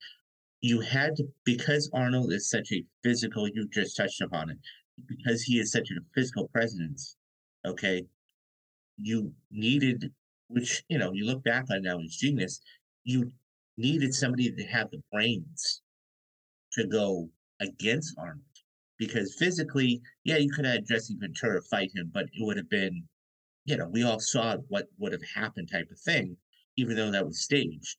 you 0.61 0.81
had 0.81 1.17
to 1.17 1.25
because 1.45 1.91
Arnold 1.93 2.33
is 2.33 2.49
such 2.49 2.71
a 2.73 2.85
physical, 3.03 3.49
you 3.49 3.69
just 3.73 3.97
touched 3.97 4.21
upon 4.21 4.51
it, 4.51 4.59
because 5.09 5.43
he 5.43 5.59
is 5.59 5.73
such 5.73 5.91
a 5.91 6.01
physical 6.15 6.49
presence, 6.49 7.17
okay, 7.67 8.05
you 8.97 9.33
needed 9.51 10.13
which, 10.49 10.85
you 10.89 10.99
know, 10.99 11.13
you 11.13 11.25
look 11.25 11.43
back 11.43 11.65
on 11.71 11.83
now 11.83 11.99
as 11.99 12.17
genius, 12.17 12.61
you 13.05 13.31
needed 13.77 14.15
somebody 14.15 14.53
to 14.53 14.65
have 14.65 14.91
the 14.91 15.03
brains 15.11 15.83
to 16.73 16.87
go 16.87 17.29
against 17.61 18.15
Arnold. 18.19 18.43
Because 18.99 19.35
physically, 19.39 20.01
yeah, 20.23 20.37
you 20.37 20.51
could 20.53 20.65
have 20.65 20.75
had 20.75 20.87
Jesse 20.87 21.17
Ventura 21.19 21.61
fight 21.63 21.91
him, 21.95 22.11
but 22.15 22.25
it 22.25 22.45
would 22.45 22.57
have 22.57 22.71
been, 22.71 23.03
you 23.65 23.77
know, 23.77 23.89
we 23.89 24.03
all 24.03 24.21
saw 24.21 24.57
what 24.69 24.89
would 24.99 25.13
have 25.13 25.23
happened 25.35 25.71
type 25.71 25.91
of 25.91 26.01
thing, 26.01 26.37
even 26.77 26.97
though 26.97 27.11
that 27.11 27.27
was 27.27 27.43
staged. 27.43 27.99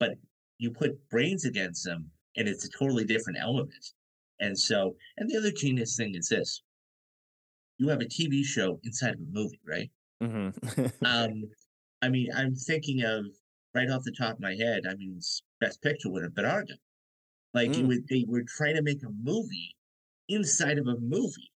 But 0.00 0.18
you 0.58 0.72
put 0.72 1.08
brains 1.10 1.44
against 1.44 1.84
them, 1.84 2.12
and 2.36 2.48
it's 2.48 2.64
a 2.66 2.70
totally 2.70 3.04
different 3.06 3.38
element. 3.40 3.94
And 4.40 4.58
so, 4.58 4.96
and 5.16 5.30
the 5.30 5.36
other 5.38 5.52
genius 5.52 5.96
thing 5.96 6.14
is 6.14 6.28
this 6.28 6.62
you 7.78 7.88
have 7.88 8.02
a 8.02 8.04
TV 8.06 8.42
show 8.42 8.80
inside 8.82 9.14
of 9.14 9.20
a 9.20 9.24
movie, 9.24 9.60
right? 9.64 9.90
Mhm. 10.20 10.52
Um, 11.04 11.50
I 12.02 12.08
mean, 12.08 12.28
I'm 12.34 12.54
thinking 12.54 13.02
of 13.02 13.24
right 13.74 13.88
off 13.90 14.02
the 14.04 14.14
top 14.16 14.34
of 14.34 14.40
my 14.40 14.54
head. 14.54 14.86
I 14.88 14.94
mean, 14.94 15.20
Best 15.60 15.82
Picture 15.82 16.10
winner 16.10 16.30
Bernardo. 16.30 16.74
Like 17.54 17.76
you 17.76 17.86
Mm. 17.86 17.88
would, 17.88 18.08
they 18.08 18.24
were 18.28 18.44
trying 18.46 18.76
to 18.76 18.82
make 18.82 19.02
a 19.04 19.10
movie 19.10 19.76
inside 20.28 20.78
of 20.78 20.88
a 20.88 20.98
movie. 20.98 21.52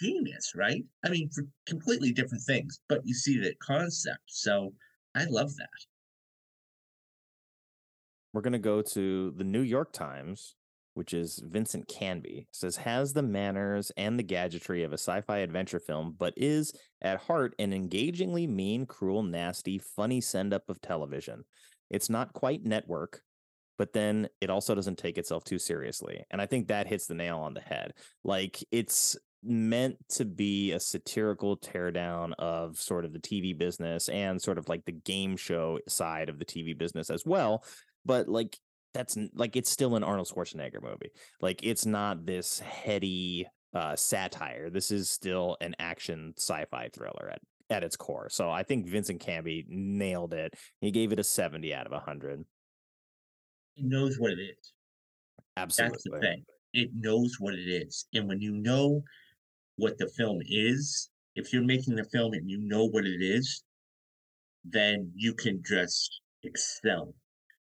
Genius, 0.00 0.52
right? 0.54 0.82
I 1.04 1.10
mean, 1.10 1.28
for 1.30 1.44
completely 1.66 2.12
different 2.12 2.42
things, 2.44 2.80
but 2.88 3.00
you 3.04 3.14
see 3.14 3.38
the 3.38 3.54
concept. 3.62 4.22
So 4.26 4.72
I 5.14 5.24
love 5.24 5.54
that. 5.56 5.68
We're 8.32 8.42
going 8.42 8.52
to 8.52 8.58
go 8.58 8.80
to 8.80 9.32
the 9.36 9.44
New 9.44 9.62
York 9.62 9.92
Times, 9.92 10.54
which 10.94 11.12
is 11.12 11.42
Vincent 11.44 11.88
Canby. 11.88 12.46
Says 12.52 12.76
has 12.76 13.12
the 13.12 13.22
manners 13.22 13.90
and 13.96 14.18
the 14.18 14.22
gadgetry 14.22 14.84
of 14.84 14.92
a 14.92 14.98
sci-fi 14.98 15.38
adventure 15.38 15.80
film, 15.80 16.14
but 16.18 16.34
is 16.36 16.72
at 17.02 17.20
heart 17.20 17.54
an 17.58 17.72
engagingly 17.72 18.46
mean, 18.46 18.86
cruel, 18.86 19.22
nasty, 19.22 19.78
funny 19.78 20.20
send-up 20.20 20.68
of 20.68 20.80
television. 20.80 21.44
It's 21.90 22.08
not 22.08 22.32
quite 22.32 22.64
network, 22.64 23.20
but 23.78 23.92
then 23.92 24.28
it 24.40 24.50
also 24.50 24.74
doesn't 24.74 24.98
take 24.98 25.18
itself 25.18 25.42
too 25.42 25.58
seriously. 25.58 26.22
And 26.30 26.40
I 26.40 26.46
think 26.46 26.68
that 26.68 26.86
hits 26.86 27.06
the 27.06 27.14
nail 27.14 27.38
on 27.38 27.54
the 27.54 27.60
head. 27.60 27.94
Like 28.22 28.62
it's 28.70 29.16
meant 29.42 29.96
to 30.10 30.24
be 30.24 30.72
a 30.72 30.80
satirical 30.80 31.56
teardown 31.56 32.32
of 32.38 32.78
sort 32.78 33.04
of 33.04 33.12
the 33.12 33.18
TV 33.18 33.56
business 33.56 34.08
and 34.08 34.40
sort 34.40 34.58
of 34.58 34.68
like 34.68 34.84
the 34.84 34.92
game 34.92 35.36
show 35.36 35.78
side 35.88 36.28
of 36.28 36.38
the 36.38 36.44
TV 36.44 36.76
business 36.76 37.10
as 37.10 37.24
well. 37.24 37.64
But 38.04 38.28
like 38.28 38.58
that's 38.92 39.16
like 39.34 39.56
it's 39.56 39.70
still 39.70 39.96
an 39.96 40.04
Arnold 40.04 40.28
Schwarzenegger 40.28 40.82
movie. 40.82 41.10
Like 41.40 41.60
it's 41.62 41.86
not 41.86 42.26
this 42.26 42.58
heady 42.60 43.46
uh 43.74 43.96
satire. 43.96 44.68
This 44.68 44.90
is 44.90 45.10
still 45.10 45.56
an 45.60 45.74
action 45.78 46.34
sci-fi 46.36 46.88
thriller 46.92 47.30
at 47.32 47.40
at 47.70 47.84
its 47.84 47.96
core. 47.96 48.28
So 48.28 48.50
I 48.50 48.62
think 48.64 48.88
Vincent 48.88 49.20
Canby 49.20 49.64
nailed 49.68 50.34
it. 50.34 50.54
He 50.80 50.90
gave 50.90 51.12
it 51.12 51.20
a 51.20 51.24
70 51.24 51.72
out 51.72 51.86
of 51.86 51.92
100. 51.92 52.40
It 53.76 53.84
knows 53.84 54.18
what 54.18 54.32
it 54.32 54.40
is. 54.40 54.72
Absolutely. 55.56 55.92
That's 55.92 56.04
the 56.04 56.20
thing. 56.20 56.44
It 56.72 56.90
knows 56.94 57.36
what 57.38 57.54
it 57.54 57.68
is. 57.68 58.06
And 58.12 58.28
when 58.28 58.40
you 58.40 58.52
know 58.52 59.02
what 59.80 59.98
the 59.98 60.08
film 60.16 60.40
is, 60.46 61.10
if 61.36 61.52
you're 61.52 61.64
making 61.64 61.96
the 61.96 62.04
film 62.04 62.34
and 62.34 62.48
you 62.48 62.58
know 62.58 62.86
what 62.86 63.04
it 63.04 63.22
is, 63.22 63.64
then 64.64 65.10
you 65.14 65.34
can 65.34 65.62
just 65.66 66.20
excel. 66.42 67.14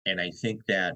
And 0.06 0.20
I 0.20 0.30
think 0.40 0.62
that, 0.68 0.94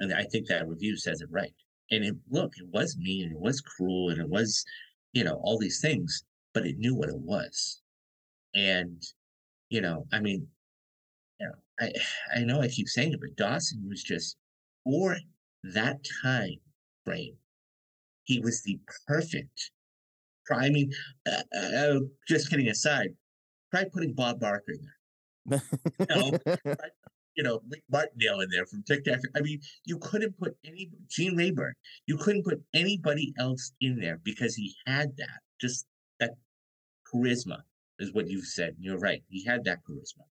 and 0.00 0.12
I 0.14 0.24
think 0.24 0.48
that 0.48 0.66
review 0.66 0.96
says 0.96 1.20
it 1.20 1.28
right. 1.30 1.52
And 1.90 2.04
it 2.04 2.14
look, 2.30 2.52
it 2.56 2.66
was 2.72 2.96
mean, 2.98 3.30
it 3.30 3.38
was 3.38 3.60
cruel, 3.60 4.10
and 4.10 4.20
it 4.20 4.28
was, 4.28 4.64
you 5.12 5.22
know, 5.22 5.38
all 5.42 5.58
these 5.58 5.80
things, 5.80 6.24
but 6.54 6.66
it 6.66 6.78
knew 6.78 6.94
what 6.94 7.10
it 7.10 7.18
was. 7.18 7.80
And, 8.54 9.02
you 9.68 9.80
know, 9.80 10.06
I 10.12 10.20
mean, 10.20 10.48
you 11.38 11.46
know, 11.46 11.54
I 11.78 11.92
I 12.40 12.44
know 12.44 12.60
I 12.60 12.68
keep 12.68 12.88
saying 12.88 13.12
it, 13.12 13.20
but 13.20 13.36
Dawson 13.36 13.86
was 13.88 14.02
just 14.02 14.36
for 14.82 15.18
that 15.62 15.98
time 16.22 16.56
frame, 17.04 17.36
he 18.24 18.40
was 18.40 18.62
the 18.62 18.78
perfect. 19.06 19.70
I 20.54 20.70
mean, 20.70 20.92
uh, 21.26 21.42
uh, 21.58 22.00
just 22.28 22.50
kidding 22.50 22.68
aside, 22.68 23.08
try 23.72 23.84
putting 23.92 24.14
Bob 24.14 24.40
Barker 24.40 24.72
in 24.72 24.80
there. 25.48 26.40
You 27.34 27.42
know, 27.42 27.60
Lee 27.70 27.82
Martindale 27.90 28.40
in 28.40 28.50
there 28.50 28.66
from 28.66 28.82
Tic 28.84 29.04
Tac. 29.04 29.20
I 29.36 29.40
mean, 29.40 29.60
you 29.84 29.98
couldn't 29.98 30.38
put 30.38 30.56
any 30.64 30.90
Gene 31.08 31.36
Rayburn. 31.36 31.74
You 32.06 32.16
couldn't 32.16 32.44
put 32.44 32.62
anybody 32.74 33.34
else 33.38 33.72
in 33.80 33.98
there 33.98 34.20
because 34.24 34.54
he 34.54 34.74
had 34.86 35.16
that. 35.18 35.40
Just 35.60 35.86
that 36.20 36.32
charisma 37.12 37.58
is 37.98 38.12
what 38.12 38.28
you 38.28 38.42
said. 38.42 38.76
You're 38.78 38.98
right. 38.98 39.22
He 39.28 39.44
had 39.44 39.64
that 39.64 39.78
charisma. 39.88 40.24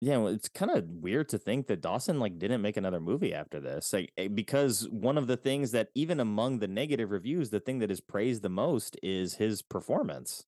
Yeah, 0.00 0.16
well, 0.16 0.28
it's 0.28 0.48
kind 0.48 0.70
of 0.70 0.88
weird 0.88 1.28
to 1.28 1.38
think 1.38 1.66
that 1.66 1.82
Dawson 1.82 2.18
like 2.18 2.38
didn't 2.38 2.62
make 2.62 2.76
another 2.76 3.00
movie 3.00 3.34
after 3.34 3.60
this. 3.60 3.92
Like 3.92 4.12
eh, 4.16 4.28
because 4.28 4.88
one 4.88 5.18
of 5.18 5.26
the 5.26 5.36
things 5.36 5.72
that 5.72 5.90
even 5.94 6.20
among 6.20 6.58
the 6.58 6.68
negative 6.68 7.10
reviews, 7.10 7.50
the 7.50 7.60
thing 7.60 7.80
that 7.80 7.90
is 7.90 8.00
praised 8.00 8.42
the 8.42 8.48
most 8.48 8.98
is 9.02 9.34
his 9.34 9.60
performance. 9.62 10.46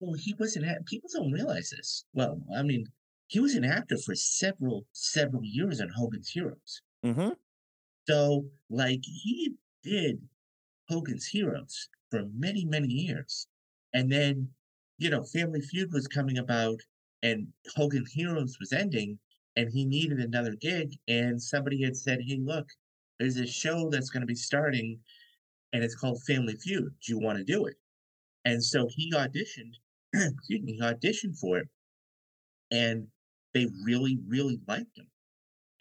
Well, 0.00 0.14
he 0.14 0.34
was 0.34 0.56
an 0.56 0.64
act- 0.64 0.86
people 0.86 1.10
don't 1.12 1.30
realize 1.32 1.70
this. 1.70 2.04
Well, 2.14 2.42
I 2.56 2.62
mean, 2.62 2.86
he 3.26 3.38
was 3.38 3.54
an 3.54 3.64
actor 3.64 3.96
for 3.98 4.14
several 4.14 4.86
several 4.92 5.44
years 5.44 5.80
on 5.80 5.90
Hogan's 5.90 6.30
Heroes. 6.30 6.82
Mm-hmm. 7.04 7.30
So, 8.08 8.46
like, 8.68 9.00
he 9.04 9.54
did 9.82 10.28
Hogan's 10.88 11.26
Heroes 11.26 11.88
for 12.10 12.24
many 12.34 12.64
many 12.64 12.88
years, 12.88 13.46
and 13.92 14.10
then 14.10 14.54
you 15.00 15.08
know, 15.10 15.22
Family 15.24 15.62
Feud 15.62 15.92
was 15.92 16.06
coming 16.06 16.38
about, 16.38 16.80
and 17.22 17.48
Hogan 17.76 18.06
Heroes 18.06 18.58
was 18.60 18.72
ending, 18.72 19.18
and 19.56 19.70
he 19.72 19.84
needed 19.84 20.20
another 20.20 20.56
gig, 20.56 20.94
and 21.08 21.42
somebody 21.42 21.82
had 21.82 21.96
said, 21.96 22.20
"Hey, 22.22 22.38
look, 22.40 22.68
there's 23.18 23.36
a 23.36 23.46
show 23.46 23.90
that's 23.90 24.10
going 24.10 24.22
to 24.22 24.26
be 24.26 24.34
starting, 24.34 25.00
and 25.72 25.84
it's 25.84 25.96
called 25.96 26.22
Family 26.24 26.56
Feud. 26.56 26.94
Do 27.04 27.12
you 27.12 27.18
want 27.18 27.38
to 27.38 27.44
do 27.44 27.66
it?" 27.66 27.76
And 28.44 28.64
so 28.64 28.88
he 28.90 29.12
auditioned. 29.12 29.74
excuse 30.14 30.62
me, 30.62 30.74
he 30.74 30.80
auditioned 30.80 31.38
for 31.38 31.58
it, 31.58 31.68
and 32.70 33.08
they 33.54 33.66
really, 33.84 34.18
really 34.26 34.60
liked 34.66 34.96
him. 34.96 35.06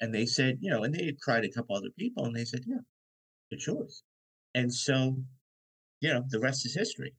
And 0.02 0.14
they 0.14 0.26
said, 0.26 0.58
you 0.62 0.72
know, 0.72 0.84
and 0.84 0.94
they 0.94 1.06
had 1.06 1.20
tried 1.20 1.46
a 1.46 1.52
couple 1.52 1.76
other 1.76 1.92
people, 1.98 2.26
and 2.26 2.36
they 2.36 2.46
said, 2.46 2.62
yeah, 2.66 2.80
it's 3.52 3.68
yours. 3.68 4.04
And 4.56 4.74
so, 4.74 5.18
you 6.02 6.14
know, 6.14 6.24
the 6.30 6.40
rest 6.40 6.66
is 6.66 6.76
history. 6.76 7.14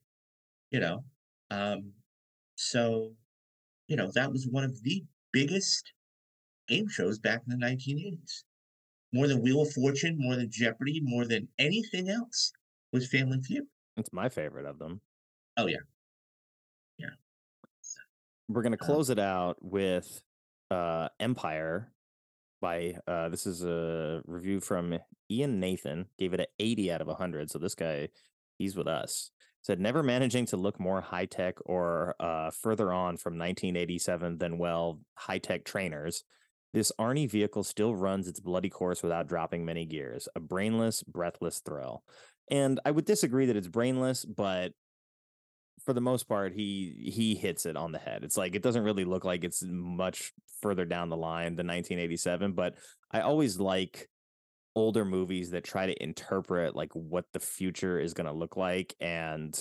You 0.71 0.79
know, 0.79 1.03
um, 1.51 1.93
so, 2.55 3.13
you 3.91 3.97
know, 3.97 4.09
that 4.15 4.31
was 4.31 4.47
one 4.47 4.63
of 4.63 4.81
the 4.83 5.03
biggest 5.33 5.91
game 6.69 6.87
shows 6.87 7.19
back 7.19 7.41
in 7.45 7.59
the 7.59 7.65
1980s. 7.65 8.43
More 9.11 9.27
than 9.27 9.41
Wheel 9.41 9.63
of 9.63 9.73
Fortune, 9.73 10.15
more 10.17 10.37
than 10.37 10.49
Jeopardy, 10.49 11.01
more 11.03 11.25
than 11.25 11.49
anything 11.59 12.09
else 12.09 12.53
was 12.93 13.09
Family 13.09 13.41
Feud. 13.41 13.65
It's 13.97 14.13
my 14.13 14.29
favorite 14.29 14.65
of 14.65 14.79
them. 14.79 15.01
Oh 15.57 15.67
yeah, 15.67 15.83
Yeah. 16.97 17.09
We're 18.47 18.61
gonna 18.61 18.77
Uh, 18.79 18.85
close 18.85 19.09
it 19.09 19.19
out 19.19 19.57
with 19.61 20.21
uh 20.69 21.09
Empire 21.19 21.91
by 22.61 22.95
uh 23.07 23.27
this 23.27 23.45
is 23.45 23.65
a 23.65 24.21
review 24.25 24.61
from 24.61 24.97
Ian 25.29 25.59
Nathan, 25.59 26.07
gave 26.17 26.33
it 26.33 26.39
an 26.39 26.45
80 26.59 26.93
out 26.93 27.01
of 27.01 27.07
100. 27.07 27.51
So 27.51 27.59
this 27.59 27.75
guy, 27.75 28.07
he's 28.57 28.77
with 28.77 28.87
us. 28.87 29.31
Said 29.61 29.79
never 29.79 30.01
managing 30.01 30.47
to 30.47 30.57
look 30.57 30.79
more 30.79 31.01
high 31.01 31.25
tech 31.25 31.55
or 31.65 32.15
uh 32.19 32.51
further 32.51 32.91
on 32.91 33.17
from 33.17 33.33
1987 33.33 34.37
than 34.37 34.57
well 34.57 34.99
high 35.15 35.37
tech 35.37 35.63
trainers. 35.63 36.23
This 36.73 36.91
Arnie 36.97 37.29
vehicle 37.29 37.63
still 37.63 37.95
runs 37.95 38.27
its 38.27 38.39
bloody 38.39 38.69
course 38.69 39.03
without 39.03 39.27
dropping 39.27 39.65
many 39.65 39.85
gears. 39.85 40.27
A 40.35 40.39
brainless, 40.39 41.03
breathless 41.03 41.59
thrill. 41.59 42.03
And 42.49 42.79
I 42.85 42.91
would 42.91 43.05
disagree 43.05 43.45
that 43.47 43.57
it's 43.57 43.67
brainless, 43.67 44.25
but 44.25 44.73
for 45.83 45.93
the 45.93 46.01
most 46.01 46.27
part, 46.27 46.53
he 46.53 47.11
he 47.13 47.35
hits 47.35 47.65
it 47.65 47.75
on 47.75 47.91
the 47.91 47.99
head. 47.99 48.23
It's 48.23 48.37
like 48.37 48.55
it 48.55 48.61
doesn't 48.61 48.83
really 48.83 49.05
look 49.05 49.25
like 49.25 49.43
it's 49.43 49.63
much 49.65 50.31
further 50.61 50.85
down 50.85 51.09
the 51.09 51.17
line 51.17 51.55
than 51.55 51.67
1987, 51.67 52.53
but 52.53 52.75
I 53.11 53.21
always 53.21 53.59
like 53.59 54.07
older 54.75 55.05
movies 55.05 55.51
that 55.51 55.63
try 55.63 55.85
to 55.85 56.03
interpret 56.03 56.75
like 56.75 56.91
what 56.93 57.25
the 57.33 57.39
future 57.39 57.99
is 57.99 58.13
going 58.13 58.27
to 58.27 58.33
look 58.33 58.57
like 58.57 58.95
and 58.99 59.57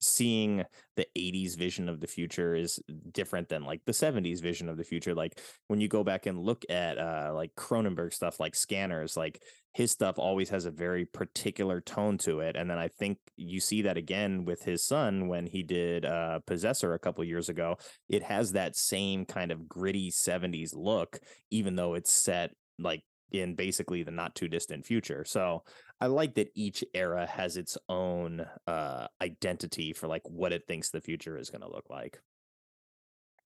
seeing 0.00 0.64
the 0.96 1.06
80s 1.16 1.56
vision 1.56 1.88
of 1.88 2.00
the 2.00 2.06
future 2.06 2.54
is 2.54 2.78
different 3.12 3.48
than 3.48 3.64
like 3.64 3.80
the 3.84 3.92
70s 3.92 4.40
vision 4.40 4.68
of 4.68 4.76
the 4.76 4.84
future. 4.84 5.14
Like 5.14 5.40
when 5.66 5.80
you 5.80 5.88
go 5.88 6.04
back 6.04 6.26
and 6.26 6.38
look 6.38 6.64
at 6.70 6.98
uh 6.98 7.32
like 7.34 7.54
cronenberg 7.56 8.12
stuff 8.12 8.38
like 8.40 8.54
scanners 8.54 9.16
like 9.16 9.42
his 9.74 9.90
stuff 9.90 10.18
always 10.18 10.50
has 10.50 10.64
a 10.66 10.70
very 10.70 11.04
particular 11.04 11.80
tone 11.80 12.18
to 12.18 12.40
it 12.40 12.56
and 12.56 12.68
then 12.70 12.78
i 12.78 12.88
think 12.88 13.18
you 13.36 13.60
see 13.60 13.82
that 13.82 13.96
again 13.96 14.44
with 14.44 14.62
his 14.62 14.84
son 14.84 15.28
when 15.28 15.46
he 15.46 15.62
did 15.62 16.04
uh 16.04 16.40
possessor 16.46 16.94
a 16.94 16.98
couple 16.98 17.22
years 17.24 17.48
ago. 17.48 17.76
It 18.08 18.22
has 18.22 18.52
that 18.52 18.76
same 18.76 19.24
kind 19.24 19.50
of 19.50 19.68
gritty 19.68 20.10
70s 20.10 20.74
look 20.74 21.18
even 21.50 21.76
though 21.76 21.94
it's 21.94 22.12
set 22.12 22.52
like 22.78 23.02
in 23.32 23.54
basically 23.54 24.02
the 24.02 24.10
not 24.10 24.34
too 24.34 24.48
distant 24.48 24.84
future 24.84 25.24
so 25.24 25.62
I 26.00 26.06
like 26.06 26.34
that 26.36 26.50
each 26.54 26.84
era 26.94 27.26
has 27.26 27.56
its 27.56 27.76
own 27.88 28.46
uh 28.66 29.08
identity 29.20 29.92
for 29.92 30.06
like 30.06 30.22
what 30.28 30.52
it 30.52 30.66
thinks 30.66 30.90
the 30.90 31.00
future 31.00 31.36
is 31.36 31.50
going 31.50 31.62
to 31.62 31.70
look 31.70 31.90
like. 31.90 32.20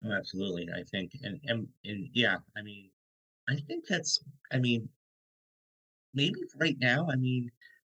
Oh, 0.05 0.11
absolutely. 0.11 0.67
I 0.75 0.83
think, 0.83 1.11
and, 1.23 1.39
and 1.45 1.67
and 1.85 2.09
yeah, 2.13 2.37
I 2.57 2.61
mean, 2.61 2.89
I 3.49 3.55
think 3.55 3.85
that's, 3.87 4.19
I 4.51 4.59
mean, 4.59 4.89
maybe 6.13 6.35
right 6.59 6.75
now, 6.79 7.07
I 7.09 7.15
mean, 7.15 7.49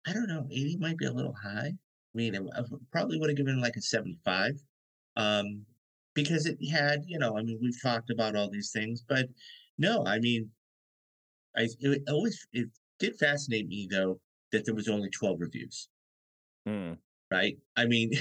I 0.06 0.14
don't 0.14 0.28
know, 0.28 0.46
80 0.52 0.78
might 0.78 0.98
be 0.98 1.06
a 1.06 1.12
little 1.12 1.36
high. 1.42 1.70
I 1.70 2.14
mean, 2.14 2.36
I, 2.36 2.62
probably 2.92 3.20
would 3.20 3.30
have 3.30 3.38
given 3.38 3.62
like 3.62 3.78
a 3.78 3.82
75. 3.82 4.62
Um, 5.16 5.66
because 6.14 6.46
it 6.46 6.58
had, 6.70 7.04
you 7.08 7.18
know, 7.18 7.38
I 7.38 7.44
mean, 7.44 7.58
we've 7.62 7.82
talked 7.82 8.10
about 8.10 8.36
all 8.36 8.50
these 8.50 8.72
things, 8.72 9.04
but 9.08 9.28
no, 9.78 10.06
I 10.06 10.20
mean, 10.20 10.50
I 11.56 11.68
it 11.80 12.04
always 12.10 12.46
it 12.54 12.70
did 13.00 13.16
fascinate 13.18 13.68
me 13.68 13.88
though 13.90 14.20
that 14.52 14.66
there 14.66 14.76
was 14.76 14.88
only 14.88 15.10
12 15.10 15.40
reviews, 15.40 15.90
Hmm. 16.66 16.94
right? 17.32 17.58
I 17.76 17.86
mean, 17.86 18.12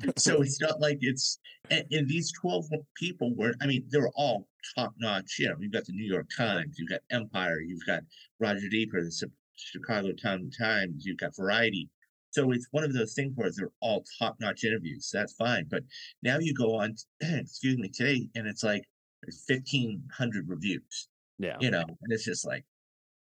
so 0.16 0.42
it's 0.42 0.60
not 0.60 0.80
like 0.80 0.98
it's 1.00 1.38
and, 1.70 1.84
and 1.92 2.08
these 2.08 2.32
12 2.32 2.66
people 2.96 3.34
were 3.36 3.54
i 3.62 3.66
mean 3.66 3.84
they 3.92 3.98
were 3.98 4.10
all 4.16 4.48
top 4.76 4.92
notch 4.98 5.36
you 5.38 5.48
know 5.48 5.54
you've 5.60 5.72
got 5.72 5.84
the 5.84 5.92
new 5.92 6.04
york 6.04 6.26
times 6.36 6.76
you've 6.76 6.88
got 6.88 7.00
empire 7.10 7.60
you've 7.60 7.86
got 7.86 8.02
roger 8.40 8.68
deeper 8.68 9.00
the 9.00 9.30
chicago 9.54 10.12
town 10.12 10.50
times 10.58 11.04
you've 11.06 11.18
got 11.18 11.36
variety 11.36 11.88
so 12.30 12.50
it's 12.50 12.66
one 12.72 12.82
of 12.82 12.92
those 12.92 13.14
things 13.14 13.32
where 13.36 13.50
they're 13.56 13.70
all 13.80 14.04
top 14.18 14.34
notch 14.40 14.64
interviews 14.64 15.08
that's 15.12 15.34
fine 15.34 15.64
but 15.70 15.82
now 16.22 16.38
you 16.40 16.52
go 16.52 16.74
on 16.76 16.94
excuse 17.20 17.78
me 17.78 17.88
today 17.88 18.28
and 18.34 18.48
it's 18.48 18.64
like 18.64 18.82
there's 19.22 19.44
1500 19.48 20.48
reviews 20.48 21.08
Yeah. 21.38 21.58
you 21.60 21.70
know 21.70 21.84
and 22.02 22.12
it's 22.12 22.24
just 22.24 22.44
like 22.44 22.64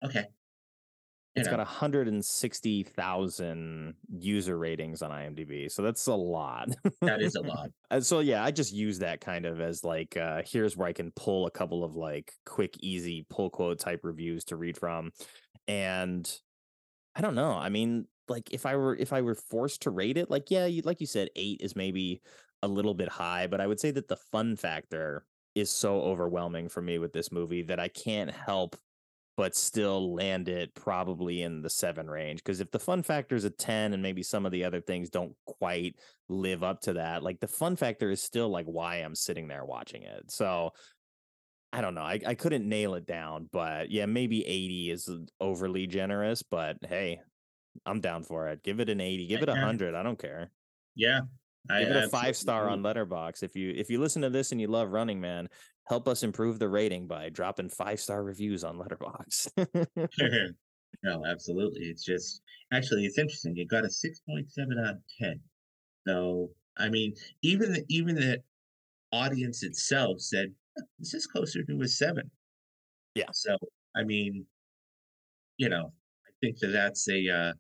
okay 0.04 0.26
you 1.36 1.42
It's 1.42 1.44
know, 1.44 1.50
got 1.50 1.58
160,000 1.58 3.96
user 4.10 4.58
ratings 4.58 5.02
on 5.02 5.12
IMDb. 5.12 5.72
So 5.72 5.82
that's 5.82 6.06
a 6.08 6.14
lot. 6.14 6.70
that 7.06 7.22
is 7.22 7.36
a 7.36 7.42
lot 7.44 7.70
Uh, 7.90 8.02
so 8.02 8.20
yeah, 8.20 8.44
I 8.44 8.52
just 8.52 8.74
use 8.74 9.00
that 9.00 9.22
kind 9.22 9.46
of 9.46 9.62
as 9.62 9.84
like 9.84 10.16
uh 10.18 10.42
here's 10.46 10.78
where 10.78 10.88
I 10.88 10.94
can 10.94 11.12
pull 11.12 11.48
a 11.48 11.52
couple 11.52 11.84
of 11.84 11.96
like 11.96 12.34
quick 12.46 12.76
easy 12.82 13.26
pull 13.30 13.50
quote 13.50 13.80
type 13.80 14.02
reviews 14.04 14.44
to 14.46 14.56
read 14.58 14.78
from. 14.78 15.12
And 15.68 16.30
I 17.16 17.22
don't 17.22 17.36
know. 17.36 17.54
I 17.54 17.70
mean, 17.70 18.08
like 18.30 18.52
if 18.54 18.66
I 18.66 18.76
were 18.76 18.96
if 18.96 19.14
I 19.14 19.22
were 19.22 19.36
forced 19.36 19.84
to 19.84 19.92
rate 19.92 20.18
it, 20.18 20.30
like 20.32 20.50
yeah, 20.52 20.66
you 20.66 20.82
like 20.84 21.02
you 21.02 21.08
said 21.08 21.30
8 21.36 21.62
is 21.62 21.76
maybe 21.76 22.22
a 22.64 22.68
little 22.68 22.94
bit 22.94 23.10
high, 23.10 23.48
but 23.48 23.62
I 23.62 23.68
would 23.68 23.80
say 23.80 23.92
that 23.92 24.08
the 24.08 24.18
fun 24.18 24.56
factor 24.56 25.26
is 25.56 25.70
so 25.70 26.02
overwhelming 26.02 26.70
for 26.70 26.82
me 26.82 26.98
with 27.00 27.14
this 27.14 27.32
movie 27.32 27.62
that 27.64 27.80
I 27.80 27.88
can't 27.90 28.32
help 28.32 28.76
but 29.36 29.56
still 29.56 30.14
land 30.14 30.48
it 30.48 30.74
probably 30.76 31.42
in 31.42 31.62
the 31.62 31.70
7 31.70 32.10
range 32.10 32.44
because 32.44 32.60
if 32.60 32.70
the 32.72 32.80
fun 32.80 33.02
factor 33.02 33.36
is 33.36 33.46
a 33.46 33.50
10 33.50 33.94
and 33.94 34.04
maybe 34.04 34.22
some 34.22 34.46
of 34.46 34.52
the 34.52 34.64
other 34.64 34.82
things 34.82 35.10
don't 35.10 35.34
quite 35.46 35.96
live 36.30 36.64
up 36.64 36.82
to 36.82 36.94
that, 36.94 37.24
like 37.24 37.40
the 37.40 37.48
fun 37.48 37.76
factor 37.76 38.12
is 38.12 38.22
still 38.22 38.50
like 38.50 38.66
why 38.66 38.98
I'm 38.98 39.16
sitting 39.16 39.48
there 39.48 39.66
watching 39.66 40.04
it. 40.04 40.32
So 40.32 40.72
I 41.72 41.82
don't 41.82 41.96
know. 41.96 42.04
I, 42.04 42.20
I 42.26 42.36
couldn't 42.36 42.70
nail 42.70 42.94
it 42.94 43.08
down, 43.08 43.50
but 43.52 43.90
yeah, 43.90 44.06
maybe 44.06 44.46
80 44.46 44.92
is 44.92 45.10
uh, 45.10 45.18
overly 45.42 45.88
generous, 45.88 46.44
but 46.44 46.78
hey, 46.88 47.20
I'm 47.88 48.02
down 48.02 48.24
for 48.24 48.50
it. 48.50 48.64
Give 48.64 48.80
it 48.80 48.90
an 48.90 49.02
80, 49.02 49.26
give 49.28 49.42
it 49.42 49.50
a 49.50 49.54
100. 49.54 49.96
I 49.96 50.04
don't 50.04 50.20
care. 50.20 50.52
yeah 50.96 51.22
I 51.70 51.80
Give 51.80 51.92
it 51.92 52.04
a 52.04 52.10
five 52.10 52.36
star 52.36 52.70
on 52.70 52.82
Letterboxd. 52.82 53.44
If 53.44 53.56
you 53.56 53.74
if 53.76 53.90
you 53.90 54.00
listen 54.00 54.22
to 54.24 54.30
this 54.30 54.52
and 54.52 54.60
you 54.60 54.68
love 54.68 54.92
Running 54.92 55.22
Man, 55.22 55.48
help 55.88 56.08
us 56.08 56.24
improve 56.24 56.60
the 56.60 56.70
rating 56.70 57.08
by 57.08 57.30
dropping 57.30 57.70
five 57.70 58.00
star 58.00 58.24
reviews 58.24 58.64
on 58.64 58.78
Letterboxd. 58.78 60.56
No, 61.02 61.26
absolutely. 61.26 61.86
It's 61.86 62.04
just 62.04 62.42
actually 62.72 63.06
it's 63.06 63.18
interesting. 63.18 63.58
It 63.58 63.68
got 63.68 63.84
a 63.84 63.88
6.7 63.88 64.88
out 64.88 64.96
of 64.96 65.02
10. 65.20 65.40
So, 66.08 66.52
I 66.78 66.90
mean, 66.90 67.14
even 67.42 67.74
the 67.74 67.84
even 67.90 68.16
the 68.16 68.42
audience 69.12 69.64
itself 69.64 70.22
said 70.22 70.54
this 71.00 71.14
is 71.14 71.28
closer 71.28 71.64
to 71.64 71.82
a 71.82 71.88
7. 71.88 72.30
Yeah. 73.16 73.26
So, 73.32 73.58
I 73.96 74.04
mean, 74.04 74.46
you 75.58 75.70
know, 75.70 75.94
I 76.28 76.32
think 76.42 76.60
that 76.60 76.68
that's 76.68 77.08
a 77.10 77.30
uh 77.30 77.54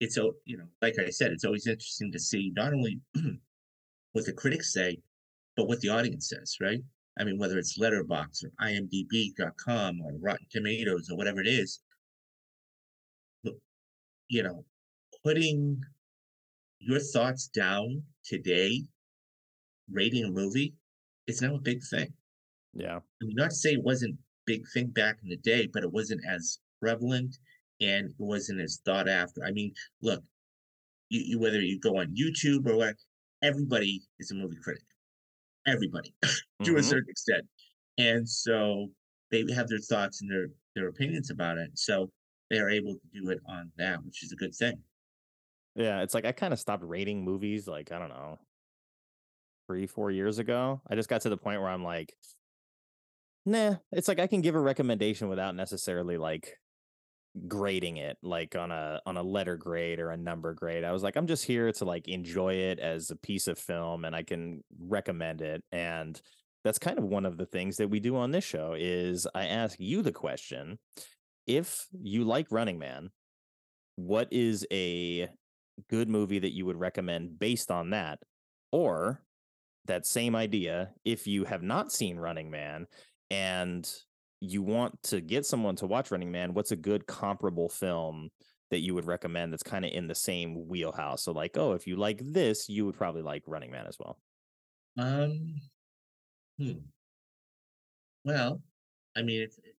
it's 0.00 0.16
a 0.16 0.30
you 0.44 0.56
know, 0.56 0.66
like 0.82 0.98
I 0.98 1.10
said, 1.10 1.32
it's 1.32 1.44
always 1.44 1.66
interesting 1.66 2.10
to 2.12 2.18
see 2.18 2.52
not 2.56 2.72
only 2.72 3.00
what 4.12 4.26
the 4.26 4.32
critics 4.32 4.72
say, 4.72 4.98
but 5.56 5.68
what 5.68 5.80
the 5.80 5.88
audience 5.88 6.28
says, 6.28 6.56
right? 6.60 6.80
I 7.18 7.24
mean, 7.24 7.38
whether 7.38 7.58
it's 7.58 7.78
Letterboxd 7.78 8.44
or 8.44 8.52
IMDb.com 8.60 10.00
or 10.02 10.12
Rotten 10.20 10.46
Tomatoes 10.50 11.10
or 11.10 11.16
whatever 11.16 11.40
it 11.40 11.48
is, 11.48 11.80
you 14.28 14.42
know, 14.42 14.64
putting 15.24 15.82
your 16.78 17.00
thoughts 17.00 17.48
down 17.48 18.02
today, 18.24 18.82
rating 19.90 20.24
a 20.24 20.30
movie, 20.30 20.74
it's 21.26 21.42
now 21.42 21.56
a 21.56 21.60
big 21.60 21.80
thing. 21.90 22.12
Yeah. 22.74 22.96
I 22.96 23.24
mean, 23.24 23.34
not 23.36 23.50
to 23.50 23.56
say 23.56 23.72
it 23.72 23.82
wasn't 23.82 24.16
big 24.46 24.64
thing 24.72 24.88
back 24.88 25.18
in 25.22 25.28
the 25.28 25.36
day, 25.38 25.68
but 25.72 25.82
it 25.82 25.92
wasn't 25.92 26.20
as 26.28 26.58
prevalent 26.80 27.36
and 27.80 28.10
it 28.10 28.16
wasn't 28.18 28.60
as 28.60 28.80
thought 28.84 29.08
after. 29.08 29.44
I 29.44 29.50
mean, 29.50 29.72
look, 30.02 30.22
you, 31.08 31.20
you 31.24 31.38
whether 31.38 31.60
you 31.60 31.80
go 31.80 31.98
on 31.98 32.14
YouTube 32.14 32.66
or 32.66 32.76
what, 32.76 32.96
everybody 33.42 34.02
is 34.18 34.30
a 34.30 34.34
movie 34.34 34.58
critic. 34.62 34.84
Everybody, 35.68 36.14
to 36.64 36.76
a 36.76 36.82
Mhm. 36.82 36.82
certain 36.82 37.10
extent, 37.10 37.46
and 37.98 38.28
so 38.28 38.88
they 39.30 39.44
have 39.54 39.68
their 39.68 39.78
thoughts 39.80 40.22
and 40.22 40.30
their 40.30 40.48
their 40.74 40.88
opinions 40.88 41.30
about 41.30 41.58
it. 41.58 41.70
So 41.78 42.12
they 42.50 42.58
are 42.60 42.70
able 42.70 42.94
to 42.94 43.06
do 43.12 43.30
it 43.30 43.40
on 43.46 43.72
that, 43.78 44.04
which 44.04 44.22
is 44.24 44.32
a 44.32 44.36
good 44.36 44.54
thing. 44.54 44.84
Yeah, 45.74 46.02
it's 46.02 46.14
like 46.14 46.24
I 46.24 46.32
kind 46.32 46.52
of 46.52 46.58
stopped 46.60 46.82
rating 46.84 47.24
movies 47.24 47.68
like, 47.68 47.92
I 47.92 47.98
don't 47.98 48.08
know, 48.08 48.38
three, 49.66 49.86
four 49.86 50.10
years 50.10 50.38
ago. 50.38 50.80
I 50.88 50.94
just 50.94 51.08
got 51.08 51.22
to 51.22 51.28
the 51.28 51.36
point 51.36 51.60
where 51.60 51.70
I'm 51.70 51.84
like, 51.84 52.14
nah, 53.44 53.76
it's 53.92 54.08
like 54.08 54.18
I 54.18 54.26
can 54.26 54.40
give 54.40 54.54
a 54.54 54.60
recommendation 54.60 55.28
without 55.28 55.54
necessarily 55.54 56.18
like 56.18 56.58
grading 57.46 57.98
it 57.98 58.16
like 58.22 58.56
on 58.56 58.70
a 58.70 59.00
on 59.06 59.16
a 59.16 59.22
letter 59.22 59.56
grade 59.56 60.00
or 60.00 60.10
a 60.10 60.16
number 60.16 60.54
grade. 60.54 60.84
I 60.84 60.92
was 60.92 61.02
like, 61.02 61.16
I'm 61.16 61.26
just 61.26 61.44
here 61.44 61.70
to 61.72 61.84
like 61.84 62.08
enjoy 62.08 62.54
it 62.54 62.78
as 62.78 63.10
a 63.10 63.16
piece 63.16 63.46
of 63.46 63.58
film 63.58 64.04
and 64.04 64.14
I 64.14 64.22
can 64.22 64.62
recommend 64.80 65.42
it. 65.42 65.62
And 65.70 66.20
that's 66.64 66.78
kind 66.78 66.98
of 66.98 67.04
one 67.04 67.26
of 67.26 67.36
the 67.36 67.46
things 67.46 67.76
that 67.76 67.90
we 67.90 68.00
do 68.00 68.16
on 68.16 68.30
this 68.30 68.44
show 68.44 68.74
is 68.76 69.26
I 69.34 69.46
ask 69.46 69.78
you 69.78 70.02
the 70.02 70.12
question, 70.12 70.78
if 71.46 71.86
you 71.92 72.24
like 72.24 72.50
Running 72.50 72.78
Man, 72.78 73.10
what 73.96 74.28
is 74.32 74.66
a 74.72 75.28
good 75.88 76.08
movie 76.08 76.38
that 76.38 76.54
you 76.54 76.66
would 76.66 76.78
recommend 76.78 77.38
based 77.38 77.70
on 77.70 77.90
that? 77.90 78.18
Or 78.70 79.22
that 79.86 80.06
same 80.06 80.36
idea, 80.36 80.90
if 81.04 81.26
you 81.26 81.44
have 81.44 81.62
not 81.62 81.92
seen 81.92 82.18
Running 82.18 82.50
Man 82.50 82.86
and 83.30 83.90
you 84.40 84.62
want 84.62 85.02
to 85.04 85.20
get 85.20 85.46
someone 85.46 85.76
to 85.76 85.86
watch 85.86 86.10
Running 86.10 86.30
Man, 86.30 86.54
what's 86.54 86.72
a 86.72 86.76
good 86.76 87.06
comparable 87.06 87.68
film 87.68 88.30
that 88.70 88.80
you 88.80 88.94
would 88.94 89.06
recommend 89.06 89.52
that's 89.52 89.62
kind 89.62 89.84
of 89.84 89.92
in 89.92 90.06
the 90.06 90.14
same 90.14 90.68
wheelhouse? 90.68 91.24
So, 91.24 91.32
like, 91.32 91.56
oh, 91.56 91.72
if 91.72 91.86
you 91.86 91.96
like 91.96 92.20
this, 92.24 92.68
you 92.68 92.86
would 92.86 92.96
probably 92.96 93.22
like 93.22 93.42
Running 93.46 93.70
Man 93.70 93.86
as 93.86 93.96
well. 93.98 94.18
Um, 94.98 95.56
hmm. 96.58 96.78
Well, 98.24 98.62
I 99.16 99.22
mean, 99.22 99.42
it's, 99.42 99.58
it- 99.58 99.74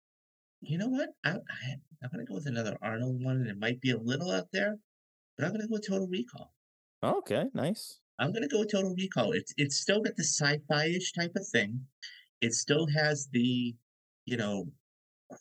you 0.62 0.78
know 0.78 0.88
what? 0.90 1.10
I, 1.24 1.32
I 1.32 1.76
I'm 2.04 2.10
gonna 2.12 2.26
go 2.26 2.36
with 2.36 2.48
another 2.48 2.78
Arnold 2.82 3.24
one, 3.24 3.38
and 3.38 3.48
it 3.48 3.58
might 3.58 3.80
be 3.82 3.92
a 3.92 3.98
little 3.98 4.32
out 4.32 4.52
there, 4.52 4.78
but 5.38 5.46
I'm 5.46 5.52
gonna 5.54 5.68
go 5.68 5.74
with 5.76 5.88
Total 5.88 6.08
Recall. 6.08 6.54
Okay, 7.04 7.46
nice. 7.54 8.02
I'm 8.20 8.34
gonna 8.34 8.48
go 8.50 8.60
with 8.60 8.72
Total 8.72 8.94
Recall. 8.96 9.32
It's 9.34 9.54
it's 9.58 9.78
still 9.80 10.02
got 10.02 10.18
the 10.18 10.24
sci-fi-ish 10.24 11.14
type 11.14 11.32
of 11.38 11.48
thing. 11.48 11.88
It 12.42 12.54
still 12.54 12.88
has 12.88 13.28
the, 13.32 13.76
you 14.30 14.38
know, 14.38 14.66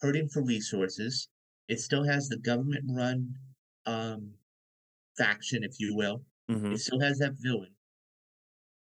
hurting 0.03 0.29
for 0.31 0.43
resources. 0.45 1.29
It 1.69 1.81
still 1.81 2.05
has 2.05 2.29
the 2.29 2.39
government-run 2.39 3.35
um 3.87 4.35
faction, 5.19 5.65
if 5.65 5.81
you 5.81 5.95
will. 5.97 6.25
hmm 6.49 6.73
It 6.73 6.79
still 6.81 7.01
has 7.01 7.19
that 7.19 7.35
villain, 7.39 7.75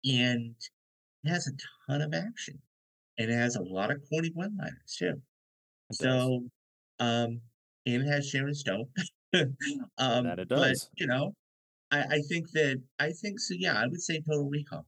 and 0.05 0.55
it 1.25 1.29
has 1.31 1.49
a 1.49 1.53
ton 1.89 2.03
of 2.03 2.15
action, 2.15 2.61
and 3.19 3.31
it 3.31 3.35
has 3.35 3.57
a 3.57 3.63
lot 3.63 3.91
of 3.91 4.03
corny 4.09 4.31
one-liners 4.35 4.97
too. 4.99 5.23
It 5.91 5.99
does. 5.99 5.99
So, 5.99 6.51
um, 7.01 7.41
and 7.87 8.03
it 8.03 8.07
has 8.07 8.29
Sharon 8.29 8.55
Stone. 8.55 8.87
um, 9.99 10.25
That 10.25 10.39
it 10.41 10.49
but 10.49 10.71
does. 10.73 10.91
you 10.97 11.07
know, 11.07 11.35
I, 11.91 12.03
I 12.03 12.21
think 12.29 12.51
that 12.53 12.83
I 12.99 13.13
think 13.13 13.41
so. 13.41 13.55
Yeah, 13.59 13.75
I 13.81 13.87
would 13.87 14.01
say 14.03 14.21
Total 14.21 14.49
Recall. 14.49 14.87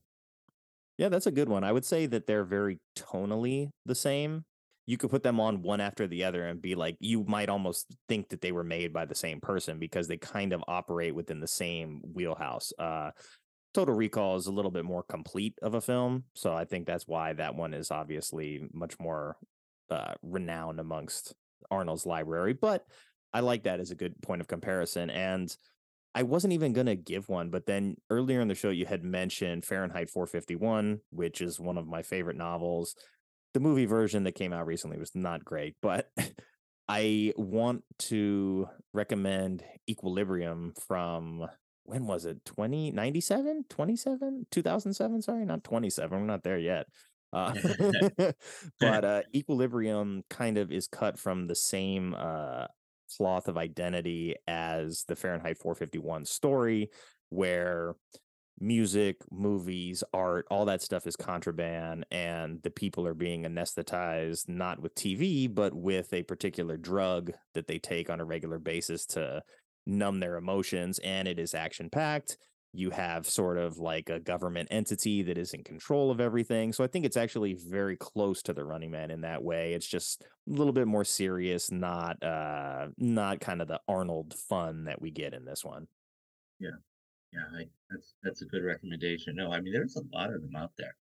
Yeah, 0.97 1.09
that's 1.09 1.27
a 1.27 1.31
good 1.31 1.49
one. 1.49 1.63
I 1.63 1.71
would 1.71 1.85
say 1.85 2.05
that 2.07 2.27
they're 2.27 2.43
very 2.43 2.77
tonally 2.97 3.69
the 3.85 3.95
same. 3.95 4.43
You 4.89 4.97
could 4.97 5.11
put 5.11 5.21
them 5.21 5.39
on 5.39 5.61
one 5.61 5.81
after 5.81 6.07
the 6.07 6.23
other 6.23 6.47
and 6.47 6.59
be 6.59 6.73
like, 6.73 6.97
you 6.99 7.23
might 7.25 7.47
almost 7.47 7.95
think 8.07 8.29
that 8.29 8.41
they 8.41 8.51
were 8.51 8.63
made 8.63 8.91
by 8.91 9.05
the 9.05 9.13
same 9.13 9.39
person 9.39 9.77
because 9.77 10.07
they 10.07 10.17
kind 10.17 10.51
of 10.51 10.63
operate 10.67 11.13
within 11.13 11.39
the 11.39 11.47
same 11.47 12.01
wheelhouse. 12.11 12.73
Uh, 12.79 13.11
Total 13.75 13.93
Recall 13.93 14.37
is 14.37 14.47
a 14.47 14.51
little 14.51 14.71
bit 14.71 14.85
more 14.85 15.03
complete 15.03 15.53
of 15.61 15.75
a 15.75 15.81
film. 15.81 16.23
So 16.33 16.55
I 16.55 16.65
think 16.65 16.87
that's 16.87 17.07
why 17.07 17.33
that 17.33 17.53
one 17.53 17.75
is 17.75 17.91
obviously 17.91 18.67
much 18.73 18.99
more 18.99 19.37
uh, 19.91 20.15
renowned 20.23 20.79
amongst 20.79 21.35
Arnold's 21.69 22.07
library. 22.07 22.53
But 22.53 22.83
I 23.31 23.41
like 23.41 23.65
that 23.65 23.79
as 23.79 23.91
a 23.91 23.95
good 23.95 24.19
point 24.23 24.41
of 24.41 24.47
comparison. 24.47 25.11
And 25.11 25.55
I 26.15 26.23
wasn't 26.23 26.53
even 26.53 26.73
going 26.73 26.87
to 26.87 26.95
give 26.95 27.29
one, 27.29 27.51
but 27.51 27.67
then 27.67 27.95
earlier 28.09 28.41
in 28.41 28.47
the 28.47 28.55
show, 28.55 28.71
you 28.71 28.87
had 28.87 29.03
mentioned 29.03 29.65
Fahrenheit 29.65 30.09
451, 30.09 31.01
which 31.11 31.41
is 31.41 31.59
one 31.59 31.77
of 31.77 31.85
my 31.85 32.01
favorite 32.01 32.37
novels. 32.37 32.95
The 33.53 33.59
movie 33.59 33.85
version 33.85 34.23
that 34.23 34.35
came 34.35 34.53
out 34.53 34.67
recently 34.67 34.97
was 34.97 35.11
not 35.15 35.43
great, 35.43 35.75
but 35.81 36.09
I 36.87 37.33
want 37.37 37.83
to 37.99 38.67
recommend 38.93 39.63
Equilibrium 39.87 40.73
from 40.87 41.47
when 41.89 42.05
was 42.05 42.25
it? 42.25 42.45
20 42.45 42.91
97 42.91 43.65
27 43.67 44.45
2007 44.51 45.21
sorry 45.23 45.45
not 45.45 45.63
27 45.63 46.19
we're 46.19 46.25
not 46.25 46.43
there 46.43 46.59
yet. 46.59 46.85
Uh, 47.33 47.53
but 48.79 49.05
uh, 49.05 49.21
equilibrium 49.35 50.23
kind 50.29 50.57
of 50.57 50.71
is 50.71 50.87
cut 50.87 51.19
from 51.19 51.47
the 51.47 51.55
same 51.55 52.15
uh, 52.17 52.65
cloth 53.17 53.47
of 53.47 53.57
identity 53.57 54.35
as 54.47 55.03
the 55.07 55.15
fahrenheit 55.15 55.57
451 55.57 56.25
story 56.25 56.89
where 57.29 57.95
music 58.59 59.17
movies 59.31 60.03
art 60.13 60.45
all 60.49 60.65
that 60.65 60.81
stuff 60.81 61.07
is 61.07 61.15
contraband 61.15 62.05
and 62.11 62.61
the 62.63 62.69
people 62.69 63.07
are 63.07 63.13
being 63.13 63.43
anesthetized 63.43 64.49
not 64.49 64.81
with 64.81 64.93
tv 64.95 65.53
but 65.53 65.73
with 65.73 66.13
a 66.13 66.23
particular 66.23 66.77
drug 66.77 67.31
that 67.53 67.67
they 67.67 67.79
take 67.79 68.09
on 68.09 68.19
a 68.19 68.25
regular 68.25 68.59
basis 68.59 69.05
to 69.05 69.41
numb 69.85 70.19
their 70.19 70.35
emotions 70.35 70.99
and 70.99 71.27
it 71.27 71.39
is 71.39 71.53
action 71.53 71.89
packed 71.89 72.37
you 72.71 72.91
have 72.91 73.25
sort 73.25 73.57
of 73.57 73.79
like 73.79 74.09
a 74.09 74.19
government 74.19 74.67
entity 74.69 75.23
that 75.23 75.37
is 75.37 75.53
in 75.53 75.63
control 75.63 76.11
of 76.11 76.19
everything 76.19 76.71
so 76.71 76.83
i 76.83 76.87
think 76.87 77.05
it's 77.05 77.17
actually 77.17 77.55
very 77.67 77.95
close 77.97 78.43
to 78.43 78.53
the 78.53 78.63
running 78.63 78.91
man 78.91 79.11
in 79.11 79.21
that 79.21 79.43
way. 79.43 79.73
It's 79.73 79.87
just 79.87 80.23
a 80.23 80.51
little 80.51 80.73
bit 80.73 80.87
more 80.87 81.05
serious 81.05 81.71
not 81.71 82.21
uh 82.23 82.87
not 82.97 83.39
kind 83.39 83.61
of 83.61 83.67
the 83.67 83.79
arnold 83.87 84.33
fun 84.33 84.85
that 84.85 85.01
we 85.01 85.11
get 85.11 85.33
in 85.33 85.45
this 85.45 85.63
one. 85.63 85.87
Yeah, 86.59 86.77
I, 87.35 87.63
that's 87.89 88.15
that's 88.23 88.41
a 88.41 88.45
good 88.45 88.63
recommendation. 88.63 89.35
No, 89.35 89.51
I 89.51 89.61
mean 89.61 89.73
there's 89.73 89.95
a 89.95 90.15
lot 90.15 90.33
of 90.33 90.41
them 90.41 90.55
out 90.55 90.71
there, 90.77 90.95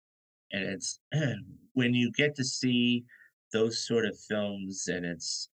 and 0.52 0.64
it's 0.64 1.00
when 1.74 1.94
you 1.94 2.10
get 2.12 2.34
to 2.36 2.44
see 2.44 3.04
those 3.52 3.86
sort 3.86 4.06
of 4.06 4.18
films, 4.28 4.88
and 4.88 5.04
it's 5.06 5.48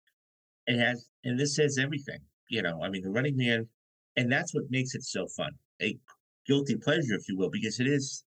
it 0.67 0.77
has 0.77 1.07
and 1.23 1.39
this 1.39 1.57
has 1.57 1.77
everything. 1.77 2.19
You 2.49 2.61
know, 2.61 2.81
I 2.83 2.89
mean 2.89 3.03
the 3.03 3.09
Running 3.09 3.37
Man, 3.37 3.67
and 4.15 4.31
that's 4.31 4.53
what 4.53 4.69
makes 4.69 4.95
it 4.95 5.03
so 5.03 5.27
fun. 5.35 5.51
A 5.81 5.97
guilty 6.45 6.75
pleasure, 6.75 7.13
if 7.13 7.27
you 7.27 7.37
will, 7.37 7.49
because 7.49 7.79
it 7.79 7.87
is. 7.87 8.23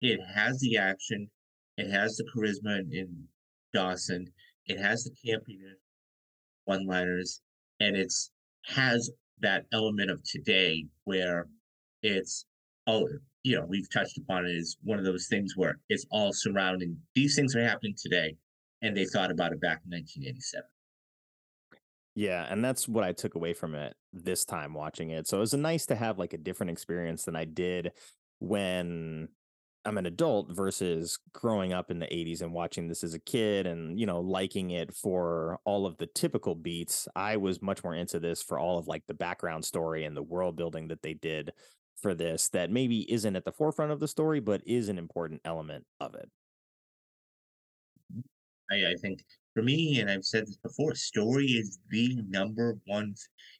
It 0.00 0.20
has 0.32 0.60
the 0.60 0.76
action, 0.76 1.28
it 1.76 1.90
has 1.90 2.16
the 2.16 2.24
charisma 2.32 2.78
in, 2.78 2.92
in 2.92 3.28
Dawson, 3.74 4.32
it 4.66 4.78
has 4.78 5.02
the 5.02 5.10
campiness, 5.10 5.74
one-liners, 6.66 7.40
and 7.80 7.96
it's 7.96 8.30
has 8.66 9.10
that 9.40 9.64
element 9.72 10.10
of 10.10 10.22
today 10.22 10.86
where 11.02 11.48
it's 12.02 12.46
oh 12.86 13.08
you 13.42 13.56
know 13.56 13.64
we've 13.68 13.90
touched 13.90 14.18
upon 14.18 14.46
it 14.46 14.50
is 14.50 14.76
one 14.82 14.98
of 14.98 15.04
those 15.04 15.26
things 15.26 15.54
where 15.56 15.78
it's 15.88 16.06
all 16.10 16.32
surrounding 16.32 16.96
these 17.14 17.34
things 17.34 17.54
are 17.56 17.62
happening 17.62 17.94
today 17.96 18.34
and 18.82 18.96
they 18.96 19.04
thought 19.04 19.30
about 19.30 19.52
it 19.52 19.60
back 19.60 19.80
in 19.84 19.90
1987 19.90 20.64
Yeah, 22.14 22.46
and 22.50 22.64
that's 22.64 22.88
what 22.88 23.04
I 23.04 23.12
took 23.12 23.34
away 23.34 23.54
from 23.54 23.74
it 23.74 23.94
this 24.12 24.44
time 24.44 24.74
watching 24.74 25.10
it. 25.10 25.28
So 25.28 25.36
it 25.36 25.40
was 25.40 25.54
nice 25.54 25.86
to 25.86 25.96
have 25.96 26.18
like 26.18 26.32
a 26.32 26.38
different 26.38 26.70
experience 26.70 27.24
than 27.24 27.36
I 27.36 27.44
did 27.44 27.92
when 28.40 29.28
I'm 29.84 29.98
an 29.98 30.06
adult 30.06 30.54
versus 30.54 31.18
growing 31.32 31.72
up 31.72 31.90
in 31.90 31.98
the 31.98 32.06
80s 32.06 32.42
and 32.42 32.52
watching 32.52 32.88
this 32.88 33.04
as 33.04 33.14
a 33.14 33.20
kid 33.20 33.66
and, 33.66 33.98
you 33.98 34.06
know, 34.06 34.20
liking 34.20 34.70
it 34.70 34.92
for 34.94 35.60
all 35.64 35.86
of 35.86 35.96
the 35.96 36.06
typical 36.06 36.54
beats. 36.54 37.08
I 37.14 37.36
was 37.36 37.62
much 37.62 37.84
more 37.84 37.94
into 37.94 38.18
this 38.18 38.42
for 38.42 38.58
all 38.58 38.78
of 38.78 38.88
like 38.88 39.06
the 39.06 39.14
background 39.14 39.64
story 39.64 40.04
and 40.04 40.16
the 40.16 40.22
world 40.22 40.56
building 40.56 40.88
that 40.88 41.02
they 41.02 41.14
did 41.14 41.52
for 42.00 42.14
this 42.14 42.48
that 42.48 42.70
maybe 42.70 43.10
isn't 43.12 43.36
at 43.36 43.44
the 43.44 43.52
forefront 43.52 43.92
of 43.92 44.00
the 44.00 44.08
story, 44.08 44.40
but 44.40 44.62
is 44.66 44.88
an 44.88 44.98
important 44.98 45.40
element 45.44 45.84
of 46.00 46.14
it. 46.14 46.30
Mm-hmm. 48.12 48.20
I, 48.70 48.92
I 48.92 48.94
think 48.96 49.24
for 49.54 49.62
me, 49.62 50.00
and 50.00 50.10
I've 50.10 50.24
said 50.24 50.46
this 50.46 50.58
before, 50.58 50.94
story 50.94 51.46
is 51.46 51.78
the 51.90 52.22
number 52.28 52.78
one. 52.86 53.14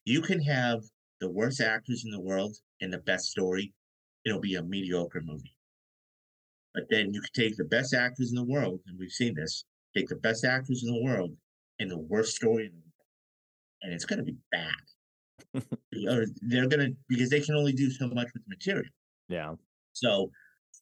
You 0.04 0.22
can 0.22 0.40
have 0.42 0.82
the 1.20 1.30
worst 1.30 1.60
actors 1.60 2.04
in 2.04 2.10
the 2.10 2.20
world 2.20 2.56
and 2.80 2.92
the 2.92 2.98
best 2.98 3.26
story, 3.26 3.72
it'll 4.24 4.40
be 4.40 4.54
a 4.54 4.62
mediocre 4.62 5.22
movie. 5.24 5.54
But 6.74 6.84
then 6.90 7.12
you 7.12 7.20
can 7.20 7.30
take 7.34 7.56
the 7.56 7.64
best 7.64 7.94
actors 7.94 8.30
in 8.30 8.36
the 8.36 8.44
world, 8.44 8.80
and 8.86 8.98
we've 8.98 9.10
seen 9.10 9.34
this, 9.34 9.64
take 9.96 10.08
the 10.08 10.16
best 10.16 10.44
actors 10.44 10.84
in 10.86 10.94
the 10.94 11.02
world 11.02 11.32
and 11.80 11.90
the 11.90 11.98
worst 11.98 12.36
story 12.36 12.66
in 12.66 12.72
the 12.72 12.76
world, 12.76 13.08
and 13.82 13.92
it's 13.92 14.04
going 14.04 14.18
to 14.18 14.24
be 14.24 14.36
bad. 14.52 14.72
Or 15.54 16.26
they're 16.42 16.68
to, 16.68 16.96
because 17.08 17.30
they 17.30 17.40
can 17.40 17.54
only 17.54 17.72
do 17.72 17.90
so 17.90 18.08
much 18.08 18.28
with 18.34 18.42
material. 18.48 18.90
Yeah. 19.28 19.54
So, 19.92 20.30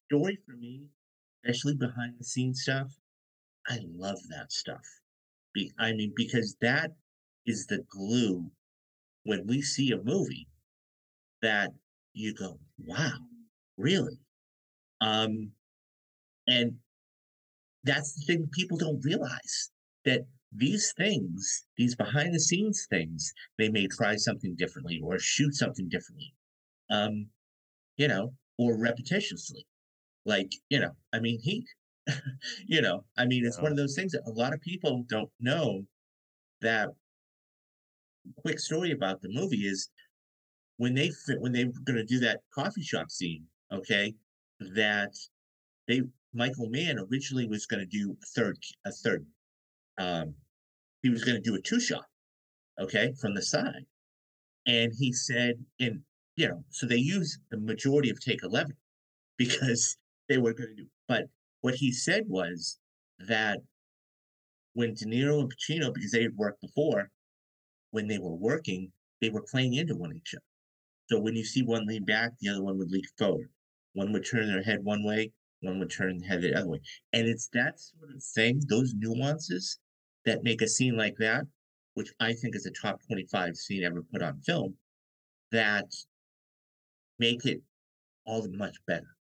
story 0.06 0.38
for 0.46 0.56
me, 0.56 0.86
especially 1.44 1.74
behind 1.76 2.14
the 2.18 2.24
scenes 2.24 2.62
stuff, 2.62 2.92
I 3.68 3.78
love 3.96 4.18
that 4.30 4.52
stuff. 4.52 4.84
Be, 5.54 5.72
I 5.78 5.92
mean, 5.92 6.12
because 6.16 6.56
that 6.60 6.92
is 7.46 7.66
the 7.66 7.84
glue 7.88 8.50
when 9.24 9.46
we 9.46 9.62
see 9.62 9.92
a 9.92 10.02
movie 10.02 10.48
that 11.42 11.70
you 12.12 12.34
go, 12.34 12.58
wow, 12.78 13.18
really? 13.76 14.18
Um, 15.00 15.52
and 16.46 16.76
that's 17.84 18.14
the 18.14 18.24
thing 18.24 18.48
people 18.52 18.78
don't 18.78 19.04
realize 19.04 19.70
that 20.04 20.26
these 20.56 20.92
things, 20.96 21.66
these 21.76 21.94
behind 21.94 22.34
the 22.34 22.40
scenes 22.40 22.86
things, 22.88 23.32
they 23.58 23.68
may 23.68 23.86
try 23.86 24.16
something 24.16 24.54
differently 24.56 25.00
or 25.02 25.18
shoot 25.18 25.54
something 25.54 25.88
differently. 25.88 26.34
Um, 26.90 27.28
you 27.96 28.08
know, 28.08 28.32
or 28.58 28.76
repetitiously. 28.76 29.64
Like, 30.24 30.52
you 30.68 30.80
know, 30.80 30.92
I 31.12 31.20
mean, 31.20 31.38
he, 31.40 31.64
you 32.66 32.80
know, 32.80 33.04
I 33.16 33.26
mean, 33.26 33.44
it's 33.44 33.60
one 33.60 33.70
of 33.70 33.76
those 33.76 33.94
things 33.94 34.12
that 34.12 34.22
a 34.26 34.30
lot 34.30 34.52
of 34.52 34.60
people 34.60 35.04
don't 35.08 35.30
know 35.40 35.82
that 36.60 36.90
quick 38.36 38.58
story 38.58 38.92
about 38.92 39.20
the 39.22 39.28
movie 39.30 39.66
is 39.66 39.88
when 40.78 40.94
they 40.94 41.10
when 41.38 41.52
they 41.52 41.64
were 41.64 41.72
going 41.84 41.96
to 41.96 42.04
do 42.04 42.18
that 42.20 42.40
coffee 42.54 42.82
shop 42.82 43.10
scene, 43.10 43.44
okay, 43.72 44.14
that 44.74 45.14
they 45.88 46.02
Michael 46.34 46.68
Mann 46.68 46.98
originally 46.98 47.46
was 47.46 47.66
going 47.66 47.80
to 47.80 47.86
do 47.86 48.16
a 48.22 48.26
third 48.26 48.58
a 48.84 48.92
third 48.92 49.24
um 49.98 50.34
he 51.06 51.10
was 51.10 51.22
going 51.22 51.40
to 51.40 51.50
do 51.50 51.54
a 51.54 51.60
two 51.60 51.78
shot, 51.78 52.06
okay, 52.80 53.12
from 53.20 53.32
the 53.32 53.42
side. 53.42 53.86
And 54.66 54.92
he 54.98 55.12
said 55.12 55.54
in 55.78 56.02
you 56.34 56.48
know, 56.48 56.64
so 56.68 56.84
they 56.84 56.96
used 56.96 57.38
the 57.48 57.58
majority 57.58 58.10
of 58.10 58.20
take 58.20 58.42
11 58.42 58.72
because 59.38 59.96
they 60.28 60.36
were 60.36 60.52
going 60.52 60.70
to 60.70 60.82
do 60.82 60.88
but 61.06 61.26
what 61.60 61.76
he 61.76 61.92
said 61.92 62.24
was 62.26 62.78
that 63.20 63.58
when 64.74 64.94
De 64.94 65.04
Niro 65.06 65.40
and 65.40 65.52
Pacino, 65.52 65.94
because 65.94 66.10
they 66.10 66.24
had 66.24 66.36
worked 66.36 66.60
before, 66.60 67.10
when 67.92 68.08
they 68.08 68.18
were 68.18 68.34
working, 68.34 68.90
they 69.20 69.30
were 69.30 69.44
playing 69.48 69.74
into 69.74 69.94
one 69.94 70.14
each 70.14 70.34
other. 70.34 70.42
So 71.08 71.20
when 71.20 71.36
you 71.36 71.44
see 71.44 71.62
one 71.62 71.86
lean 71.86 72.04
back, 72.04 72.32
the 72.40 72.48
other 72.48 72.64
one 72.64 72.76
would 72.78 72.90
lean 72.90 73.04
forward. 73.16 73.48
One 73.94 74.12
would 74.12 74.26
turn 74.28 74.48
their 74.48 74.64
head 74.64 74.80
one 74.82 75.04
way, 75.04 75.30
one 75.60 75.78
would 75.78 75.90
turn 75.90 76.18
their 76.18 76.28
head 76.28 76.42
the 76.42 76.54
other 76.54 76.68
way. 76.68 76.80
And 77.12 77.28
it's 77.28 77.48
that 77.52 77.78
sort 77.78 78.10
of 78.14 78.22
thing, 78.34 78.60
those 78.68 78.92
nuances 78.94 79.78
that 80.26 80.42
make 80.42 80.60
a 80.60 80.68
scene 80.68 80.96
like 80.96 81.16
that, 81.18 81.44
which 81.94 82.12
I 82.20 82.34
think 82.34 82.54
is 82.54 82.66
a 82.66 82.70
top 82.70 83.00
25 83.06 83.56
scene 83.56 83.84
ever 83.84 84.02
put 84.12 84.22
on 84.22 84.40
film, 84.40 84.74
that 85.52 85.86
make 87.18 87.46
it 87.46 87.62
all 88.26 88.42
the 88.42 88.50
much 88.50 88.76
better. 88.86 89.16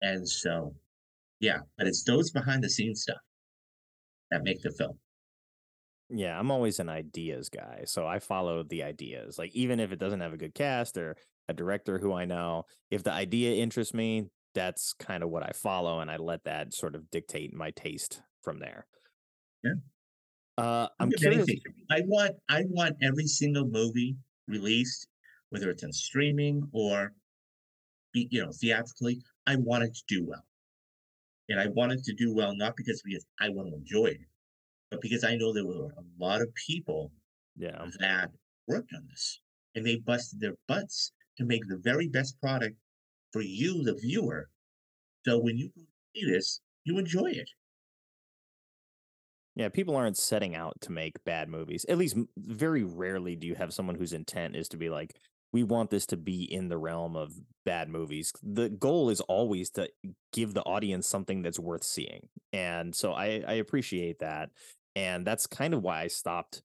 And 0.00 0.26
so, 0.26 0.74
yeah, 1.40 1.58
but 1.76 1.86
it's 1.86 2.04
those 2.04 2.30
behind 2.30 2.62
the 2.62 2.70
scenes 2.70 3.02
stuff 3.02 3.18
that 4.30 4.44
make 4.44 4.62
the 4.62 4.70
film. 4.70 4.98
Yeah, 6.08 6.38
I'm 6.38 6.52
always 6.52 6.78
an 6.78 6.88
ideas 6.88 7.48
guy. 7.48 7.82
So 7.84 8.06
I 8.06 8.20
follow 8.20 8.62
the 8.62 8.84
ideas. 8.84 9.38
Like 9.38 9.54
even 9.54 9.80
if 9.80 9.90
it 9.90 9.98
doesn't 9.98 10.20
have 10.20 10.32
a 10.32 10.38
good 10.38 10.54
cast 10.54 10.96
or 10.96 11.16
a 11.48 11.52
director 11.52 11.98
who 11.98 12.12
I 12.12 12.24
know, 12.24 12.64
if 12.90 13.02
the 13.02 13.12
idea 13.12 13.60
interests 13.60 13.92
me, 13.92 14.28
that's 14.54 14.92
kind 14.94 15.22
of 15.22 15.30
what 15.30 15.42
I 15.42 15.50
follow 15.52 16.00
and 16.00 16.10
I 16.10 16.16
let 16.16 16.44
that 16.44 16.72
sort 16.72 16.94
of 16.94 17.10
dictate 17.10 17.52
my 17.52 17.72
taste 17.72 18.22
from 18.42 18.60
there. 18.60 18.86
Yeah. 19.66 19.74
Uh 20.64 20.88
I'm 21.00 21.10
curious. 21.12 21.48
I 21.90 22.02
want 22.06 22.36
I 22.48 22.64
want 22.68 22.96
every 23.02 23.26
single 23.26 23.66
movie 23.66 24.16
released, 24.48 25.08
whether 25.50 25.70
it's 25.70 25.84
on 25.84 25.92
streaming 25.92 26.68
or 26.72 27.12
be, 28.12 28.28
you 28.30 28.42
know, 28.42 28.52
theatrically, 28.52 29.22
I 29.46 29.56
want 29.56 29.84
it 29.84 29.94
to 29.94 30.02
do 30.08 30.24
well. 30.24 30.44
And 31.48 31.60
I 31.60 31.68
want 31.68 31.92
it 31.92 32.02
to 32.04 32.14
do 32.14 32.34
well 32.34 32.54
not 32.56 32.76
because 32.76 33.02
we 33.04 33.18
I 33.40 33.48
want 33.50 33.68
to 33.70 33.76
enjoy 33.76 34.06
it, 34.06 34.20
but 34.90 35.00
because 35.00 35.24
I 35.24 35.36
know 35.36 35.52
there 35.52 35.66
were 35.66 35.90
a 35.96 36.04
lot 36.18 36.42
of 36.42 36.48
people 36.66 37.12
Yeah. 37.56 37.86
that 38.00 38.30
worked 38.66 38.92
on 38.94 39.06
this 39.08 39.40
and 39.74 39.86
they 39.86 39.96
busted 39.96 40.40
their 40.40 40.56
butts 40.66 41.12
to 41.38 41.44
make 41.44 41.64
the 41.68 41.78
very 41.78 42.08
best 42.08 42.40
product 42.40 42.76
for 43.32 43.42
you, 43.42 43.82
the 43.84 43.94
viewer. 43.94 44.50
So 45.26 45.38
when 45.38 45.56
you 45.58 45.70
go 45.76 45.82
see 46.14 46.24
this, 46.24 46.60
you 46.84 46.98
enjoy 46.98 47.30
it. 47.32 47.50
Yeah, 49.56 49.70
people 49.70 49.96
aren't 49.96 50.18
setting 50.18 50.54
out 50.54 50.78
to 50.82 50.92
make 50.92 51.24
bad 51.24 51.48
movies. 51.48 51.86
At 51.88 51.96
least 51.96 52.16
very 52.36 52.84
rarely 52.84 53.36
do 53.36 53.46
you 53.46 53.54
have 53.54 53.72
someone 53.72 53.96
whose 53.96 54.12
intent 54.12 54.54
is 54.54 54.68
to 54.68 54.76
be 54.76 54.90
like, 54.90 55.16
we 55.52 55.62
want 55.62 55.88
this 55.88 56.04
to 56.06 56.16
be 56.18 56.42
in 56.42 56.68
the 56.68 56.76
realm 56.76 57.16
of 57.16 57.32
bad 57.64 57.88
movies. 57.88 58.32
The 58.42 58.68
goal 58.68 59.08
is 59.08 59.22
always 59.22 59.70
to 59.70 59.88
give 60.32 60.52
the 60.52 60.62
audience 60.62 61.08
something 61.08 61.40
that's 61.40 61.58
worth 61.58 61.84
seeing. 61.84 62.28
And 62.52 62.94
so 62.94 63.14
I, 63.14 63.42
I 63.48 63.54
appreciate 63.54 64.18
that. 64.18 64.50
And 64.94 65.26
that's 65.26 65.46
kind 65.46 65.72
of 65.72 65.82
why 65.82 66.02
I 66.02 66.08
stopped 66.08 66.62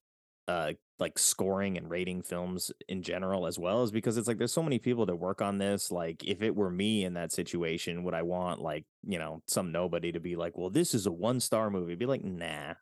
uh 0.48 0.74
like 1.00 1.18
scoring 1.18 1.78
and 1.78 1.90
rating 1.90 2.22
films 2.22 2.72
in 2.88 3.02
general 3.02 3.48
as 3.48 3.58
well 3.58 3.82
is 3.82 3.92
because 3.92 4.18
it's 4.18 4.28
like 4.28 4.38
there's 4.38 4.54
so 4.54 4.62
many 4.62 4.78
people 4.78 5.06
that 5.06 5.16
work 5.16 5.42
on 5.42 5.58
this 5.58 5.92
like 5.92 6.24
if 6.24 6.44
it 6.44 6.56
were 6.56 6.70
me 6.70 7.04
in 7.04 7.16
that 7.16 7.32
situation 7.32 8.04
would 8.04 8.14
i 8.14 8.22
want 8.22 8.62
like 8.62 8.86
you 9.04 9.18
know 9.18 9.42
some 9.48 9.72
nobody 9.72 10.12
to 10.12 10.20
be 10.20 10.36
like 10.36 10.58
well 10.58 10.70
this 10.70 10.94
is 10.94 11.08
a 11.08 11.12
one 11.12 11.40
star 11.40 11.72
movie 11.72 11.96
be 11.96 12.06
like 12.06 12.24
nah 12.24 12.74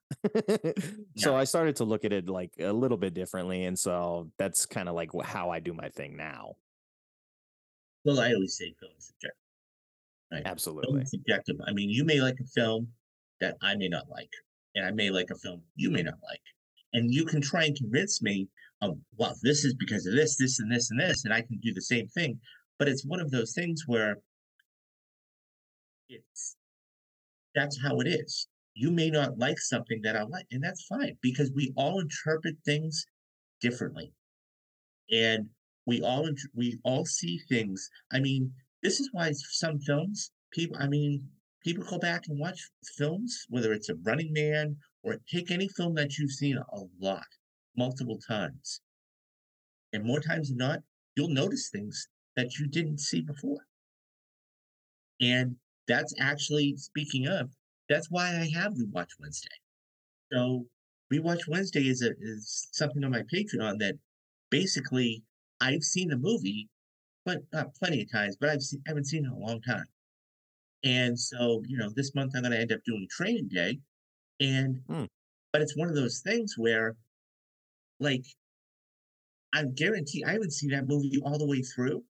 so 1.16 1.36
i 1.36 1.46
started 1.46 1.78
to 1.78 1.86
look 1.86 2.04
at 2.04 2.12
it 2.12 2.28
like 2.28 2.52
a 2.60 2.74
little 2.74 2.98
bit 2.98 3.14
differently 3.14 3.66
and 3.66 3.80
so 3.80 4.30
that's 4.38 4.66
kind 4.66 4.90
of 4.90 4.96
like 4.96 5.10
how 5.24 5.50
i 5.50 5.60
do 5.60 5.74
my 5.74 5.88
thing 5.90 6.18
now 6.18 6.56
Well, 8.06 8.20
I 8.20 8.34
always 8.34 8.58
say 8.58 8.74
film 8.80 8.92
is 8.98 9.08
subjective. 9.08 9.38
Right? 10.32 10.44
Film 10.44 10.52
absolutely 10.52 11.02
is 11.02 11.12
subjective. 11.12 11.56
I 11.68 11.74
mean, 11.74 11.90
you 11.90 12.04
may 12.04 12.22
like 12.22 12.40
a 12.40 12.48
film 12.48 12.88
that 13.42 13.56
I 13.62 13.76
may 13.76 13.88
not 13.88 14.10
like, 14.10 14.32
and 14.76 14.86
I 14.86 14.92
may 14.92 15.10
like 15.10 15.30
a 15.32 15.36
film 15.36 15.62
you 15.76 15.90
may 15.90 16.04
not 16.04 16.16
like. 16.24 16.42
And 16.94 17.14
you 17.14 17.26
can 17.26 17.42
try 17.42 17.66
and 17.66 17.76
convince 17.76 18.22
me 18.22 18.48
of, 18.82 18.98
well, 19.18 19.36
this 19.44 19.64
is 19.64 19.76
because 19.76 20.06
of 20.06 20.14
this, 20.14 20.38
this, 20.38 20.60
and 20.60 20.72
this, 20.72 20.90
and 20.90 21.00
this, 21.00 21.26
and 21.26 21.34
I 21.34 21.42
can 21.42 21.60
do 21.62 21.74
the 21.74 21.82
same 21.82 22.08
thing. 22.08 22.40
But 22.78 22.88
it's 22.88 23.06
one 23.06 23.20
of 23.20 23.32
those 23.32 23.54
things 23.54 23.84
where 23.86 24.18
it's 26.08 26.56
that's 27.56 27.80
how 27.82 28.00
it 28.00 28.08
is. 28.08 28.48
You 28.74 28.92
may 28.92 29.10
not 29.10 29.38
like 29.38 29.60
something 29.60 30.02
that 30.04 30.16
I 30.16 30.24
like, 30.24 30.46
and 30.52 30.64
that's 30.64 30.86
fine 30.86 31.18
because 31.22 31.52
we 31.54 31.74
all 31.76 32.00
interpret 32.00 32.56
things 32.66 33.06
differently. 33.60 34.14
And 35.12 35.50
we 35.86 36.02
all 36.02 36.30
we 36.56 36.80
all 36.84 37.06
see 37.06 37.40
things. 37.50 37.90
I 38.12 38.20
mean, 38.20 38.54
this 38.82 39.00
is 39.00 39.10
why 39.12 39.32
some 39.34 39.80
films 39.80 40.32
people. 40.54 40.78
I 40.80 40.88
mean, 40.88 41.28
people 41.64 41.84
go 41.84 42.00
back 42.00 42.24
and 42.28 42.40
watch 42.40 42.70
films, 42.98 43.46
whether 43.50 43.74
it's 43.74 43.90
a 43.90 43.96
Running 43.96 44.32
Man 44.34 44.78
or 45.04 45.18
take 45.32 45.52
any 45.52 45.68
film 45.68 45.96
that 45.96 46.18
you've 46.18 46.32
seen 46.32 46.58
a 46.58 46.82
lot, 47.00 47.28
multiple 47.76 48.20
times, 48.28 48.82
and 49.94 50.04
more 50.04 50.20
times 50.20 50.50
than 50.50 50.58
not, 50.58 50.80
you'll 51.16 51.30
notice 51.30 51.70
things 51.70 52.08
that 52.36 52.58
you 52.58 52.68
didn't 52.68 53.00
see 53.00 53.22
before. 53.22 53.66
And 55.22 55.56
that's 55.88 56.14
actually 56.20 56.76
speaking 56.78 57.28
of. 57.28 57.50
That's 57.90 58.12
why 58.12 58.28
I 58.28 58.50
have 58.54 58.74
Rewatch 58.74 59.10
Wednesday. 59.20 59.50
So 60.32 60.68
Rewatch 61.12 61.48
Wednesday 61.48 61.88
is 61.88 62.04
a 62.04 62.12
is 62.20 62.68
something 62.72 63.04
on 63.04 63.12
my 63.12 63.24
Patreon 63.34 63.80
that 63.80 63.96
basically 64.52 65.24
I've 65.60 65.84
seen 65.84 66.10
the 66.10 66.18
movie, 66.18 66.70
but 67.26 67.40
not 67.52 67.74
plenty 67.76 68.04
of 68.04 68.12
times, 68.12 68.38
but 68.40 68.50
I've 68.50 68.62
seen, 68.62 68.82
haven't 68.86 69.08
seen 69.08 69.26
it 69.26 69.28
in 69.28 69.34
a 69.34 69.38
long 69.38 69.62
time. 69.62 69.86
And 70.84 71.20
so, 71.20 71.64
you 71.68 71.78
know, 71.78 71.90
this 71.96 72.14
month 72.16 72.34
I'm 72.36 72.44
going 72.44 72.54
to 72.54 72.60
end 72.60 72.72
up 72.72 72.80
doing 72.86 73.08
training 73.10 73.50
day, 73.50 73.80
and 74.40 74.82
Hmm. 74.88 75.06
but 75.54 75.62
it's 75.62 75.76
one 75.78 75.90
of 75.90 75.96
those 75.96 76.22
things 76.22 76.56
where, 76.58 76.96
like, 78.00 78.26
I 79.54 79.66
guarantee 79.66 80.24
I 80.24 80.38
would 80.38 80.54
see 80.54 80.68
that 80.70 80.88
movie 80.88 81.20
all 81.24 81.38
the 81.38 81.48
way 81.48 81.62
through, 81.62 82.06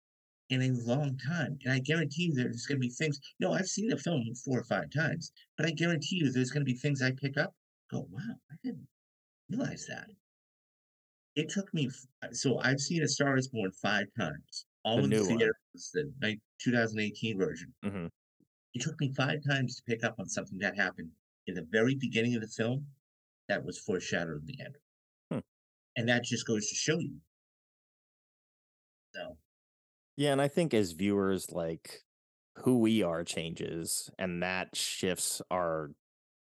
in 0.50 0.62
a 0.62 0.72
long 0.72 1.18
time. 1.18 1.58
And 1.64 1.72
I 1.74 1.80
guarantee 1.80 2.24
you 2.24 2.34
there's 2.34 2.66
going 2.66 2.82
to 2.82 2.86
be 2.88 2.90
things. 2.94 3.20
No, 3.40 3.54
I've 3.54 3.68
seen 3.68 3.88
the 3.88 3.98
film 3.98 4.24
four 4.44 4.60
or 4.60 4.64
five 4.64 4.90
times, 4.90 5.32
but 5.58 5.66
I 5.66 5.72
guarantee 5.72 6.18
you 6.18 6.32
there's 6.32 6.52
going 6.52 6.66
to 6.66 6.72
be 6.72 6.78
things 6.78 7.02
I 7.02 7.12
pick 7.12 7.38
up. 7.38 7.56
Go, 7.92 8.08
wow, 8.10 8.36
I 8.52 8.56
didn't 8.64 8.88
realize 9.50 9.86
that. 9.88 10.10
It 11.36 11.50
took 11.50 11.74
me. 11.74 11.90
So 12.34 12.60
I've 12.60 12.80
seen 12.80 13.04
A 13.04 13.08
Star 13.08 13.38
Is 13.38 13.48
Born 13.48 13.72
five 13.72 14.08
times. 14.18 14.66
All 14.84 14.98
The 14.98 15.04
in 15.04 15.10
the 15.12 15.16
new 15.18 15.28
one. 15.30 15.52
the 16.20 16.38
2018 16.60 17.38
version. 17.38 17.74
Mhm. 17.84 18.10
It 18.74 18.82
took 18.82 19.00
me 19.00 19.14
five 19.14 19.42
times 19.44 19.76
to 19.78 19.84
pick 19.84 20.04
up 20.04 20.20
on 20.20 20.28
something 20.28 20.58
that 20.60 20.76
happened 20.76 21.12
in 21.50 21.56
the 21.56 21.68
very 21.70 21.96
beginning 21.96 22.36
of 22.36 22.42
the 22.42 22.48
film 22.48 22.86
that 23.48 23.66
was 23.66 23.78
foreshadowed 23.80 24.42
in 24.42 24.46
the 24.46 24.64
end. 24.64 24.76
Hmm. 25.32 25.40
And 25.98 26.08
that 26.10 26.24
just 26.24 26.48
goes 26.48 26.70
to 26.70 26.76
show 26.76 27.00
you. 27.00 27.16
So 29.14 29.38
Yeah, 30.16 30.32
and 30.32 30.42
I 30.42 30.48
think 30.48 30.74
as 30.74 30.92
viewers, 30.92 31.52
like 31.52 32.04
who 32.60 32.80
we 32.80 33.04
are 33.04 33.24
changes, 33.24 34.10
and 34.20 34.44
that 34.44 34.76
shifts 34.76 35.42
our 35.50 35.92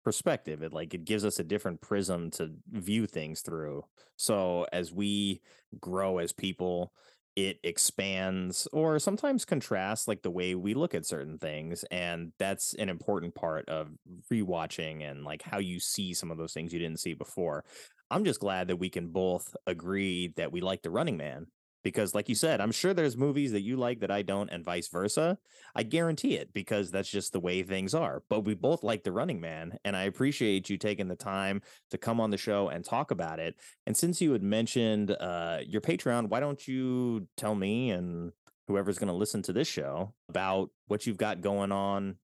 perspective. 0.04 0.62
It 0.62 0.72
like 0.72 0.94
it 0.94 1.04
gives 1.04 1.24
us 1.24 1.38
a 1.38 1.44
different 1.44 1.80
prism 1.80 2.30
to 2.32 2.50
view 2.70 3.06
things 3.06 3.40
through. 3.40 3.84
So 4.16 4.66
as 4.72 4.92
we 4.92 5.40
grow 5.80 6.18
as 6.18 6.32
people, 6.32 6.92
it 7.36 7.58
expands 7.62 8.66
or 8.72 8.98
sometimes 8.98 9.44
contrasts 9.44 10.08
like 10.08 10.22
the 10.22 10.30
way 10.30 10.54
we 10.54 10.74
look 10.74 10.94
at 10.94 11.06
certain 11.06 11.38
things. 11.38 11.84
And 11.90 12.32
that's 12.38 12.74
an 12.74 12.88
important 12.88 13.34
part 13.34 13.68
of 13.68 13.88
rewatching 14.32 15.08
and 15.08 15.24
like 15.24 15.42
how 15.42 15.58
you 15.58 15.80
see 15.80 16.12
some 16.14 16.30
of 16.30 16.38
those 16.38 16.52
things 16.52 16.72
you 16.72 16.78
didn't 16.78 17.00
see 17.00 17.14
before. 17.14 17.64
I'm 18.10 18.24
just 18.24 18.40
glad 18.40 18.68
that 18.68 18.76
we 18.76 18.90
can 18.90 19.08
both 19.08 19.54
agree 19.66 20.32
that 20.36 20.52
we 20.52 20.60
like 20.60 20.82
the 20.82 20.90
running 20.90 21.16
man 21.16 21.46
because 21.82 22.14
like 22.14 22.28
you 22.28 22.34
said 22.34 22.60
i'm 22.60 22.72
sure 22.72 22.92
there's 22.94 23.16
movies 23.16 23.52
that 23.52 23.62
you 23.62 23.76
like 23.76 24.00
that 24.00 24.10
i 24.10 24.22
don't 24.22 24.50
and 24.50 24.64
vice 24.64 24.88
versa 24.88 25.38
i 25.74 25.82
guarantee 25.82 26.34
it 26.34 26.52
because 26.52 26.90
that's 26.90 27.10
just 27.10 27.32
the 27.32 27.40
way 27.40 27.62
things 27.62 27.94
are 27.94 28.22
but 28.28 28.44
we 28.44 28.54
both 28.54 28.82
like 28.82 29.02
the 29.04 29.12
running 29.12 29.40
man 29.40 29.78
and 29.84 29.96
i 29.96 30.04
appreciate 30.04 30.68
you 30.68 30.76
taking 30.76 31.08
the 31.08 31.16
time 31.16 31.60
to 31.90 31.98
come 31.98 32.20
on 32.20 32.30
the 32.30 32.36
show 32.36 32.68
and 32.68 32.84
talk 32.84 33.10
about 33.10 33.38
it 33.38 33.54
and 33.86 33.96
since 33.96 34.20
you 34.20 34.32
had 34.32 34.42
mentioned 34.42 35.10
uh, 35.20 35.58
your 35.66 35.80
patreon 35.80 36.28
why 36.28 36.40
don't 36.40 36.66
you 36.68 37.26
tell 37.36 37.54
me 37.54 37.90
and 37.90 38.32
whoever's 38.70 38.98
going 38.98 39.08
to 39.08 39.14
listen 39.14 39.42
to 39.42 39.52
this 39.52 39.66
show 39.66 40.14
about 40.28 40.70
what 40.86 41.06
you've 41.06 41.16
got 41.16 41.40
going 41.40 41.72
on 41.72 42.16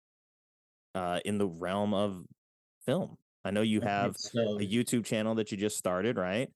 uh, 0.95 1.19
in 1.25 1.39
the 1.39 1.47
realm 1.47 1.93
of 1.93 2.25
film? 2.85 3.17
I 3.45 3.51
know 3.51 3.63
you 3.63 3.81
have 3.81 4.17
so 4.17 4.41
a 4.41 4.67
youtube 4.67 5.05
channel 5.05 5.37
that 5.37 5.53
you 5.53 5.57
just 5.57 5.77
started 5.77 6.17
right 6.17 6.49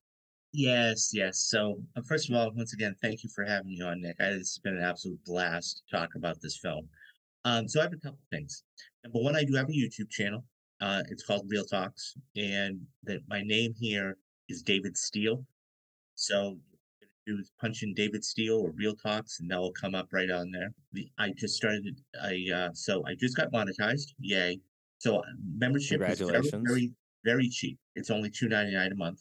yes, 0.53 1.11
yes. 1.13 1.39
So 1.39 1.81
uh, 1.97 2.03
first 2.03 2.29
of 2.29 2.37
all, 2.37 2.51
once 2.55 2.73
again, 2.73 2.95
thank 3.03 3.23
you 3.23 3.31
for 3.35 3.45
having 3.45 3.71
me 3.71 3.81
on, 3.83 4.01
Nick. 4.03 4.17
I, 4.21 4.27
it's 4.27 4.59
been 4.59 4.77
an 4.77 4.85
absolute 4.85 5.23
blast 5.25 5.83
to 5.89 5.97
talk 5.97 6.11
about 6.17 6.41
this 6.41 6.59
film. 6.59 6.89
Um, 7.45 7.69
so 7.69 7.81
I 7.81 7.85
have 7.85 7.93
a 7.93 7.97
couple 7.97 8.19
things. 8.31 8.65
Number 9.05 9.21
one, 9.21 9.37
I 9.37 9.45
do 9.45 9.55
have 9.55 9.69
a 9.69 9.73
YouTube 9.73 10.11
channel. 10.11 10.45
Uh, 10.81 11.03
it's 11.09 11.25
called 11.25 11.47
Reel 11.49 11.65
Talks, 11.65 12.15
and 12.37 12.81
that 13.05 13.21
my 13.29 13.43
name 13.43 13.75
here 13.79 14.17
is 14.49 14.63
David 14.63 14.97
Steele. 14.97 15.45
So 16.15 16.59
do 17.27 17.39
is 17.39 17.53
punch 17.61 17.83
in 17.83 17.95
David 17.95 18.25
Steele 18.25 18.61
or 18.61 18.71
Reel 18.71 18.95
Talks, 18.95 19.41
and 19.41 19.51
that 19.51 19.59
will 19.59 19.73
come 19.73 19.95
up 19.95 20.09
right 20.13 20.31
on 20.31 20.51
there. 20.51 20.73
The, 20.93 21.09
I 21.19 21.33
just 21.37 21.55
started. 21.55 22.01
I 22.23 22.45
uh, 22.55 22.69
so 22.73 23.03
I 23.07 23.15
just 23.15 23.37
got 23.37 23.53
monetized. 23.53 24.09
Yay! 24.21 24.61
So 24.99 25.19
uh, 25.19 25.23
membership 25.57 26.01
is 26.03 26.19
very, 26.21 26.51
very, 26.53 26.93
very 27.25 27.49
cheap. 27.49 27.79
It's 27.95 28.11
only 28.11 28.31
two 28.31 28.49
ninety 28.49 28.75
nine 28.75 28.93
a 28.93 28.97
month, 28.97 29.21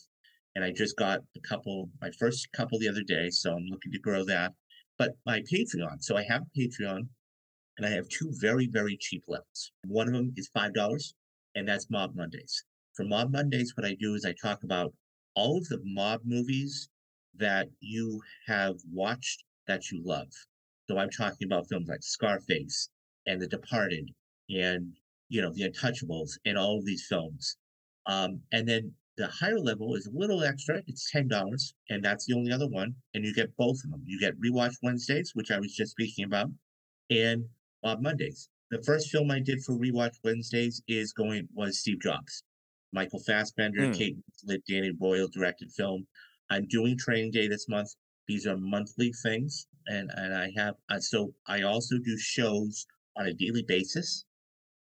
and 0.55 0.63
I 0.63 0.71
just 0.71 0.97
got 0.97 1.21
a 1.35 1.39
couple. 1.47 1.89
My 2.01 2.11
first 2.19 2.51
couple 2.51 2.79
the 2.79 2.89
other 2.89 3.03
day, 3.03 3.29
so 3.29 3.53
I'm 3.53 3.65
looking 3.65 3.91
to 3.91 3.99
grow 3.99 4.25
that. 4.25 4.53
But 4.97 5.15
my 5.25 5.41
Patreon. 5.41 6.01
So 6.01 6.17
I 6.17 6.23
have 6.23 6.43
Patreon, 6.57 7.07
and 7.77 7.85
I 7.85 7.89
have 7.91 8.09
two 8.09 8.31
very, 8.39 8.67
very 8.67 8.97
cheap 8.99 9.23
levels. 9.27 9.71
One 9.85 10.07
of 10.07 10.13
them 10.13 10.33
is 10.35 10.49
five 10.53 10.73
dollars, 10.73 11.13
and 11.55 11.67
that's 11.67 11.89
Mob 11.89 12.15
Mondays. 12.15 12.63
For 12.95 13.05
Mob 13.05 13.31
Mondays, 13.31 13.73
what 13.75 13.85
I 13.85 13.95
do 13.99 14.15
is 14.15 14.25
I 14.25 14.33
talk 14.33 14.63
about 14.63 14.93
all 15.35 15.57
of 15.57 15.67
the 15.69 15.79
mob 15.83 16.21
movies 16.25 16.89
that 17.37 17.69
you 17.79 18.21
have 18.47 18.75
watched 18.91 19.43
that 19.67 19.91
you 19.91 20.01
love. 20.03 20.27
So 20.89 20.97
I'm 20.97 21.09
talking 21.09 21.45
about 21.47 21.67
films 21.69 21.87
like 21.87 22.03
Scarface 22.03 22.89
and 23.25 23.39
The 23.39 23.47
Departed 23.47 24.09
and 24.49 24.93
you 25.29 25.41
know 25.41 25.53
The 25.53 25.69
Untouchables 25.69 26.31
and 26.45 26.57
all 26.57 26.79
of 26.79 26.85
these 26.85 27.05
films. 27.07 27.57
Um, 28.07 28.41
and 28.51 28.67
then 28.67 28.93
the 29.19 29.27
higher 29.27 29.59
level 29.59 29.95
is 29.95 30.07
a 30.07 30.17
little 30.17 30.43
extra. 30.43 30.81
It's 30.87 31.11
ten 31.11 31.27
dollars, 31.27 31.73
and 31.89 32.03
that's 32.03 32.25
the 32.25 32.33
only 32.33 32.51
other 32.53 32.67
one. 32.67 32.95
And 33.13 33.25
you 33.25 33.33
get 33.33 33.55
both 33.57 33.77
of 33.83 33.91
them. 33.91 34.01
You 34.05 34.17
get 34.19 34.39
Rewatch 34.39 34.75
Wednesdays, 34.81 35.31
which 35.35 35.51
I 35.51 35.59
was 35.59 35.75
just 35.75 35.91
speaking 35.91 36.23
about, 36.25 36.49
and 37.11 37.43
Mob 37.83 38.01
Mondays. 38.01 38.49
The 38.71 38.81
first 38.83 39.09
film 39.09 39.29
I 39.29 39.39
did 39.39 39.61
for 39.61 39.73
Rewatch 39.77 40.15
Wednesdays 40.23 40.81
is 40.87 41.11
going 41.11 41.47
was 41.53 41.79
Steve 41.79 41.99
Jobs. 42.01 42.43
Michael 42.93 43.19
Fassbender, 43.19 43.87
Hmm. 43.87 43.91
Kate 43.91 44.17
Winslet, 44.17 44.61
Danny 44.67 44.91
Boyle 44.91 45.27
directed 45.27 45.69
film. 45.71 46.07
I'm 46.49 46.65
doing 46.67 46.97
Training 46.97 47.31
Day 47.31 47.47
this 47.47 47.67
month. 47.67 47.89
These 48.27 48.47
are 48.47 48.57
monthly 48.57 49.11
things, 49.21 49.67
and 49.87 50.09
and 50.15 50.33
I 50.33 50.51
have 50.55 50.75
uh, 50.89 50.99
so 50.99 51.33
I 51.45 51.63
also 51.63 51.97
do 51.97 52.17
shows 52.17 52.85
on 53.17 53.25
a 53.27 53.33
daily 53.33 53.63
basis. 53.67 54.25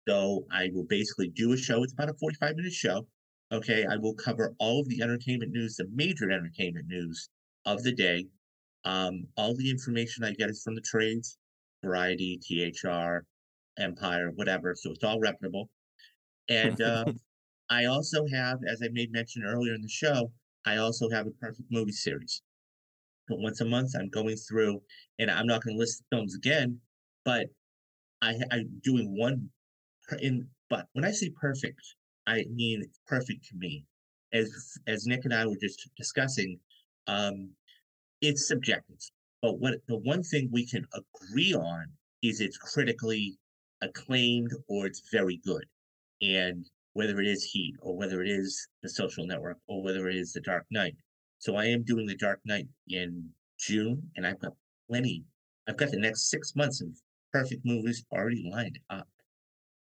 So 0.08 0.46
I 0.52 0.70
will 0.74 0.86
basically 0.86 1.30
do 1.30 1.52
a 1.52 1.58
show. 1.58 1.84
It's 1.84 1.94
about 1.94 2.10
a 2.10 2.14
45 2.14 2.56
minute 2.56 2.72
show. 2.72 3.06
Okay, 3.52 3.86
I 3.86 3.98
will 3.98 4.14
cover 4.14 4.56
all 4.60 4.80
of 4.80 4.88
the 4.88 5.02
entertainment 5.02 5.52
news, 5.52 5.76
the 5.76 5.88
major 5.94 6.32
entertainment 6.32 6.88
news 6.88 7.30
of 7.66 7.84
the 7.84 7.92
day. 7.92 8.26
Um, 8.86 9.28
all 9.36 9.56
the 9.56 9.70
information 9.70 10.24
I 10.24 10.32
get 10.32 10.50
is 10.50 10.64
from 10.64 10.76
the 10.76 10.82
trades, 10.82 11.38
Variety, 11.84 12.40
THR, 12.40 13.26
Empire, 13.78 14.32
whatever. 14.36 14.74
So 14.76 14.92
it's 14.92 15.04
all 15.04 15.20
reputable. 15.20 15.70
And 16.50 16.82
uh, 16.82 17.06
I 17.70 17.86
also 17.86 18.26
have, 18.32 18.60
as 18.68 18.82
I 18.84 18.88
made 18.92 19.12
mention 19.12 19.44
earlier 19.44 19.74
in 19.74 19.82
the 19.82 19.90
show, 19.90 20.32
I 20.66 20.78
also 20.78 21.10
have 21.10 21.28
a 21.28 21.32
perfect 21.32 21.68
movie 21.72 21.92
series. 21.92 22.42
But 23.28 23.40
once 23.40 23.62
a 23.62 23.66
month, 23.66 23.92
I'm 23.98 24.10
going 24.10 24.36
through, 24.36 24.82
and 25.20 25.30
I'm 25.30 25.48
not 25.48 25.64
going 25.64 25.76
to 25.76 25.80
list 25.80 26.00
the 26.00 26.16
films 26.16 26.36
again, 26.36 26.80
but 27.26 27.48
I, 28.22 28.36
I'm 28.52 28.80
doing 28.84 29.18
one 29.18 29.50
in. 30.20 30.48
But 30.70 30.88
when 30.94 31.06
I 31.06 31.12
say 31.12 31.30
perfect, 31.40 31.82
I 32.28 32.46
mean 32.50 32.84
perfect 33.08 33.46
to 33.50 33.58
me. 33.58 33.86
As 34.34 34.78
as 34.88 35.06
Nick 35.06 35.26
and 35.26 35.34
I 35.34 35.46
were 35.46 35.58
just 35.62 35.90
discussing, 35.98 36.60
um, 37.08 37.50
it's 38.22 38.48
subjective. 38.48 39.00
But 39.42 39.60
what 39.60 39.76
the 39.88 39.98
one 39.98 40.24
thing 40.24 40.50
we 40.52 40.66
can 40.66 40.86
agree 40.94 41.54
on 41.54 41.88
is 42.22 42.40
it's 42.40 42.58
critically 42.58 43.38
acclaimed 43.82 44.52
or 44.68 44.86
it's 44.86 45.10
very 45.12 45.38
good. 45.44 45.66
And 46.22 46.66
whether 46.94 47.20
it 47.20 47.28
is 47.28 47.44
Heat 47.44 47.76
or 47.82 47.96
whether 47.96 48.22
it 48.22 48.30
is 48.30 48.68
The 48.84 48.90
Social 48.90 49.26
Network 49.26 49.58
or 49.68 49.82
whether 49.82 50.08
it 50.10 50.16
is 50.16 50.34
The 50.34 50.42
Dark 50.42 50.66
Knight. 50.72 50.96
So 51.40 51.56
I 51.56 51.66
am 51.66 51.84
doing 51.84 52.06
The 52.06 52.16
Dark 52.16 52.40
Knight 52.46 52.68
in 52.88 53.30
June, 53.60 54.02
and 54.16 54.28
I've 54.28 54.40
got 54.40 54.54
plenty. 54.90 55.24
I've 55.68 55.78
got 55.78 55.92
the 55.92 56.00
next 56.00 56.30
six 56.30 56.56
months 56.56 56.82
of 56.82 56.90
perfect 57.32 57.66
movies 57.66 58.06
already 58.12 58.48
lined 58.52 58.78
up. 58.90 59.08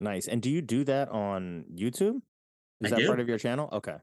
Nice. 0.00 0.28
And 0.28 0.40
do 0.40 0.50
you 0.50 0.62
do 0.62 0.84
that 0.84 1.08
on 1.08 1.64
YouTube? 1.74 2.20
Is 2.80 2.92
I 2.92 2.96
that 2.96 2.98
do. 2.98 3.06
part 3.06 3.20
of 3.20 3.28
your 3.28 3.38
channel? 3.38 3.68
Okay. 3.72 3.96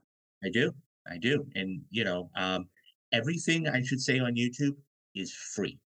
I 0.44 0.50
do. 0.52 0.72
I 1.10 1.18
do. 1.18 1.46
And 1.56 1.82
you 1.90 2.04
know, 2.04 2.30
um, 2.36 2.68
everything 3.14 3.68
I 3.68 3.82
should 3.82 4.02
say 4.02 4.20
on 4.20 4.36
YouTube 4.36 4.76
is 5.16 5.34
free. 5.34 5.80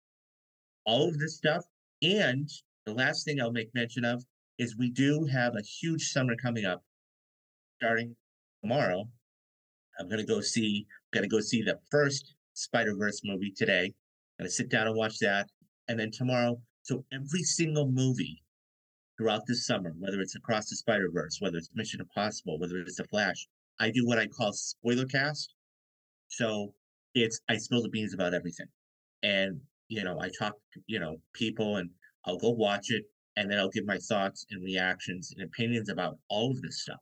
All 0.85 1.07
of 1.07 1.19
this 1.19 1.37
stuff. 1.37 1.63
And 2.01 2.49
the 2.85 2.93
last 2.93 3.25
thing 3.25 3.39
I'll 3.41 3.51
make 3.51 3.73
mention 3.75 4.05
of 4.05 4.23
is 4.57 4.77
we 4.77 4.89
do 4.89 5.25
have 5.25 5.55
a 5.55 5.61
huge 5.61 6.11
summer 6.11 6.35
coming 6.35 6.65
up 6.65 6.83
starting 7.77 8.15
tomorrow. 8.61 9.07
I'm 9.99 10.09
gonna 10.09 10.25
go 10.25 10.41
see 10.41 10.87
Gonna 11.11 11.27
go 11.27 11.39
see 11.39 11.63
the 11.63 11.79
first 11.89 12.35
Spider-Verse 12.53 13.21
movie 13.23 13.51
today. 13.51 13.85
I'm 13.85 14.43
Gonna 14.43 14.51
sit 14.51 14.69
down 14.69 14.87
and 14.87 14.95
watch 14.95 15.17
that. 15.19 15.49
And 15.87 15.99
then 15.99 16.11
tomorrow, 16.11 16.61
so 16.83 17.03
every 17.11 17.41
single 17.41 17.91
movie 17.91 18.43
throughout 19.19 19.45
this 19.45 19.65
summer, 19.65 19.93
whether 19.99 20.21
it's 20.21 20.35
Across 20.35 20.69
the 20.69 20.77
Spider 20.77 21.09
Verse, 21.13 21.37
whether 21.41 21.57
it's 21.57 21.69
Mission 21.75 21.99
Impossible, 21.99 22.57
whether 22.57 22.77
it's 22.77 22.95
The 22.95 23.03
Flash, 23.03 23.47
I 23.79 23.91
do 23.91 24.05
what 24.05 24.17
I 24.17 24.27
call 24.27 24.53
spoiler 24.53 25.05
cast. 25.05 25.53
So 26.29 26.73
it's 27.13 27.41
I 27.49 27.57
spill 27.57 27.81
the 27.81 27.89
beans 27.89 28.13
about 28.13 28.33
everything, 28.33 28.67
and 29.23 29.59
you 29.89 30.03
know 30.03 30.19
I 30.21 30.29
talk 30.39 30.53
you 30.87 30.99
know 30.99 31.17
people, 31.33 31.77
and 31.77 31.89
I'll 32.25 32.37
go 32.37 32.51
watch 32.51 32.91
it, 32.91 33.03
and 33.35 33.51
then 33.51 33.59
I'll 33.59 33.69
give 33.69 33.85
my 33.85 33.97
thoughts 33.97 34.45
and 34.51 34.63
reactions 34.63 35.33
and 35.35 35.45
opinions 35.45 35.89
about 35.89 36.17
all 36.29 36.51
of 36.51 36.61
this 36.61 36.83
stuff. 36.83 36.99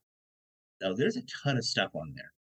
So 0.82 0.96
there's 0.96 1.18
a 1.18 1.24
ton 1.44 1.58
of 1.58 1.66
stuff 1.66 1.92
on 1.94 2.14
there. 2.16 2.32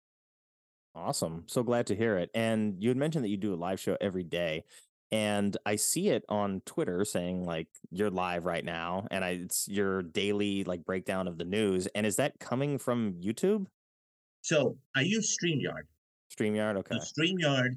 Awesome. 0.95 1.45
So 1.47 1.63
glad 1.63 1.87
to 1.89 1.97
hear 1.97 2.17
it. 2.17 2.31
And 2.35 2.77
you 2.83 2.89
had 2.89 2.97
mentioned 2.97 3.23
that 3.25 3.29
you 3.29 3.37
do 3.37 3.53
a 3.53 3.57
live 3.57 3.79
show 3.79 3.99
every 4.01 4.25
day. 4.25 4.65
And 5.13 5.57
I 5.65 5.77
see 5.77 6.09
it 6.09 6.25
on 6.29 6.63
Twitter 6.67 7.05
saying 7.05 7.45
like 7.45 7.69
you're 7.91 8.11
live 8.11 8.45
right 8.45 8.65
now 8.65 9.07
and 9.11 9.25
I 9.25 9.31
it's 9.31 9.69
your 9.69 10.03
daily 10.03 10.65
like 10.65 10.85
breakdown 10.85 11.29
of 11.29 11.39
the 11.39 11.45
news. 11.45 11.87
And 11.95 12.05
is 12.05 12.17
that 12.17 12.39
coming 12.41 12.79
from 12.79 13.15
YouTube? 13.15 13.67
So 14.43 14.77
I 14.97 15.03
use 15.03 15.37
StreamYard. 15.37 15.85
StreamYard? 16.37 16.77
Okay. 16.79 16.97
So 16.99 17.23
StreamYard. 17.23 17.77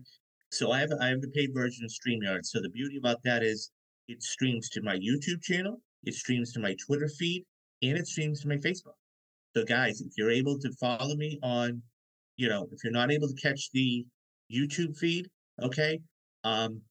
So 0.51 0.72
I 0.72 0.80
have 0.80 0.89
I 0.99 1.07
have 1.07 1.22
the 1.22 1.30
paid 1.30 1.51
version 1.53 1.85
of 1.85 1.91
StreamYard. 1.91 2.45
So 2.45 2.60
the 2.61 2.69
beauty 2.69 2.97
about 2.97 3.18
that 3.23 3.43
is 3.43 3.72
it 4.07 4.23
streams 4.23 4.69
to 4.69 4.81
my 4.81 4.97
YouTube 4.97 5.41
channel, 5.43 5.81
it 6.03 6.15
streams 6.15 6.51
to 6.53 6.60
my 6.60 6.76
Twitter 6.84 7.07
feed, 7.07 7.45
and 7.84 7.97
it 7.97 8.07
streams 8.07 8.41
to 8.41 8.47
my 8.47 8.56
Facebook. 8.56 8.95
So, 9.56 9.64
guys, 9.64 10.01
if 10.01 10.14
you're 10.18 10.31
able 10.31 10.57
to 10.60 10.72
follow 10.80 11.15
me 11.15 11.39
on, 11.43 11.81
you 12.38 12.49
know, 12.49 12.68
if 12.72 12.84
you're 12.84 12.93
not 12.93 13.11
able 13.11 13.27
to 13.27 13.35
catch 13.35 13.69
the 13.72 14.06
YouTube 14.51 14.97
feed, 14.97 15.27
okay, 15.61 15.99
um, 16.43 16.81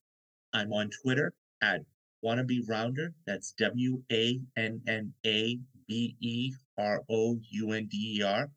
I'm 0.53 0.73
on 0.73 0.91
Twitter 1.03 1.33
at 1.63 1.81
wannabe 2.25 2.69
rounder. 2.69 3.13
That's 3.27 3.53
W 3.59 4.03
A 4.11 4.41
N 4.57 4.81
N 4.87 5.13
A 5.27 5.59
B 5.87 6.17
E 6.21 6.53
R 6.79 7.03
O 7.11 7.39
U 7.51 7.73
N 7.73 7.87
D 7.91 8.19
E 8.19 8.23
R. 8.23 8.51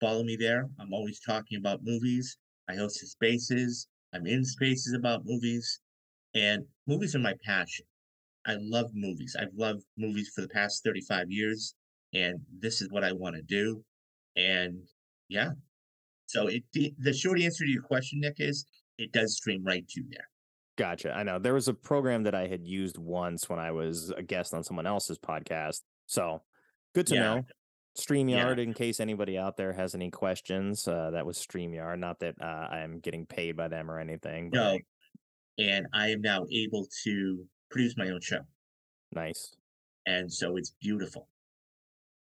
Follow 0.00 0.22
me 0.22 0.36
there. 0.36 0.68
I'm 0.78 0.92
always 0.92 1.20
talking 1.20 1.58
about 1.58 1.84
movies. 1.84 2.38
I 2.68 2.74
host 2.74 2.98
spaces. 3.06 3.88
I'm 4.12 4.26
in 4.26 4.44
spaces 4.44 4.94
about 4.94 5.24
movies, 5.24 5.80
and 6.34 6.64
movies 6.86 7.14
are 7.14 7.20
my 7.20 7.34
passion. 7.44 7.86
I 8.46 8.56
love 8.58 8.90
movies. 8.94 9.36
I've 9.38 9.54
loved 9.54 9.84
movies 9.96 10.32
for 10.34 10.40
the 10.40 10.48
past 10.48 10.82
35 10.84 11.30
years, 11.30 11.74
and 12.14 12.40
this 12.58 12.80
is 12.80 12.90
what 12.90 13.04
I 13.04 13.12
want 13.12 13.36
to 13.36 13.42
do. 13.42 13.84
And 14.36 14.82
yeah, 15.28 15.50
so 16.26 16.48
it 16.48 16.64
the 16.72 17.12
short 17.12 17.40
answer 17.40 17.64
to 17.64 17.70
your 17.70 17.82
question, 17.82 18.20
Nick, 18.20 18.36
is 18.38 18.66
it 18.98 19.12
does 19.12 19.36
stream 19.36 19.64
right 19.64 19.86
to 19.88 20.02
there. 20.10 20.28
Gotcha. 20.80 21.12
I 21.12 21.22
know 21.24 21.38
there 21.38 21.52
was 21.52 21.68
a 21.68 21.74
program 21.74 22.22
that 22.22 22.34
I 22.34 22.46
had 22.46 22.64
used 22.64 22.96
once 22.96 23.50
when 23.50 23.58
I 23.58 23.70
was 23.70 24.08
a 24.16 24.22
guest 24.22 24.54
on 24.54 24.64
someone 24.64 24.86
else's 24.86 25.18
podcast. 25.18 25.82
So 26.06 26.40
good 26.94 27.06
to 27.08 27.14
Yeah. 27.16 27.20
know. 27.20 27.44
StreamYard, 27.98 28.58
in 28.58 28.72
case 28.72 28.98
anybody 28.98 29.36
out 29.36 29.58
there 29.58 29.74
has 29.74 29.94
any 29.94 30.10
questions, 30.10 30.88
uh, 30.88 31.10
that 31.10 31.26
was 31.26 31.36
StreamYard. 31.36 31.98
Not 31.98 32.20
that 32.20 32.34
uh, 32.40 32.44
I'm 32.44 32.98
getting 33.00 33.26
paid 33.26 33.56
by 33.58 33.68
them 33.68 33.90
or 33.90 33.98
anything. 33.98 34.48
But 34.48 34.56
No, 34.56 34.78
and 35.58 35.86
I 35.92 36.08
am 36.12 36.22
now 36.22 36.46
able 36.50 36.86
to 37.04 37.46
produce 37.70 37.94
my 37.98 38.08
own 38.08 38.22
show, 38.22 38.40
nice. 39.12 39.52
and 40.06 40.32
so 40.32 40.56
it's 40.56 40.70
beautiful. 40.80 41.28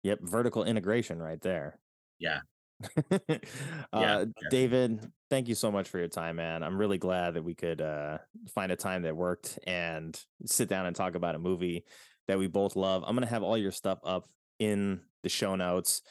Yep, 0.04 0.20
vertical 0.22 0.62
integration 0.62 1.20
right 1.20 1.40
there. 1.40 1.80
Yeah. 2.20 2.40
uh. 3.92 4.26
David, 4.50 5.00
thank 5.30 5.48
you 5.48 5.54
so 5.54 5.70
much 5.70 5.88
for 5.88 5.98
your 5.98 6.08
time, 6.08 6.36
man. 6.36 6.62
I'm 6.62 6.78
really 6.78 6.98
glad 6.98 7.34
that 7.34 7.44
we 7.44 7.54
could 7.54 7.80
uh, 7.80 8.18
find 8.54 8.72
a 8.72 8.76
time 8.76 9.02
that 9.02 9.16
worked 9.16 9.58
and 9.66 10.18
sit 10.46 10.68
down 10.68 10.86
and 10.86 10.94
talk 10.94 11.14
about 11.14 11.34
a 11.34 11.38
movie 11.38 11.84
that 12.28 12.38
we 12.38 12.46
both 12.46 12.76
love. 12.76 13.02
I'm 13.06 13.14
going 13.14 13.26
to 13.26 13.32
have 13.32 13.42
all 13.42 13.58
your 13.58 13.72
stuff 13.72 13.98
up 14.04 14.28
in 14.58 15.00
the 15.22 15.28
show 15.28 15.56
notes. 15.56 16.02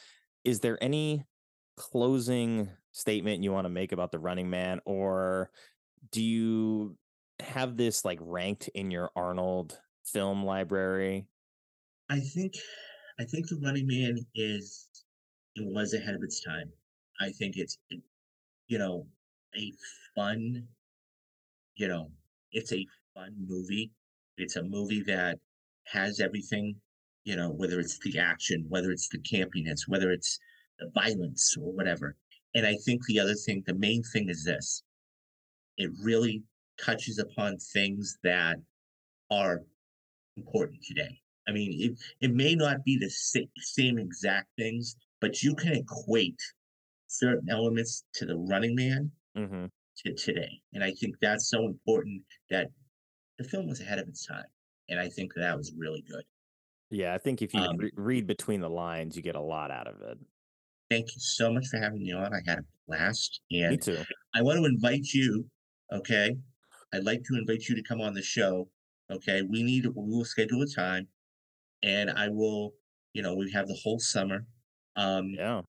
Is 0.43 0.59
there 0.59 0.77
any 0.81 1.23
closing 1.77 2.69
statement 2.91 3.43
you 3.43 3.51
want 3.51 3.65
to 3.65 3.69
make 3.69 3.91
about 3.91 4.11
the 4.11 4.19
running 4.19 4.49
man, 4.49 4.79
or 4.85 5.49
do 6.11 6.21
you 6.21 6.97
have 7.39 7.77
this 7.77 8.05
like 8.05 8.19
ranked 8.21 8.67
in 8.69 8.91
your 8.91 9.09
Arnold 9.15 9.79
film 10.05 10.43
library? 10.45 11.27
I 12.09 12.19
think 12.19 12.53
I 13.19 13.23
think 13.23 13.47
the 13.47 13.59
Running 13.63 13.87
Man 13.87 14.17
is 14.35 14.87
it 15.55 15.65
was 15.65 15.93
ahead 15.93 16.15
of 16.15 16.23
its 16.23 16.43
time. 16.43 16.71
I 17.21 17.29
think 17.31 17.57
it's 17.57 17.77
you 18.67 18.77
know 18.77 19.07
a 19.55 19.71
fun 20.15 20.67
you 21.75 21.87
know 21.87 22.11
it's 22.51 22.71
a 22.71 22.85
fun 23.13 23.35
movie. 23.47 23.91
It's 24.37 24.55
a 24.55 24.63
movie 24.63 25.03
that 25.03 25.39
has 25.87 26.19
everything, 26.19 26.75
you 27.23 27.35
know, 27.35 27.49
whether 27.49 27.79
it's 27.79 27.99
the 27.99 28.19
action, 28.19 28.65
whether 28.69 28.91
it's 28.91 29.09
the 29.09 29.19
campiness, 29.19 29.87
whether 29.87 30.11
it's 30.11 30.39
the 30.79 30.89
violence 30.93 31.55
or 31.59 31.71
whatever. 31.71 32.15
And 32.55 32.65
I 32.65 32.75
think 32.85 33.05
the 33.05 33.19
other 33.19 33.33
thing, 33.33 33.63
the 33.65 33.73
main 33.75 34.03
thing 34.03 34.29
is 34.29 34.45
this. 34.45 34.83
It 35.77 35.91
really 36.01 36.43
touches 36.83 37.19
upon 37.19 37.57
things 37.57 38.17
that 38.23 38.57
are 39.31 39.61
important 40.37 40.83
today. 40.83 41.19
I 41.47 41.51
mean, 41.51 41.73
it, 41.73 41.99
it 42.21 42.33
may 42.33 42.55
not 42.55 42.85
be 42.85 42.97
the 42.97 43.09
same 43.09 43.97
exact 43.97 44.47
things, 44.57 44.95
but 45.23 45.41
you 45.41 45.55
can 45.55 45.71
equate 45.71 46.37
certain 47.07 47.49
elements 47.49 48.03
to 48.13 48.25
the 48.25 48.35
running 48.35 48.75
man 48.75 49.09
Mm-hmm. 49.37 49.65
to 49.97 50.13
today. 50.13 50.61
And 50.73 50.83
I 50.83 50.91
think 50.91 51.15
that's 51.19 51.49
so 51.49 51.65
important 51.65 52.21
that 52.51 52.67
the 53.39 53.43
film 53.45 53.67
was 53.67 53.81
ahead 53.81 53.97
of 53.97 54.07
its 54.07 54.27
time. 54.27 54.45
And 54.89 54.99
I 54.99 55.09
think 55.09 55.33
that 55.35 55.57
was 55.57 55.73
really 55.75 56.03
good. 56.07 56.23
Yeah, 56.91 57.15
I 57.15 57.17
think 57.17 57.41
if 57.41 57.51
you 57.51 57.61
Um, 57.61 57.77
re- 57.77 57.91
read 57.95 58.27
between 58.27 58.61
the 58.61 58.69
lines, 58.69 59.15
you 59.15 59.23
get 59.23 59.35
a 59.35 59.41
lot 59.41 59.71
out 59.71 59.87
of 59.87 59.99
it. 60.01 60.19
Thank 60.91 61.07
you 61.15 61.19
so 61.19 61.51
much 61.51 61.65
for 61.67 61.77
having 61.79 62.03
me 62.03 62.11
on. 62.11 62.31
I 62.31 62.41
had 62.45 62.59
a 62.59 62.65
blast. 62.85 63.41
Me 63.49 63.63
And 63.63 63.81
too. 63.81 64.03
I 64.35 64.43
want 64.43 64.59
to 64.59 64.65
invite 64.65 65.07
you, 65.13 65.49
okay? 65.91 66.35
I'd 66.93 67.05
like 67.05 67.23
to 67.23 67.35
invite 67.39 67.63
you 67.69 67.75
to 67.75 67.81
come 67.81 68.01
on 68.01 68.13
the 68.13 68.21
show. 68.21 68.69
Okay. 69.09 69.41
We 69.41 69.63
need, 69.63 69.87
we 69.87 70.11
will 70.15 70.25
schedule 70.25 70.61
a 70.61 70.67
time 70.67 71.07
and 71.81 72.11
I 72.11 72.27
will, 72.27 72.75
you 73.13 73.23
know, 73.23 73.33
we 73.33 73.49
have 73.51 73.67
the 73.67 73.79
whole 73.83 73.97
summer. 73.99 74.45
Um, 74.95 75.29
Yeah. 75.31 75.63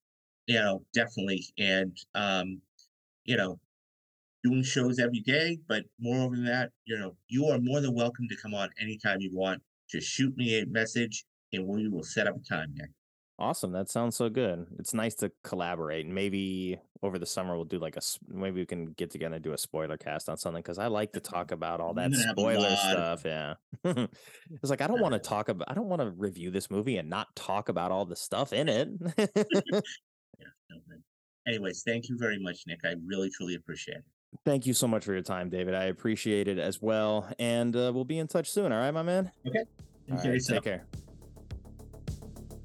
you 0.46 0.56
know, 0.56 0.86
definitely. 0.94 1.44
And, 1.58 1.96
um, 2.14 2.62
you 3.24 3.36
know, 3.36 3.60
doing 4.44 4.62
shows 4.62 4.98
every 4.98 5.20
day, 5.20 5.58
but 5.68 5.84
moreover 5.98 6.36
than 6.36 6.44
that, 6.46 6.72
you 6.84 6.98
know, 6.98 7.16
you 7.28 7.46
are 7.46 7.58
more 7.60 7.80
than 7.80 7.94
welcome 7.94 8.28
to 8.28 8.36
come 8.36 8.54
on 8.54 8.70
anytime 8.78 9.20
you 9.20 9.30
want. 9.34 9.62
Just 9.88 10.08
shoot 10.08 10.36
me 10.36 10.60
a 10.60 10.66
message 10.66 11.24
and 11.52 11.66
we 11.66 11.88
will 11.88 12.04
set 12.04 12.26
up 12.26 12.36
a 12.36 12.40
time 12.40 12.74
there. 12.76 12.90
Awesome. 13.38 13.72
That 13.72 13.90
sounds 13.90 14.16
so 14.16 14.28
good. 14.28 14.66
It's 14.78 14.94
nice 14.94 15.14
to 15.16 15.32
collaborate. 15.42 16.06
and 16.06 16.14
Maybe 16.14 16.78
over 17.02 17.18
the 17.18 17.26
summer 17.26 17.56
we'll 17.56 17.64
do 17.64 17.78
like 17.78 17.96
a, 17.96 18.00
maybe 18.28 18.60
we 18.60 18.66
can 18.66 18.86
get 18.92 19.10
together 19.10 19.34
and 19.34 19.44
do 19.44 19.52
a 19.52 19.58
spoiler 19.58 19.96
cast 19.96 20.28
on 20.28 20.36
something 20.36 20.62
because 20.62 20.78
I 20.78 20.86
like 20.86 21.12
to 21.14 21.20
talk 21.20 21.50
about 21.52 21.80
all 21.80 21.94
that 21.94 22.12
gonna 22.12 22.26
have 22.26 22.38
a 22.38 22.40
spoiler 22.40 22.76
stuff. 22.76 23.22
Yeah. 23.24 23.54
it's 23.84 24.70
like 24.70 24.80
I 24.80 24.86
don't 24.86 25.00
want 25.00 25.14
to 25.14 25.18
talk 25.30 25.48
about 25.48 25.68
I 25.70 25.74
don't 25.74 25.88
want 25.88 26.02
to 26.02 26.10
review 26.10 26.50
this 26.50 26.70
movie 26.70 26.96
and 26.98 27.10
not 27.10 27.34
talk 27.34 27.68
about 27.68 27.90
all 27.90 28.04
the 28.04 28.16
stuff 28.16 28.52
in 28.52 28.68
it. 28.68 28.88
No, 29.00 29.80
Anyways, 31.46 31.82
thank 31.86 32.08
you 32.08 32.16
very 32.18 32.38
much, 32.38 32.60
Nick. 32.66 32.80
I 32.84 32.94
really, 33.04 33.30
truly 33.30 33.54
appreciate 33.54 33.98
it. 33.98 34.04
Thank 34.44 34.66
you 34.66 34.72
so 34.72 34.88
much 34.88 35.04
for 35.04 35.12
your 35.12 35.22
time, 35.22 35.50
David. 35.50 35.74
I 35.74 35.84
appreciate 35.84 36.48
it 36.48 36.58
as 36.58 36.80
well. 36.80 37.28
And 37.38 37.76
uh, 37.76 37.92
we'll 37.94 38.04
be 38.04 38.18
in 38.18 38.26
touch 38.26 38.50
soon. 38.50 38.72
All 38.72 38.78
right, 38.78 38.90
my 38.90 39.02
man? 39.02 39.30
Okay, 39.46 39.64
right, 40.08 40.40
take 40.42 40.62
care. 40.62 40.86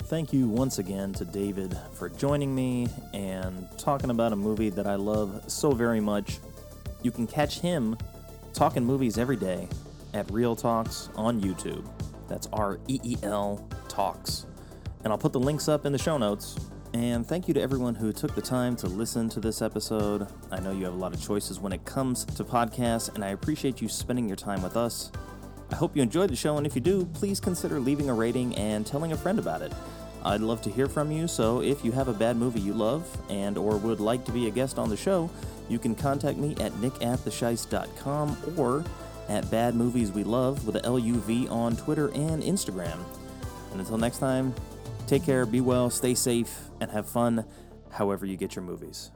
Thank 0.09 0.33
you 0.33 0.47
once 0.47 0.79
again 0.79 1.13
to 1.13 1.23
David 1.23 1.77
for 1.93 2.09
joining 2.09 2.55
me 2.55 2.87
and 3.13 3.67
talking 3.77 4.09
about 4.09 4.33
a 4.33 4.35
movie 4.35 4.71
that 4.71 4.87
I 4.87 4.95
love 4.95 5.43
so 5.45 5.71
very 5.71 5.99
much. 5.99 6.39
You 7.03 7.11
can 7.11 7.27
catch 7.27 7.59
him 7.59 7.95
talking 8.51 8.83
movies 8.83 9.19
every 9.19 9.35
day 9.35 9.67
at 10.15 10.29
Reel 10.31 10.55
Talks 10.55 11.09
on 11.13 11.39
YouTube. 11.39 11.87
That's 12.27 12.47
R 12.51 12.79
E 12.87 12.99
E 13.03 13.17
L 13.21 13.63
Talks. 13.87 14.47
And 15.03 15.13
I'll 15.13 15.19
put 15.19 15.31
the 15.31 15.39
links 15.39 15.67
up 15.67 15.85
in 15.85 15.91
the 15.91 15.99
show 15.99 16.17
notes. 16.17 16.57
And 16.95 17.23
thank 17.23 17.47
you 17.47 17.53
to 17.53 17.61
everyone 17.61 17.93
who 17.93 18.11
took 18.11 18.33
the 18.33 18.41
time 18.41 18.75
to 18.77 18.87
listen 18.87 19.29
to 19.29 19.39
this 19.39 19.61
episode. 19.61 20.27
I 20.49 20.59
know 20.59 20.71
you 20.71 20.85
have 20.85 20.95
a 20.95 20.97
lot 20.97 21.13
of 21.13 21.21
choices 21.21 21.59
when 21.59 21.71
it 21.71 21.85
comes 21.85 22.25
to 22.25 22.43
podcasts, 22.43 23.13
and 23.13 23.23
I 23.23 23.27
appreciate 23.27 23.79
you 23.79 23.87
spending 23.87 24.27
your 24.27 24.37
time 24.37 24.63
with 24.63 24.75
us. 24.75 25.11
I 25.71 25.75
hope 25.75 25.95
you 25.95 26.01
enjoyed 26.01 26.31
the 26.31 26.35
show, 26.35 26.57
and 26.57 26.65
if 26.65 26.73
you 26.73 26.81
do, 26.81 27.05
please 27.13 27.39
consider 27.39 27.79
leaving 27.79 28.09
a 28.09 28.13
rating 28.15 28.55
and 28.55 28.87
telling 28.87 29.11
a 29.11 29.17
friend 29.17 29.37
about 29.37 29.61
it. 29.61 29.71
I'd 30.23 30.41
love 30.41 30.61
to 30.63 30.69
hear 30.69 30.87
from 30.87 31.11
you, 31.11 31.27
so 31.27 31.61
if 31.61 31.85
you 31.85 31.91
have 31.93 32.07
a 32.07 32.13
bad 32.13 32.35
movie 32.35 32.59
you 32.59 32.73
love 32.73 33.07
and 33.29 33.57
or 33.57 33.77
would 33.77 33.99
like 33.99 34.25
to 34.25 34.31
be 34.31 34.47
a 34.47 34.51
guest 34.51 34.77
on 34.77 34.89
the 34.89 34.97
show, 34.97 35.29
you 35.69 35.79
can 35.79 35.95
contact 35.95 36.37
me 36.37 36.51
at 36.59 36.71
nickatthesheist.com 36.73 38.55
or 38.57 38.83
at 39.29 39.49
Bad 39.51 39.75
Movies 39.75 40.11
We 40.11 40.23
Love 40.23 40.65
with 40.65 40.75
a 40.75 40.85
L-U-V 40.85 41.47
on 41.47 41.77
Twitter 41.77 42.09
and 42.09 42.43
Instagram. 42.43 42.97
And 43.71 43.79
until 43.79 43.97
next 43.97 44.17
time, 44.17 44.53
take 45.07 45.23
care, 45.23 45.45
be 45.45 45.61
well, 45.61 45.89
stay 45.89 46.15
safe, 46.15 46.69
and 46.81 46.89
have 46.91 47.07
fun 47.07 47.45
however 47.91 48.25
you 48.25 48.35
get 48.35 48.55
your 48.55 48.65
movies. 48.65 49.11